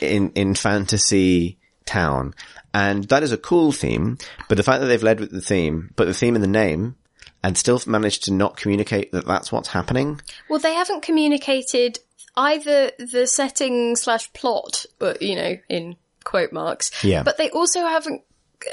in, 0.00 0.30
in 0.30 0.54
fantasy 0.54 1.58
town. 1.86 2.34
And 2.74 3.04
that 3.04 3.22
is 3.22 3.32
a 3.32 3.38
cool 3.38 3.72
theme, 3.72 4.18
but 4.48 4.56
the 4.56 4.62
fact 4.62 4.80
that 4.80 4.86
they've 4.86 5.02
led 5.02 5.20
with 5.20 5.30
the 5.30 5.40
theme, 5.40 5.92
but 5.96 6.06
the 6.06 6.14
theme 6.14 6.34
in 6.34 6.42
the 6.42 6.46
name, 6.46 6.96
and 7.42 7.56
still 7.56 7.80
managed 7.86 8.24
to 8.24 8.32
not 8.32 8.56
communicate 8.56 9.12
that 9.12 9.26
that's 9.26 9.50
what's 9.52 9.68
happening. 9.68 10.20
Well, 10.50 10.58
they 10.58 10.74
haven't 10.74 11.02
communicated 11.02 11.98
either 12.36 12.90
the 12.98 13.26
setting 13.26 13.96
slash 13.96 14.32
plot, 14.32 14.84
but 14.98 15.22
you 15.22 15.36
know, 15.36 15.56
in 15.68 15.96
quote 16.24 16.52
marks. 16.52 16.90
Yeah. 17.04 17.22
But 17.22 17.38
they 17.38 17.50
also 17.50 17.80
haven't 17.80 18.22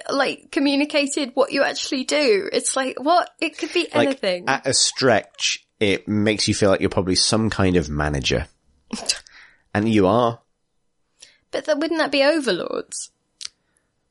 like 0.10 0.52
communicated 0.52 1.32
what 1.36 1.52
you 1.52 1.64
actually 1.64 2.04
do. 2.04 2.50
It's 2.52 2.76
like 2.76 3.00
what 3.00 3.30
it 3.40 3.58
could 3.58 3.72
be 3.74 3.88
Like, 3.94 4.08
anything. 4.08 4.46
at 4.50 4.66
a 4.68 4.74
stretch, 4.74 5.66
it 5.80 6.08
makes 6.08 6.48
you 6.48 6.56
feel 6.56 6.70
like 6.70 6.80
you're 6.82 6.90
probably 6.90 7.16
some 7.16 7.50
kind 7.50 7.76
of 7.78 7.90
manager. 7.90 8.48
and 9.74 9.88
you 9.88 10.08
are. 10.08 10.40
But 11.54 11.66
that, 11.66 11.80
wouldn't 11.80 12.00
that 12.00 12.12
be 12.12 12.24
overlords? 12.24 13.12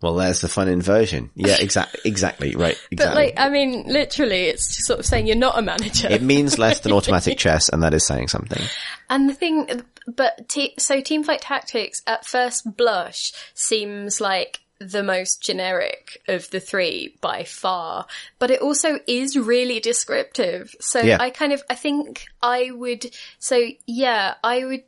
Well, 0.00 0.14
there's 0.16 0.40
the 0.40 0.48
fun 0.48 0.68
inversion. 0.68 1.30
Yeah, 1.36 1.56
exactly, 1.60 2.00
exactly, 2.04 2.56
right, 2.56 2.76
But 2.96 3.14
like, 3.14 3.34
I 3.36 3.48
mean, 3.50 3.84
literally, 3.86 4.46
it's 4.46 4.84
sort 4.86 4.98
of 4.98 5.06
saying 5.06 5.26
you're 5.26 5.36
not 5.36 5.58
a 5.58 5.62
manager. 5.62 6.08
it 6.08 6.22
means 6.22 6.58
less 6.58 6.80
than 6.80 6.92
automatic 6.94 7.38
chess, 7.38 7.68
and 7.68 7.82
that 7.82 7.94
is 7.94 8.04
saying 8.06 8.28
something. 8.28 8.62
And 9.10 9.28
the 9.28 9.34
thing, 9.34 9.82
but 10.08 10.48
te- 10.48 10.74
so 10.78 11.00
Teamfight 11.00 11.38
Tactics 11.42 12.02
at 12.06 12.24
first 12.26 12.76
blush 12.76 13.32
seems 13.54 14.20
like 14.20 14.58
the 14.80 15.04
most 15.04 15.40
generic 15.40 16.20
of 16.26 16.50
the 16.50 16.58
three 16.58 17.16
by 17.20 17.44
far, 17.44 18.04
but 18.40 18.50
it 18.50 18.60
also 18.60 18.98
is 19.06 19.36
really 19.38 19.78
descriptive. 19.78 20.74
So 20.80 21.00
Yeah. 21.00 21.18
I 21.20 21.30
kind 21.30 21.52
of, 21.52 21.62
I 21.70 21.76
think 21.76 22.24
I 22.42 22.72
would, 22.72 23.14
so 23.38 23.64
yeah, 23.86 24.34
I 24.42 24.64
would, 24.64 24.82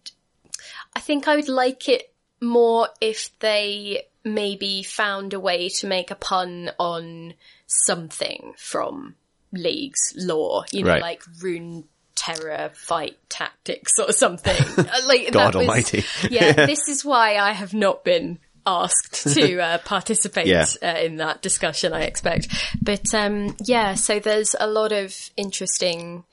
I 0.97 0.99
think 0.99 1.29
I 1.29 1.37
would 1.37 1.49
like 1.49 1.89
it 1.89 2.13
more 2.45 2.89
if 3.01 3.37
they 3.41 4.05
maybe 4.25 4.83
found 4.83 5.33
a 5.35 5.41
way 5.41 5.69
to 5.69 5.87
make 5.87 6.11
a 6.11 6.15
pun 6.15 6.71
on 6.79 7.35
something 7.67 8.55
from 8.57 9.15
League's 9.53 10.13
lore, 10.17 10.65
you 10.73 10.83
know, 10.83 10.91
Right. 10.91 11.03
like 11.03 11.23
rune 11.43 11.85
terror 12.15 12.71
fight 12.75 13.19
tactics 13.29 13.93
or 13.99 14.13
something. 14.13 14.57
Uh, 14.79 15.01
like 15.07 15.31
God 15.33 15.53
that 15.53 15.59
was- 15.59 15.69
almighty. 15.69 16.05
yeah, 16.31 16.53
this 16.53 16.89
is 16.89 17.05
why 17.05 17.37
I 17.37 17.53
have 17.53 17.75
not 17.75 18.05
been 18.05 18.39
asked 18.67 19.35
to 19.35 19.61
uh, 19.61 19.79
participate 19.79 20.47
Yeah. 20.47 20.67
uh, 20.83 20.87
in 20.99 21.17
that 21.17 21.43
discussion. 21.43 21.93
I 21.93 22.03
expect, 22.03 22.49
but 22.81 23.13
um, 23.15 23.57
yeah, 23.65 23.95
so 23.95 24.19
there's 24.21 24.55
a 24.59 24.67
lot 24.67 24.93
of 24.93 25.15
interesting, 25.37 26.25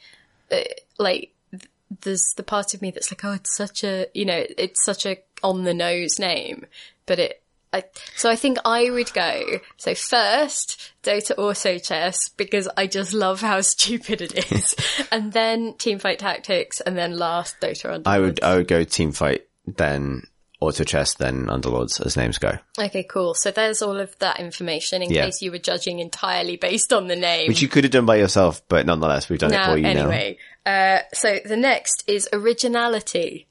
uh, 0.51 0.59
like 0.97 1.33
th- 1.51 1.63
there's 2.01 2.33
the 2.37 2.43
part 2.43 2.73
of 2.73 2.81
me 2.81 2.91
that's 2.91 3.11
like, 3.11 3.25
oh, 3.25 3.33
it's 3.33 3.55
such 3.55 3.83
a, 3.83 4.05
you 4.13 4.25
know, 4.25 4.43
it's 4.57 4.83
such 4.85 5.05
a 5.05 5.17
on 5.43 5.63
the 5.63 5.73
nose 5.73 6.19
name, 6.19 6.65
but 7.05 7.19
it. 7.19 7.37
I, 7.73 7.85
so 8.17 8.29
I 8.29 8.35
think 8.35 8.57
I 8.65 8.89
would 8.89 9.13
go. 9.13 9.43
So 9.77 9.95
first, 9.95 10.91
Dota 11.03 11.37
Auto 11.37 11.77
Chess 11.77 12.27
because 12.27 12.67
I 12.75 12.85
just 12.85 13.13
love 13.13 13.39
how 13.39 13.61
stupid 13.61 14.21
it 14.21 14.51
is, 14.51 14.75
and 15.11 15.31
then 15.31 15.73
Teamfight 15.75 16.17
Tactics, 16.17 16.81
and 16.81 16.97
then 16.97 17.17
last 17.17 17.61
Dota 17.61 17.85
Underlords. 17.97 18.07
I 18.07 18.19
would, 18.19 18.43
I 18.43 18.55
would 18.57 18.67
go 18.67 18.83
team 18.83 19.13
fight, 19.13 19.47
then 19.65 20.23
auto 20.59 20.83
chess, 20.83 21.15
then 21.15 21.47
underlords 21.47 22.05
as 22.05 22.15
names 22.15 22.37
go. 22.37 22.55
Okay, 22.77 23.03
cool. 23.03 23.33
So 23.33 23.49
there's 23.49 23.81
all 23.81 23.99
of 23.99 24.15
that 24.19 24.39
information 24.39 25.01
in 25.01 25.09
Yeah. 25.09 25.25
case 25.25 25.41
you 25.41 25.49
were 25.49 25.57
judging 25.57 25.97
entirely 25.99 26.55
based 26.55 26.93
on 26.93 27.07
the 27.07 27.15
name. 27.15 27.47
Which 27.47 27.63
you 27.63 27.67
could 27.67 27.83
have 27.83 27.91
done 27.91 28.05
by 28.05 28.17
yourself, 28.17 28.61
but 28.67 28.85
nonetheless, 28.85 29.27
we've 29.27 29.39
done 29.39 29.51
it 29.51 29.55
now, 29.55 29.71
for 29.71 29.77
you 29.77 29.83
now. 29.83 29.89
anyway. 29.89 30.37
Uh, 30.63 30.99
so 31.13 31.39
the 31.43 31.57
next 31.57 32.03
is 32.05 32.29
originality. 32.31 33.47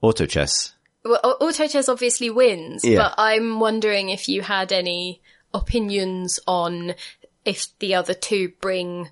Auto 0.00 0.26
chess. 0.26 0.74
Well, 1.06 1.20
Au- 1.24 1.46
Auto 1.46 1.66
Chess 1.68 1.88
obviously 1.88 2.30
wins, 2.30 2.84
Yeah. 2.84 2.98
but 2.98 3.14
I'm 3.18 3.60
wondering 3.60 4.10
if 4.10 4.28
you 4.28 4.42
had 4.42 4.72
any 4.72 5.20
opinions 5.54 6.40
on 6.46 6.94
if 7.44 7.66
the 7.78 7.94
other 7.94 8.14
two 8.14 8.52
bring, 8.60 9.08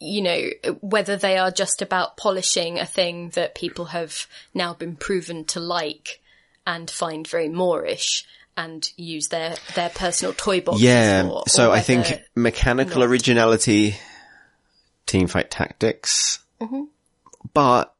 you 0.00 0.22
know, 0.22 0.48
whether 0.80 1.16
they 1.16 1.36
are 1.38 1.50
just 1.50 1.82
about 1.82 2.16
polishing 2.16 2.78
a 2.78 2.86
thing 2.86 3.30
that 3.30 3.54
people 3.54 3.86
have 3.86 4.26
now 4.54 4.74
been 4.74 4.96
proven 4.96 5.44
to 5.46 5.60
like 5.60 6.20
and 6.66 6.90
find 6.90 7.26
very 7.26 7.48
moreish 7.48 8.24
and 8.56 8.88
use 8.96 9.28
their, 9.28 9.56
their 9.74 9.90
personal 9.90 10.32
toy 10.32 10.60
boxes 10.60 10.82
Yeah. 10.84 11.22
for. 11.24 11.42
So 11.48 11.72
I 11.72 11.80
think 11.80 12.06
mechanical 12.36 13.00
not. 13.00 13.08
originality, 13.08 13.96
team 15.06 15.26
fight 15.26 15.50
tactics. 15.50 16.38
Mm-hmm. 16.60 16.82
But 17.52 17.93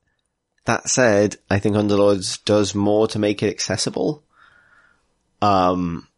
that 0.64 0.88
said, 0.88 1.36
I 1.50 1.58
think 1.58 1.76
Underlords 1.76 2.42
does 2.44 2.74
more 2.74 3.06
to 3.08 3.18
make 3.18 3.42
it 3.42 3.50
accessible. 3.50 4.22
Um, 5.42 6.08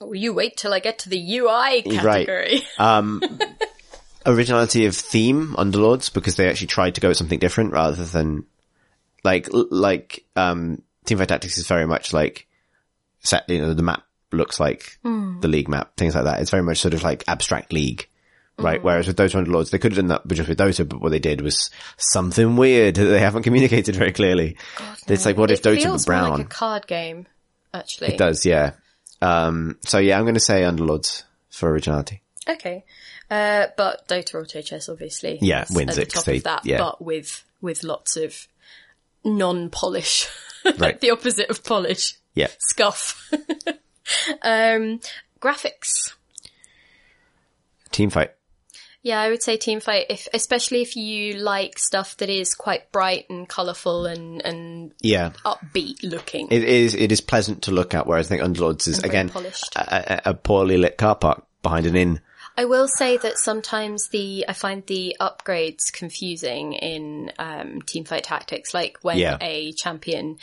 Oh, 0.00 0.12
you 0.12 0.32
wait 0.32 0.56
till 0.56 0.72
I 0.72 0.78
get 0.78 1.00
to 1.00 1.08
the 1.08 1.38
UI 1.38 1.82
category. 1.82 2.62
um, 2.78 3.20
originality 4.26 4.86
of 4.86 4.94
theme 4.94 5.54
Underlords 5.58 6.12
because 6.12 6.36
they 6.36 6.48
actually 6.48 6.68
tried 6.68 6.94
to 6.94 7.00
go 7.00 7.08
with 7.08 7.16
something 7.16 7.38
different 7.38 7.72
rather 7.72 8.04
than 8.04 8.44
like 9.24 9.48
like 9.52 10.24
um 10.36 10.82
Teamfight 11.04 11.26
Tactics 11.26 11.58
is 11.58 11.66
very 11.66 11.86
much 11.86 12.12
like 12.12 12.46
set 13.20 13.48
you 13.48 13.60
know 13.60 13.74
the 13.74 13.82
map 13.82 14.04
looks 14.30 14.60
like 14.60 14.98
the 15.40 15.48
league 15.48 15.68
map 15.68 15.96
things 15.96 16.14
like 16.14 16.24
that. 16.24 16.40
It's 16.40 16.50
very 16.50 16.62
much 16.62 16.78
sort 16.78 16.94
of 16.94 17.02
like 17.02 17.24
abstract 17.26 17.72
league. 17.72 18.08
Right, 18.58 18.82
whereas 18.82 19.06
with 19.06 19.16
Dota 19.16 19.44
Underlords, 19.44 19.70
they 19.70 19.78
could 19.78 19.92
have 19.92 19.98
done 19.98 20.08
that 20.08 20.26
but 20.26 20.36
just 20.36 20.48
with 20.48 20.58
Dota, 20.58 20.88
but 20.88 21.00
what 21.00 21.10
they 21.10 21.20
did 21.20 21.40
was 21.42 21.70
something 21.96 22.56
weird 22.56 22.96
that 22.96 23.04
they 23.04 23.20
haven't 23.20 23.44
communicated 23.44 23.94
very 23.94 24.12
clearly. 24.12 24.56
it's 25.06 25.24
like, 25.24 25.36
what 25.36 25.50
if 25.52 25.60
it 25.60 25.62
Dota 25.78 25.92
were 25.92 26.04
brown? 26.04 26.30
like 26.30 26.40
a 26.40 26.48
card 26.48 26.86
game, 26.88 27.26
actually. 27.72 28.08
It 28.14 28.18
does, 28.18 28.44
yeah. 28.44 28.72
Um, 29.22 29.76
so 29.84 29.98
yeah, 29.98 30.18
I'm 30.18 30.24
going 30.24 30.34
to 30.34 30.40
say 30.40 30.62
Underlords 30.62 31.22
for 31.50 31.70
originality. 31.70 32.22
Okay. 32.48 32.84
Uh, 33.30 33.66
but 33.76 34.08
Dota 34.08 34.42
Auto 34.42 34.60
Chess 34.62 34.88
obviously 34.88 35.38
Yeah, 35.40 35.64
wins 35.70 35.98
at 35.98 36.06
the 36.08 36.10
top 36.10 36.24
they- 36.24 36.38
of 36.38 36.44
that, 36.44 36.66
yeah. 36.66 36.78
but 36.78 37.00
with 37.04 37.44
with 37.60 37.84
lots 37.84 38.16
of 38.16 38.48
non-polish, 39.24 40.28
Right. 40.78 41.00
the 41.00 41.10
opposite 41.10 41.50
of 41.50 41.62
polish, 41.62 42.14
Yeah. 42.34 42.48
scuff. 42.58 43.30
um, 44.42 45.00
graphics. 45.40 46.14
Team 47.90 48.10
fight. 48.10 48.30
Yeah, 49.02 49.20
I 49.20 49.30
would 49.30 49.42
say 49.42 49.56
team 49.56 49.80
fight, 49.80 50.06
if 50.10 50.26
especially 50.34 50.82
if 50.82 50.96
you 50.96 51.34
like 51.34 51.78
stuff 51.78 52.16
that 52.16 52.28
is 52.28 52.54
quite 52.54 52.90
bright 52.90 53.26
and 53.30 53.48
colourful 53.48 54.06
and 54.06 54.44
and 54.44 54.92
Yeah. 55.00 55.30
upbeat 55.44 56.02
looking. 56.02 56.48
It 56.50 56.64
is, 56.64 56.94
it 56.94 57.12
is 57.12 57.20
pleasant 57.20 57.62
to 57.62 57.70
look 57.70 57.94
at, 57.94 58.06
whereas 58.06 58.26
I 58.26 58.36
think 58.36 58.42
Underlords 58.42 58.88
is, 58.88 58.98
again, 58.98 59.30
a, 59.76 60.22
a, 60.26 60.34
poorly 60.34 60.76
lit 60.76 60.98
car 60.98 61.14
park 61.14 61.44
behind 61.62 61.86
an 61.86 61.96
inn. 61.96 62.20
I 62.56 62.64
will 62.64 62.88
say 62.88 63.16
that 63.18 63.38
sometimes 63.38 64.08
the 64.08 64.44
I 64.48 64.52
find 64.52 64.84
the 64.86 65.16
upgrades 65.20 65.92
confusing 65.92 66.72
in 66.72 67.30
um, 67.38 67.82
Teamfight 67.82 68.22
Tactics. 68.24 68.74
Like 68.74 68.98
when 69.02 69.18
Yeah. 69.18 69.38
a 69.40 69.72
champion 69.74 70.38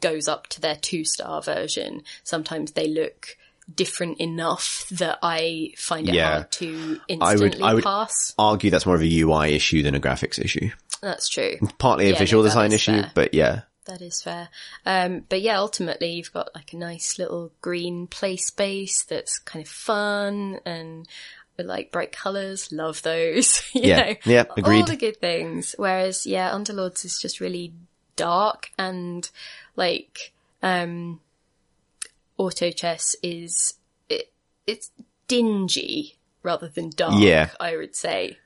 goes 0.00 0.26
up 0.26 0.48
to 0.48 0.60
their 0.60 0.74
two 0.74 1.04
star 1.04 1.40
version, 1.42 2.02
sometimes 2.24 2.72
they 2.72 2.88
look 2.88 3.36
different 3.72 4.18
enough 4.20 4.86
that 4.90 5.18
I 5.22 5.72
find 5.76 6.08
it 6.08 6.14
Yeah. 6.14 6.30
hard 6.32 6.50
to 6.52 7.00
I 7.20 7.34
would, 7.34 7.42
instantly 7.42 7.62
I 7.62 7.74
would 7.74 7.84
pass. 7.84 8.34
argue 8.38 8.70
that's 8.70 8.86
more 8.86 8.94
of 8.96 9.02
a 9.02 9.20
UI 9.20 9.54
issue 9.54 9.82
than 9.82 9.94
a 9.94 10.00
graphics 10.00 10.38
issue. 10.38 10.70
That's 11.00 11.28
true. 11.28 11.56
Partly 11.78 12.06
a 12.06 12.12
Yeah, 12.12 12.18
visual 12.18 12.42
no, 12.42 12.48
design 12.48 12.72
issue, 12.72 12.92
fair. 13.02 13.10
but 13.14 13.34
yeah. 13.34 13.62
That 13.86 14.00
is 14.00 14.22
fair. 14.22 14.48
Um, 14.86 15.24
but 15.28 15.42
yeah, 15.42 15.58
ultimately 15.58 16.12
you've 16.12 16.32
got 16.32 16.54
like 16.54 16.72
a 16.72 16.76
nice 16.78 17.18
little 17.18 17.52
green 17.60 18.06
play 18.06 18.36
space 18.36 19.02
that's 19.04 19.38
kind 19.38 19.62
of 19.64 19.70
fun 19.70 20.58
and 20.64 21.06
with 21.58 21.66
like 21.66 21.92
bright 21.92 22.10
colours. 22.12 22.72
Love 22.72 23.02
those. 23.02 23.62
you 23.74 23.82
Yeah. 23.82 23.96
know, 23.96 24.14
Yeah, 24.24 24.44
All 24.64 24.84
the 24.84 24.96
good 24.96 25.20
things. 25.20 25.74
Whereas 25.78 26.24
yeah, 26.26 26.50
Underlords 26.50 27.04
is 27.04 27.18
just 27.20 27.40
really 27.40 27.74
dark 28.16 28.70
and 28.78 29.28
like, 29.76 30.32
um, 30.62 31.20
auto 32.38 32.70
chess 32.70 33.14
is, 33.22 33.74
it, 34.08 34.32
it's 34.66 34.90
dingy 35.28 36.16
rather 36.42 36.68
than 36.68 36.90
dark. 36.90 37.14
Yeah. 37.20 37.50
I 37.60 37.76
would 37.76 37.94
say, 37.96 38.38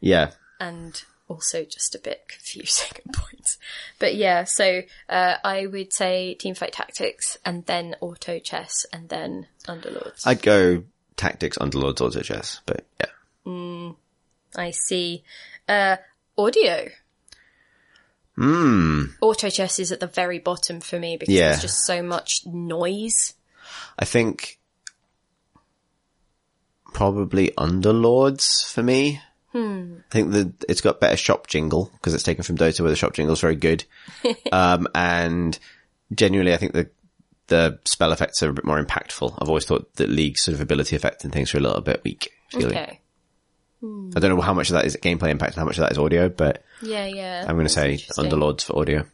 Yeah. 0.00 0.30
and 0.60 1.02
also 1.28 1.64
just 1.64 1.94
a 1.94 1.98
bit 1.98 2.24
confusing 2.28 2.88
at 2.96 3.12
points. 3.12 3.58
But 3.98 4.14
yeah, 4.14 4.44
so 4.44 4.82
uh, 5.08 5.34
I 5.44 5.66
would 5.66 5.92
say 5.92 6.36
Teamfight 6.38 6.70
Tactics, 6.72 7.36
and 7.44 7.66
then 7.66 7.96
Auto 8.00 8.38
Chess, 8.38 8.86
and 8.92 9.08
then 9.08 9.46
Underlords. 9.66 10.26
I'd 10.26 10.42
go 10.42 10.84
tactics, 11.16 11.58
underlords, 11.58 12.00
auto 12.00 12.20
chess, 12.20 12.60
but 12.66 12.84
yeah. 13.00 13.92
I 14.56 14.70
see. 14.70 15.22
Uh, 15.68 15.96
audio. 16.38 16.88
Hmm. 18.36 19.04
Auto 19.20 19.48
chess 19.50 19.78
is 19.78 19.92
at 19.92 20.00
the 20.00 20.06
very 20.06 20.38
bottom 20.38 20.80
for 20.80 20.98
me 20.98 21.16
because 21.16 21.34
Yeah. 21.34 21.48
there's 21.50 21.62
just 21.62 21.86
so 21.86 22.02
much 22.02 22.46
noise. 22.46 23.34
I 23.98 24.04
think 24.04 24.58
probably 26.92 27.50
underlords 27.58 28.64
for 28.70 28.82
me. 28.82 29.20
I 29.54 29.86
think 30.10 30.32
that 30.32 30.52
it's 30.68 30.82
got 30.82 31.00
better 31.00 31.16
shop 31.16 31.46
jingle 31.46 31.90
because 31.94 32.12
it's 32.12 32.22
taken 32.22 32.44
from 32.44 32.58
Dota 32.58 32.80
where 32.82 32.90
the 32.90 32.96
shop 32.96 33.14
jingle 33.14 33.32
is 33.32 33.40
very 33.40 33.56
good. 33.56 33.84
um, 34.52 34.86
and 34.94 35.58
genuinely, 36.14 36.52
I 36.52 36.58
think 36.58 36.74
the, 36.74 36.90
the 37.46 37.78
spell 37.86 38.12
effects 38.12 38.42
are 38.42 38.50
a 38.50 38.52
bit 38.52 38.66
more 38.66 38.82
impactful. 38.82 39.34
I've 39.40 39.48
always 39.48 39.64
thought 39.64 39.94
that 39.94 40.10
League's 40.10 40.42
sort 40.42 40.54
of 40.56 40.60
ability 40.60 40.94
effect 40.94 41.24
and 41.24 41.32
things 41.32 41.54
are 41.54 41.58
a 41.58 41.62
little 41.62 41.80
bit 41.80 42.02
weak. 42.04 42.32
Feeling. 42.50 42.66
Okay. 42.76 43.00
I 43.82 44.20
don't 44.20 44.34
know 44.34 44.40
how 44.40 44.54
much 44.54 44.70
of 44.70 44.74
that 44.74 44.84
is 44.84 44.96
gameplay 44.96 45.30
impact 45.30 45.52
and 45.54 45.60
how 45.60 45.64
much 45.64 45.78
of 45.78 45.82
that 45.82 45.92
is 45.92 45.98
audio, 45.98 46.28
but 46.28 46.64
Yeah, 46.82 47.06
yeah. 47.06 47.44
I'm 47.46 47.56
going 47.56 47.66
to 47.66 47.72
say 47.72 47.96
underlords 48.18 48.64
for 48.64 48.78
audio. 48.78 49.04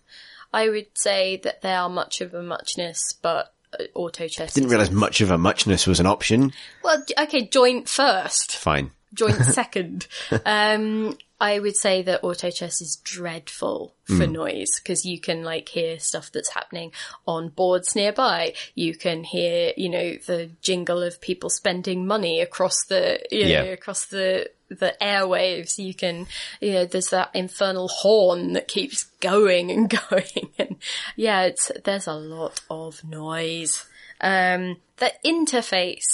I 0.53 0.69
would 0.69 0.87
say 0.95 1.39
that 1.45 1.63
they 1.63 1.73
are 1.73 1.89
much 1.89 2.21
of 2.21 2.35
a 2.35 2.43
muchness, 2.43 3.15
but 3.21 3.53
uh, 3.79 3.85
auto 3.95 4.29
chess. 4.29 4.55
Didn't 4.55 4.71
realize 4.71 4.91
much 4.91 5.21
of 5.21 5.31
a 5.31 5.39
muchness 5.39 5.87
was 5.87 6.01
an 6.01 6.07
option. 6.07 6.53
Well, 6.85 7.03
okay, 7.19 7.47
joint 7.47 7.89
first, 7.89 8.57
Fine. 8.57 8.91
joint 9.15 9.37
second. 9.45 10.07
Um, 10.47 11.17
I 11.43 11.59
would 11.59 11.77
say 11.77 12.03
that 12.03 12.23
auto 12.23 12.51
chess 12.51 12.81
is 12.81 13.01
dreadful 13.03 13.95
for 14.05 14.27
noise 14.29 14.69
because 14.79 15.05
you 15.05 15.19
can 15.21 15.43
like 15.43 15.69
hear 15.69 15.99
stuff 15.99 16.31
that's 16.33 16.51
happening 16.51 16.93
on 17.27 17.49
boards 17.49 17.97
nearby. 17.97 18.55
You 18.77 18.95
can 18.95 19.25
hear, 19.25 19.73
you 19.77 19.89
know, 19.89 20.15
the 20.27 20.51
jingle 20.63 21.03
of 21.03 21.21
people 21.21 21.51
spending 21.51 22.07
money 22.07 22.41
across 22.41 22.85
the, 22.89 23.19
you 23.31 23.43
know, 23.45 23.49
Yeah. 23.49 23.63
across 23.65 24.07
the, 24.07 24.51
the 24.69 24.95
airwaves. 25.01 25.79
You 25.79 25.95
can, 25.95 26.27
you 26.61 26.73
know, 26.75 26.85
there's 26.85 27.11
that 27.11 27.31
infernal 27.35 27.89
horn 27.89 28.53
that 28.53 28.69
keeps 28.69 29.05
going 29.21 29.71
and 29.71 29.91
going. 30.11 30.51
And 30.59 30.77
yeah, 31.17 31.43
it's, 31.43 31.73
there's 31.85 32.07
a 32.07 32.15
lot 32.15 32.61
of 32.71 33.03
noise. 33.05 33.85
Um, 34.21 34.77
the 34.99 35.13
interface, 35.27 36.07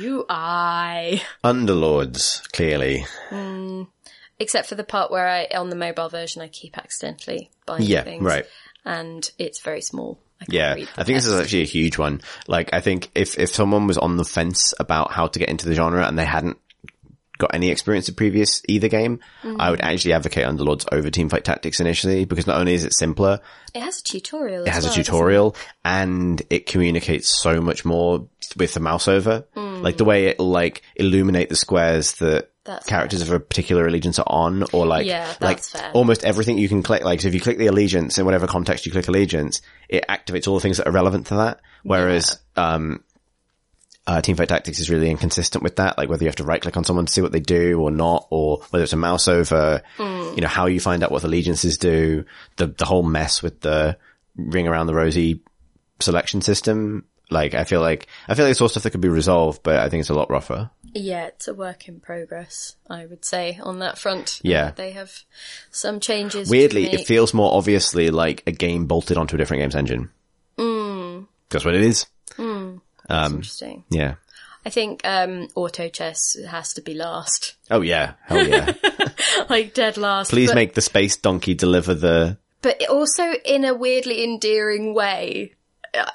UI. 0.00 1.20
Underlords, 1.42 2.48
clearly. 2.52 3.04
Except 4.38 4.68
for 4.68 4.74
the 4.74 4.84
part 4.84 5.10
where 5.10 5.26
I 5.26 5.46
on 5.54 5.70
the 5.70 5.76
mobile 5.76 6.08
version 6.08 6.42
I 6.42 6.48
keep 6.48 6.76
accidentally 6.78 7.50
buying 7.66 7.82
Yeah, 7.84 8.02
things. 8.02 8.22
right. 8.24 8.44
And 8.84 9.28
it's 9.38 9.60
very 9.60 9.80
small. 9.82 10.18
I 10.40 10.44
Yeah, 10.48 10.72
I 10.74 11.04
think 11.04 11.16
this 11.16 11.26
is 11.26 11.40
actually 11.40 11.62
a 11.62 11.66
huge 11.66 11.96
one. 11.98 12.20
Like, 12.46 12.70
I 12.74 12.80
think 12.80 13.10
if, 13.14 13.38
if 13.38 13.54
someone 13.54 13.86
was 13.86 13.98
on 13.98 14.16
the 14.18 14.24
fence 14.24 14.74
about 14.78 15.10
how 15.10 15.26
to 15.28 15.38
get 15.38 15.48
into 15.48 15.66
the 15.68 15.74
genre 15.74 16.06
and 16.06 16.18
they 16.18 16.24
hadn't 16.26 16.58
got 17.38 17.54
any 17.54 17.70
experience 17.70 18.08
of 18.08 18.16
previous 18.16 18.62
either 18.68 18.88
game, 18.88 19.20
Mm-hmm. 19.42 19.60
I 19.60 19.70
would 19.70 19.80
actually 19.80 20.12
advocate 20.14 20.46
Underlords 20.46 20.86
over 20.92 21.10
Teamfight 21.10 21.42
Tactics 21.42 21.80
initially 21.80 22.24
because 22.26 22.46
not 22.46 22.58
only 22.58 22.74
is 22.74 22.84
it 22.84 22.94
simpler, 22.94 23.40
It 23.74 23.80
has 23.80 24.00
a 24.00 24.04
tutorial. 24.04 24.64
it 24.64 24.68
has 24.70 24.84
a 24.86 24.90
tutorial 24.90 25.56
and 25.84 26.40
it 26.50 26.66
communicates 26.66 27.28
so 27.28 27.60
much 27.60 27.84
more 27.84 28.28
with 28.56 28.74
the 28.74 28.80
mouse 28.80 29.06
over. 29.08 29.44
Like 29.54 29.96
the 29.98 30.04
way 30.04 30.26
it'll 30.26 30.48
like 30.48 30.82
illuminate 30.96 31.48
the 31.48 31.56
squares 31.56 32.14
that 32.14 32.48
Mm. 32.66 32.68
That's 32.72 32.86
characters 32.86 33.22
of 33.22 33.30
a 33.30 33.38
particular 33.38 33.86
allegiance 33.86 34.18
are 34.18 34.26
on 34.26 34.64
or 34.72 34.86
like, 34.86 35.06
Yeah, 35.06 35.32
like 35.40 35.60
fair. 35.60 35.88
almost 35.94 36.24
everything 36.24 36.58
you 36.58 36.68
can 36.68 36.82
click. 36.82 37.04
Like, 37.04 37.20
so 37.20 37.28
if 37.28 37.34
you 37.34 37.38
click 37.40 37.58
the 37.58 37.68
allegiance 37.68 38.18
in 38.18 38.24
whatever 38.24 38.48
context 38.48 38.84
you 38.86 38.90
click 38.90 39.06
allegiance, 39.06 39.62
it 39.88 40.04
activates 40.08 40.48
all 40.48 40.54
the 40.56 40.60
things 40.62 40.78
that 40.78 40.88
are 40.88 40.90
relevant 40.90 41.28
to 41.28 41.36
that. 41.36 41.60
Whereas, 41.84 42.40
um, 42.56 43.04
uh, 44.04 44.20
Teamfight 44.20 44.48
Tactics 44.48 44.80
is 44.80 44.90
really 44.90 45.10
inconsistent 45.10 45.62
with 45.62 45.76
that, 45.76 45.96
like 45.96 46.08
whether 46.08 46.24
you 46.24 46.28
have 46.28 46.34
to 46.36 46.44
right 46.44 46.60
click 46.60 46.76
on 46.76 46.82
someone 46.82 47.06
to 47.06 47.12
see 47.12 47.20
what 47.20 47.30
they 47.30 47.38
do 47.38 47.80
or 47.80 47.92
not, 47.92 48.26
or 48.30 48.58
whether 48.70 48.82
it's 48.82 48.92
a 48.92 48.96
mouse 48.96 49.28
over, 49.28 49.82
Mm. 49.98 50.34
you 50.34 50.40
know, 50.40 50.48
how 50.48 50.66
you 50.66 50.80
find 50.80 51.04
out 51.04 51.12
what 51.12 51.22
allegiances 51.22 51.78
do, 51.78 52.24
the, 52.56 52.66
the 52.66 52.84
whole 52.84 53.04
mess 53.04 53.44
with 53.44 53.60
the 53.60 53.96
ring 54.34 54.66
around 54.66 54.88
the 54.88 54.94
rosy 54.94 55.40
selection 56.00 56.40
system. 56.42 57.04
Like, 57.30 57.54
I 57.54 57.64
feel 57.64 57.80
like, 57.80 58.06
I 58.28 58.34
feel 58.34 58.44
like 58.44 58.52
it's 58.52 58.60
all 58.60 58.68
stuff 58.68 58.84
that 58.84 58.90
could 58.90 59.00
be 59.00 59.08
resolved, 59.08 59.62
but 59.62 59.76
I 59.76 59.88
think 59.88 60.00
it's 60.00 60.10
a 60.10 60.14
lot 60.14 60.30
rougher. 60.30 60.70
Yeah, 60.94 61.26
it's 61.26 61.48
a 61.48 61.54
work 61.54 61.88
in 61.88 62.00
progress, 62.00 62.76
I 62.88 63.04
would 63.06 63.24
say, 63.24 63.58
on 63.62 63.80
that 63.80 63.98
front. 63.98 64.40
Yeah. 64.42 64.70
They 64.70 64.92
have 64.92 65.12
some 65.70 66.00
changes. 66.00 66.48
Weirdly, 66.48 66.92
it 66.92 67.06
feels 67.06 67.34
more 67.34 67.52
obviously 67.52 68.10
like 68.10 68.42
a 68.46 68.52
game 68.52 68.86
bolted 68.86 69.18
onto 69.18 69.34
a 69.34 69.38
different 69.38 69.62
game's 69.62 69.74
engine. 69.76 70.10
Mm. 70.56 71.26
That's 71.50 71.64
what 71.64 71.74
it 71.74 71.82
is. 71.82 72.06
interesting. 73.10 73.84
Yeah. 73.90 74.14
I 74.64 74.70
think 74.70 75.02
um, 75.04 75.48
auto 75.54 75.88
chess 75.88 76.36
has 76.48 76.74
to 76.74 76.80
be 76.80 76.94
last. 76.94 77.54
Oh 77.70 77.82
yeah. 77.82 78.14
Hell 78.24 78.46
yeah. 78.46 78.72
like 79.48 79.74
dead 79.74 79.96
last. 79.96 80.30
Please 80.30 80.50
but- 80.50 80.56
make 80.56 80.74
the 80.74 80.80
space 80.80 81.16
donkey 81.16 81.54
deliver 81.54 81.94
the, 81.94 82.38
but 82.62 82.84
also 82.88 83.32
in 83.44 83.64
a 83.64 83.74
weirdly 83.74 84.24
endearing 84.24 84.92
way. 84.92 85.54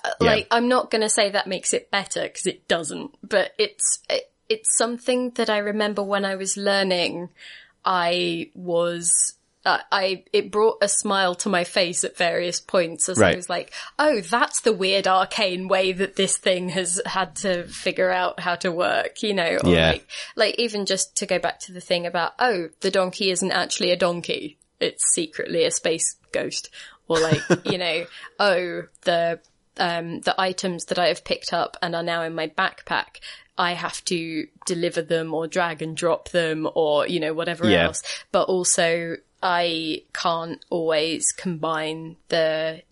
Uh, 0.03 0.09
Like, 0.19 0.47
I'm 0.51 0.67
not 0.67 0.91
going 0.91 1.01
to 1.01 1.09
say 1.09 1.29
that 1.31 1.47
makes 1.47 1.73
it 1.73 1.91
better 1.91 2.23
because 2.23 2.45
it 2.45 2.67
doesn't, 2.67 3.15
but 3.27 3.53
it's 3.57 3.99
it, 4.09 4.31
it's 4.49 4.77
something 4.77 5.31
that 5.31 5.49
I 5.49 5.59
remember 5.59 6.03
when 6.03 6.25
I 6.25 6.35
was 6.35 6.57
learning. 6.57 7.29
I 7.85 8.51
was. 8.53 9.33
Uh, 9.63 9.77
I 9.91 10.23
it 10.33 10.49
brought 10.49 10.79
a 10.81 10.87
smile 10.87 11.35
to 11.35 11.49
my 11.49 11.63
face 11.65 12.03
at 12.03 12.17
various 12.17 12.59
points 12.59 13.07
as 13.09 13.21
I 13.21 13.35
was 13.35 13.47
like, 13.47 13.71
"Oh, 13.99 14.19
that's 14.19 14.61
the 14.61 14.73
weird 14.73 15.07
arcane 15.07 15.67
way 15.67 15.91
that 15.91 16.15
this 16.15 16.35
thing 16.35 16.69
has 16.69 16.99
had 17.05 17.35
to 17.37 17.65
figure 17.67 18.09
out 18.09 18.39
how 18.39 18.55
to 18.55 18.71
work," 18.71 19.21
you 19.21 19.35
know? 19.35 19.59
Or 19.63 19.69
Yeah. 19.69 19.91
like, 19.91 20.07
like 20.35 20.55
even 20.57 20.87
just 20.87 21.15
to 21.17 21.27
go 21.27 21.37
back 21.37 21.59
to 21.61 21.71
the 21.73 21.79
thing 21.81 22.07
about, 22.07 22.33
"Oh, 22.39 22.69
the 22.79 22.89
donkey 22.89 23.29
isn't 23.29 23.51
actually 23.51 23.91
a 23.91 23.95
donkey; 23.95 24.57
it's 24.79 25.03
secretly 25.13 25.63
a 25.63 25.69
space 25.69 26.15
ghost," 26.31 26.69
or 27.07 27.19
like, 27.19 27.43
you 27.63 27.77
know, 27.77 28.07
"Oh, 28.39 28.85
the 29.03 29.39
um, 29.77 30.21
the 30.21 30.39
items 30.39 30.85
that 30.85 30.99
I 30.99 31.07
have 31.07 31.23
picked 31.23 31.53
up 31.53 31.77
and 31.81 31.95
are 31.95 32.03
now 32.03 32.23
in 32.23 32.35
my 32.35 32.47
backpack, 32.47 33.19
I 33.57 33.73
have 33.73 34.03
to 34.05 34.47
deliver 34.65 35.01
them 35.01 35.33
or 35.33 35.47
drag 35.47 35.81
and 35.81 35.95
drop 35.95 36.29
them 36.29 36.67
or, 36.73 37.07
you 37.07 37.19
know, 37.19 37.33
whatever 37.33 37.69
Yeah. 37.69 37.85
else. 37.85 38.01
But 38.31 38.43
also 38.43 39.17
I 39.43 40.03
can't 40.13 40.63
always 40.69 41.31
combine 41.31 42.17
the 42.29 42.83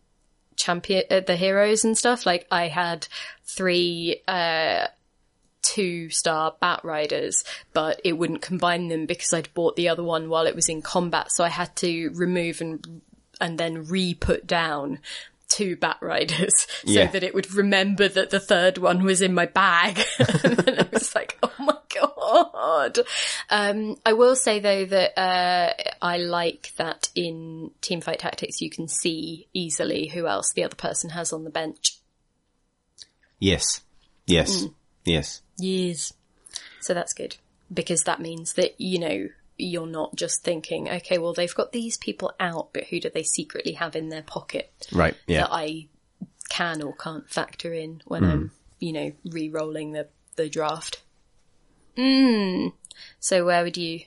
champion, 0.56 1.04
uh, 1.10 1.22
the 1.22 1.36
heroes 1.36 1.86
and 1.86 1.98
stuff. 1.98 2.26
Like 2.26 2.48
I 2.52 2.68
had 2.68 3.08
three, 3.46 4.22
uh, 4.28 4.88
two 5.62 6.10
star 6.10 6.56
bat 6.60 6.82
riders, 6.84 7.44
but 7.74 8.02
it 8.04 8.14
wouldn't 8.14 8.42
combine 8.42 8.88
them 8.88 9.06
because 9.06 9.34
I'd 9.34 9.54
bought 9.54 9.76
the 9.76 9.90
other 9.90 10.04
one 10.04 10.30
while 10.30 10.48
it 10.48 10.56
was 10.56 10.70
in 10.70 10.82
combat. 10.82 11.32
So 11.32 11.44
I 11.44 11.50
had 11.50 11.76
to 11.78 12.10
remove 12.14 12.62
and, 12.62 13.02
and 13.40 13.58
then 13.58 13.86
re-put 13.86 14.48
down 14.48 15.00
two 15.50 15.76
bat 15.76 15.98
riders 16.02 16.54
so 16.86 16.92
Yeah. 16.92 17.08
that 17.08 17.24
it 17.24 17.34
would 17.34 17.54
remember 17.54 18.08
that 18.08 18.30
the 18.30 18.40
third 18.40 18.78
one 18.78 19.04
was 19.04 19.22
in 19.22 19.34
my 19.34 19.46
bag. 19.48 20.00
and 20.20 20.58
then 20.58 20.80
I 20.80 20.88
was 20.94 21.14
like, 21.16 21.38
oh 21.44 21.52
my 21.60 21.76
god. 21.94 23.00
Um, 23.50 23.98
I 24.06 24.14
will 24.14 24.36
say 24.36 24.60
though 24.60 24.86
that, 24.86 25.20
uh, 25.20 25.74
I 26.02 26.18
like 26.18 26.72
that 26.78 27.10
in 27.16 27.72
Teamfight 27.82 28.20
Tactics 28.20 28.62
you 28.62 28.70
can 28.70 28.88
see 28.88 29.48
easily 29.54 30.08
who 30.08 30.28
else 30.28 30.54
the 30.54 30.64
other 30.64 30.76
person 30.76 31.10
has 31.10 31.34
on 31.34 31.44
the 31.44 31.50
bench. 31.50 31.98
yes. 33.40 33.82
Yes. 34.28 34.64
Mm. 34.64 34.74
Yes. 35.06 35.42
Years. 35.58 36.14
So 36.82 36.94
that's 36.94 37.14
good 37.14 37.36
because 37.74 38.04
that 38.04 38.22
means 38.22 38.54
that, 38.54 38.80
you 38.80 39.00
know, 39.00 39.30
you're 39.60 39.86
not 39.88 40.16
just 40.16 40.42
thinking, 40.44 40.90
okay, 40.90 41.18
well, 41.18 41.34
they've 41.34 41.54
got 41.54 41.72
these 41.72 41.98
people 41.98 42.32
out, 42.40 42.70
but 42.74 42.86
who 42.86 43.00
do 43.00 43.10
they 43.14 43.24
secretly 43.24 43.74
have 43.74 43.96
in 43.96 44.10
their 44.10 44.24
pocket 44.24 44.72
Right. 44.92 45.16
Yeah. 45.28 45.42
that 45.42 45.50
I 45.52 45.88
can 46.50 46.82
or 46.82 46.96
can't 46.96 47.30
factor 47.30 47.74
in 47.74 48.02
when 48.06 48.24
I'm, 48.24 48.52
you 48.80 48.94
know, 48.94 49.12
re-rolling 49.26 49.92
the, 49.92 50.08
the 50.36 50.50
draft? 50.50 51.02
Mm. 51.98 52.74
So 53.20 53.46
where 53.46 53.64
would 53.64 53.78
you? 53.78 54.02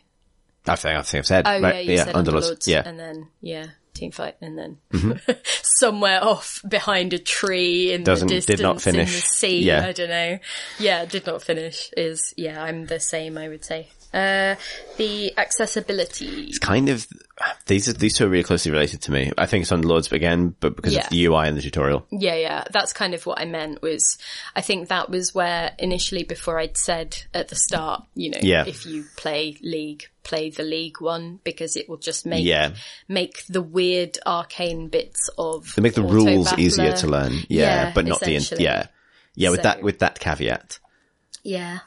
I 0.67 0.77
think, 0.77 0.97
I 0.97 1.03
think 1.03 1.19
I've 1.21 1.27
said, 1.27 1.47
Oh 1.47 1.61
right? 1.61 1.85
yeah, 1.85 1.91
you 1.93 1.99
said 1.99 2.15
Underlords. 2.15 2.51
Underlords, 2.53 2.67
Yeah. 2.67 2.83
and 2.87 2.99
then 2.99 3.29
yeah, 3.41 3.67
team 3.95 4.13
fight, 4.13 4.37
and 4.41 4.57
then 4.57 4.79
Mm-hmm. 4.93 5.33
somewhere 5.63 6.23
off 6.23 6.63
behind 6.69 7.13
a 7.13 7.19
tree 7.19 7.93
in 7.93 8.05
Doesn't- 8.05 8.29
the 8.29 8.35
did 8.35 8.47
distance 8.47 8.61
not 8.63 8.87
in 8.87 8.95
finish. 8.95 9.15
the 9.17 9.21
sea. 9.23 9.63
Yeah. 9.65 9.87
I 9.87 9.93
don't 9.93 10.09
know. 10.09 10.39
Yeah, 10.79 11.05
did 11.05 11.27
not 11.27 11.43
finish. 11.43 11.91
Is 11.97 12.33
yeah, 12.37 12.63
I'm 12.63 12.87
the 12.87 13.01
same. 13.01 13.37
I 13.37 13.49
would 13.49 13.65
say. 13.65 13.89
Uh, 14.13 14.57
the 14.99 15.33
accessibility. 15.39 16.45
It's 16.49 16.59
kind 16.59 16.89
of 16.91 17.07
these 17.67 17.89
are 17.89 17.95
these 17.95 18.15
two 18.17 18.27
are 18.27 18.29
really 18.29 18.45
closely 18.45 18.71
related 18.71 19.01
to 19.03 19.13
me. 19.13 19.33
I 19.39 19.47
think 19.47 19.63
it's 19.63 19.71
Underlords 19.73 20.13
again, 20.13 20.55
but 20.61 20.77
because 20.77 20.93
Yeah. 20.93 21.05
of 21.05 21.09
the 21.11 21.25
UI 21.25 21.49
and 21.49 21.57
the 21.57 21.63
tutorial. 21.63 22.07
Yeah, 22.11 22.35
yeah. 22.35 22.65
That's 22.71 22.93
kind 22.93 23.15
of 23.15 23.25
what 23.25 23.41
I 23.41 23.47
meant 23.47 23.81
was, 23.81 24.19
I 24.55 24.61
think 24.61 24.89
that 24.89 25.09
was 25.09 25.35
where 25.35 25.73
initially 25.79 26.25
before 26.25 26.59
I'd 26.59 26.77
said 26.77 27.17
at 27.33 27.49
the 27.49 27.57
start, 27.57 28.05
you 28.15 28.31
know, 28.31 28.39
Yeah. 28.43 28.65
if 28.67 28.85
you 28.85 29.05
play 29.17 29.57
League, 29.63 30.11
play 30.25 30.51
the 30.51 30.63
League 30.63 31.01
one 31.01 31.41
because 31.43 31.75
it 31.77 31.89
will 31.89 31.97
just 31.97 32.27
make, 32.27 32.45
Yeah. 32.45 32.73
make 33.09 33.47
the 33.49 33.63
weird 33.63 34.19
arcane 34.27 34.89
bits 34.89 35.31
of 35.39 35.75
They 35.75 35.83
make 35.83 35.95
the 35.95 36.03
rules 36.03 36.51
Battler- 36.51 36.65
easier 36.65 36.93
to 36.99 37.07
learn. 37.07 37.33
Yeah, 37.49 37.87
Yeah, 37.87 37.93
but 37.95 38.07
not 38.07 38.21
the 38.21 38.57
yeah. 38.59 38.87
Yeah, 39.35 39.49
with 39.51 39.61
So- 39.61 39.63
that 39.63 39.83
with 39.83 40.01
that 40.01 40.21
caveat. 40.21 40.79
Yeah. 41.43 41.79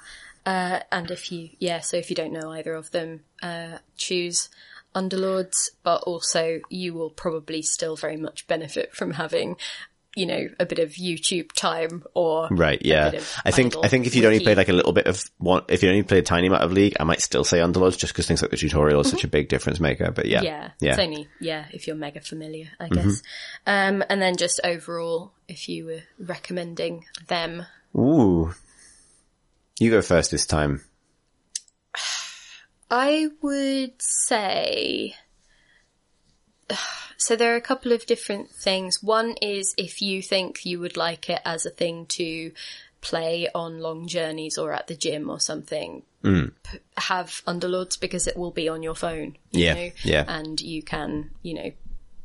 Uh, 0.46 0.80
and 0.92 1.10
if 1.10 1.32
you, 1.32 1.50
yeah, 1.60 1.80
so 1.80 1.98
if 1.98 2.10
you 2.10 2.16
don't 2.16 2.34
know 2.34 2.52
either 2.52 2.74
of 2.74 2.92
them, 2.92 3.22
uh, 3.42 3.80
choose 3.98 4.50
Underlords, 4.94 5.72
but 5.84 6.04
also 6.04 6.62
you 6.70 6.94
will 6.94 7.10
probably 7.10 7.62
still 7.62 7.96
very 7.96 8.16
much 8.16 8.48
benefit 8.48 8.96
from 8.96 9.12
having, 9.12 9.58
you 10.16 10.26
know, 10.26 10.48
a 10.60 10.66
bit 10.66 10.80
of 10.80 10.92
YouTube 10.92 11.52
time 11.52 12.04
or 12.14 12.48
Right, 12.50 12.80
yeah. 12.82 13.20
I 13.44 13.52
think 13.52 13.74
I 13.84 13.90
think 13.90 14.08
if 14.08 14.16
you'd 14.16 14.24
only 14.24 14.40
played 14.40 14.56
like 14.56 14.70
a 14.70 14.74
little 14.74 14.94
bit 14.94 15.08
of 15.08 15.22
one 15.38 15.64
if 15.68 15.84
you 15.84 15.90
only 15.90 16.04
played 16.04 16.20
a 16.20 16.26
tiny 16.26 16.48
amount 16.48 16.64
of 16.64 16.72
League, 16.72 16.96
I 17.00 17.04
might 17.04 17.22
still 17.22 17.44
say 17.44 17.58
Underlords 17.58 17.98
just 17.98 18.14
because 18.14 18.26
things 18.28 18.42
like 18.42 18.52
the 18.52 18.58
tutorial 18.58 19.02
is 19.02 19.10
such 19.10 19.26
a 19.26 19.28
big 19.28 19.50
difference 19.50 19.82
maker. 19.82 20.12
But 20.12 20.28
yeah. 20.28 20.38
Mm-hmm. 20.38 20.46
Yeah, 20.46 20.72
Yeah. 20.80 20.90
It's 20.92 21.00
only 21.00 21.28
yeah 21.42 21.66
if 21.74 21.88
you're 21.88 21.98
mega 21.98 22.22
familiar, 22.22 22.70
I 22.80 22.88
guess. 22.88 23.22
Um, 23.68 24.04
and 24.10 24.22
then 24.22 24.38
just 24.38 24.62
overall, 24.64 25.34
if 25.50 25.68
you 25.68 25.88
were 25.88 26.04
recommending 26.20 27.04
them, 27.28 27.66
Ooh. 27.98 28.54
You 29.80 29.92
go 29.92 30.02
first 30.02 30.32
this 30.32 30.46
time. 30.46 30.82
I 32.90 33.28
would 33.42 33.94
say. 34.00 35.16
So 37.18 37.36
there 37.36 37.54
are 37.54 37.58
a 37.58 37.62
couple 37.62 37.92
of 37.92 38.06
different 38.06 38.52
things. 38.52 39.02
One 39.02 39.36
is 39.42 39.74
if 39.78 40.02
you 40.02 40.22
think 40.22 40.66
you 40.66 40.80
would 40.80 40.96
like 40.96 41.30
it 41.30 41.42
as 41.46 41.66
a 41.66 41.70
thing 41.70 42.06
to 42.08 42.52
play 43.02 43.48
on 43.54 43.80
long 43.80 44.08
journeys 44.08 44.58
or 44.58 44.74
at 44.74 44.88
the 44.88 44.96
gym 44.96 45.30
or 45.30 45.40
something, 45.40 46.04
mm. 46.24 46.52
p- 46.64 46.80
have 46.98 47.42
Underlords 47.48 48.00
because 48.00 48.28
it 48.28 48.38
will 48.38 48.52
be 48.52 48.70
on 48.70 48.84
your 48.84 48.96
phone. 48.96 49.38
you 49.52 49.66
Yeah, 49.66 49.74
know, 49.74 49.92
yeah. 50.04 50.26
And 50.28 50.60
you 50.60 50.84
can, 50.84 51.32
you 51.42 51.54
know, 51.56 51.72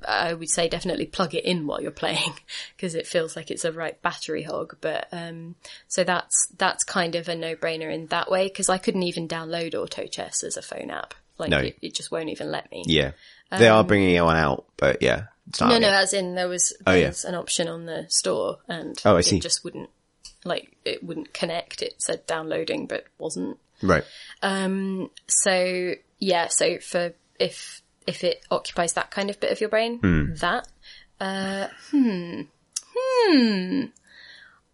I 0.06 0.35
would 0.35 0.51
say 0.51 0.68
definitely 0.68 1.06
plug 1.06 1.35
it 1.35 1.44
in 1.44 1.66
while 1.66 1.81
you're 1.81 1.90
playing 1.90 2.35
because 2.77 2.94
it 2.94 3.06
feels 3.06 3.36
like 3.36 3.51
it's 3.51 3.64
a 3.64 3.72
right 3.72 4.01
battery 4.02 4.43
hog. 4.43 4.77
But 4.81 5.09
um, 5.12 5.55
so 5.89 6.05
that's 6.05 6.48
that's 6.59 6.85
kind 6.85 7.14
of 7.14 7.28
a 7.28 7.35
no-brainer 7.36 7.93
in 7.93 8.06
that 8.09 8.31
way 8.31 8.48
because 8.48 8.68
I 8.68 8.78
couldn't 8.78 9.02
even 9.05 9.28
download 9.28 9.74
Auto 9.74 10.06
Chess 10.06 10.43
as 10.43 10.56
a 10.56 10.62
phone 10.62 10.90
app. 10.90 11.14
Like 11.39 11.51
No. 11.51 11.59
it, 11.59 11.78
it 11.81 11.94
just 11.94 12.10
won't 12.10 12.28
even 12.28 12.51
let 12.51 12.70
me. 12.70 12.85
Yeah. 12.86 13.12
They 13.51 13.66
are 13.68 13.82
bringing 13.82 14.14
it 14.14 14.22
one 14.22 14.36
out, 14.36 14.64
but 14.77 15.02
yeah. 15.02 15.24
It's 15.48 15.60
not 15.60 15.72
Um, 15.72 15.81
No, 15.81 15.89
no, 15.89 15.93
yet. 15.93 16.02
as 16.02 16.12
in 16.12 16.35
there 16.36 16.48
was 16.48 16.77
Oh, 16.86 16.93
yeah. 16.93 17.09
was 17.09 17.24
an 17.24 17.35
option 17.35 17.66
on 17.66 17.86
the 17.86 18.06
store 18.09 18.59
and 18.68 18.97
Oh, 19.05 19.16
I 19.16 19.22
see. 19.22 19.39
it 19.39 19.43
just 19.43 19.64
wouldn't 19.64 19.90
like 20.44 20.77
it 20.85 21.02
wouldn't 21.02 21.32
connect. 21.35 21.82
It 21.82 21.94
said 22.01 22.27
downloading 22.27 22.86
but 22.86 23.05
wasn't. 23.18 23.59
Right. 23.82 24.05
Um. 24.43 25.10
So 25.27 25.94
yeah, 26.18 26.48
so 26.48 26.78
for 26.78 27.14
if 27.39 27.80
if 28.06 28.24
it 28.24 28.44
occupies 28.51 28.93
that 28.94 29.10
kind 29.10 29.31
of 29.31 29.39
bit 29.40 29.52
of 29.52 29.60
your 29.60 29.70
brain, 29.70 29.98
Hmm. 29.98 30.35
that 30.35 30.66
uh 31.20 31.68
hmm 31.90 32.43
hmm 32.97 33.85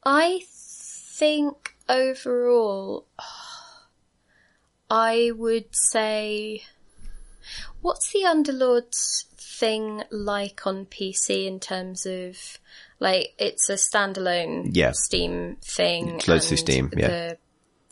I 0.04 0.42
think 0.48 1.74
overall 1.88 3.06
I 4.90 5.32
would 5.36 5.66
say 5.72 6.62
what's 7.80 8.12
the 8.12 8.20
Underlords 8.20 9.24
thing 9.36 10.02
like 10.10 10.66
on 10.66 10.86
PC 10.86 11.46
in 11.46 11.58
terms 11.60 12.06
of 12.06 12.36
like 13.00 13.34
it's 13.38 13.68
a 13.68 13.74
standalone 13.74 14.70
Yeah. 14.72 14.92
Steam 14.94 15.56
thing. 15.64 16.16
It's 16.16 16.28
loads 16.28 16.48
through 16.48 16.56
Steam, 16.58 16.92
yeah. 16.96 17.08
the- 17.08 17.38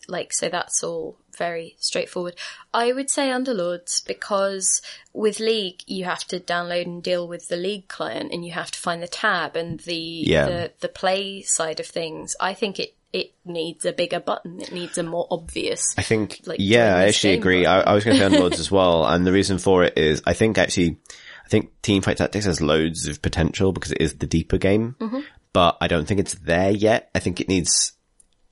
like 0.06 0.32
so 0.34 0.48
that's 0.50 0.84
all 0.84 1.16
very 1.36 1.76
straightforward. 1.78 2.36
I 2.72 2.92
would 2.92 3.10
say 3.10 3.28
Underlords 3.28 4.04
because 4.06 4.82
with 5.12 5.40
League 5.40 5.82
you 5.86 6.04
have 6.04 6.24
to 6.28 6.40
download 6.40 6.86
and 6.86 7.02
deal 7.02 7.26
with 7.28 7.48
the 7.48 7.56
League 7.56 7.88
client 7.88 8.32
and 8.32 8.44
you 8.44 8.52
have 8.52 8.70
to 8.70 8.78
find 8.78 9.02
the 9.02 9.08
tab 9.08 9.56
and 9.56 9.80
the 9.80 9.94
Yeah. 10.26 10.46
the, 10.46 10.72
the 10.80 10.88
play 10.88 11.42
side 11.42 11.80
of 11.80 11.86
things. 11.86 12.34
I 12.40 12.54
think 12.54 12.78
it 12.80 12.94
it 13.12 13.32
needs 13.44 13.84
a 13.84 13.92
bigger 13.92 14.18
button. 14.18 14.60
It 14.60 14.72
needs 14.72 14.98
a 14.98 15.04
more 15.04 15.28
obvious. 15.30 15.94
I 15.96 16.02
think, 16.02 16.40
like, 16.46 16.56
yeah, 16.60 16.96
I 16.96 17.04
actually 17.04 17.34
agree. 17.34 17.64
I. 17.64 17.80
I 17.82 17.94
was 17.94 18.02
going 18.02 18.16
to 18.18 18.28
say 18.28 18.28
Underlords 18.36 18.58
as 18.58 18.72
well. 18.72 19.06
And 19.06 19.24
the 19.24 19.30
reason 19.30 19.58
for 19.58 19.84
it 19.84 19.96
is 19.96 20.20
I 20.26 20.32
think 20.32 20.58
actually, 20.58 20.96
I 21.44 21.48
think 21.48 21.70
Teamfight 21.80 22.16
Tactics 22.16 22.44
has 22.46 22.60
loads 22.60 23.06
of 23.06 23.22
potential 23.22 23.70
because 23.72 23.92
it 23.92 24.00
is 24.00 24.14
the 24.14 24.26
deeper 24.26 24.58
game, 24.58 24.96
Mm-hmm. 24.98 25.20
but 25.52 25.76
I 25.80 25.86
don't 25.86 26.06
think 26.06 26.18
it's 26.18 26.34
there 26.34 26.72
yet. 26.72 27.08
I 27.14 27.20
think 27.20 27.40
it 27.40 27.46
needs, 27.46 27.92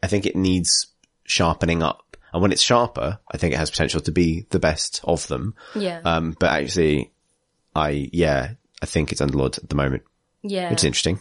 I 0.00 0.06
think 0.06 0.26
it 0.26 0.36
needs 0.36 0.86
sharpening 1.24 1.82
up. 1.82 2.01
And 2.32 2.40
when 2.42 2.52
it's 2.52 2.62
sharper, 2.62 3.18
I 3.30 3.36
think 3.36 3.52
it 3.54 3.58
has 3.58 3.70
potential 3.70 4.00
to 4.02 4.12
be 4.12 4.46
the 4.50 4.58
best 4.58 5.00
of 5.04 5.26
them. 5.28 5.54
Yeah, 5.74 6.00
Um, 6.04 6.34
but 6.38 6.50
actually, 6.50 7.12
I, 7.74 8.08
yeah, 8.12 8.52
I 8.82 8.86
think 8.86 9.12
it's 9.12 9.20
Underlords 9.20 9.58
at 9.62 9.68
the 9.68 9.74
moment. 9.76 10.02
yeah. 10.42 10.72
It's 10.72 10.84
interesting. 10.84 11.20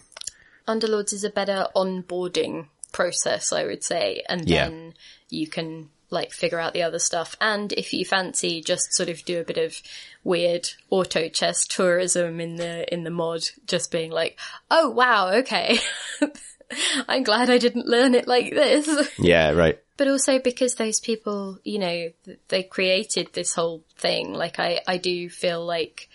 Underlords 0.67 1.11
is 1.13 1.23
a 1.23 1.29
better 1.29 1.67
onboarding 1.75 2.67
process, 2.91 3.51
I 3.51 3.65
would 3.65 3.83
say, 3.83 4.23
and 4.29 4.47
Yeah. 4.47 4.65
then 4.69 4.93
you 5.29 5.47
can 5.47 5.89
like 6.09 6.31
figure 6.33 6.59
out 6.59 6.73
the 6.73 6.83
other 6.83 6.99
stuff. 6.99 7.35
And 7.39 7.71
if 7.73 7.93
you 7.93 8.03
fancy, 8.05 8.61
just 8.61 8.93
sort 8.93 9.07
of 9.09 9.23
do 9.23 9.39
a 9.39 9.43
bit 9.45 9.57
of 9.57 9.81
weird 10.25 10.67
auto 10.89 11.29
chess 11.29 11.65
tourism 11.65 12.39
in 12.41 12.57
the 12.57 12.91
in 12.93 13.03
the 13.05 13.09
mod, 13.09 13.43
just 13.65 13.91
being 13.91 14.11
like, 14.11 14.37
oh 14.69 14.89
wow, 14.89 15.29
okay, 15.35 15.79
I'm 17.07 17.23
glad 17.23 17.49
I 17.49 17.57
didn't 17.57 17.85
learn 17.87 18.13
it 18.15 18.27
like 18.27 18.51
this. 18.53 19.09
Yeah, 19.19 19.51
right. 19.51 19.79
But 20.01 20.07
also 20.07 20.39
because 20.39 20.73
those 20.73 20.99
people, 20.99 21.59
you 21.63 21.77
know, 21.77 22.09
they 22.47 22.63
created 22.63 23.29
this 23.33 23.53
whole 23.53 23.83
thing. 23.99 24.33
Like 24.33 24.57
I, 24.57 24.81
I 24.87 24.97
do 24.97 25.29
feel 25.29 25.63
like, 25.63 26.09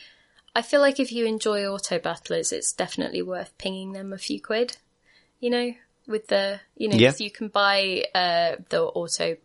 I 0.56 0.62
feel 0.62 0.80
like 0.80 0.98
if 0.98 1.12
you 1.12 1.24
enjoy 1.24 1.64
auto 1.66 2.00
battlers, 2.00 2.50
it's 2.50 2.72
definitely 2.72 3.22
worth 3.22 3.56
pinging 3.58 3.92
them 3.92 4.12
a 4.12 4.18
few 4.18 4.42
quid, 4.42 4.78
you 5.38 5.50
know, 5.50 5.72
with 6.08 6.26
the, 6.26 6.58
you 6.76 6.88
know, 6.88 6.96
Yeah. 6.96 7.12
you 7.16 7.30
can 7.30 7.46
buy, 7.46 8.02
uh, 8.12 8.56
the 8.70 8.82
auto 8.82 9.36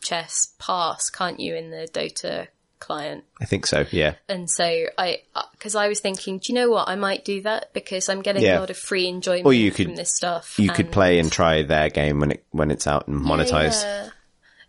chess 0.00 0.54
pass, 0.60 1.10
can't 1.10 1.40
you, 1.40 1.56
in 1.56 1.70
the 1.72 1.88
Dota 1.92 2.46
client? 2.78 3.24
I 3.40 3.44
think 3.44 3.66
so. 3.66 3.84
Yeah. 3.90 4.14
And 4.28 4.48
so 4.50 4.64
I, 4.96 5.22
uh, 5.34 5.42
because 5.52 5.74
I 5.74 5.88
was 5.88 6.00
thinking, 6.00 6.38
do 6.38 6.52
you 6.52 6.54
know 6.54 6.70
what? 6.70 6.88
I 6.88 6.94
might 6.96 7.24
do 7.24 7.42
that 7.42 7.72
because 7.72 8.08
I'm 8.08 8.22
getting 8.22 8.42
Yeah. 8.42 8.58
a 8.58 8.60
lot 8.60 8.70
of 8.70 8.76
free 8.76 9.06
enjoyment 9.08 9.46
Or 9.46 9.52
you 9.52 9.70
could- 9.70 9.86
from 9.86 9.96
this 9.96 10.14
stuff. 10.14 10.58
You 10.58 10.70
could 10.70 10.90
play 10.92 11.18
and 11.18 11.30
try 11.30 11.62
their 11.62 11.90
game 11.90 12.20
when 12.20 12.30
it, 12.32 12.44
when 12.50 12.70
it's 12.70 12.86
out 12.86 13.08
and 13.08 13.20
monetized. 13.20 13.82
yeah. 13.82 14.08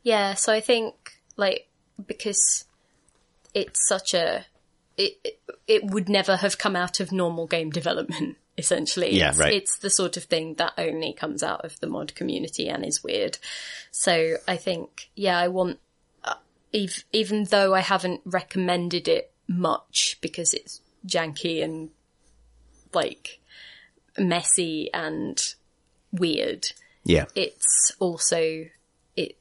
Yeah, 0.01 0.33
so 0.35 0.53
I 0.53 0.61
think 0.61 0.95
like 1.37 1.67
because 2.07 2.63
it's 3.53 3.87
such 3.87 4.13
a 4.13 4.45
it 4.97 5.37
it- 5.67 5.83
would 5.85 6.09
never 6.09 6.35
have 6.37 6.57
come 6.57 6.75
out 6.75 6.99
of 6.99 7.11
normal 7.11 7.47
game 7.47 7.69
development 7.69 8.37
essentially. 8.57 9.15
Yeah, 9.17 9.29
it's, 9.29 9.37
right. 9.37 9.53
It's 9.53 9.77
the 9.79 9.89
sort 9.89 10.17
of 10.17 10.23
thing 10.23 10.55
that 10.55 10.73
only 10.77 11.13
comes 11.13 11.43
out 11.43 11.63
of 11.65 11.79
the 11.79 11.87
mod 11.87 12.15
community 12.15 12.67
and 12.69 12.85
is 12.85 13.03
weird. 13.03 13.37
So 13.91 14.35
I 14.47 14.55
think 14.57 15.09
yeah, 15.15 15.37
I 15.37 15.47
want 15.49 15.79
ev- 16.73 17.03
even 17.11 17.45
though 17.45 17.73
I 17.73 17.81
haven't 17.81 18.21
recommended 18.25 19.07
it 19.07 19.31
much 19.47 20.17
because 20.21 20.53
it's 20.53 20.81
janky 21.05 21.63
and 21.63 21.89
like 22.93 23.39
messy 24.17 24.91
and 24.93 25.41
weird 26.11 26.65
Yeah. 27.03 27.25
it's 27.35 27.91
also 27.99 28.65
it 29.15 29.35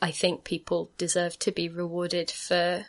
I 0.00 0.10
think 0.10 0.44
people 0.44 0.90
deserve 0.98 1.38
to 1.40 1.52
be 1.52 1.68
rewarded 1.68 2.30
for 2.30 2.86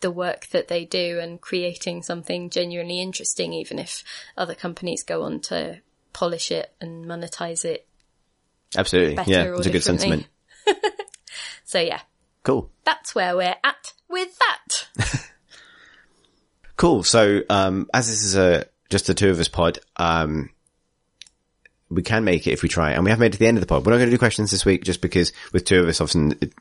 the 0.00 0.10
work 0.10 0.46
that 0.48 0.68
they 0.68 0.84
do 0.84 1.18
and 1.20 1.40
creating 1.40 2.02
something 2.02 2.50
genuinely 2.50 3.00
interesting 3.00 3.52
even 3.52 3.78
if 3.78 4.02
other 4.36 4.54
companies 4.54 5.02
go 5.02 5.22
on 5.22 5.40
to 5.40 5.80
polish 6.12 6.50
it 6.50 6.72
and 6.80 7.04
monetize 7.06 7.64
it. 7.64 7.86
Absolutely. 8.76 9.22
Yeah. 9.26 9.54
It's 9.56 9.66
a 9.66 9.70
good 9.70 9.84
sentiment. 9.84 10.26
So 11.66 11.80
yeah, 11.80 12.00
Cool. 12.44 12.70
that's 12.84 13.14
where 13.14 13.34
we're 13.36 13.56
at 13.64 13.92
with 14.08 14.38
that. 14.38 15.28
Cool. 16.76 17.04
So, 17.04 17.42
um, 17.48 17.88
as 17.94 18.08
this 18.08 18.24
is 18.24 18.36
a, 18.36 18.66
just 18.90 19.06
the 19.06 19.14
two 19.14 19.30
of 19.30 19.38
us 19.38 19.48
pod, 19.48 19.78
um, 19.96 20.50
we 21.88 22.02
can 22.02 22.24
make 22.24 22.46
it 22.46 22.52
if 22.52 22.62
we 22.62 22.68
try. 22.68 22.92
And 22.92 23.04
we 23.04 23.10
have 23.10 23.20
made 23.20 23.26
it 23.28 23.32
to 23.34 23.38
the 23.38 23.46
end 23.46 23.56
of 23.56 23.60
the 23.60 23.66
pod. 23.66 23.86
We're 23.86 23.92
not 23.92 23.98
going 23.98 24.10
to 24.10 24.14
do 24.14 24.18
questions 24.18 24.50
this 24.50 24.64
week 24.64 24.82
just 24.82 25.00
because 25.00 25.32
with 25.52 25.64
two 25.64 25.80
of 25.80 25.88
us, 25.88 26.00
often 26.00 26.32
it, 26.40 26.52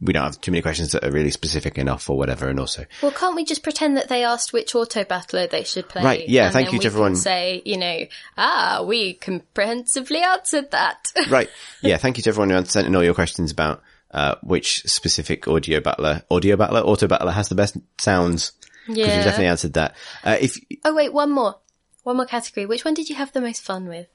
we 0.00 0.12
don't 0.12 0.24
have 0.24 0.40
too 0.40 0.50
many 0.50 0.60
questions 0.60 0.92
that 0.92 1.02
are 1.02 1.10
really 1.10 1.30
specific 1.30 1.78
enough 1.78 2.10
or 2.10 2.18
whatever. 2.18 2.48
And 2.48 2.60
also, 2.60 2.84
Well, 3.02 3.12
can't 3.12 3.34
we 3.36 3.44
just 3.44 3.62
pretend 3.62 3.96
that 3.96 4.08
they 4.08 4.22
asked 4.22 4.52
which 4.52 4.74
auto 4.74 5.04
battler 5.04 5.46
they 5.46 5.64
should 5.64 5.88
play? 5.88 6.02
Right, 6.02 6.28
yeah, 6.28 6.44
and 6.44 6.52
thank 6.52 6.72
you 6.72 6.78
we 6.78 6.82
to 6.82 6.86
everyone. 6.88 7.16
Say, 7.16 7.62
you 7.64 7.78
know, 7.78 8.00
ah, 8.36 8.84
we 8.86 9.14
comprehensively 9.14 10.20
answered 10.20 10.72
that. 10.72 11.10
right. 11.30 11.48
Yeah. 11.80 11.96
Thank 11.96 12.18
you 12.18 12.22
to 12.24 12.30
everyone 12.30 12.50
who 12.50 12.62
sent 12.66 12.86
in 12.86 12.94
all 12.94 13.04
your 13.04 13.14
questions 13.14 13.50
about 13.50 13.82
uh, 14.10 14.36
which 14.42 14.82
specific 14.84 15.46
audio 15.48 15.80
battler, 15.80 16.22
audio 16.30 16.56
battler, 16.56 16.80
auto 16.80 17.06
battler 17.06 17.32
has 17.32 17.48
the 17.48 17.54
best 17.54 17.76
sounds. 17.98 18.52
Because 18.86 18.98
Yeah. 18.98 19.14
we've 19.16 19.24
definitely 19.24 19.46
answered 19.46 19.74
that. 19.74 19.94
Uh, 20.24 20.36
if 20.40 20.58
Oh 20.84 20.94
wait, 20.94 21.12
one 21.12 21.30
more. 21.30 21.56
One 22.04 22.16
more 22.16 22.24
category. 22.26 22.64
Which 22.66 22.84
one 22.86 22.94
did 22.94 23.10
you 23.10 23.16
have 23.16 23.32
the 23.32 23.40
most 23.40 23.62
fun 23.62 23.86
with? 23.86 24.06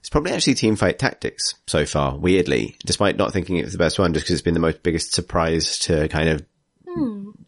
it's 0.00 0.08
probably 0.10 0.30
actually 0.30 0.54
team 0.54 0.76
fight 0.76 0.96
tactics 1.00 1.56
so 1.66 1.84
far, 1.84 2.16
weirdly, 2.16 2.76
despite 2.86 3.16
not 3.16 3.32
thinking 3.32 3.56
it 3.56 3.64
was 3.64 3.72
the 3.72 3.78
best 3.78 3.98
one, 3.98 4.14
just 4.14 4.24
because 4.24 4.34
it's 4.34 4.42
been 4.42 4.54
the 4.54 4.60
most 4.60 4.80
biggest 4.84 5.12
surprise 5.12 5.76
to 5.80 6.06
kind 6.06 6.28
of 6.28 6.44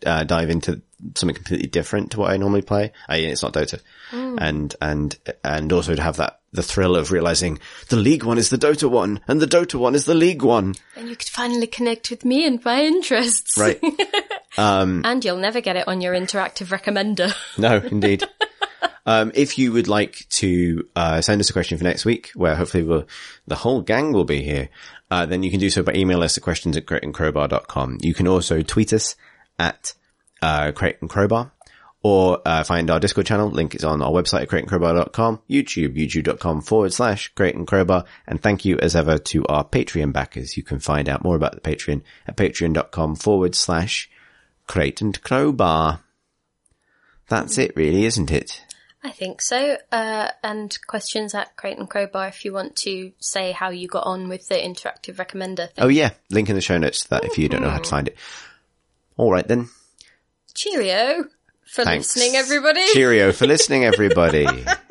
uh, 0.04 0.24
dive 0.24 0.50
into 0.50 0.82
something 1.14 1.34
completely 1.34 1.68
different 1.68 2.12
to 2.12 2.20
what 2.20 2.30
I 2.30 2.36
normally 2.36 2.62
play. 2.62 2.92
I 3.08 3.18
it's 3.18 3.42
not 3.42 3.54
Dota, 3.54 3.80
and 4.12 4.74
and 4.80 5.18
and 5.44 5.72
also 5.72 5.94
to 5.94 6.02
have 6.02 6.16
that 6.16 6.40
the 6.52 6.62
thrill 6.62 6.96
of 6.96 7.12
realizing 7.12 7.58
the 7.88 7.96
League 7.96 8.24
one 8.24 8.38
is 8.38 8.50
the 8.50 8.58
Dota 8.58 8.90
one, 8.90 9.20
and 9.28 9.40
the 9.40 9.46
Dota 9.46 9.78
one 9.78 9.94
is 9.94 10.04
the 10.04 10.14
League 10.14 10.42
one. 10.42 10.74
And 10.96 11.08
you 11.08 11.16
could 11.16 11.28
finally 11.28 11.66
connect 11.66 12.10
with 12.10 12.24
me 12.24 12.46
and 12.46 12.64
my 12.64 12.82
interests. 12.82 13.56
Right? 13.58 13.80
And 14.58 15.24
you'll 15.24 15.36
never 15.38 15.60
get 15.60 15.76
it 15.76 15.86
on 15.86 16.00
your 16.00 16.12
interactive 16.12 16.76
recommender. 16.76 17.34
No, 17.58 17.76
indeed. 17.76 18.24
um, 19.06 19.30
if 19.34 19.58
you 19.58 19.72
would 19.72 19.88
like 19.88 20.26
to 20.30 20.88
uh, 20.96 21.20
send 21.20 21.40
us 21.40 21.50
a 21.50 21.52
question 21.52 21.78
for 21.78 21.84
next 21.84 22.04
week, 22.04 22.30
where 22.34 22.56
hopefully 22.56 22.82
we'll, 22.82 23.06
the 23.46 23.54
whole 23.54 23.80
gang 23.80 24.12
will 24.12 24.24
be 24.24 24.42
here, 24.42 24.68
uh, 25.10 25.24
then 25.24 25.42
you 25.42 25.50
can 25.50 25.60
do 25.60 25.70
so 25.70 25.82
by 25.82 25.92
email 25.92 26.22
us 26.22 26.36
at 26.36 26.42
questions 26.42 26.76
at 26.76 26.84
crateandcrowbar.com. 26.86 27.98
You 28.00 28.12
can 28.12 28.26
also 28.26 28.60
tweet 28.62 28.92
us 28.92 29.14
at 29.58 29.94
uh, 30.42 30.72
Crate 30.72 30.96
and 31.00 31.10
Crowbar, 31.10 31.52
or 32.02 32.40
uh, 32.46 32.64
find 32.64 32.90
our 32.90 33.00
Discord 33.00 33.26
channel. 33.26 33.50
Link 33.50 33.74
is 33.74 33.84
on 33.84 34.02
our 34.02 34.10
website 34.10 34.42
at 34.42 34.48
crateandcrowbar.com, 34.48 35.40
YouTube, 35.48 35.96
youtube.com 35.96 36.62
forward 36.62 36.92
slash 36.92 37.32
Crate 37.34 37.54
and 37.54 37.66
Crowbar. 37.66 38.04
And 38.26 38.42
thank 38.42 38.64
you 38.64 38.78
as 38.78 38.96
ever 38.96 39.18
to 39.18 39.44
our 39.46 39.64
Patreon 39.64 40.12
backers. 40.12 40.56
You 40.56 40.62
can 40.62 40.78
find 40.78 41.08
out 41.08 41.22
more 41.22 41.36
about 41.36 41.54
the 41.54 41.60
Patreon 41.60 42.02
at 42.26 42.36
patreon.com 42.36 43.16
forward 43.16 43.54
slash 43.54 44.08
Crate 44.66 45.00
and 45.00 45.20
Crowbar. 45.22 46.00
That's 47.28 47.58
it 47.58 47.76
really, 47.76 48.04
isn't 48.06 48.30
it? 48.30 48.64
I 49.02 49.10
think 49.10 49.40
so. 49.40 49.78
Uh, 49.90 50.30
and 50.42 50.78
questions 50.86 51.34
at 51.34 51.56
Crate 51.56 51.78
and 51.78 51.88
Crowbar 51.88 52.28
if 52.28 52.44
you 52.44 52.52
want 52.52 52.76
to 52.76 53.12
say 53.18 53.52
how 53.52 53.70
you 53.70 53.88
got 53.88 54.04
on 54.04 54.28
with 54.28 54.46
the 54.48 54.56
interactive 54.56 55.16
recommender 55.16 55.70
thing. 55.72 55.84
Oh 55.84 55.88
yeah, 55.88 56.10
link 56.30 56.48
in 56.48 56.54
the 56.54 56.60
show 56.60 56.76
notes 56.76 57.04
to 57.04 57.10
that 57.10 57.24
if 57.24 57.38
you 57.38 57.48
don't 57.48 57.62
know 57.62 57.70
how 57.70 57.78
to 57.78 57.88
find 57.88 58.08
it. 58.08 58.16
All 59.16 59.32
right 59.32 59.46
then. 59.46 59.68
Cheerio 60.60 61.24
for 61.64 61.84
Thanks. 61.84 62.14
listening, 62.14 62.36
everybody. 62.36 62.84
Cheerio 62.92 63.32
for 63.32 63.46
listening, 63.46 63.86
everybody. 63.86 64.46